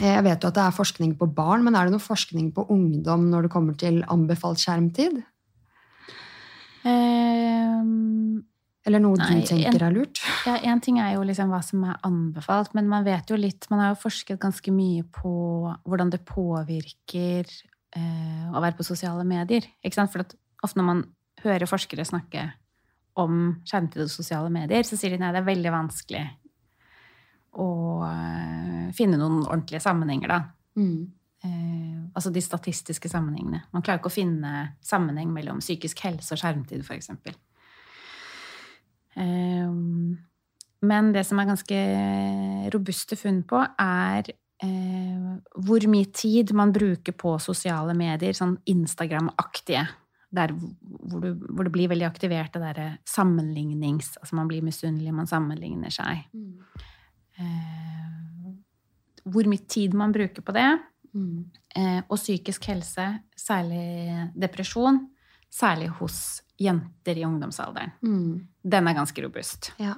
Jeg 0.00 0.24
vet 0.24 0.42
jo 0.42 0.48
at 0.48 0.54
det 0.56 0.62
er 0.64 0.72
forskning 0.74 1.12
på 1.20 1.28
barn, 1.32 1.62
men 1.62 1.76
er 1.76 1.84
det 1.86 1.92
noe 1.94 2.02
forskning 2.02 2.48
på 2.56 2.64
ungdom 2.68 3.28
når 3.30 3.42
det 3.46 3.50
kommer 3.52 3.76
til 3.78 4.00
anbefalt 4.10 4.58
skjermtid? 4.58 5.20
Eller 8.86 9.00
noe 9.00 9.16
Nei, 9.16 9.40
du 9.40 9.46
tenker 9.48 9.80
en- 9.80 9.86
er 9.86 9.94
lurt? 9.94 10.18
Ja, 10.44 10.58
Én 10.58 10.80
ting 10.84 10.98
er 11.00 11.14
jo 11.14 11.22
liksom 11.24 11.48
hva 11.48 11.62
som 11.64 11.84
er 11.88 11.96
anbefalt, 12.04 12.74
men 12.74 12.88
man 12.88 13.04
vet 13.04 13.30
jo 13.30 13.36
litt 13.36 13.64
Man 13.70 13.80
har 13.80 13.94
jo 13.94 14.02
forsket 14.02 14.38
ganske 14.38 14.70
mye 14.72 15.02
på 15.08 15.32
hvordan 15.86 16.10
det 16.12 16.24
påvirker 16.28 17.48
eh, 17.96 18.50
å 18.52 18.60
være 18.60 18.76
på 18.76 18.84
sosiale 18.84 19.24
medier. 19.24 19.62
Ikke 19.82 19.94
sant? 19.94 20.12
For 20.12 20.20
at 20.20 20.34
ofte 20.62 20.76
når 20.76 20.84
man 20.84 21.04
hører 21.44 21.66
forskere 21.70 22.04
snakke 22.04 22.52
om 23.16 23.60
skjermtid 23.64 24.02
og 24.02 24.10
sosiale 24.10 24.50
medier, 24.50 24.82
så 24.82 24.98
sier 24.98 25.10
de 25.14 25.18
nei, 25.22 25.30
det 25.32 25.40
er 25.40 25.48
veldig 25.54 25.72
vanskelig 25.72 26.24
å 27.54 27.68
eh, 28.08 28.88
finne 28.96 29.16
noen 29.20 29.44
ordentlige 29.46 29.80
sammenhenger, 29.84 30.28
da. 30.28 30.40
Mm. 30.76 31.12
Eh, 31.44 31.98
altså 32.16 32.32
de 32.34 32.42
statistiske 32.42 33.08
sammenhengene. 33.08 33.62
Man 33.72 33.82
klarer 33.84 34.00
ikke 34.02 34.10
å 34.10 34.16
finne 34.16 34.54
sammenheng 34.82 35.30
mellom 35.32 35.60
psykisk 35.62 36.00
helse 36.06 36.34
og 36.34 36.40
skjermtid, 36.42 36.82
f.eks. 36.82 37.10
Eh, 39.16 39.70
men 40.84 41.12
det 41.14 41.24
som 41.26 41.40
er 41.40 41.48
ganske 41.48 41.82
robuste 42.74 43.16
funn 43.16 43.42
på, 43.48 43.60
er 43.80 44.28
eh, 44.62 45.28
hvor 45.64 45.86
mye 45.90 46.10
tid 46.12 46.52
man 46.56 46.72
bruker 46.74 47.16
på 47.16 47.36
sosiale 47.42 47.94
medier, 47.96 48.36
sånn 48.36 48.58
Instagram-aktige. 48.70 49.86
Der 50.34 50.50
hvor, 50.52 51.20
du, 51.22 51.34
hvor 51.54 51.64
det 51.64 51.72
blir 51.72 51.92
veldig 51.92 52.08
aktivert 52.08 52.56
det 52.56 52.62
derre 52.64 52.88
sammenlignings... 53.08 54.16
Altså 54.20 54.36
man 54.36 54.50
blir 54.50 54.64
misunnelig, 54.66 55.12
man 55.14 55.30
sammenligner 55.30 55.94
seg. 55.94 56.26
Eh, 57.38 58.50
hvor 59.24 59.46
mye 59.48 59.64
tid 59.70 59.94
man 59.96 60.12
bruker 60.12 60.44
på 60.44 60.52
det, 60.56 60.68
Mm. 61.14 61.44
eh, 61.76 62.02
og 62.08 62.18
psykisk 62.18 62.64
helse, 62.66 63.20
særlig 63.38 64.30
depresjon, 64.34 64.96
særlig 65.46 65.88
hos 66.00 66.42
jenter 66.60 67.18
i 67.18 67.24
ungdomsalderen. 67.26 67.94
Mm. 68.02 68.46
Den 68.62 68.88
er 68.88 68.96
ganske 68.96 69.24
robust. 69.24 69.72
Ja. 69.82 69.96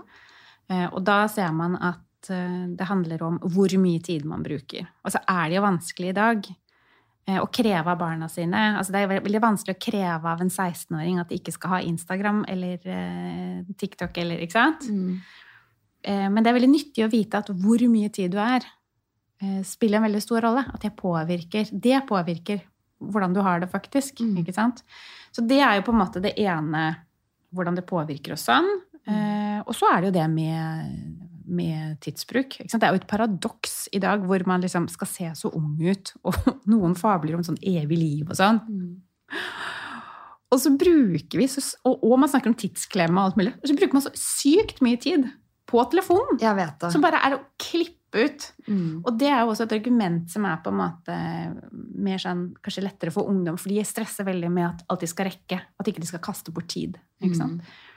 Eh, 0.71 0.87
og 0.91 1.03
da 1.07 1.25
ser 1.31 1.53
man 1.55 1.77
at 1.79 2.31
eh, 2.33 2.63
det 2.77 2.89
handler 2.89 3.25
om 3.27 3.41
hvor 3.43 3.73
mye 3.81 4.03
tid 4.05 4.27
man 4.29 4.45
bruker. 4.47 4.89
Og 5.05 5.15
så 5.15 5.23
er 5.23 5.49
det 5.49 5.59
jo 5.59 5.67
vanskelig 5.67 6.13
i 6.13 6.17
dag 6.17 6.49
eh, 6.49 7.41
å 7.41 7.49
kreve 7.53 7.93
av 7.93 8.01
barna 8.01 8.31
sine 8.33 8.65
altså 8.79 8.95
Det 8.95 9.03
er 9.03 9.25
veldig 9.29 9.43
vanskelig 9.45 9.77
å 9.77 9.83
kreve 9.89 10.33
av 10.33 10.43
en 10.43 10.53
16-åring 10.53 11.21
at 11.23 11.31
de 11.31 11.41
ikke 11.41 11.55
skal 11.55 11.77
ha 11.77 11.83
Instagram 11.87 12.45
eller 12.51 12.81
TikTok 13.79 14.23
eller 14.23 14.47
Ikke 14.47 14.59
sant? 14.59 14.89
Mm. 14.91 15.19
Men 16.07 16.39
det 16.39 16.51
er 16.53 16.55
veldig 16.55 16.71
nyttig 16.71 17.03
å 17.03 17.11
vite 17.11 17.39
at 17.41 17.49
hvor 17.51 17.83
mye 17.91 18.07
tid 18.15 18.31
du 18.31 18.37
er, 18.39 18.63
spiller 19.67 19.99
en 19.99 20.05
veldig 20.07 20.21
stor 20.23 20.45
rolle. 20.45 20.63
At 20.71 20.85
det 20.85 20.93
påvirker, 20.95 21.73
det 21.73 21.99
påvirker 22.07 22.61
hvordan 23.03 23.35
du 23.35 23.41
har 23.43 23.59
det 23.59 23.69
faktisk. 23.73 24.21
Mm. 24.23 24.37
ikke 24.45 24.55
sant? 24.55 24.85
Så 25.37 25.45
det 25.45 25.61
er 25.61 25.77
jo 25.77 25.85
på 25.85 25.93
en 25.93 26.01
måte 26.01 26.23
det 26.25 26.33
ene, 26.41 26.89
hvordan 27.53 27.77
det 27.77 27.85
påvirker 27.89 28.33
oss 28.33 28.47
sånn. 28.49 28.69
Eh, 29.07 29.59
og 29.61 29.75
så 29.77 29.91
er 29.93 30.01
det 30.01 30.09
jo 30.09 30.15
det 30.17 30.27
med, 30.33 31.01
med 31.45 31.99
tidsbruk. 32.03 32.57
Ikke 32.63 32.73
sant? 32.73 32.81
Det 32.81 32.89
er 32.89 32.97
jo 32.97 33.03
et 33.03 33.11
paradoks 33.11 33.75
i 33.93 34.01
dag 34.03 34.25
hvor 34.25 34.43
man 34.49 34.65
liksom 34.65 34.89
skal 34.93 35.11
se 35.11 35.29
så 35.39 35.53
ung 35.53 35.77
ut, 35.85 36.15
og 36.29 36.39
noen 36.71 36.97
fabler 36.99 37.37
om 37.37 37.45
sånn 37.47 37.61
evig 37.61 38.01
liv 38.01 38.31
og 38.31 38.39
sånn. 38.39 38.63
Mm. 38.65 38.95
Og 40.55 40.63
så 40.63 40.71
bruker 40.79 41.43
vi, 41.43 41.49
så, 41.51 41.61
og, 41.85 42.01
og 42.07 42.21
man 42.23 42.31
snakker 42.31 42.53
om 42.53 42.57
tidsklemme 42.57 43.19
og 43.19 43.29
alt 43.29 43.41
mulig, 43.41 43.53
og 43.59 43.69
så 43.69 43.77
bruker 43.77 43.99
man 43.99 44.07
så 44.07 44.15
sykt 44.17 44.81
mye 44.85 45.01
tid 45.03 45.27
på 45.67 45.83
telefonen. 45.91 46.39
Jeg 46.41 46.57
vet 46.57 46.77
det. 46.81 46.93
Som 46.95 47.05
bare 47.05 47.21
er 47.27 47.37
å 47.37 47.43
klippe 47.61 48.06
ut. 48.19 48.47
Mm. 48.67 49.03
Og 49.03 49.11
det 49.21 49.29
er 49.31 49.43
jo 49.43 49.53
også 49.53 49.67
et 49.67 49.75
argument 49.77 50.31
som 50.33 50.47
er 50.49 50.63
på 50.65 50.73
en 50.73 50.79
måte 50.81 51.19
mer 52.07 52.23
sånn, 52.23 52.49
kanskje 52.65 52.85
lettere 52.87 53.15
for 53.15 53.31
ungdom, 53.31 53.59
for 53.61 53.73
de 53.73 53.85
stresser 53.87 54.27
veldig 54.29 54.53
med 54.53 54.69
at 54.69 54.87
alt 54.93 55.05
de 55.05 55.11
skal 55.11 55.31
rekke, 55.31 55.61
at 55.81 55.91
ikke 55.91 56.03
de 56.05 56.11
skal 56.11 56.25
kaste 56.25 56.55
bort 56.55 56.69
tid. 56.73 56.99
Ikke 57.23 57.39
sant? 57.39 57.63
Mm. 57.63 57.95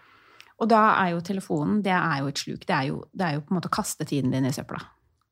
Og 0.60 0.68
da 0.72 0.82
er 1.00 1.14
jo 1.14 1.22
telefonen 1.24 1.80
det 1.86 1.96
er 1.96 2.22
jo 2.22 2.32
et 2.32 2.42
sluk. 2.42 2.66
Det 2.68 2.76
er 2.76 2.90
jo, 2.92 3.04
det 3.16 3.28
er 3.28 3.38
jo 3.38 3.44
på 3.46 3.54
en 3.54 3.60
måte 3.60 3.72
å 3.72 3.78
kaste 3.80 4.08
tiden 4.08 4.34
din 4.36 4.48
i 4.48 4.56
søpla. 4.56 4.82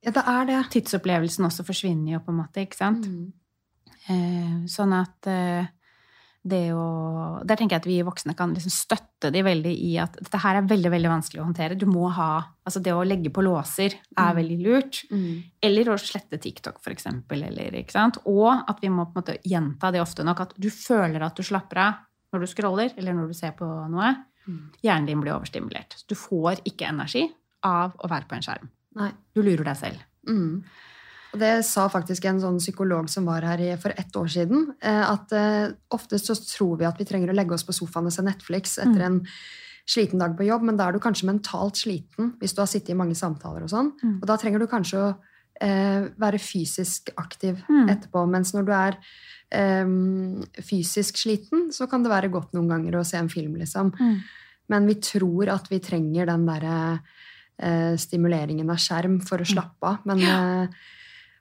Ja, 0.06 0.14
det 0.16 0.24
er 0.24 0.48
det. 0.48 0.60
Tidsopplevelsen 0.72 1.48
også 1.48 1.66
forsvinner 1.68 2.16
jo 2.16 2.22
på 2.24 2.32
en 2.32 2.40
måte, 2.40 2.64
ikke 2.64 2.80
sant? 2.80 3.08
Mm. 3.10 3.34
Eh, 4.08 4.54
sånn 4.72 4.94
at 4.96 5.28
eh, 5.28 5.68
å 6.74 7.44
Der 7.46 7.56
tenker 7.56 7.76
jeg 7.76 7.82
at 7.82 7.88
vi 7.88 7.98
voksne 8.04 8.36
kan 8.36 8.54
liksom 8.54 8.72
støtte 8.72 9.32
de 9.32 9.42
veldig 9.44 9.74
i 9.84 9.98
at 10.02 10.14
dette 10.18 10.40
her 10.42 10.56
er 10.56 10.68
veldig 10.68 10.92
veldig 10.92 11.10
vanskelig 11.10 11.42
å 11.42 11.46
håndtere. 11.46 11.78
Du 11.78 11.86
må 11.86 12.10
ha 12.12 12.46
Altså 12.68 12.82
det 12.84 12.92
å 12.92 13.06
legge 13.08 13.30
på 13.32 13.44
låser 13.46 13.94
er 14.18 14.34
Mm. 14.34 14.36
veldig 14.36 14.58
lurt. 14.66 15.04
Mm. 15.10 15.44
Eller 15.64 15.86
å 15.86 15.98
slette 15.98 16.38
TikTok, 16.38 16.82
for 16.84 16.92
eksempel. 16.92 17.44
Eller? 17.44 17.72
Og 18.26 18.64
at 18.68 18.82
vi 18.82 18.90
må 18.90 19.06
på 19.06 19.16
en 19.16 19.24
måte 19.24 19.38
gjenta 19.44 19.92
det 19.92 20.02
ofte 20.02 20.24
nok. 20.26 20.42
At 20.42 20.54
du 20.60 20.70
føler 20.70 21.22
at 21.24 21.36
du 21.36 21.44
slapper 21.44 21.78
av 21.78 21.94
når 22.34 22.40
du 22.42 22.48
scroller, 22.48 22.92
eller 22.98 23.14
når 23.14 23.28
du 23.28 23.34
ser 23.34 23.52
på 23.52 23.90
noe. 23.90 24.16
Mm. 24.48 24.72
Hjernen 24.84 25.06
din 25.06 25.22
blir 25.22 25.32
overstimulert. 25.34 26.04
Du 26.10 26.16
får 26.16 26.60
ikke 26.66 26.90
energi 26.90 27.32
av 27.64 27.96
å 27.96 28.10
være 28.10 28.28
på 28.28 28.36
en 28.36 28.42
skjerm. 28.42 28.70
Nei. 28.96 29.12
Du 29.34 29.42
lurer 29.42 29.64
deg 29.64 29.78
selv. 29.78 30.04
Mm. 30.28 30.64
Det 31.38 31.54
sa 31.66 31.88
faktisk 31.90 32.26
en 32.26 32.40
sånn 32.42 32.58
psykolog 32.60 33.10
som 33.10 33.26
var 33.30 33.42
her 33.46 33.62
for 33.78 33.94
ett 33.98 34.16
år 34.16 34.28
siden, 34.34 34.74
eh, 34.82 35.04
at 35.12 35.32
eh, 35.32 35.70
oftest 35.94 36.26
så 36.30 36.36
tror 36.40 36.78
vi 36.80 36.86
at 36.90 36.98
vi 37.00 37.06
trenger 37.06 37.30
å 37.32 37.36
legge 37.38 37.54
oss 37.54 37.64
på 37.68 37.76
sofaen 37.76 38.06
og 38.10 38.14
se 38.16 38.22
Netflix 38.26 38.78
etter 38.78 39.02
Mm. 39.02 39.06
en 39.06 39.28
sliten 39.88 40.20
dag 40.20 40.36
på 40.38 40.44
jobb, 40.46 40.64
men 40.64 40.76
da 40.78 40.88
er 40.90 40.92
du 40.94 41.00
kanskje 41.00 41.30
mentalt 41.30 41.76
sliten 41.80 42.34
hvis 42.42 42.54
du 42.54 42.60
har 42.62 42.68
sittet 42.68 42.90
i 42.90 42.98
mange 43.00 43.16
samtaler 43.16 43.64
og 43.64 43.70
sånn. 43.72 43.94
Mm. 44.04 44.18
Og 44.22 44.28
da 44.28 44.36
trenger 44.38 44.60
du 44.60 44.68
kanskje 44.68 44.98
å 45.00 45.16
eh, 45.62 46.10
være 46.20 46.38
fysisk 46.38 47.10
aktiv 47.18 47.64
Mm. 47.70 47.88
etterpå, 47.90 48.28
mens 48.30 48.52
når 48.54 48.66
du 48.66 48.72
er 48.74 48.98
eh, 49.52 49.86
fysisk 50.62 51.16
sliten, 51.18 51.70
så 51.72 51.88
kan 51.90 52.04
det 52.04 52.12
være 52.12 52.30
godt 52.30 52.52
noen 52.54 52.68
ganger 52.70 53.00
å 53.00 53.06
se 53.06 53.18
en 53.18 53.30
film, 53.30 53.56
liksom. 53.56 53.94
Men 54.70 54.86
vi 54.86 54.96
tror 54.96 55.48
at 55.50 55.70
vi 55.70 55.80
trenger 55.80 56.26
den 56.28 56.46
derre 56.46 57.00
eh, 57.58 57.96
stimuleringen 57.98 58.70
av 58.70 58.76
skjerm 58.78 59.22
for 59.26 59.40
å 59.40 59.46
slappe 59.48 59.82
av. 59.88 59.98
Men 60.06 60.20
eh, 60.22 60.68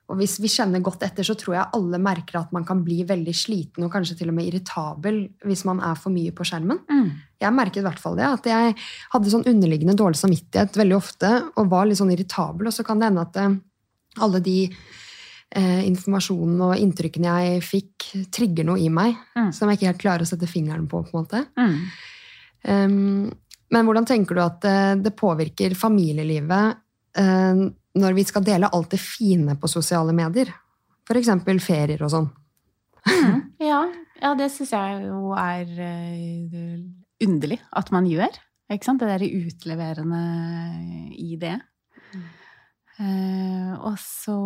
og 0.06 0.20
hvis 0.20 0.36
vi 0.38 0.50
kjenner 0.50 0.82
godt 0.86 1.02
etter, 1.02 1.26
så 1.26 1.34
tror 1.34 1.54
jeg 1.56 1.70
alle 1.74 1.98
merker 1.98 2.38
at 2.38 2.52
man 2.54 2.64
kan 2.66 2.84
bli 2.86 3.00
veldig 3.08 3.32
sliten 3.34 3.86
og 3.86 3.90
kanskje 3.90 4.14
til 4.20 4.30
og 4.30 4.36
med 4.36 4.46
irritabel 4.46 5.24
hvis 5.42 5.64
man 5.66 5.80
er 5.82 5.96
for 5.98 6.14
mye 6.14 6.34
på 6.36 6.46
skjermen. 6.46 6.78
Mm. 6.86 7.08
Jeg 7.42 7.54
merket 7.56 7.80
i 7.82 7.86
hvert 7.88 8.02
fall 8.02 8.14
det, 8.18 8.28
at 8.28 8.46
jeg 8.46 8.76
hadde 9.12 9.32
sånn 9.32 9.48
underliggende 9.50 9.96
dårlig 9.98 10.20
samvittighet 10.20 10.78
veldig 10.78 10.96
ofte 10.96 11.32
og 11.56 11.72
var 11.72 11.88
litt 11.88 11.98
sånn 11.98 12.12
irritabel, 12.14 12.70
og 12.70 12.76
så 12.76 12.86
kan 12.86 13.02
det 13.02 13.10
hende 13.10 13.24
at 13.26 13.40
eh, 13.42 13.56
alle 14.22 14.40
de 14.46 14.54
eh, 14.70 15.82
informasjonen 15.88 16.62
og 16.68 16.84
inntrykkene 16.84 17.34
jeg 17.48 17.64
fikk, 17.66 18.06
trigger 18.34 18.68
noe 18.70 18.78
i 18.82 18.92
meg 18.92 19.18
Mm. 19.36 19.50
som 19.52 19.68
jeg 19.68 19.80
ikke 19.80 19.90
helt 19.90 20.04
klarer 20.04 20.24
å 20.24 20.30
sette 20.30 20.48
fingeren 20.48 20.86
på. 20.88 21.02
på 21.02 21.12
en 21.12 21.26
måte. 21.26 21.42
Mm. 21.58 21.74
Um, 22.66 23.34
men 23.74 23.84
hvordan 23.86 24.06
tenker 24.08 24.34
du 24.34 24.40
at 24.42 24.62
det, 24.62 25.02
det 25.04 25.12
påvirker 25.18 25.74
familielivet 25.76 26.78
eh, 27.18 27.66
når 27.96 28.16
vi 28.16 28.24
skal 28.28 28.44
dele 28.46 28.70
alt 28.72 28.92
det 28.94 29.00
fine 29.02 29.56
på 29.60 29.70
sosiale 29.70 30.14
medier? 30.16 30.52
F.eks. 31.06 31.30
ferier 31.64 32.02
og 32.02 32.12
sånn. 32.12 32.32
Mm. 33.06 33.42
Ja, 33.66 33.86
ja, 34.20 34.32
det 34.36 34.50
syns 34.52 34.72
jeg 34.74 35.06
jo 35.06 35.30
er 35.38 35.68
uh, 35.70 36.76
underlig 37.24 37.60
at 37.78 37.92
man 37.94 38.08
gjør. 38.08 38.34
Ikke 38.72 38.88
sant? 38.88 39.00
Det 39.00 39.08
derre 39.08 39.30
utleverende 39.46 40.20
i 41.16 41.38
det. 41.40 41.56
Eh, 42.96 43.72
og 43.84 43.98
så 44.00 44.36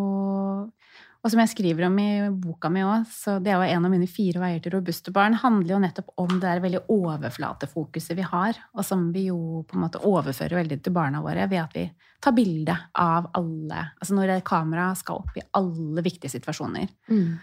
Og 1.21 1.29
som 1.29 1.39
jeg 1.43 1.51
skriver 1.53 1.85
om 1.87 1.99
i 2.01 2.31
boka 2.33 2.71
mi 2.73 2.81
òg, 2.81 3.05
så 3.13 3.35
det 3.45 3.53
er 3.53 3.61
jo 3.61 3.75
en 3.77 3.85
av 3.85 3.93
mine 3.93 4.07
fire 4.09 4.41
veier 4.41 4.63
til 4.65 4.73
robuste 4.73 5.13
barn, 5.13 5.35
handler 5.37 5.75
jo 5.75 5.81
nettopp 5.83 6.15
om 6.17 6.31
det 6.33 6.47
der 6.47 6.63
veldig 6.65 6.81
overflatefokuset 6.89 8.17
vi 8.17 8.25
har, 8.25 8.57
og 8.73 8.87
som 8.89 9.11
vi 9.13 9.27
jo 9.27 9.61
på 9.69 9.77
en 9.77 9.85
måte 9.85 10.01
overfører 10.01 10.63
veldig 10.63 10.79
til 10.81 10.95
barna 10.97 11.21
våre 11.21 11.45
ved 11.53 11.61
at 11.61 11.77
vi 11.77 11.85
tar 12.21 12.33
bilde 12.37 12.75
av 13.01 13.31
alle 13.35 13.87
Altså 14.01 14.15
når 14.17 14.41
kameraet 14.45 14.99
skal 15.01 15.17
opp 15.23 15.37
i 15.37 15.45
alle 15.57 16.03
viktige 16.05 16.31
situasjoner, 16.31 16.89
Mm. 17.09 17.39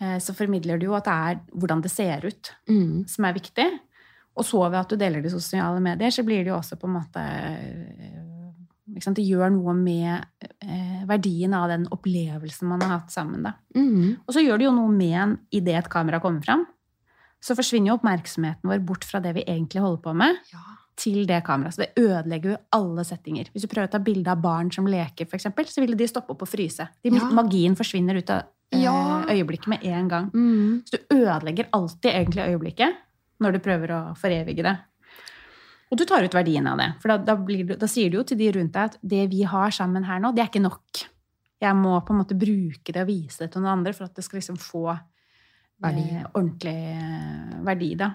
eh, 0.00 0.18
så 0.18 0.34
formidler 0.34 0.78
du 0.80 0.86
jo 0.86 0.94
at 0.94 1.04
det 1.04 1.12
er 1.12 1.40
hvordan 1.54 1.82
det 1.82 1.90
ser 1.90 2.24
ut, 2.26 2.52
Mm. 2.68 3.08
som 3.08 3.24
er 3.24 3.32
viktig. 3.34 3.68
Og 4.36 4.44
så 4.44 4.62
ved 4.70 4.78
at 4.80 4.88
du 4.88 4.96
deler 4.96 5.20
det 5.22 5.26
i 5.32 5.34
sosiale 5.38 5.80
medier, 5.80 6.08
så 6.10 6.24
blir 6.24 6.38
det 6.44 6.48
jo 6.48 6.56
også 6.56 6.78
på 6.80 6.88
en 6.88 6.94
måte 6.96 7.20
eh, 7.20 8.18
Det 9.14 9.24
gjør 9.24 9.50
noe 9.52 9.72
med 9.74 10.24
eh, 10.60 11.04
verdien 11.06 11.54
av 11.54 11.68
den 11.68 11.86
opplevelsen 11.90 12.68
man 12.68 12.80
har 12.80 12.98
hatt 12.98 13.10
sammen. 13.10 13.46
Mm. 13.74 14.18
Og 14.26 14.34
så 14.34 14.40
gjør 14.44 14.58
det 14.58 14.64
jo 14.66 14.72
noe 14.76 14.90
med 14.92 15.14
en 15.22 15.38
idet 15.52 15.76
et 15.78 15.88
kamera 15.88 16.20
kommer 16.20 16.42
fram. 16.44 16.66
Så 17.40 17.54
forsvinner 17.56 17.88
jo 17.92 17.96
oppmerksomheten 17.98 18.68
vår 18.68 18.84
bort 18.84 19.04
fra 19.04 19.20
det 19.20 19.34
vi 19.34 19.44
egentlig 19.44 19.80
holder 19.80 20.02
på 20.02 20.14
med, 20.14 20.36
Ja. 20.52 20.58
Til 20.96 21.24
det 21.26 21.42
kameraet. 21.46 21.74
Så 21.74 21.82
det 21.84 21.92
ødelegger 22.02 22.50
jo 22.52 22.56
alle 22.76 23.04
settinger. 23.04 23.48
Hvis 23.52 23.62
du 23.64 23.68
prøver 23.72 23.88
å 23.88 23.92
ta 23.94 23.98
bilde 23.98 24.30
av 24.30 24.40
barn 24.42 24.70
som 24.74 24.86
leker, 24.86 25.26
eksempel, 25.26 25.64
så 25.66 25.80
ville 25.80 25.96
de 25.96 26.06
stoppe 26.10 26.30
opp 26.34 26.42
og 26.42 26.48
fryse. 26.48 26.88
De, 27.02 27.10
Ja. 27.10 27.30
Magien 27.30 27.74
forsvinner 27.76 28.16
ut 28.18 28.30
av 28.30 28.42
eh, 28.72 28.82
Ja. 28.82 29.24
øyeblikket 29.28 29.68
med 29.68 29.84
en 29.84 30.08
gang. 30.08 30.30
Mm. 30.32 30.82
Så 30.86 30.98
du 30.98 31.16
ødelegger 31.16 31.68
alltid 31.72 32.10
egentlig 32.12 32.48
øyeblikket 32.48 32.94
når 33.40 33.52
du 33.52 33.58
prøver 33.58 33.88
å 33.90 34.16
forevige 34.16 34.62
det. 34.62 34.76
Og 35.92 35.98
du 35.98 36.04
tar 36.08 36.24
ut 36.24 36.32
verdien 36.32 36.66
av 36.66 36.78
det. 36.78 36.94
For 37.02 37.08
da, 37.08 37.16
da, 37.18 37.34
blir 37.36 37.66
du, 37.66 37.74
da 37.76 37.86
sier 37.86 38.08
du 38.10 38.16
jo 38.18 38.22
til 38.24 38.38
de 38.38 38.50
rundt 38.52 38.72
deg 38.72 38.84
at 38.92 38.98
det 39.02 39.26
vi 39.30 39.42
har 39.42 39.70
sammen 39.70 40.04
her 40.08 40.20
nå, 40.20 40.30
det 40.34 40.40
er 40.44 40.48
ikke 40.48 40.62
nok. 40.64 41.02
Jeg 41.60 41.76
må 41.76 41.98
på 42.06 42.14
en 42.14 42.20
måte 42.22 42.34
bruke 42.38 42.92
det 42.92 43.02
og 43.02 43.08
vise 43.10 43.38
det 43.44 43.52
til 43.52 43.60
noen 43.62 43.78
andre 43.78 43.92
for 43.92 44.04
at 44.08 44.14
det 44.16 44.24
skal 44.24 44.40
liksom 44.40 44.56
få 44.58 44.86
Verdi. 45.82 46.06
eh, 46.16 46.24
ordentlig 46.34 46.72
eh, 46.96 47.58
verdi, 47.66 47.94
da. 47.98 48.08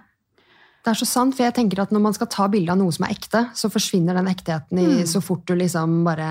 Det 0.88 0.94
er 0.94 1.00
så 1.02 1.06
sant, 1.10 1.36
for 1.36 1.44
jeg 1.44 1.52
tenker 1.58 1.82
at 1.84 1.92
når 1.92 2.00
man 2.00 2.14
skal 2.16 2.30
ta 2.32 2.46
bilde 2.48 2.72
av 2.72 2.80
noe 2.80 2.94
som 2.96 3.04
er 3.04 3.12
ekte, 3.18 3.42
så 3.60 3.68
forsvinner 3.68 4.16
den 4.16 4.30
ektheten 4.32 4.80
i, 4.80 4.86
Mm. 5.02 5.08
så 5.12 5.20
fort 5.20 5.44
du 5.44 5.52
liksom 5.60 6.06
bare 6.06 6.30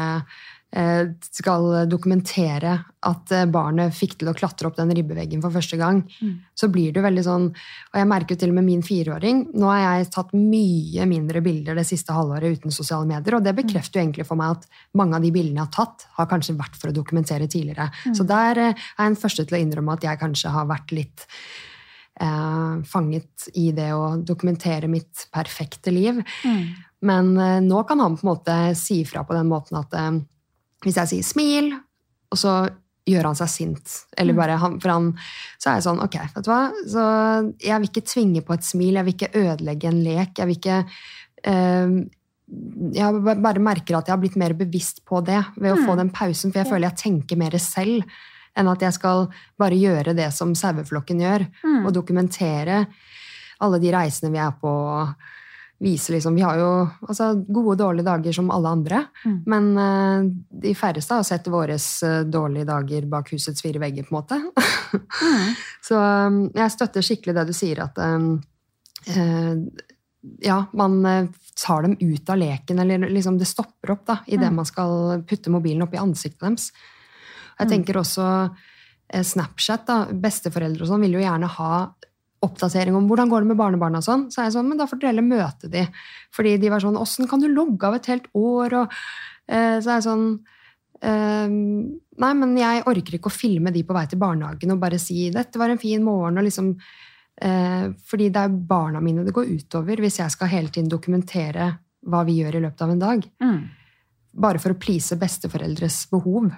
eh, 0.73 1.11
skal 1.21 1.87
dokumentere 1.89 2.73
at 3.05 3.33
eh, 3.33 3.45
barnet 3.53 3.93
fikk 3.95 4.17
til 4.19 4.29
å 4.29 4.35
klatre 4.35 4.67
opp 4.67 4.79
den 4.79 4.95
ribbeveggen 4.97 5.43
for 5.45 5.53
første 5.53 5.77
gang. 5.77 6.01
Mm. 6.23 6.33
Så 6.57 6.71
blir 6.73 6.93
det 6.93 7.05
veldig 7.05 7.23
sånn 7.23 7.47
Og 7.53 8.01
jeg 8.01 8.09
merker 8.09 8.35
jo 8.35 8.41
til 8.41 8.51
og 8.51 8.57
med 8.57 8.65
min 8.65 8.83
fireåring. 8.83 9.45
Nå 9.55 9.69
har 9.71 10.01
jeg 10.01 10.11
tatt 10.17 10.33
mye 10.33 11.07
mindre 11.07 11.45
bilder 11.45 11.77
det 11.77 11.87
siste 11.87 12.17
halvåret 12.17 12.59
uten 12.59 12.73
sosiale 12.75 13.07
medier, 13.07 13.37
og 13.37 13.45
det 13.45 13.55
bekrefter 13.61 14.01
jo 14.01 14.07
egentlig 14.07 14.27
for 14.27 14.41
meg 14.41 14.57
at 14.57 14.67
mange 14.97 15.17
av 15.17 15.23
de 15.23 15.31
bildene 15.37 15.61
jeg 15.61 15.69
har 15.69 15.77
tatt, 15.87 16.09
har 16.17 16.33
kanskje 16.33 16.57
vært 16.59 16.81
for 16.81 16.91
å 16.91 16.97
dokumentere 16.97 17.47
tidligere. 17.47 17.91
Så 18.17 18.25
der 18.27 18.57
eh, 18.57 18.73
er 18.73 19.05
jeg 19.05 19.15
den 19.15 19.21
første 19.21 19.45
til 19.47 19.61
å 19.61 19.63
innrømme 19.63 19.97
at 20.01 20.09
jeg 20.09 20.25
kanskje 20.25 20.57
har 20.57 20.67
vært 20.67 20.97
litt 20.97 21.29
fanget 22.89 23.49
i 23.55 23.71
det 23.77 23.91
å 23.93 24.17
dokumentere 24.25 24.89
mitt 24.89 25.27
perfekte 25.35 25.93
liv. 25.93 26.23
Men 27.03 27.37
eh, 27.39 27.61
nå 27.61 27.83
kan 27.89 28.01
han 28.01 28.17
på 28.17 28.25
en 28.27 28.31
måte 28.33 28.57
si 28.79 29.03
fra 29.05 29.25
på 29.29 29.35
den 29.37 29.49
måten 29.51 29.77
at 29.79 29.93
eh, 29.95 30.17
hvis 30.85 30.97
jeg 30.97 31.09
sier 31.09 31.23
'smil', 31.27 31.73
og 32.33 32.39
så 32.39 32.55
gjør 33.07 33.23
han 33.29 33.37
seg 33.39 33.49
sint, 33.49 33.93
eller 34.19 34.33
Mm. 34.35 34.37
bare 34.41 34.57
han, 34.59 34.81
for 34.81 34.89
han, 34.91 35.13
så 35.63 35.71
er 35.71 35.75
jeg 35.77 35.85
sånn 35.85 36.01
Ok, 36.03 36.17
vet 36.35 36.45
du 36.45 36.51
hva, 36.51 36.73
så 36.91 37.03
jeg 37.63 37.81
vil 37.81 37.89
ikke 37.89 38.09
tvinge 38.11 38.43
på 38.43 38.55
et 38.55 38.65
smil, 38.67 38.95
jeg 38.95 39.05
vil 39.05 39.15
ikke 39.15 39.35
ødelegge 39.39 39.85
en 39.89 40.03
lek, 40.03 40.33
jeg 40.39 40.47
vil 40.47 40.57
ikke 40.57 40.87
eh, 41.45 42.07
Jeg 42.95 43.23
bare 43.43 43.59
merker 43.63 43.97
at 43.99 44.07
jeg 44.07 44.13
har 44.15 44.21
blitt 44.23 44.37
mer 44.37 44.53
bevisst 44.55 45.05
på 45.05 45.21
det 45.25 45.45
ved 45.57 45.73
å 45.75 45.77
Mm. 45.79 45.87
få 45.87 45.97
den 45.97 46.11
pausen, 46.11 46.53
for 46.53 46.61
jeg 46.63 46.69
føler 46.73 46.89
jeg 46.91 46.97
tenker 46.99 47.37
mer 47.37 47.51
selv 47.59 48.03
enn 48.57 48.69
at 48.73 48.81
jeg 48.87 48.93
skal 48.97 49.27
bare 49.59 49.77
gjøre 49.79 50.15
det 50.17 50.31
som 50.35 50.55
saueflokken 50.55 51.21
gjør 51.21 51.47
Mm. 51.65 51.87
og 51.87 51.93
dokumentere 51.95 52.87
alle 53.61 53.79
de 53.81 53.91
reisene 53.93 54.33
vi 54.33 54.39
er 54.39 54.53
på. 54.61 54.69
og 54.69 55.15
Vise 55.79 56.09
liksom, 56.15 56.35
Vi 56.35 56.41
har 56.41 56.57
jo 56.57 56.89
altså, 57.07 57.35
gode 57.53 57.75
og 57.75 57.79
dårlige 57.79 58.05
dager 58.07 58.33
som 58.33 58.51
alle 58.51 58.69
andre, 58.69 59.07
Mm. 59.27 59.43
men 59.47 59.67
uh, 59.77 60.31
de 60.63 60.73
færreste 60.75 61.13
har 61.15 61.23
sett 61.23 61.45
våre 61.53 61.77
dårlige 62.25 62.65
dager 62.65 63.05
bak 63.07 63.29
husets 63.33 63.61
fire 63.61 63.79
vegger. 63.79 64.05
på 64.09 64.17
en 64.17 64.23
måte. 64.23 64.39
Mm. 65.23 65.55
Så 65.89 65.97
um, 66.01 66.51
jeg 66.55 66.71
støtter 66.73 67.03
skikkelig 67.05 67.35
det 67.35 67.47
du 67.47 67.53
sier, 67.53 67.83
at 67.85 67.99
um, 67.99 68.41
uh, 69.09 69.57
ja, 70.43 70.65
man 70.73 71.05
eh, 71.07 71.27
tar 71.63 71.83
dem 71.83 71.97
ut 72.01 72.31
av 72.31 72.39
leken, 72.41 72.79
eller 72.81 72.99
liksom 73.13 73.37
det 73.39 73.47
stopper 73.47 73.93
opp 73.93 74.07
da, 74.07 74.17
idet 74.27 74.49
Mm. 74.51 74.57
man 74.57 74.65
skal 74.67 75.23
putte 75.29 75.51
mobilen 75.51 75.83
opp 75.85 75.95
i 75.95 75.99
ansiktet 76.01 76.41
deres. 76.41 76.73
Jeg 77.59 77.67
Mm. 77.67 77.71
tenker 77.71 77.95
også 77.97 78.51
eh, 79.09 79.23
Snapchat, 79.23 79.87
da, 79.87 80.07
besteforeldre 80.11 80.83
og 80.83 80.89
sånn, 80.89 81.01
vil 81.01 81.13
jo 81.13 81.21
gjerne 81.23 81.47
ha 81.47 81.95
oppdatering 82.43 82.95
om 82.95 83.07
hvordan 83.09 83.31
går 83.31 83.41
det 83.41 83.49
med 83.49 83.57
barnebarna 83.57 83.99
og 83.99 84.05
sånn. 84.05 84.27
Så 84.31 84.41
er 84.41 84.45
jeg 84.49 84.57
sånn, 84.59 84.69
men 84.69 84.79
da 84.79 84.87
får 84.87 84.99
dere 85.01 85.13
heller 85.15 85.23
møte 85.27 85.71
de. 85.71 85.87
Fordi 86.35 86.57
de 86.61 86.69
var 86.71 86.81
sånn, 86.81 86.99
åssen 87.01 87.29
kan 87.31 87.41
du 87.41 87.49
logge 87.49 87.87
av 87.87 87.95
et 87.95 88.07
helt 88.07 88.27
år? 88.35 88.75
Og, 88.83 88.93
eh, 89.49 89.79
så 89.81 89.89
er 89.89 89.97
jeg 90.01 90.07
sånn, 90.09 90.27
eh, 91.03 91.49
nei, 91.49 92.33
men 92.35 92.57
jeg 92.57 92.85
orker 92.85 93.17
ikke 93.19 93.31
å 93.31 93.39
filme 93.39 93.73
de 93.73 93.83
på 93.83 93.95
vei 93.95 94.07
til 94.07 94.19
barnehagen 94.19 94.73
og 94.73 94.81
bare 94.81 94.99
si, 94.99 95.31
dette 95.31 95.57
var 95.59 95.71
en 95.71 95.79
fin 95.79 96.03
morgen, 96.03 96.39
og 96.39 96.45
liksom, 96.45 96.77
eh, 97.41 97.89
fordi 98.05 98.31
det 98.33 98.37
er 98.43 98.49
barna 98.69 99.01
mine 99.01 99.25
det 99.25 99.35
går 99.35 99.47
utover 99.47 99.97
hvis 99.97 100.19
jeg 100.19 100.31
skal 100.31 100.49
hele 100.49 100.69
tiden 100.69 100.89
dokumentere 100.91 101.79
hva 102.07 102.25
vi 102.25 102.43
gjør 102.43 102.57
i 102.57 102.61
løpet 102.67 102.83
av 102.83 102.91
en 102.91 102.99
dag. 102.99 103.27
Mm. 103.43 103.69
Bare 104.39 104.59
for 104.59 104.71
å 104.75 104.79
please 104.79 105.17
besteforeldres 105.17 106.09
behov, 106.11 106.53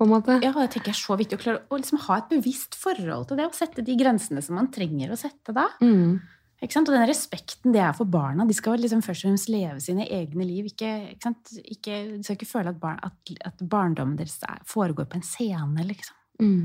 på 0.00 0.06
en 0.06 0.12
måte. 0.14 0.38
Ja, 0.40 0.54
det 0.56 0.70
tenker 0.72 0.94
jeg 0.94 0.96
er 0.96 1.02
så 1.02 1.16
viktig 1.20 1.36
å 1.36 1.42
klare 1.42 1.62
å 1.68 1.78
liksom 1.78 2.00
ha 2.06 2.18
et 2.22 2.30
bevisst 2.32 2.76
forhold 2.80 3.28
til 3.28 3.40
det, 3.40 3.48
og 3.50 3.56
sette 3.56 3.84
de 3.84 3.96
grensene 4.00 4.40
som 4.44 4.56
man 4.56 4.70
trenger 4.72 5.12
å 5.12 5.18
sette 5.20 5.52
da. 5.56 5.66
Mm. 5.84 6.20
Ikke 6.60 6.76
sant? 6.76 6.90
Og 6.92 6.96
den 6.96 7.08
respekten 7.08 7.74
det 7.74 7.80
er 7.84 7.92
for 7.96 8.08
barna. 8.08 8.44
De 8.48 8.56
skal 8.56 8.80
liksom 8.80 9.02
først 9.04 9.24
og 9.24 9.30
fremst 9.30 9.50
leve 9.52 9.80
sine 9.84 10.04
egne 10.12 10.44
liv. 10.44 10.68
Ikke, 10.72 10.92
ikke? 11.14 11.34
Ikke, 11.62 11.98
de 12.14 12.20
skal 12.24 12.36
ikke 12.36 12.48
føle 12.48 12.72
at, 12.72 12.80
barn, 12.80 13.00
at, 13.04 13.34
at 13.48 13.64
barndommen 13.64 14.18
deres 14.18 14.38
er, 14.48 14.60
foregår 14.68 15.08
på 15.08 15.20
en 15.20 15.26
scene, 15.26 15.86
liksom. 15.88 16.16
Mm. 16.40 16.64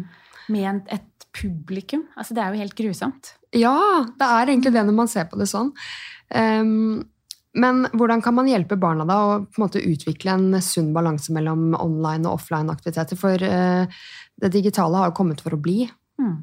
Med 0.52 0.70
en, 0.72 0.82
et 0.96 1.28
publikum. 1.36 2.06
Altså, 2.16 2.36
det 2.36 2.44
er 2.44 2.52
jo 2.52 2.64
helt 2.64 2.78
grusomt. 2.80 3.34
Ja, 3.56 3.76
det 4.20 4.28
er 4.28 4.52
egentlig 4.52 4.76
det 4.76 4.84
når 4.88 4.98
man 5.00 5.12
ser 5.12 5.28
på 5.32 5.40
det 5.40 5.48
sånn. 5.52 5.72
Ehm, 6.36 7.06
men 7.56 7.86
hvordan 7.96 8.22
kan 8.22 8.36
man 8.36 8.50
hjelpe 8.50 8.76
barna 8.80 9.06
da 9.08 9.16
å 9.24 9.38
på 9.48 9.60
en 9.62 9.64
måte 9.64 9.84
utvikle 9.84 10.34
en 10.36 10.60
sunn 10.64 10.92
balanse 10.96 11.32
mellom 11.36 11.70
online 11.80 12.28
og 12.28 12.42
offline 12.42 12.72
aktiviteter? 12.74 13.20
For 13.20 13.46
eh, 13.48 14.04
det 14.44 14.52
digitale 14.52 15.00
har 15.00 15.12
jo 15.12 15.16
kommet 15.16 15.44
for 15.44 15.56
å 15.56 15.62
bli. 15.62 15.86
Mm. 16.20 16.36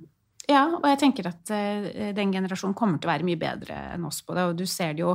Ja, 0.48 0.64
og 0.78 0.88
jeg 0.88 1.00
tenker 1.02 1.28
at 1.28 1.52
eh, 1.52 2.10
den 2.16 2.32
generasjonen 2.32 2.76
kommer 2.78 2.96
til 2.96 3.10
å 3.10 3.12
være 3.12 3.28
mye 3.28 3.40
bedre 3.40 3.78
enn 3.92 4.08
oss 4.08 4.22
på 4.24 4.36
det. 4.38 4.48
Og 4.48 4.56
du 4.56 4.64
ser 4.64 4.96
det 4.96 5.04
jo 5.04 5.12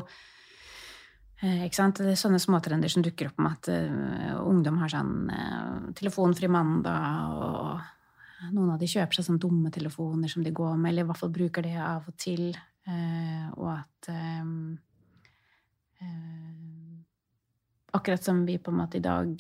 eh, 1.41 1.65
ikke 1.65 1.81
sant? 1.81 2.03
Det 2.05 2.13
er 2.13 2.21
sånne 2.21 2.41
småtrender 2.45 2.93
som 2.93 3.05
dukker 3.05 3.31
opp 3.31 3.41
med 3.41 3.57
at 3.57 4.41
ungdom 4.45 4.77
har 4.83 4.93
sånn 4.93 5.93
telefonfri 5.97 6.51
mandag, 6.53 7.37
og 7.41 8.51
noen 8.53 8.75
av 8.75 8.81
de 8.81 8.91
kjøper 8.91 9.17
seg 9.17 9.31
sånne 9.31 9.41
dumme 9.41 9.73
telefoner 9.73 10.29
som 10.29 10.45
de 10.45 10.53
går 10.53 10.77
med, 10.77 10.91
eller 10.91 11.07
i 11.07 11.09
hvert 11.09 11.25
fall 11.25 11.33
bruker 11.33 11.65
det 11.65 11.77
av 11.81 12.05
og 12.05 12.21
til. 12.21 12.51
og 13.57 13.71
at 13.73 14.11
Akkurat 17.97 18.23
som 18.23 18.45
vi 18.45 18.57
på 18.57 18.71
en 18.71 18.77
måte 18.77 18.99
i 18.99 19.03
dag 19.03 19.31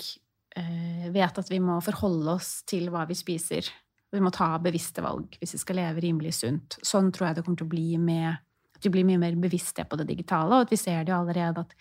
eh, 0.55 1.09
vet 1.13 1.37
at 1.37 1.51
vi 1.51 1.59
må 1.61 1.77
forholde 1.85 2.37
oss 2.39 2.63
til 2.67 2.89
hva 2.93 3.03
vi 3.09 3.17
spiser. 3.17 3.67
Vi 4.11 4.21
må 4.23 4.31
ta 4.33 4.53
bevisste 4.63 5.03
valg 5.03 5.35
hvis 5.41 5.53
vi 5.57 5.61
skal 5.61 5.79
leve 5.81 6.03
rimelig 6.05 6.37
sunt. 6.39 6.79
Sånn 6.85 7.11
tror 7.13 7.29
jeg 7.29 7.37
det 7.37 7.45
kommer 7.45 7.59
til 7.59 7.67
å 7.67 7.73
bli 7.75 7.87
med 8.01 8.29
at 8.77 8.85
vi 8.85 8.93
blir 8.93 9.07
mye 9.07 9.21
mer 9.21 9.37
bevisste 9.41 9.85
på 9.89 9.97
det 9.99 10.07
digitale, 10.09 10.53
og 10.53 10.67
at 10.67 10.73
vi 10.73 10.79
ser 10.79 11.03
det 11.03 11.13
jo 11.13 11.19
allerede 11.19 11.63
at 11.65 11.73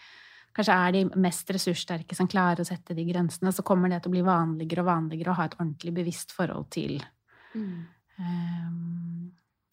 kanskje 0.57 0.77
er 0.81 0.95
de 0.95 1.03
mest 1.21 1.51
ressurssterke 1.53 2.17
som 2.17 2.29
klarer 2.33 2.65
å 2.65 2.69
sette 2.69 2.97
de 2.97 3.05
grensene, 3.05 3.53
så 3.53 3.65
kommer 3.67 3.93
det 3.93 4.03
til 4.03 4.11
å 4.11 4.17
bli 4.17 4.25
vanligere 4.25 4.81
og 4.85 4.89
vanligere 4.89 5.33
å 5.33 5.37
ha 5.37 5.45
et 5.49 5.57
ordentlig 5.59 5.93
bevisst 5.99 6.33
forhold 6.33 6.71
til, 6.73 7.03
eh, 8.19 8.71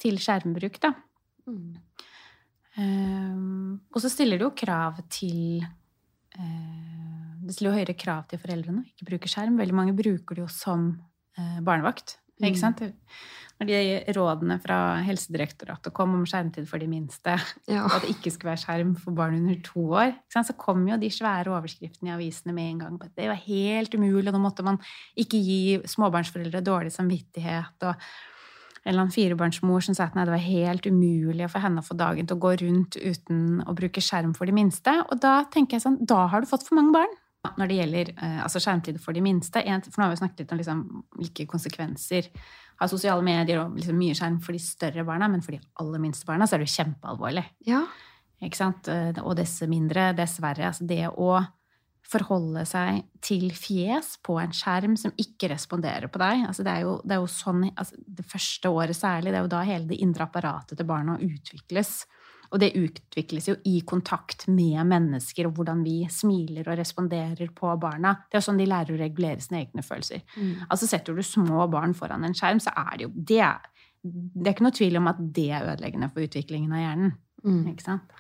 til 0.04 0.20
skjermbruk, 0.20 0.82
da. 0.84 0.92
Um, 2.78 3.82
og 3.94 4.02
så 4.02 4.10
stiller 4.10 4.40
det 4.40 4.48
jo 4.48 4.54
krav 4.58 4.98
til 5.14 5.62
uh, 5.62 7.44
Det 7.46 7.54
stiller 7.54 7.70
jo 7.70 7.78
høyere 7.78 7.94
krav 7.94 8.24
til 8.32 8.42
foreldrene 8.42 8.82
ikke 8.88 9.10
bruke 9.12 9.30
skjerm. 9.30 9.60
Veldig 9.62 9.78
mange 9.78 9.94
bruker 9.98 10.40
det 10.40 10.46
jo 10.46 10.50
som 10.52 10.90
uh, 11.38 11.60
barnevakt. 11.66 12.18
Mm. 12.40 12.50
Ikke 12.50 12.62
sant? 12.64 12.82
Når 13.62 13.70
de 13.70 14.14
rådene 14.18 14.58
fra 14.60 14.78
Helsedirektoratet 15.06 15.94
kom 15.94 16.16
om 16.18 16.26
skjermtid 16.28 16.66
for 16.68 16.82
de 16.82 16.88
minste, 16.90 17.38
Ja. 17.70 17.84
og 17.86 17.94
at 17.94 18.02
det 18.02 18.16
ikke 18.16 18.34
skulle 18.34 18.50
være 18.50 18.64
skjerm 18.64 18.96
for 18.98 19.14
barn 19.16 19.38
under 19.38 19.60
to 19.64 19.86
år, 19.94 20.16
så 20.34 20.58
kom 20.58 20.88
jo 20.90 20.98
de 20.98 21.12
svære 21.14 21.54
overskriftene 21.54 22.10
i 22.10 22.16
avisene 22.18 22.54
med 22.54 22.72
en 22.72 22.80
gang. 22.80 22.98
på 23.00 23.06
at 23.06 23.16
Det 23.16 23.30
var 23.30 23.40
helt 23.46 23.94
umulig, 23.94 24.28
og 24.28 24.34
nå 24.34 24.42
måtte 24.42 24.66
man 24.66 24.80
ikke 25.16 25.38
gi 25.38 25.80
småbarnsforeldre 25.86 26.66
dårlig 26.66 26.92
samvittighet. 26.92 27.78
og 27.84 27.96
eller 28.84 29.06
annen 29.06 29.16
firebarnsmor 29.16 29.84
som 29.86 29.96
sa 29.96 30.10
at 30.10 30.16
nei, 30.18 30.26
det 30.28 30.34
var 30.34 30.44
helt 30.44 30.88
umulig 30.88 31.48
for 31.52 31.64
henne 31.64 31.80
å 31.80 31.86
få 31.88 31.96
dagen 32.00 32.28
til 32.28 32.36
å 32.36 32.44
gå 32.44 32.54
rundt 32.60 32.98
uten 33.00 33.62
å 33.64 33.76
bruke 33.78 34.04
skjerm 34.04 34.34
for 34.36 34.50
de 34.50 34.56
minste. 34.56 34.96
Og 35.08 35.22
da 35.24 35.38
tenker 35.54 35.78
jeg 35.78 35.86
sånn, 35.86 36.02
da 36.08 36.26
har 36.32 36.44
du 36.44 36.50
fått 36.50 36.66
for 36.68 36.80
mange 36.80 36.96
barn. 36.96 37.16
Når 37.60 37.70
det 37.70 37.78
gjelder 37.78 38.12
eh, 38.14 38.38
altså 38.44 38.62
skjermtid 38.64 39.00
for 39.04 39.16
de 39.16 39.24
minste, 39.24 39.64
for 39.64 40.00
nå 40.00 40.06
har 40.06 40.14
vi 40.14 40.20
snakket 40.22 40.44
litt 40.44 40.54
om 40.56 40.62
liksom, 40.62 40.84
hvilke 41.20 41.48
konsekvenser 41.52 42.30
har 42.80 42.92
sosiale 42.92 43.24
medier 43.26 43.62
og 43.62 43.76
liksom 43.78 43.98
mye 44.00 44.16
skjerm 44.18 44.40
for 44.44 44.56
de 44.56 44.62
større 44.64 45.04
barna, 45.08 45.28
men 45.32 45.44
for 45.44 45.56
de 45.56 45.62
aller 45.84 46.04
minste 46.04 46.28
barna 46.28 46.48
så 46.48 46.56
er 46.56 46.64
det 46.64 46.70
jo 46.70 46.78
kjempealvorlig. 46.78 47.44
Ja. 47.68 47.84
Ikke 48.44 48.60
sant? 48.60 48.88
Eh, 48.92 49.20
og 49.24 49.36
dess 49.40 49.58
mindre, 49.72 50.12
dessverre. 50.18 50.72
Altså 50.72 50.88
det 50.88 51.06
å 51.12 51.36
forholde 52.08 52.66
seg 52.68 53.04
til 53.24 53.48
fjes 53.56 54.18
på 54.26 54.36
en 54.42 54.54
skjerm 54.56 54.98
som 55.00 55.14
ikke 55.20 55.50
responderer 55.54 56.12
på 56.12 56.22
deg. 56.22 56.44
Altså 56.50 56.66
det, 56.66 56.74
er 56.74 56.86
jo, 56.86 56.98
det, 57.04 57.16
er 57.16 57.24
jo, 57.24 57.30
sånn 57.32 57.64
altså 57.72 58.02
Det 58.20 58.26
første 58.28 58.74
året 58.74 58.98
særlig, 58.98 59.32
det 59.32 59.40
er 59.40 59.48
jo 59.48 59.54
da 59.56 59.64
hele 59.68 59.90
det 59.90 60.02
indre 60.04 60.28
apparatet 60.28 60.78
til 60.80 60.90
barna 60.90 61.16
utvikles. 61.24 61.96
Og 62.54 62.62
det 62.62 62.76
utvikles 62.78 63.48
jo 63.50 63.56
i 63.66 63.80
kontakt 63.88 64.46
med 64.52 64.84
mennesker, 64.86 65.48
og 65.50 65.58
hvordan 65.58 65.82
vi 65.86 66.04
smiler 66.14 66.68
og 66.68 66.78
responderer 66.78 67.50
på 67.56 67.72
barna. 67.82 68.14
Det 68.28 68.38
er 68.38 68.44
jo 68.44 68.48
sånn 68.52 68.62
de 68.62 68.70
lærer 68.70 68.94
å 68.94 69.00
regulere 69.00 69.42
sine 69.42 69.64
egne 69.64 69.86
følelser. 69.86 70.22
Mm. 70.36 70.68
Altså 70.68 70.90
Setter 70.92 71.18
du 71.18 71.26
små 71.26 71.66
barn 71.74 71.98
foran 71.98 72.28
en 72.28 72.38
skjerm, 72.38 72.62
så 72.62 72.76
er 72.78 72.98
det 73.00 73.08
jo 73.08 73.14
det 73.16 73.48
det 74.04 74.50
er 74.50 74.52
ikke 74.52 74.66
noe 74.66 74.76
tvil 74.76 75.00
om 75.00 75.06
at 75.08 75.20
det 75.36 75.50
er 75.56 75.70
ødeleggende 75.72 76.10
for 76.12 76.26
utviklingen 76.26 76.74
av 76.76 76.82
hjernen. 76.82 77.14
Mm. 77.44 77.62
Ikke 77.72 77.86
sant? 77.86 78.18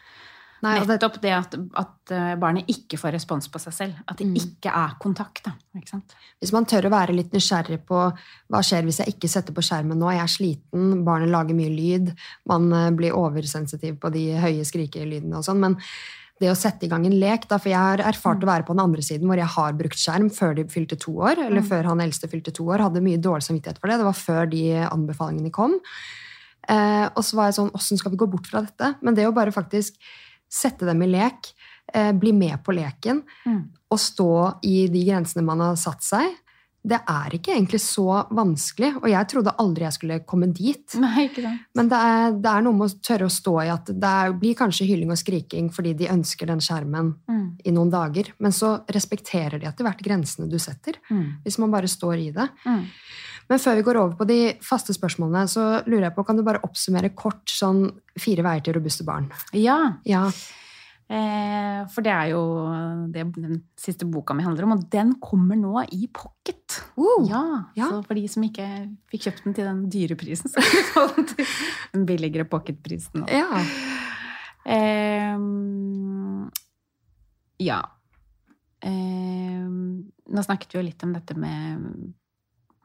Nei, 0.63 0.77
Nettopp 0.87 1.17
det 1.19 1.31
at, 1.35 1.55
at, 1.79 2.11
eh, 2.15 2.33
barnet 2.39 2.69
ikke 2.71 2.95
får 2.99 3.17
respons 3.17 3.49
på 3.51 3.59
seg 3.59 3.75
selv. 3.75 3.99
At 4.07 4.21
det 4.21 4.29
mm. 4.29 4.37
ikke 4.39 4.71
er 4.71 4.95
kontakt. 5.01 5.49
Ikke 5.75 5.99
hvis 6.39 6.53
man 6.55 6.67
tør 6.69 6.87
å 6.87 6.93
være 6.93 7.15
litt 7.15 7.35
nysgjerrig 7.35 7.81
på 7.87 7.99
hva 8.07 8.61
skjer 8.63 8.87
hvis 8.87 9.01
jeg 9.03 9.15
ikke 9.15 9.31
setter 9.31 9.55
på 9.55 9.63
skjermen 9.65 9.99
nå, 9.99 10.09
jeg 10.15 10.23
er 10.23 10.31
sliten, 10.31 11.03
barnet 11.07 11.33
lager 11.33 11.57
mye 11.57 11.73
lyd, 11.73 12.13
man 12.49 12.71
eh, 12.71 12.91
blir 12.95 13.17
oversensitiv 13.19 13.99
på 13.99 14.13
de 14.15 14.29
høye 14.39 14.63
skrikelydene 14.67 15.39
og 15.39 15.47
sånn, 15.47 15.63
men 15.63 15.77
det 16.41 16.49
å 16.49 16.57
sette 16.57 16.87
i 16.87 16.91
gang 16.91 17.05
en 17.07 17.15
lek 17.21 17.45
da, 17.47 17.59
For 17.61 17.71
jeg 17.71 17.79
har 17.79 18.01
erfart 18.03 18.41
mm. 18.41 18.47
å 18.47 18.49
være 18.49 18.65
på 18.67 18.75
den 18.75 18.83
andre 18.83 19.03
siden 19.05 19.29
hvor 19.29 19.39
jeg 19.39 19.51
har 19.53 19.77
brukt 19.79 19.99
skjerm 19.99 20.31
før 20.33 20.57
de 20.57 20.65
fylte 20.71 20.97
to 20.99 21.13
år, 21.19 21.43
eller 21.45 21.61
mm. 21.63 21.69
før 21.69 21.91
han 21.91 22.03
eldste 22.03 22.31
fylte 22.31 22.55
to 22.55 22.65
år. 22.71 22.83
Hadde 22.87 23.03
mye 23.03 23.21
dårlig 23.21 23.47
samvittighet 23.47 23.79
for 23.79 23.91
det. 23.91 23.99
Det 24.01 24.09
var 24.09 24.19
før 24.19 24.51
de 24.51 24.65
anbefalingene 24.87 25.53
kom. 25.53 25.77
Eh, 26.71 27.05
og 27.11 27.23
så 27.27 27.35
var 27.35 27.49
jeg 27.49 27.57
sånn 27.57 27.73
Åssen 27.75 27.99
skal 27.99 28.13
vi 28.13 28.19
gå 28.21 28.27
bort 28.31 28.47
fra 28.47 28.63
dette? 28.63 28.93
Men 29.03 29.17
det 29.17 29.27
å 29.27 29.35
bare 29.35 29.51
faktisk 29.55 29.99
sette 30.53 30.87
dem 30.87 31.01
i 31.05 31.09
lek, 31.11 31.51
eh, 31.93 32.11
bli 32.13 32.33
med 32.35 32.61
på 32.65 32.75
leken 32.75 33.23
mm. 33.45 33.61
og 33.89 33.99
stå 33.99 34.33
i 34.69 34.87
de 34.93 35.03
grensene 35.07 35.45
man 35.45 35.63
har 35.63 35.77
satt 35.79 36.05
seg. 36.05 36.39
Det 36.83 36.97
er 37.07 37.31
ikke 37.31 37.53
egentlig 37.53 37.79
så 37.79 38.25
vanskelig, 38.35 38.89
og 38.99 39.05
jeg 39.07 39.27
trodde 39.31 39.53
aldri 39.63 39.85
jeg 39.85 39.95
skulle 39.95 40.17
komme 40.27 40.49
dit. 40.51 40.97
Nei. 41.03 41.29
Men 41.77 41.91
det 41.91 41.99
er, 42.09 42.35
det 42.35 42.51
er, 42.51 42.65
noe 42.65 42.75
med 42.75 42.91
å 42.91 43.03
tørre 43.07 43.29
å 43.29 43.31
stå 43.31 43.53
i 43.63 43.69
at 43.71 43.91
det 43.93 44.09
er, 44.23 44.33
blir 44.41 44.57
kanskje 44.59 44.89
hylling 44.89 45.13
og 45.15 45.21
skriking 45.21 45.69
fordi 45.71 45.95
de 46.01 46.11
ønsker 46.11 46.51
den 46.51 46.63
skjermen 46.63 47.13
mm. 47.23 47.45
i 47.63 47.75
noen 47.75 47.93
dager, 47.93 48.33
men 48.43 48.55
så 48.55 48.75
respekterer 48.91 49.61
de 49.61 49.69
etter 49.71 49.87
hvert 49.87 50.03
grensene 50.03 50.51
du 50.51 50.59
setter, 50.59 50.99
mm. 51.07 51.45
hvis 51.45 51.59
man 51.63 51.71
bare 51.71 51.91
står 51.91 52.17
i 52.19 52.29
det. 52.35 52.49
Men 53.49 53.61
før 53.61 53.77
vi 53.77 53.85
går 53.85 53.99
over 53.99 54.17
på 54.19 54.27
de 54.29 54.39
faste 54.63 54.95
spørsmålene, 54.95 55.45
så 55.51 55.67
lurer 55.85 56.07
jeg 56.07 56.15
på, 56.15 56.25
kan 56.27 56.39
du 56.39 56.43
bare 56.45 56.63
oppsummere 56.65 57.13
kort 57.17 57.49
sånn 57.51 57.85
fire 58.19 58.45
veier 58.45 58.63
til 58.65 58.77
robuste 58.77 59.05
barn? 59.07 59.29
Ja. 59.57 59.77
ja. 60.07 60.27
Eh, 61.13 61.81
for 61.91 62.05
det 62.05 62.13
er 62.13 62.29
jo 62.31 62.43
det 63.11 63.25
den 63.35 63.59
siste 63.79 64.07
boka 64.09 64.33
mi 64.33 64.45
handler 64.45 64.65
om, 64.65 64.77
og 64.77 64.85
den 64.93 65.15
kommer 65.21 65.59
nå 65.59 65.83
i 65.93 66.07
pocket. 66.13 66.79
Uh, 66.95 67.27
ja, 67.27 67.43
ja, 67.77 67.89
Så 67.91 68.01
for 68.07 68.17
de 68.17 68.23
som 68.31 68.45
ikke 68.47 68.67
fikk 69.11 69.27
kjøpt 69.27 69.43
den 69.45 69.57
til 69.57 69.67
den 69.69 69.83
dyre 69.93 70.17
prisen, 70.19 70.49
så 70.49 70.63
kan 70.63 70.71
vi 70.71 70.85
få 70.93 71.05
den 71.17 71.29
til 71.33 71.51
den 71.93 72.07
billigere 72.09 72.47
pocketprisen. 72.49 73.27
Ja. 73.27 73.61
Eh, 74.63 75.37
ja. 77.67 77.81
Eh, 78.83 79.67
nå 80.33 80.43
snakket 80.43 80.73
vi 80.73 80.79
jo 80.79 80.87
litt 80.87 81.03
om 81.05 81.13
dette 81.15 81.35
med 81.37 82.13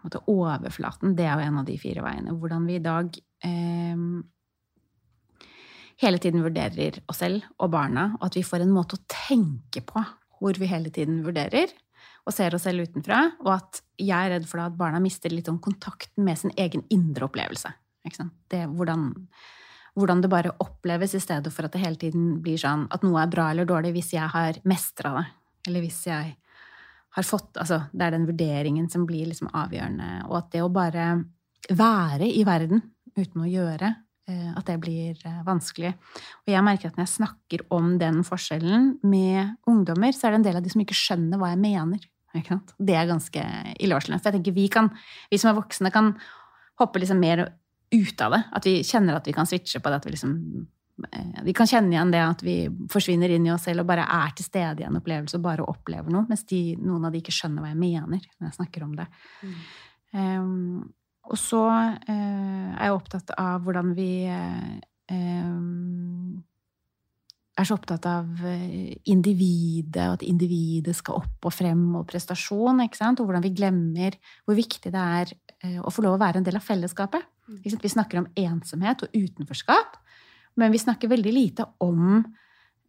måte, 0.07 0.23
overflaten, 0.31 1.17
det 1.19 1.27
er 1.27 1.35
jo 1.37 1.49
en 1.49 1.61
av 1.63 1.67
de 1.69 1.77
fire 1.81 2.05
veiene. 2.05 2.37
Hvordan 2.39 2.69
vi 2.69 2.79
i 2.79 2.85
dag 2.85 3.19
eh, 3.47 4.05
hele 6.05 6.23
tiden 6.23 6.45
vurderer 6.45 7.01
oss 7.11 7.23
selv 7.25 7.47
og 7.59 7.73
barna, 7.75 8.13
og 8.21 8.31
at 8.31 8.39
vi 8.39 8.47
får 8.47 8.65
en 8.65 8.75
måte 8.75 8.99
å 8.99 9.05
tenke 9.11 9.83
på 9.87 10.05
hvor 10.39 10.59
vi 10.61 10.71
hele 10.71 10.93
tiden 10.95 11.23
vurderer 11.27 11.73
og 12.29 12.35
ser 12.35 12.55
oss 12.55 12.67
selv 12.69 12.85
utenfra, 12.85 13.23
og 13.43 13.53
at 13.57 13.81
jeg 13.99 14.15
er 14.15 14.35
redd 14.37 14.49
for 14.49 14.63
at 14.63 14.77
barna 14.79 15.01
mister 15.03 15.33
litt 15.33 15.49
om 15.51 15.61
kontakten 15.65 16.27
med 16.27 16.39
sin 16.39 16.53
egen 16.61 16.85
indre 16.95 17.27
opplevelse. 17.27 17.73
Det, 18.53 18.61
hvordan, 18.77 19.09
hvordan, 19.99 20.21
det 20.23 20.31
bare 20.33 20.53
oppleves, 20.63 21.17
i 21.17 21.23
stedet 21.25 21.53
for 21.53 21.67
at 21.67 21.75
det 21.75 21.83
hele 21.83 22.01
tiden 22.01 22.37
blir 22.45 22.61
sånn 22.61 22.87
at 22.95 23.05
noe 23.05 23.23
er 23.23 23.33
bra 23.33 23.49
eller 23.53 23.69
dårlig 23.69 23.95
hvis 23.97 24.13
jeg 24.15 24.29
har 24.33 24.61
mestra 24.69 25.17
det, 25.19 25.25
eller 25.69 25.85
hvis 25.85 26.03
jeg 26.07 26.37
har 27.19 27.27
fått 27.27 27.59
Altså, 27.61 27.83
det 27.93 28.07
er 28.07 28.15
den 28.15 28.27
vurderingen 28.29 28.89
som 28.93 29.07
blir 29.09 29.29
liksom 29.31 29.51
avgjørende, 29.57 30.29
og 30.29 30.37
at 30.43 30.53
det 30.55 30.63
å 30.65 30.73
bare 30.73 31.09
være 31.69 32.29
i 32.31 32.45
verden 32.47 32.83
uten 33.19 33.43
å 33.43 33.49
gjøre, 33.51 33.91
eh, 34.31 34.51
at 34.57 34.69
det 34.69 34.79
blir 34.83 35.19
eh, 35.27 35.41
vanskelig. 35.47 35.95
Og 36.47 36.53
jeg 36.53 36.65
merker 36.65 36.91
at 36.91 36.99
når 36.99 37.07
jeg 37.07 37.17
snakker 37.17 37.65
om 37.75 37.97
den 38.01 38.23
forskjellen 38.27 38.93
med 39.03 39.57
ungdommer, 39.69 40.15
så 40.15 40.29
er 40.29 40.35
det 40.37 40.41
en 40.41 40.49
del 40.49 40.61
av 40.61 40.65
de 40.67 40.73
som 40.73 40.85
ikke 40.85 40.97
skjønner 40.97 41.41
hva 41.41 41.53
jeg 41.53 41.63
mener. 41.65 42.07
Det 42.79 42.95
er 42.95 43.09
ganske 43.09 43.45
illevarslende. 43.81 44.21
For 44.21 44.31
jeg 44.31 44.39
tenker 44.39 44.57
vi 44.57 44.69
kan, 44.73 44.93
vi 45.33 45.41
som 45.41 45.51
er 45.51 45.59
voksne, 45.59 45.93
kan 45.95 46.13
hoppe 46.79 47.03
liksom 47.03 47.21
mer 47.23 47.49
ut 47.95 48.21
av 48.23 48.37
det. 48.37 48.43
At 48.55 48.69
vi 48.69 48.75
kjenner 48.87 49.19
at 49.19 49.27
vi 49.27 49.35
kan 49.35 49.49
switche 49.49 49.81
på 49.83 49.91
det. 49.91 50.01
At 50.01 50.07
vi 50.07 50.15
liksom 50.15 50.35
vi 51.45 51.55
kan 51.55 51.69
kjenne 51.71 51.95
igjen 51.95 52.11
det 52.13 52.21
at 52.25 52.43
vi 52.43 52.57
forsvinner 52.91 53.31
inn 53.31 53.47
i 53.47 53.53
oss 53.55 53.69
selv 53.69 53.85
og 53.85 53.91
bare 53.91 54.07
er 54.19 54.33
til 54.37 54.49
stede 54.49 54.83
i 54.83 54.87
en 54.89 54.99
opplevelse 54.99 55.39
og 55.39 55.45
bare 55.45 55.67
opplever 55.71 56.11
noe, 56.13 56.27
mens 56.31 56.43
de, 56.51 56.75
noen 56.83 57.07
av 57.07 57.15
de 57.15 57.23
ikke 57.23 57.35
skjønner 57.35 57.63
hva 57.63 57.73
jeg 57.73 57.81
mener 57.81 58.25
når 58.25 58.49
jeg 58.49 58.57
snakker 58.59 58.87
om 58.87 58.97
det. 58.99 59.07
Mm. 59.43 59.59
Um, 60.19 60.83
og 61.29 61.39
så 61.39 61.63
uh, 61.69 62.69
er 62.73 62.89
jeg 62.89 62.97
opptatt 62.97 63.35
av 63.37 63.63
hvordan 63.67 63.93
vi 63.97 64.11
um, 65.13 66.39
er 67.59 67.67
så 67.67 67.75
opptatt 67.75 68.07
av 68.07 68.43
individet, 69.11 70.05
og 70.07 70.19
at 70.19 70.25
individet 70.27 70.95
skal 70.97 71.19
opp 71.21 71.49
og 71.51 71.55
frem, 71.55 71.85
og 71.99 72.07
prestasjon, 72.09 72.85
ikke 72.87 73.01
sant? 73.01 73.21
og 73.21 73.29
hvordan 73.29 73.45
vi 73.45 73.55
glemmer 73.55 74.19
hvor 74.47 74.59
viktig 74.59 74.95
det 74.95 75.07
er 75.23 75.35
uh, 75.35 75.81
å 75.85 75.95
få 75.95 76.07
lov 76.07 76.19
å 76.19 76.23
være 76.23 76.43
en 76.43 76.49
del 76.49 76.59
av 76.59 76.67
fellesskapet. 76.67 77.27
Mm. 77.49 77.63
Vi 77.83 77.93
snakker 77.93 78.23
om 78.23 78.31
ensomhet 78.37 79.07
og 79.07 79.15
utenforskap. 79.15 79.99
Men 80.59 80.75
vi 80.75 80.81
snakker 80.83 81.09
veldig 81.09 81.33
lite 81.33 81.67
om 81.85 82.19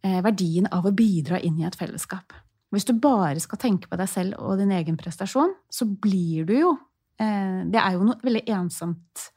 eh, 0.02 0.20
verdien 0.24 0.66
av 0.74 0.86
å 0.86 0.94
bidra 0.94 1.38
inn 1.38 1.60
i 1.60 1.66
et 1.68 1.78
fellesskap. 1.78 2.34
Hvis 2.70 2.86
du 2.86 2.94
bare 2.98 3.40
skal 3.42 3.60
tenke 3.62 3.90
på 3.90 3.98
deg 3.98 4.10
selv 4.10 4.38
og 4.42 4.58
din 4.60 4.72
egen 4.74 4.98
prestasjon, 4.98 5.54
så 5.70 5.86
blir 5.86 6.46
du 6.46 6.54
jo 6.54 6.72
eh, 7.22 7.66
Det 7.70 7.78
er 7.78 7.96
jo 7.96 8.06
noe 8.06 8.18
veldig 8.26 8.42
ensomt 8.56 9.30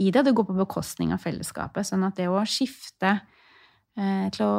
i 0.00 0.10
det. 0.10 0.24
Det 0.24 0.34
går 0.36 0.48
på 0.48 0.56
bekostning 0.56 1.12
av 1.14 1.20
fellesskapet. 1.24 1.86
Sånn 1.88 2.06
at 2.08 2.16
det 2.20 2.30
å 2.32 2.40
skifte 2.48 3.18
eh, 3.96 4.30
til 4.34 4.48
å 4.48 4.54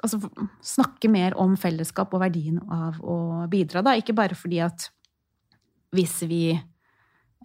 Altså 0.00 0.16
snakke 0.64 1.10
mer 1.12 1.34
om 1.36 1.58
fellesskap 1.60 2.14
og 2.16 2.22
verdien 2.22 2.56
av 2.72 3.02
å 3.04 3.44
bidra, 3.52 3.82
da. 3.84 3.92
Ikke 4.00 4.14
bare 4.16 4.32
fordi 4.32 4.62
at 4.64 4.86
hvis 5.92 6.14
vi 6.24 6.54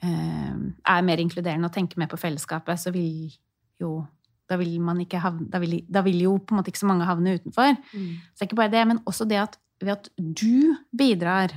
er 0.03 1.05
mer 1.07 1.21
inkluderende 1.23 1.69
og 1.69 1.73
tenker 1.73 1.99
mer 2.01 2.09
på 2.11 2.19
fellesskapet, 2.19 2.81
så 2.81 2.91
vil 2.93 3.31
jo 3.79 3.97
da 4.45 4.59
vil, 4.61 4.75
havne, 4.77 5.47
da, 5.49 5.57
vil, 5.57 5.79
da 5.89 6.03
vil, 6.05 6.19
jo 6.21 6.35
på 6.37 6.53
en 6.53 6.59
måte 6.59 6.69
ikke 6.69 6.83
så 6.83 6.89
mange 6.89 7.07
havne 7.07 7.37
utenfor. 7.39 7.71
Mm. 7.95 8.09
Så 8.29 8.37
det 8.37 8.43
er 8.43 8.49
ikke 8.49 8.59
bare 8.59 8.73
det, 8.75 8.83
men 8.91 8.99
også 9.09 9.25
det 9.25 9.39
at 9.41 9.55
ved 9.81 9.95
at 9.95 10.09
du 10.17 10.75
bidrar 10.95 11.53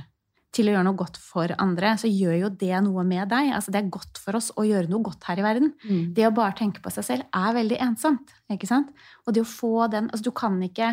til 0.55 0.69
å 0.69 0.73
gjøre 0.73 0.85
noe 0.87 0.97
godt 0.97 1.19
for 1.21 1.51
andre, 1.61 1.93
så 2.01 2.09
gjør 2.09 2.35
jo 2.39 2.49
det 2.61 2.73
noe 2.85 3.03
med 3.05 3.29
deg. 3.29 3.51
Altså 3.53 3.73
Det 3.73 3.83
er 3.83 3.91
godt 3.93 4.17
for 4.21 4.39
oss 4.39 4.49
å 4.57 4.65
gjøre 4.65 4.89
noe 4.89 5.05
godt 5.05 5.27
her 5.29 5.41
i 5.41 5.45
verden. 5.45 5.71
Mm. 5.83 6.01
Det 6.17 6.25
å 6.25 6.33
bare 6.35 6.57
tenke 6.57 6.81
på 6.81 6.93
seg 6.93 7.05
selv 7.05 7.37
er 7.37 7.55
veldig 7.59 7.77
ensomt. 7.85 8.33
ikke 8.49 8.69
sant? 8.69 8.89
Og 9.27 9.35
det 9.35 9.45
å 9.45 9.49
få 9.49 9.87
den 9.93 10.09
Altså, 10.09 10.25
du 10.25 10.33
kan 10.33 10.57
ikke 10.65 10.89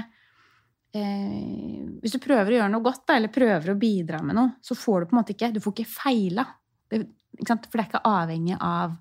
eh, 0.93 1.89
Hvis 2.03 2.13
du 2.13 2.21
prøver 2.21 2.53
å 2.53 2.59
gjøre 2.61 2.73
noe 2.75 2.85
godt, 2.85 3.07
da, 3.09 3.17
eller 3.17 3.33
prøver 3.33 3.73
å 3.73 3.81
bidra 3.81 4.21
med 4.23 4.37
noe, 4.37 4.55
så 4.61 4.77
får 4.77 5.01
du 5.01 5.09
på 5.09 5.17
en 5.17 5.21
måte 5.23 5.37
ikke 5.37 5.53
Du 5.57 5.63
får 5.65 5.79
ikke 5.79 5.95
feila. 5.95 6.45
Det, 6.93 7.01
for 7.45 7.77
det 7.77 7.85
er 7.85 7.89
ikke 7.91 8.07
avhengig 8.09 8.59
av 8.61 8.97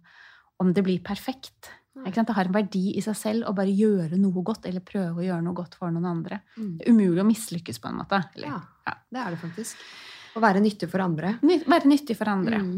om 0.63 0.71
det 0.73 0.83
blir 0.85 1.03
perfekt. 1.03 1.71
Det 1.95 2.33
har 2.35 2.49
en 2.49 2.55
verdi 2.55 2.97
i 2.99 3.01
seg 3.03 3.15
selv 3.15 3.47
å 3.49 3.53
bare 3.55 3.71
gjøre 3.71 4.17
noe 4.19 4.43
godt 4.45 4.67
eller 4.67 4.83
prøve 4.83 5.21
å 5.21 5.25
gjøre 5.25 5.43
noe 5.45 5.55
godt 5.55 5.77
for 5.79 5.93
noen 5.93 6.09
andre. 6.09 6.41
Mm. 6.57 6.73
Det 6.77 6.83
er 6.85 6.91
umulig 6.91 7.23
å 7.23 7.27
mislykkes, 7.27 7.79
på 7.79 7.91
en 7.91 8.01
måte. 8.01 8.19
Eller, 8.35 8.51
ja, 8.51 8.59
ja, 8.89 8.95
det 9.15 9.21
er 9.21 9.35
det 9.35 9.39
faktisk. 9.41 9.85
Å 10.35 10.43
være 10.43 10.63
nyttig 10.63 10.89
for 10.91 11.03
andre. 11.05 11.37
Være 11.63 11.87
nyttig 11.87 12.17
for 12.19 12.31
andre. 12.31 12.59
Mm. 12.59 12.75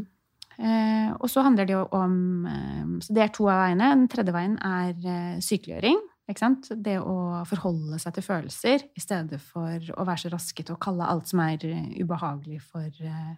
Eh, 0.57 1.09
og 1.17 1.25
så 1.29 1.43
handler 1.45 1.67
det 1.69 1.75
jo 1.75 1.83
om 1.93 2.13
eh, 2.49 2.85
Så 3.05 3.13
det 3.13 3.21
er 3.21 3.33
to 3.33 3.45
av 3.45 3.59
veiene. 3.61 3.91
Den 3.93 4.07
tredje 4.09 4.33
veien 4.33 4.55
er 4.65 4.93
eh, 4.93 5.41
sykeliggjøring. 5.43 5.99
Det 6.27 6.97
å 6.99 7.17
forholde 7.47 7.97
seg 8.03 8.17
til 8.17 8.25
følelser 8.25 8.81
i 8.97 9.01
stedet 9.01 9.37
for 9.39 9.91
å 9.95 10.05
være 10.05 10.25
så 10.25 10.31
raske 10.33 10.65
til 10.65 10.75
å 10.75 10.81
kalle 10.81 11.07
alt 11.07 11.29
som 11.29 11.39
er 11.45 11.61
ubehagelig, 11.95 12.59
for 12.67 12.83
eh, 12.83 13.35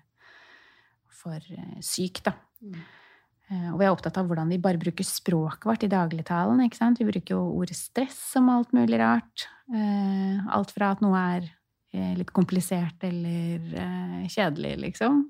for 1.20 1.38
eh, 1.38 1.78
syk, 1.86 2.24
da. 2.26 2.34
Mm. 2.64 2.80
Eh, 3.50 3.70
og 3.74 3.80
vi 3.82 3.88
er 3.88 3.94
opptatt 3.94 4.20
av 4.22 4.28
hvordan 4.30 4.52
vi 4.52 4.62
bare 4.62 4.82
bruker 4.82 5.08
språket 5.08 5.68
vårt 5.70 5.86
i 5.86 5.92
dagligtalen. 5.92 6.62
ikke 6.66 6.80
sant? 6.80 7.00
Vi 7.02 7.08
bruker 7.08 7.36
jo 7.36 7.46
ordet 7.60 7.78
stress 7.80 8.20
om 8.40 8.52
alt 8.54 8.76
mulig 8.78 9.00
rart. 9.02 9.48
Eh, 9.74 10.52
alt 10.56 10.74
fra 10.76 10.94
at 10.96 11.02
noe 11.06 11.24
er 11.38 11.56
litt 11.90 12.30
komplisert 12.30 13.02
eller 13.02 13.64
kjedelig, 14.30 14.76
liksom, 14.78 15.24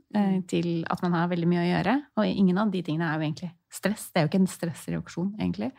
til 0.51 0.81
at 0.91 0.99
man 1.05 1.13
har 1.15 1.29
veldig 1.31 1.47
mye 1.47 1.61
å 1.61 1.69
gjøre. 1.69 1.93
Og 2.19 2.27
ingen 2.27 2.59
av 2.59 2.73
de 2.73 2.81
tingene 2.83 3.07
er 3.07 3.15
jo 3.15 3.23
egentlig 3.29 3.47
stress. 3.71 4.09
Det 4.11 4.19
er 4.19 4.25
jo 4.25 4.29
ikke 4.33 4.41
en 4.41 4.51
stressreaksjon, 4.51 5.29
egentlig. 5.39 5.69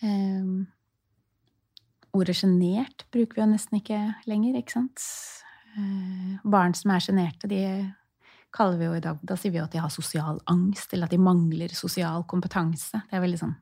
Mm. 0.00 0.64
Ordet 2.16 2.38
sjenert 2.40 3.04
bruker 3.12 3.36
vi 3.36 3.44
jo 3.44 3.50
nesten 3.52 3.82
ikke 3.82 4.00
lenger, 4.32 4.56
ikke 4.62 4.78
sant? 4.78 5.04
Barn 6.56 6.72
som 6.80 6.96
er 6.96 7.04
sjenerte, 7.04 7.52
de 7.52 7.60
kaller 8.54 8.78
vi 8.80 8.88
jo 8.88 8.94
i 8.98 9.02
dag 9.04 9.18
Da 9.26 9.36
sier 9.38 9.52
vi 9.54 9.60
jo 9.60 9.66
at 9.66 9.74
de 9.74 9.82
har 9.82 9.92
sosial 9.94 10.40
angst, 10.50 10.92
eller 10.92 11.08
at 11.08 11.14
de 11.14 11.20
mangler 11.22 11.74
sosial 11.76 12.24
kompetanse. 12.30 13.02
Det 13.08 13.18
er 13.18 13.24
veldig 13.24 13.40
sånn 13.40 13.54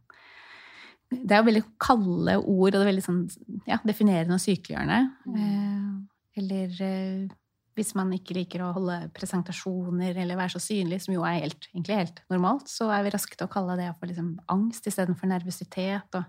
Det 1.13 1.35
er 1.35 1.43
jo 1.43 1.49
veldig 1.49 1.65
kalde 1.81 2.39
ord, 2.39 2.71
og 2.71 2.79
det 2.79 2.85
er 2.85 2.91
veldig 2.93 3.05
sånn 3.05 3.21
ja, 3.69 3.81
definerende 3.85 4.37
og 4.37 4.45
sykeliggjørende. 4.45 4.99
Eh, 5.35 6.41
eller 6.43 6.83
eh, 6.85 7.37
hvis 7.79 7.95
man 7.95 8.11
ikke 8.17 8.35
liker 8.37 8.65
å 8.65 8.73
holde 8.75 8.97
presentasjoner 9.15 10.19
eller 10.19 10.39
være 10.39 10.57
så 10.57 10.63
synlig, 10.63 11.01
som 11.05 11.15
jo 11.15 11.25
er 11.27 11.45
helt, 11.45 11.69
egentlig 11.71 12.01
helt 12.01 12.23
normalt, 12.33 12.69
så 12.71 12.91
er 12.95 13.05
vi 13.07 13.13
raske 13.15 13.39
til 13.39 13.47
å 13.47 13.53
kalle 13.53 13.79
det 13.79 13.93
for 13.95 14.11
liksom 14.11 14.33
angst 14.51 14.89
istedenfor 14.91 15.31
nervøsitet. 15.31 16.19
Og 16.19 16.25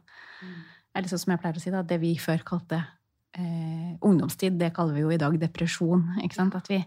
mm. 0.46 0.58
er 0.94 1.06
liksom 1.06 1.24
som 1.24 1.34
jeg 1.34 1.42
pleier 1.42 1.60
å 1.60 1.64
si, 1.64 1.74
da, 1.74 1.84
det 1.86 2.00
vi 2.04 2.14
før 2.22 2.46
kalte 2.48 2.84
eh, 3.34 3.96
ungdomstid, 4.06 4.60
det 4.62 4.74
kaller 4.78 4.98
vi 4.98 5.06
jo 5.08 5.14
i 5.16 5.22
dag 5.22 5.40
depresjon. 5.42 6.06
At 6.22 6.70
vi, 6.70 6.84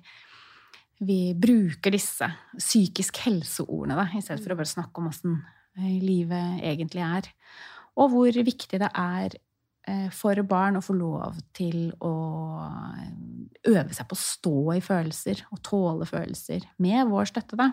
vi 1.02 1.32
bruker 1.38 1.94
disse 1.94 2.28
psykisk 2.56 3.22
helse-ordene 3.24 3.96
da, 3.98 4.06
i 4.14 4.22
stedet 4.22 4.42
for 4.44 4.54
å 4.54 4.58
bare 4.60 4.70
snakke 4.70 5.02
om 5.02 5.08
åssen 5.10 5.38
eh, 5.78 5.96
livet 6.02 6.62
egentlig 6.62 7.02
er. 7.04 7.30
Og 7.98 8.12
hvor 8.12 8.38
viktig 8.46 8.80
det 8.80 8.88
er 8.88 9.34
eh, 9.88 10.08
for 10.14 10.38
barn 10.48 10.78
å 10.78 10.84
få 10.84 10.96
lov 10.96 11.40
til 11.56 11.90
å 12.04 12.14
eh, 12.62 13.08
øve 13.72 13.96
seg 13.96 14.08
på 14.08 14.18
å 14.18 14.22
stå 14.22 14.56
i 14.76 14.84
følelser 14.84 15.44
og 15.50 15.62
tåle 15.66 16.08
følelser 16.08 16.68
med 16.82 17.10
vår 17.10 17.32
støtte, 17.32 17.58
da. 17.58 17.72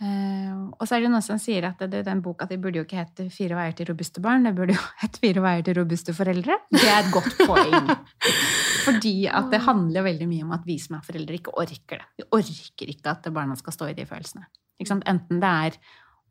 Og 0.00 0.86
så 0.88 0.96
er 0.96 1.02
det 1.04 1.10
noen 1.12 1.24
som 1.24 1.36
sier 1.40 1.66
at 1.68 1.82
det, 1.92 2.00
den 2.06 2.22
boka 2.24 2.46
det 2.48 2.56
burde 2.62 2.80
jo 2.80 2.86
ikke 2.86 3.02
hete 3.02 3.26
'Fire 3.28 3.58
veier 3.58 3.74
til 3.76 3.90
robuste 3.90 4.22
barn', 4.24 4.46
det 4.48 4.54
burde 4.56 4.72
jo 4.72 4.84
hete 5.02 5.20
'Fire 5.20 5.42
veier 5.44 5.66
til 5.66 5.76
robuste 5.76 6.14
foreldre'. 6.16 6.56
Det 6.72 6.86
er 6.88 7.02
et 7.02 7.12
godt 7.12 7.36
poeng. 7.44 7.90
Fordi 8.86 9.16
at 9.28 9.50
det 9.52 9.60
handler 9.66 10.06
veldig 10.08 10.28
mye 10.30 10.46
om 10.46 10.54
at 10.56 10.64
vi 10.64 10.78
som 10.80 10.96
er 10.96 11.04
foreldre, 11.04 11.36
ikke 11.36 11.52
orker 11.52 12.00
det. 12.00 12.06
Vi 12.16 12.28
orker 12.32 12.94
ikke 12.94 13.12
at 13.12 13.28
barna 13.34 13.58
skal 13.60 13.76
stå 13.76 13.90
i 13.90 13.98
de 13.98 14.08
følelsene. 14.08 14.48
Enten 14.80 15.42
det 15.42 15.52
er 15.68 15.76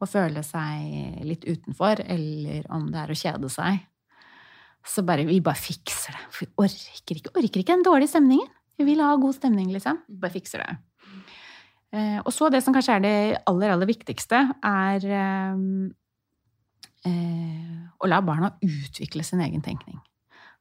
å 0.01 0.07
føle 0.09 0.41
seg 0.41 1.21
litt 1.27 1.45
utenfor, 1.45 2.01
eller 2.01 2.65
om 2.73 2.89
det 2.89 3.03
er 3.03 3.13
å 3.13 3.19
kjede 3.21 3.53
seg. 3.53 3.85
Så 4.87 5.03
bare, 5.05 5.27
vi 5.27 5.41
bare 5.45 5.59
fikser 5.59 6.15
det. 6.15 6.25
For 6.33 6.47
vi 6.47 6.51
orker 6.65 7.19
ikke, 7.19 7.35
orker 7.35 7.61
ikke 7.61 7.75
den 7.75 7.85
dårlige 7.85 8.15
stemningen. 8.15 8.49
Vi 8.79 8.87
vil 8.87 9.03
ha 9.03 9.11
god 9.19 9.35
stemning, 9.35 9.69
liksom. 9.75 9.99
Vi 10.07 10.21
bare 10.23 10.33
fikser 10.33 10.63
det. 10.63 10.77
Eh, 11.89 12.19
og 12.21 12.29
så 12.33 12.49
det 12.53 12.61
som 12.61 12.75
kanskje 12.75 12.99
er 12.99 13.03
det 13.03 13.15
aller, 13.49 13.73
aller 13.73 13.89
viktigste, 13.89 14.43
er 14.65 15.05
eh, 15.09 15.63
eh, 17.09 17.79
å 17.97 18.09
la 18.09 18.21
barna 18.25 18.51
utvikle 18.61 19.25
sin 19.25 19.41
egen 19.45 19.63
tenkning. 19.65 19.97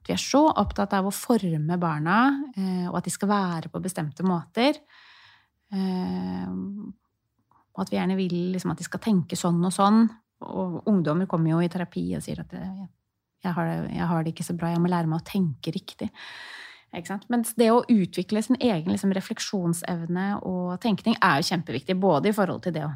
At 0.00 0.08
Vi 0.08 0.14
er 0.14 0.22
så 0.22 0.46
opptatt 0.48 0.94
av 0.96 1.08
å 1.08 1.14
forme 1.14 1.76
barna, 1.80 2.20
eh, 2.56 2.86
og 2.88 3.00
at 3.00 3.08
de 3.08 3.12
skal 3.12 3.32
være 3.32 3.72
på 3.72 3.82
bestemte 3.84 4.24
måter. 4.24 4.80
Eh, 5.72 6.48
og 6.48 7.84
at 7.84 7.92
vi 7.92 7.98
gjerne 7.98 8.16
vil 8.18 8.38
liksom, 8.54 8.72
at 8.72 8.80
de 8.80 8.86
skal 8.88 9.04
tenke 9.04 9.36
sånn 9.36 9.60
og 9.62 9.74
sånn. 9.74 10.06
Og 10.48 10.86
ungdommer 10.88 11.28
kommer 11.30 11.52
jo 11.52 11.60
i 11.62 11.68
terapi 11.70 12.08
og 12.16 12.24
sier 12.24 12.40
at 12.40 12.54
jeg 12.54 13.52
har, 13.54 13.68
det, 13.68 13.92
jeg 13.94 14.06
har 14.10 14.24
det 14.24 14.32
ikke 14.32 14.46
så 14.46 14.56
bra, 14.58 14.72
jeg 14.72 14.82
må 14.82 14.90
lære 14.90 15.10
meg 15.10 15.20
å 15.20 15.26
tenke 15.28 15.70
riktig. 15.74 16.08
Mens 17.28 17.52
det 17.58 17.68
å 17.72 17.82
utvikle 17.84 18.40
sin 18.42 18.56
egen 18.60 18.94
liksom, 18.94 19.12
refleksjonsevne 19.12 20.28
og 20.48 20.78
tenkning 20.80 21.18
er 21.20 21.42
jo 21.42 21.50
kjempeviktig. 21.50 21.98
Både 22.00 22.30
i 22.30 22.36
forhold 22.36 22.64
til 22.64 22.74
det 22.78 22.86
å 22.86 22.92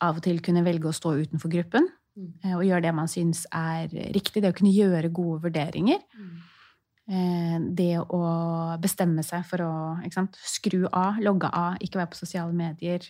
av 0.00 0.16
og 0.16 0.24
til 0.24 0.40
kunne 0.44 0.64
velge 0.64 0.88
å 0.88 0.96
stå 0.96 1.12
utenfor 1.20 1.52
gruppen, 1.52 1.90
Mm. 2.16 2.56
Og 2.56 2.64
gjøre 2.64 2.84
det 2.86 2.94
man 2.96 3.10
syns 3.10 3.44
er 3.54 3.90
riktig. 4.14 4.40
Det 4.42 4.52
å 4.52 4.56
kunne 4.56 4.72
gjøre 4.72 5.12
gode 5.14 5.42
vurderinger. 5.46 6.00
Mm. 6.16 6.36
Eh, 7.06 7.58
det 7.78 7.92
å 8.00 8.22
bestemme 8.82 9.22
seg 9.26 9.44
for 9.46 9.62
å 9.62 9.74
skru 10.42 10.86
av, 10.88 11.20
logge 11.22 11.50
av, 11.52 11.76
ikke 11.80 12.00
være 12.00 12.12
på 12.14 12.22
sosiale 12.22 12.56
medier. 12.56 13.04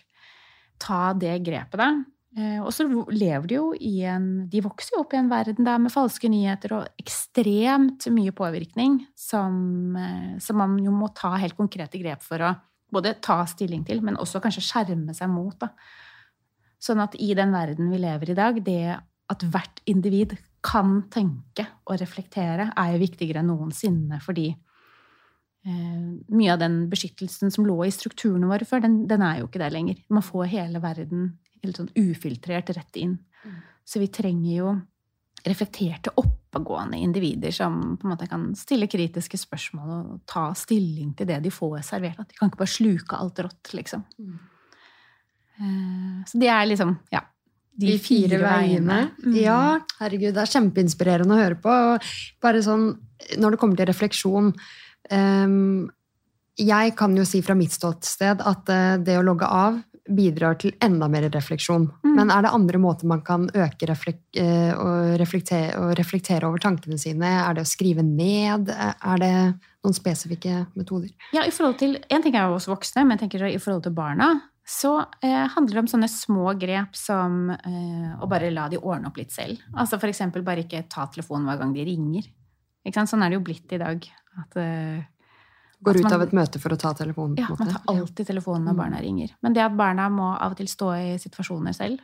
Ta 0.81 1.13
det 1.17 1.39
grepet, 1.45 1.79
da. 1.79 1.91
Eh, 2.35 2.59
og 2.59 2.73
så 2.75 2.83
lever 3.07 3.47
de 3.47 3.55
jo 3.55 3.69
i 3.79 4.01
en 4.05 4.49
De 4.51 4.59
vokser 4.61 4.93
jo 4.93 5.05
opp 5.05 5.13
i 5.15 5.19
en 5.21 5.29
verden 5.31 5.63
der 5.63 5.79
med 5.79 5.93
falske 5.93 6.27
nyheter 6.29 6.73
og 6.75 6.99
ekstremt 6.99 8.09
mye 8.11 8.33
påvirkning 8.35 8.99
som, 9.15 9.95
eh, 9.95 10.35
som 10.43 10.59
man 10.59 10.75
jo 10.83 10.91
må 10.91 11.07
ta 11.15 11.37
helt 11.39 11.55
konkrete 11.57 12.01
grep 12.01 12.25
for 12.25 12.43
å 12.43 12.51
både 12.91 13.15
ta 13.23 13.41
stilling 13.47 13.83
til, 13.87 14.01
men 14.03 14.19
også 14.19 14.41
kanskje 14.43 14.63
skjerme 14.63 15.15
seg 15.15 15.31
mot. 15.31 15.57
da. 15.59 15.71
Sånn 16.79 17.01
at 17.03 17.15
i 17.19 17.33
den 17.35 17.51
verden 17.51 17.89
vi 17.91 17.99
lever 17.99 18.29
i 18.29 18.35
i 18.35 18.37
dag, 18.37 18.63
det 18.63 18.99
at 19.27 19.43
hvert 19.43 19.81
individ 19.85 20.37
kan 20.63 21.03
tenke 21.11 21.65
og 21.87 21.99
reflektere, 21.99 22.71
er 22.75 22.93
jo 22.93 23.03
viktigere 23.03 23.41
enn 23.41 23.51
noensinne. 23.51 24.19
Fordi 24.23 24.47
eh, 24.51 26.07
mye 26.31 26.53
av 26.53 26.61
den 26.61 26.89
beskyttelsen 26.91 27.51
som 27.53 27.67
lå 27.67 27.79
i 27.85 27.91
strukturene 27.93 28.49
våre 28.49 28.67
før, 28.67 28.83
den, 28.85 29.05
den, 29.07 29.21
er 29.21 29.41
jo 29.41 29.49
ikke 29.49 29.63
der 29.63 29.75
lenger. 29.75 29.99
Man 30.09 30.25
får 30.25 30.51
hele 30.53 30.83
verden 30.83 31.37
helt 31.63 31.79
sånn 31.79 31.93
ufiltrert 31.97 32.69
rett 32.75 32.99
inn. 32.99 33.17
Mm. 33.43 33.57
Så 33.87 34.01
vi 34.03 34.11
trenger 34.13 34.53
jo 34.53 34.75
reflekterte, 35.47 36.11
oppegående 36.19 36.97
individer 36.97 37.53
som 37.55 37.97
på 37.97 38.07
en 38.07 38.13
måte 38.13 38.27
kan 38.27 38.49
stille 38.57 38.89
kritiske 38.89 39.39
spørsmål 39.39 39.91
og 39.95 40.19
ta 40.29 40.49
stilling 40.57 41.13
til 41.17 41.29
det 41.29 41.39
de 41.45 41.53
får 41.53 41.79
servert. 41.87 42.19
At 42.19 42.31
de 42.31 42.37
kan 42.39 42.51
ikke 42.51 42.61
bare 42.63 42.73
sluke 42.73 43.19
alt 43.19 43.41
rått, 43.45 43.73
liksom. 43.77 44.03
Mm. 44.19 44.37
Eh, 45.57 46.21
så 46.29 46.43
det 46.43 46.53
er 46.53 46.69
liksom 46.69 46.97
Ja. 47.11 47.23
De, 47.77 47.91
de 47.91 47.99
fire, 48.01 48.29
fire, 48.29 48.41
veiene. 48.41 48.95
veiene. 48.95 49.11
Mm. 49.21 49.33
Ja, 49.37 49.79
herregud, 49.99 50.33
det 50.33 50.41
er 50.41 50.49
kjempeinspirerende 50.49 51.35
å 51.35 51.37
høre 51.37 51.57
på. 51.61 51.73
Bare 52.41 52.63
sånn, 52.65 52.87
når 53.37 53.53
det 53.53 53.59
kommer 53.61 53.77
til 53.77 53.85
refleksjon 53.85 54.47
um, 55.11 55.91
Jeg 56.57 56.95
kan 56.97 57.13
jo 57.13 57.25
si 57.29 57.43
fra 57.45 57.53
mitt 57.53 57.75
ståsted 57.75 58.41
at 58.41 58.73
uh, 58.73 58.97
det 58.97 59.19
å 59.19 59.25
logge 59.25 59.45
av 59.45 59.77
bidrar 60.07 60.57
til 60.61 60.75
enda 60.83 61.09
mer 61.11 61.27
refleksjon. 61.33 61.87
Mm. 62.05 62.13
Men 62.17 62.33
er 62.33 62.45
det 62.45 62.53
andre 62.55 62.81
måter 62.81 63.09
man 63.09 63.23
kan 63.25 63.47
øke 63.53 63.89
reflek 63.89 64.21
uh, 64.39 64.73
og, 64.73 65.15
reflektere, 65.21 65.71
og 65.79 65.95
reflektere 65.99 66.49
over 66.49 66.61
tankene 66.63 66.99
sine? 67.01 67.31
Er 67.43 67.57
det 67.57 67.65
å 67.65 67.69
skrive 67.69 68.05
ned? 68.05 68.71
Er 68.71 69.23
det 69.23 69.33
noen 69.85 69.97
spesifikke 69.97 70.65
metoder? 70.77 71.11
Ja, 71.35 71.45
i 71.45 71.53
forhold 71.53 71.79
til, 71.81 71.97
En 72.09 72.23
ting 72.23 72.35
er 72.35 72.47
jo 72.47 72.59
oss 72.59 72.69
voksne, 72.69 73.03
men 73.05 73.17
jeg 73.17 73.27
tenker 73.27 73.49
i 73.49 73.59
forhold 73.61 73.85
til 73.87 73.97
barna 73.97 74.35
så 74.67 74.97
eh, 75.23 75.45
handler 75.53 75.77
det 75.77 75.81
om 75.85 75.87
sånne 75.87 76.09
små 76.11 76.51
grep 76.59 76.97
som 76.99 77.45
eh, 77.55 78.09
å 78.19 78.27
bare 78.27 78.49
la 78.51 78.65
de 78.67 78.79
ordne 78.81 79.07
opp 79.07 79.19
litt 79.19 79.31
selv. 79.31 79.61
Altså 79.71 79.95
eksempel 80.09 80.43
bare 80.43 80.65
ikke 80.65 80.83
ta 80.91 81.05
telefonen 81.07 81.47
hver 81.47 81.61
gang 81.61 81.71
de 81.75 81.85
ringer. 81.87 82.27
Sånn 82.91 83.23
er 83.23 83.31
det 83.31 83.39
jo 83.39 83.45
blitt 83.47 83.71
i 83.71 83.79
dag. 83.79 84.03
At, 84.43 84.59
eh, 84.59 85.07
Går 85.79 85.99
man, 85.99 86.05
ut 86.05 86.15
av 86.15 86.23
et 86.25 86.33
møte 86.33 86.59
for 86.61 86.73
å 86.73 86.79
ta 86.79 86.93
telefonen? 86.97 87.37
Ja, 87.37 87.51
man 87.53 87.69
tar 87.69 87.93
alltid 87.93 88.27
telefonen 88.31 88.65
når 88.65 88.75
mm. 88.75 88.79
barna 88.81 89.01
ringer. 89.03 89.35
Men 89.45 89.53
det 89.53 89.61
at 89.65 89.75
barna 89.77 90.07
må 90.09 90.31
av 90.33 90.55
og 90.55 90.59
til 90.59 90.69
stå 90.71 90.89
i 90.97 91.11
situasjoner 91.21 91.75
selv 91.77 92.01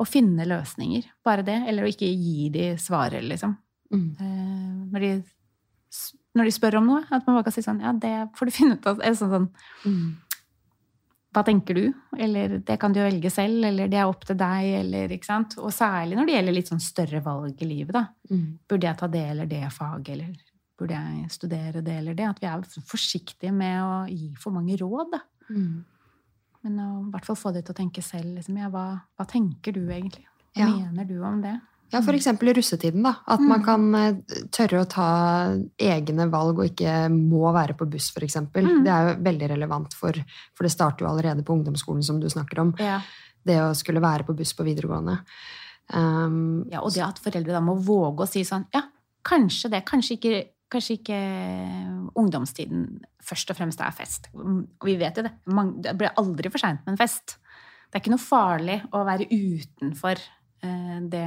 og 0.00 0.08
finne 0.08 0.46
løsninger, 0.48 1.04
bare 1.24 1.44
det, 1.46 1.58
eller 1.68 1.84
å 1.84 1.90
ikke 1.90 2.08
gi 2.08 2.48
de 2.50 2.70
svaret, 2.80 3.20
liksom. 3.28 3.52
Mm. 3.92 4.06
Eh, 4.16 4.78
når, 4.94 5.04
de, 5.04 5.10
når, 6.38 6.48
de, 6.48 6.54
spør 6.56 6.78
om 6.80 6.88
noe, 6.88 7.02
at 7.12 7.26
man 7.26 7.36
bare 7.36 7.44
kan 7.44 7.54
si 7.54 7.64
sånn 7.64 7.82
Ja, 7.84 7.92
det 7.92 8.14
får 8.38 8.48
du 8.48 8.54
finne 8.56 8.78
ut 8.80 8.88
av. 8.88 9.02
Sånn, 9.18 9.34
sånn, 9.36 9.50
mm 9.84 10.06
hva 11.32 11.42
tenker 11.46 11.76
du? 11.76 11.84
Eller 12.20 12.58
det 12.60 12.76
kan 12.80 12.92
du 12.92 13.00
velge 13.00 13.30
selv, 13.32 13.64
eller 13.64 13.88
det 13.88 13.96
er 13.96 14.08
opp 14.08 14.24
til 14.28 14.36
deg, 14.36 14.68
eller 14.82 15.12
ikke 15.16 15.28
sant. 15.30 15.56
Og 15.60 15.72
særlig 15.72 16.18
når 16.18 16.28
det 16.28 16.34
gjelder 16.36 16.56
litt 16.58 16.72
sånn 16.72 16.82
større 16.84 17.22
valg 17.24 17.62
i 17.64 17.68
livet, 17.68 17.94
da. 17.96 18.04
Mm. 18.28 18.48
Burde 18.68 18.88
jeg 18.88 19.00
ta 19.00 19.08
det 19.12 19.22
eller 19.30 19.48
det 19.48 19.62
faget, 19.72 20.12
eller 20.18 20.34
burde 20.82 20.98
jeg 20.98 21.32
studere 21.32 21.82
det 21.84 21.96
eller 22.02 22.18
det? 22.18 22.28
At 22.28 22.42
vi 22.42 22.50
er 22.50 22.84
forsiktige 22.88 23.54
med 23.54 23.80
å 23.82 23.96
gi 24.10 24.32
for 24.40 24.54
mange 24.54 24.76
råd. 24.80 25.18
Mm. 25.48 25.82
Men 26.62 26.78
å 26.82 26.90
i 27.06 27.10
hvert 27.14 27.26
fall 27.26 27.38
få 27.38 27.54
det 27.54 27.64
til 27.66 27.74
å 27.74 27.80
tenke 27.80 28.04
selv. 28.04 28.36
Liksom, 28.36 28.58
ja, 28.60 28.70
hva, 28.72 28.86
hva 29.18 29.26
tenker 29.28 29.74
du 29.74 29.84
egentlig? 29.86 30.26
Hva 30.52 30.66
ja. 30.66 30.72
mener 30.74 31.08
du 31.08 31.16
om 31.24 31.40
det? 31.42 31.56
Ja, 31.92 32.00
f.eks. 32.00 32.26
i 32.26 32.52
russetiden. 32.56 33.02
da, 33.04 33.14
At 33.28 33.40
mm. 33.40 33.48
man 33.50 33.64
kan 33.64 33.82
eh, 33.98 34.36
tørre 34.54 34.80
å 34.80 34.88
ta 34.88 35.08
egne 35.76 36.26
valg 36.32 36.62
og 36.62 36.70
ikke 36.70 37.10
må 37.12 37.44
være 37.52 37.76
på 37.76 37.88
buss, 37.92 38.08
f.eks. 38.14 38.38
Mm. 38.48 38.78
Det 38.86 38.92
er 38.92 39.10
jo 39.10 39.18
veldig 39.26 39.50
relevant, 39.52 39.96
for, 39.98 40.16
for, 40.56 40.64
det 40.64 40.72
starter 40.72 41.04
jo 41.04 41.10
allerede 41.10 41.44
på 41.44 41.58
ungdomsskolen, 41.58 42.04
som 42.06 42.20
du 42.22 42.30
snakker 42.32 42.62
om. 42.64 42.72
Ja. 42.80 43.02
Det 43.44 43.58
å 43.60 43.74
skulle 43.76 44.00
være 44.00 44.24
på 44.24 44.36
buss 44.38 44.54
på 44.56 44.64
videregående. 44.64 45.18
Um, 45.92 46.62
ja, 46.72 46.80
Og 46.80 46.94
det 46.94 47.02
at 47.04 47.20
foreldre 47.20 47.52
da 47.52 47.60
må 47.60 47.74
våge 47.76 48.24
å 48.24 48.30
si 48.30 48.44
sånn 48.46 48.62
Ja, 48.72 48.86
kanskje 49.26 49.72
det. 49.74 49.82
Kanskje 49.84 50.16
ikke, 50.16 50.38
kanskje 50.72 50.98
ikke 50.98 51.20
ungdomstiden 52.18 52.86
først 53.22 53.52
og 53.52 53.58
fremst 53.58 53.82
er 53.84 53.94
fest. 53.94 54.28
Og 54.34 54.88
vi 54.88 54.96
vet 55.00 55.18
jo 55.18 55.24
det. 55.26 55.32
Det 55.84 55.96
blir 56.00 56.14
aldri 56.20 56.52
for 56.52 56.62
seint 56.62 56.82
med 56.84 56.94
en 56.94 57.00
fest. 57.00 57.38
det 57.88 57.98
er 57.98 58.04
ikke 58.04 58.14
noe 58.14 58.24
farlig 58.24 58.78
å 58.96 59.02
være 59.04 59.28
utenfor 59.28 60.20
eh, 60.64 61.00
det 61.12 61.26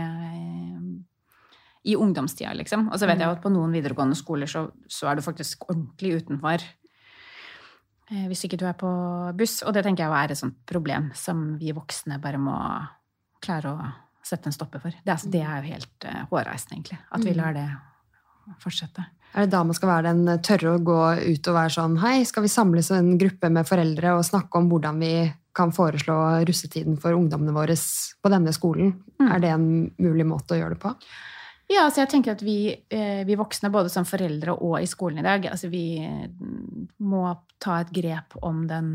i 1.86 1.94
ungdomstida, 1.96 2.54
liksom. 2.58 2.88
Og 2.90 2.98
så 2.98 3.06
vet 3.06 3.22
jeg 3.22 3.30
at 3.30 3.44
på 3.44 3.52
noen 3.54 3.74
videregående 3.76 4.18
skoler 4.18 4.50
så, 4.50 4.66
så 4.90 5.12
er 5.12 5.20
du 5.20 5.22
faktisk 5.22 5.68
ordentlig 5.70 6.16
utenfor. 6.24 6.64
Eh, 8.10 8.26
hvis 8.32 8.48
ikke 8.48 8.58
du 8.58 8.66
er 8.66 8.78
på 8.80 8.90
buss. 9.38 9.60
Og 9.62 9.76
det 9.76 9.86
tenker 9.86 10.08
jeg 10.08 10.24
er 10.24 10.34
et 10.34 10.42
sånt 10.42 10.58
problem 10.66 11.12
som 11.18 11.52
vi 11.62 11.76
voksne 11.78 12.18
bare 12.24 12.42
må 12.42 12.58
klare 13.46 13.76
å 13.76 13.92
sette 14.26 14.50
en 14.50 14.56
stopper 14.56 14.82
for. 14.82 14.98
Det 15.06 15.14
er, 15.14 15.30
det 15.30 15.44
er 15.46 15.60
jo 15.60 15.76
helt 15.76 16.08
hårreisende, 16.32 16.80
egentlig. 16.80 16.98
At 17.14 17.22
vi 17.22 17.36
mm. 17.36 17.38
lar 17.38 17.54
det 17.54 17.68
fortsette. 18.62 19.06
Er 19.36 19.46
det 19.46 19.52
da 19.52 19.64
man 19.68 19.76
skal 19.76 19.92
være 19.92 20.12
den 20.14 20.28
eh, 20.32 20.42
tørre 20.44 20.76
å 20.76 20.84
gå 20.84 21.00
ut 21.20 21.50
og 21.52 21.58
være 21.58 21.74
sånn 21.76 21.98
Hei, 22.00 22.18
skal 22.28 22.46
vi 22.46 22.52
samles 22.52 22.92
en 22.96 23.16
gruppe 23.20 23.52
med 23.52 23.68
foreldre 23.68 24.16
og 24.16 24.28
snakke 24.28 24.62
om 24.62 24.70
hvordan 24.72 25.02
vi 25.04 25.14
kan 25.56 25.72
foreslå 25.76 26.16
russetiden 26.48 26.98
for 27.00 27.16
ungdommene 27.16 27.56
våre 27.56 27.76
på 27.76 28.32
denne 28.32 28.54
skolen? 28.56 28.94
Mm. 29.20 29.30
Er 29.30 29.44
det 29.44 29.54
en 29.54 29.70
mulig 30.04 30.28
måte 30.28 30.56
å 30.56 30.60
gjøre 30.60 30.76
det 30.76 30.84
på? 30.84 30.94
Ja, 31.72 31.88
altså 31.88 32.04
jeg 32.04 32.12
tenker 32.12 32.36
at 32.36 32.44
vi, 32.46 32.60
eh, 32.94 33.24
vi, 33.26 33.38
voksne, 33.40 33.72
både 33.74 33.90
som 33.90 34.06
foreldre 34.08 34.54
og 34.54 34.78
i 34.80 34.88
skolen 34.88 35.20
i 35.20 35.26
dag, 35.26 35.48
altså 35.50 35.72
vi 35.72 35.86
eh, 36.04 36.28
må 37.02 37.24
ta 37.64 37.80
et 37.82 37.94
grep 37.96 38.38
om 38.46 38.66
den 38.70 38.92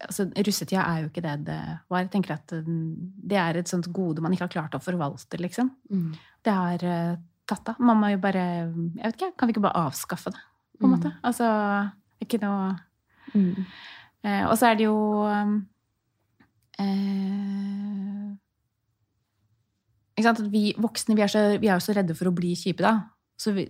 altså 0.00 0.26
Russetida 0.32 0.84
er 0.84 1.02
jo 1.02 1.08
ikke 1.10 1.22
det 1.24 1.34
det 1.48 1.58
var. 1.90 2.04
Jeg 2.04 2.10
tenker 2.14 2.32
at 2.32 2.52
Det 2.54 3.36
er 3.36 3.58
et 3.58 3.68
sånt 3.68 3.90
gode 3.92 4.22
man 4.24 4.32
ikke 4.32 4.46
har 4.46 4.54
klart 4.54 4.76
å 4.76 4.80
forvalte, 4.82 5.36
liksom. 5.40 5.68
Mm. 5.92 6.14
Det 6.44 6.54
har 6.56 6.84
tatt 7.50 7.72
av. 7.72 7.80
Man 7.82 7.98
må 8.00 8.12
jo 8.12 8.20
bare 8.22 8.44
Jeg 8.44 9.02
vet 9.02 9.18
ikke, 9.18 9.32
kan 9.38 9.50
vi 9.50 9.56
ikke 9.56 9.64
bare 9.66 9.86
avskaffe 9.88 10.32
det, 10.34 10.44
på 10.78 10.86
en 10.86 10.92
mm. 10.92 10.94
måte? 10.96 11.12
Altså 11.26 11.48
ikke 12.20 12.40
noe 12.42 12.70
mm. 13.34 13.66
eh, 14.26 14.44
Og 14.46 14.54
så 14.58 14.70
er 14.70 14.78
det 14.78 14.86
jo 14.88 15.00
eh, 15.26 15.58
vi 20.20 20.64
voksne 20.76 21.16
vi 21.16 21.24
er, 21.24 21.30
så, 21.32 21.44
vi 21.58 21.68
er, 21.68 21.78
jo 21.78 21.84
så 21.84 21.96
redde 21.96 22.16
for 22.18 22.28
å 22.28 22.34
bli 22.36 22.52
kjipe, 22.58 22.84
da. 22.84 23.08
Så 23.40 23.54
vi, 23.56 23.64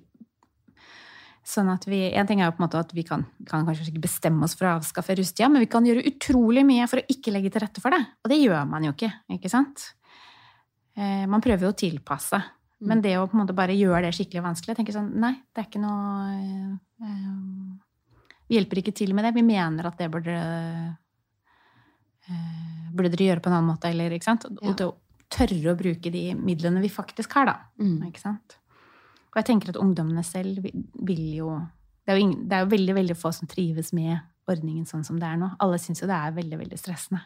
sånn 1.47 1.71
at 1.71 1.87
vi, 1.87 2.09
En 2.11 2.27
ting 2.27 2.41
er 2.41 2.51
jo 2.51 2.57
på 2.57 2.63
en 2.63 2.67
måte 2.67 2.81
at 2.81 2.91
vi 2.97 3.05
kan, 3.07 3.25
kan 3.47 3.67
kanskje 3.67 3.91
ikke 3.91 4.07
bestemme 4.09 4.45
oss 4.47 4.57
for 4.59 4.67
å 4.67 4.77
avskaffe 4.81 5.17
rusttida, 5.19 5.51
men 5.53 5.63
vi 5.63 5.71
kan 5.71 5.87
gjøre 5.87 6.07
utrolig 6.11 6.65
mye 6.67 6.89
for 6.91 7.03
å 7.03 7.07
ikke 7.13 7.35
legge 7.35 7.53
til 7.55 7.65
rette 7.65 7.83
for 7.83 7.95
det. 7.95 8.03
Og 8.25 8.33
det 8.33 8.41
gjør 8.41 8.67
man 8.71 8.89
jo 8.89 8.95
ikke. 8.97 9.13
ikke 9.37 9.53
sant? 9.53 9.93
Eh, 10.97 11.27
man 11.31 11.43
prøver 11.45 11.69
jo 11.69 11.75
å 11.75 11.79
tilpasse. 11.79 12.41
Mm. 12.81 12.89
Men 12.89 13.03
det 13.05 13.13
å 13.21 13.27
på 13.29 13.37
en 13.37 13.43
måte 13.43 13.57
bare 13.57 13.77
gjøre 13.77 14.07
det 14.07 14.15
skikkelig 14.17 14.43
vanskelig 14.47 14.79
jeg 14.81 14.97
sånn, 14.97 15.13
Nei, 15.21 15.35
det 15.53 15.63
er 15.63 15.69
ikke 15.69 15.83
noe 15.83 16.33
eh, 17.05 17.77
Vi 18.49 18.57
hjelper 18.57 18.81
ikke 18.81 18.97
til 18.97 19.13
med 19.17 19.27
det. 19.29 19.35
Vi 19.37 19.45
mener 19.45 19.91
at 19.91 20.01
det 20.01 20.09
burde 20.13 20.39
eh, 22.25 22.65
Burde 22.91 23.13
dere 23.13 23.29
gjøre 23.29 23.45
på 23.45 23.53
en 23.53 23.59
annen 23.59 23.71
måte, 23.75 23.93
eller 23.93 24.17
ikke 24.17 24.31
sant? 24.31 24.49
Og, 24.49 24.73
ja 24.73 24.91
tørre 25.31 25.73
å 25.73 25.79
bruke 25.79 26.13
de 26.13 26.25
midlene 26.35 26.83
vi 26.83 26.91
faktisk 26.93 27.37
har, 27.39 27.51
da. 27.51 27.57
Mm. 27.81 28.09
Ikke 28.09 28.23
sant? 28.23 28.57
Og 29.31 29.39
jeg 29.39 29.47
tenker 29.53 29.73
at 29.73 29.79
ungdommene 29.81 30.25
selv 30.27 30.65
vil 30.65 31.27
jo 31.37 31.53
det 32.07 32.15
er 32.15 32.19
jo, 32.19 32.25
ingen, 32.25 32.47
det 32.49 32.57
er 32.57 32.65
jo, 32.65 32.71
veldig 32.73 32.95
veldig 32.97 33.15
få 33.19 33.31
som 33.37 33.47
trives 33.51 33.93
med 33.95 34.17
ordningen 34.51 34.87
sånn 34.89 35.05
som 35.07 35.21
det 35.21 35.29
er 35.29 35.37
nå. 35.39 35.53
Alle 35.63 35.79
syns 35.79 36.01
jo 36.03 36.09
det 36.11 36.17
er 36.17 36.33
veldig 36.35 36.59
veldig 36.65 36.79
stressende. 36.81 37.21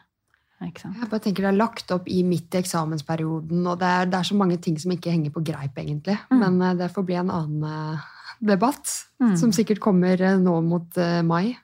Jeg 0.63 1.09
bare 1.11 1.19
tenker 1.19 1.43
Det 1.43 1.49
er 1.51 1.57
lagt 1.57 1.91
opp 1.91 2.05
i 2.07 2.21
midt 2.25 2.55
i 2.55 2.61
eksamensperioden, 2.61 3.65
og 3.67 3.79
det 3.81 3.89
er, 3.89 4.07
det 4.11 4.19
er 4.19 4.29
så 4.29 4.37
mange 4.39 4.57
ting 4.63 4.77
som 4.81 4.93
ikke 4.95 5.11
henger 5.11 5.33
på 5.35 5.43
greip, 5.45 5.75
egentlig. 5.81 6.15
Mm. 6.31 6.39
Men 6.41 6.61
uh, 6.63 6.71
det 6.79 6.91
får 6.95 7.05
bli 7.07 7.17
en 7.19 7.33
annen 7.33 7.65
uh, 7.67 8.05
debatt, 8.39 8.87
mm. 9.19 9.35
som 9.41 9.51
sikkert 9.55 9.83
kommer 9.83 10.21
uh, 10.21 10.37
nå 10.41 10.55
mot 10.65 11.01
mai. 11.27 11.57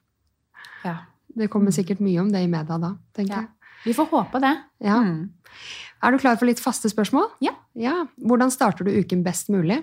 Ja. 0.84 0.98
Det 1.32 1.48
kommer 1.54 1.72
sikkert 1.72 2.04
mye 2.04 2.20
om 2.22 2.30
det 2.34 2.44
i 2.44 2.52
media 2.52 2.78
da, 2.82 2.92
tenker 3.16 3.38
ja. 3.38 3.46
jeg. 3.46 3.72
Vi 3.86 3.96
får 3.98 4.12
håpe 4.12 4.42
det. 4.44 4.54
Ja. 4.84 5.00
Mm. 5.02 5.32
Er 6.02 6.14
du 6.14 6.22
klar 6.22 6.38
for 6.38 6.50
litt 6.50 6.62
faste 6.62 6.90
spørsmål? 6.92 7.30
Ja. 7.46 7.54
ja. 7.78 7.96
Hvordan 8.18 8.52
starter 8.54 8.86
du 8.86 8.92
uken 8.94 9.24
best 9.26 9.50
mulig? 9.54 9.80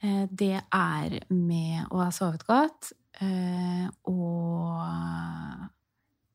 Eh, 0.00 0.24
det 0.30 0.60
er 0.60 1.18
med 1.28 1.90
å 1.92 2.00
ha 2.00 2.10
sovet 2.14 2.44
godt 2.48 2.92
eh, 3.20 3.86
og 4.08 4.80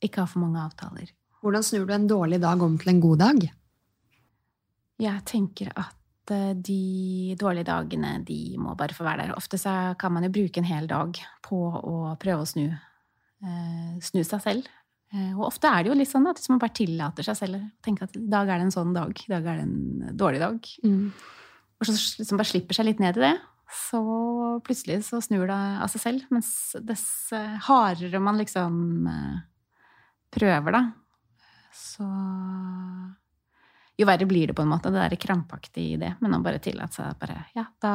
ikke 0.05 0.21
ha 0.21 0.29
for 0.29 0.43
mange 0.43 0.61
avtaler. 0.61 1.09
Hvordan 1.45 1.61
snur 1.61 1.85
du 1.85 1.93
en 1.93 2.07
dårlig 2.09 2.39
dag 2.41 2.61
om 2.65 2.77
til 2.81 2.89
en 2.89 3.03
god 3.03 3.19
dag? 3.21 3.43
Jeg 4.97 5.25
tenker 5.29 5.69
at 5.77 6.33
eh, 6.33 6.55
de 6.57 7.35
dårlige 7.37 7.67
dagene, 7.69 8.15
de 8.25 8.55
må 8.57 8.73
bare 8.79 8.97
få 8.97 9.05
være 9.05 9.27
der. 9.27 9.35
Ofte 9.37 9.59
så 9.61 9.93
kan 10.01 10.15
man 10.15 10.25
jo 10.25 10.33
bruke 10.33 10.57
en 10.57 10.65
hel 10.65 10.89
dag 10.89 11.19
på 11.45 11.59
å 11.77 12.15
prøve 12.17 12.41
å 12.41 12.49
snu, 12.49 12.65
snu 14.01 14.23
seg 14.25 14.41
selv. 14.41 14.73
Eh, 15.13 15.31
og 15.37 15.47
ofte 15.51 15.69
er 15.69 15.83
det 15.83 15.91
jo 15.91 15.97
litt 15.99 16.09
sånn 16.09 16.25
at 16.31 16.41
man 16.49 16.61
bare 16.61 16.75
tillater 16.75 17.25
seg 17.27 17.37
selv 17.37 17.59
å 17.59 17.63
tenke 17.85 18.07
at 18.07 18.15
i 18.17 18.25
dag 18.31 18.49
er 18.49 18.59
det 18.59 18.67
en 18.67 18.75
sånn 18.75 18.95
dag. 18.95 19.13
I 19.13 19.33
dag 19.35 19.45
er 19.51 19.61
det 19.61 19.67
en 19.67 20.17
dårlig 20.17 20.41
dag. 20.41 20.71
Mm. 20.83 21.11
Og 21.77 21.87
så 21.87 21.95
liksom 21.95 22.41
bare 22.41 22.49
slipper 22.49 22.77
seg 22.77 22.89
litt 22.89 23.03
ned 23.03 23.19
i 23.19 23.27
det. 23.27 23.35
Så 23.75 24.01
plutselig 24.65 25.03
så 25.07 25.21
snur 25.23 25.47
det 25.49 25.55
av 25.55 25.89
seg 25.93 26.03
selv. 26.03 26.27
Mens 26.33 26.49
dess 26.85 27.05
eh, 27.35 27.57
hardere 27.67 28.21
man 28.23 28.41
liksom 28.41 28.77
eh, 29.11 29.41
prøver, 30.35 30.75
da, 30.75 30.83
så 31.75 32.07
Jo 33.95 34.07
verre 34.09 34.27
blir 34.27 34.49
det 34.49 34.57
på 34.57 34.65
en 34.65 34.73
måte, 34.73 34.91
det 34.91 34.99
derre 34.99 35.19
krampaktige 35.19 35.95
i 35.95 36.01
det. 36.01 36.11
Men 36.19 36.35
å 36.35 36.41
bare 36.43 36.59
tillate 36.63 36.97
seg 36.97 37.15
bare 37.21 37.45
Ja, 37.55 37.63
da, 37.81 37.93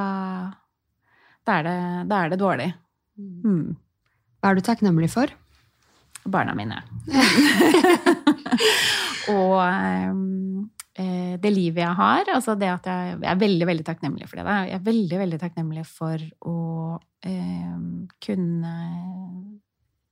da, 1.44 1.58
er, 1.58 1.66
det, 1.66 1.76
da 2.08 2.24
er 2.24 2.32
det 2.32 2.40
dårlig. 2.40 2.70
Mm. 3.20 3.36
mm. 3.44 3.78
Hva 4.40 4.50
er 4.50 4.56
du 4.56 4.64
takknemlig 4.64 5.10
for? 5.12 5.32
barna 6.24 6.54
mine. 6.56 6.80
og 9.34 9.60
um, 10.10 10.70
det 11.40 11.52
livet 11.54 11.84
jeg 11.84 11.96
har, 11.96 12.28
altså 12.34 12.56
det 12.60 12.68
at 12.68 12.88
jeg, 12.90 13.14
jeg, 13.14 13.28
er 13.32 13.40
veldig, 13.40 13.68
veldig 13.70 13.86
takknemlig 13.86 14.28
for 14.28 14.40
det. 14.40 14.46
Da. 14.48 14.56
Jeg 14.68 14.76
er 14.76 14.88
veldig, 14.90 15.20
veldig 15.22 15.38
takknemlig 15.40 15.84
for 15.88 16.24
å 16.50 16.56
eh, 17.24 17.78
kunne 18.20 18.74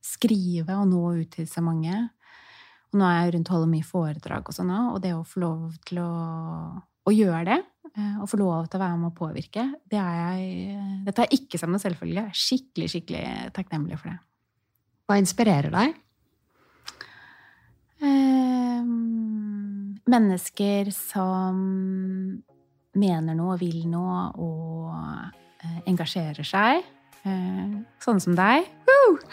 skrive 0.05 0.79
og 0.79 0.89
nå 0.89 1.03
ut 1.19 1.35
til 1.35 1.49
så 1.51 1.65
mange. 1.65 2.07
Og 2.89 3.01
nå 3.01 3.05
er 3.05 3.19
jeg 3.19 3.35
rundt 3.35 3.51
og 3.51 3.57
holder 3.59 3.73
mye 3.73 3.87
foredrag 3.87 4.49
og 4.49 4.57
sånn 4.57 4.71
og 4.73 5.01
det 5.05 5.13
å 5.13 5.25
få 5.29 5.43
lov 5.43 5.75
til 5.89 6.01
å, 6.01 6.13
å 6.81 7.13
gjøre 7.13 7.45
det, 7.51 7.59
eh, 7.93 8.17
og 8.23 8.31
få 8.31 8.41
lov 8.41 8.69
til 8.69 8.81
å 8.81 8.85
være 8.85 9.01
med 9.03 9.11
å 9.11 9.19
påvirke, 9.19 9.67
det 9.85 10.01
er 10.01 10.17
jeg, 10.23 10.79
Det 11.05 11.15
tar 11.17 11.29
jeg 11.29 11.43
ikke 11.43 11.61
som 11.61 11.75
en 11.75 11.83
selvfølge. 11.83 12.17
Jeg 12.17 12.33
er 12.33 12.43
skikkelig, 12.47 12.91
skikkelig 12.95 13.25
takknemlig 13.57 14.01
for 14.01 14.13
det. 14.13 14.19
Hva 15.09 15.19
inspirerer 15.21 15.73
deg? 15.73 15.97
Eh, 18.05 18.89
mennesker 20.09 20.93
som 20.95 21.63
mener 22.99 23.37
noe, 23.37 23.57
vil 23.61 23.85
noe 23.91 24.21
og 24.41 24.93
eh, 25.65 25.81
engasjerer 25.91 26.47
seg. 26.47 26.87
Eh, 27.29 27.79
sånne 28.03 28.25
som 28.25 28.37
deg. 28.39 28.69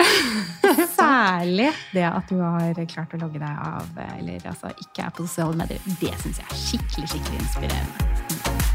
Særlig 0.99 1.69
det 1.93 2.05
at 2.07 2.31
du 2.31 2.39
har 2.41 2.85
klart 2.91 3.15
å 3.15 3.21
logge 3.21 3.41
deg 3.41 3.65
av, 3.69 3.89
eller 4.17 4.49
altså 4.51 4.73
ikke 4.75 5.07
er 5.07 5.15
på 5.15 5.27
sosiale 5.27 5.59
medier. 5.63 5.83
Det 6.01 6.13
syns 6.23 6.41
jeg 6.41 6.49
er 6.49 6.63
skikkelig, 6.65 7.11
skikkelig 7.15 7.43
inspirerende. 7.45 8.74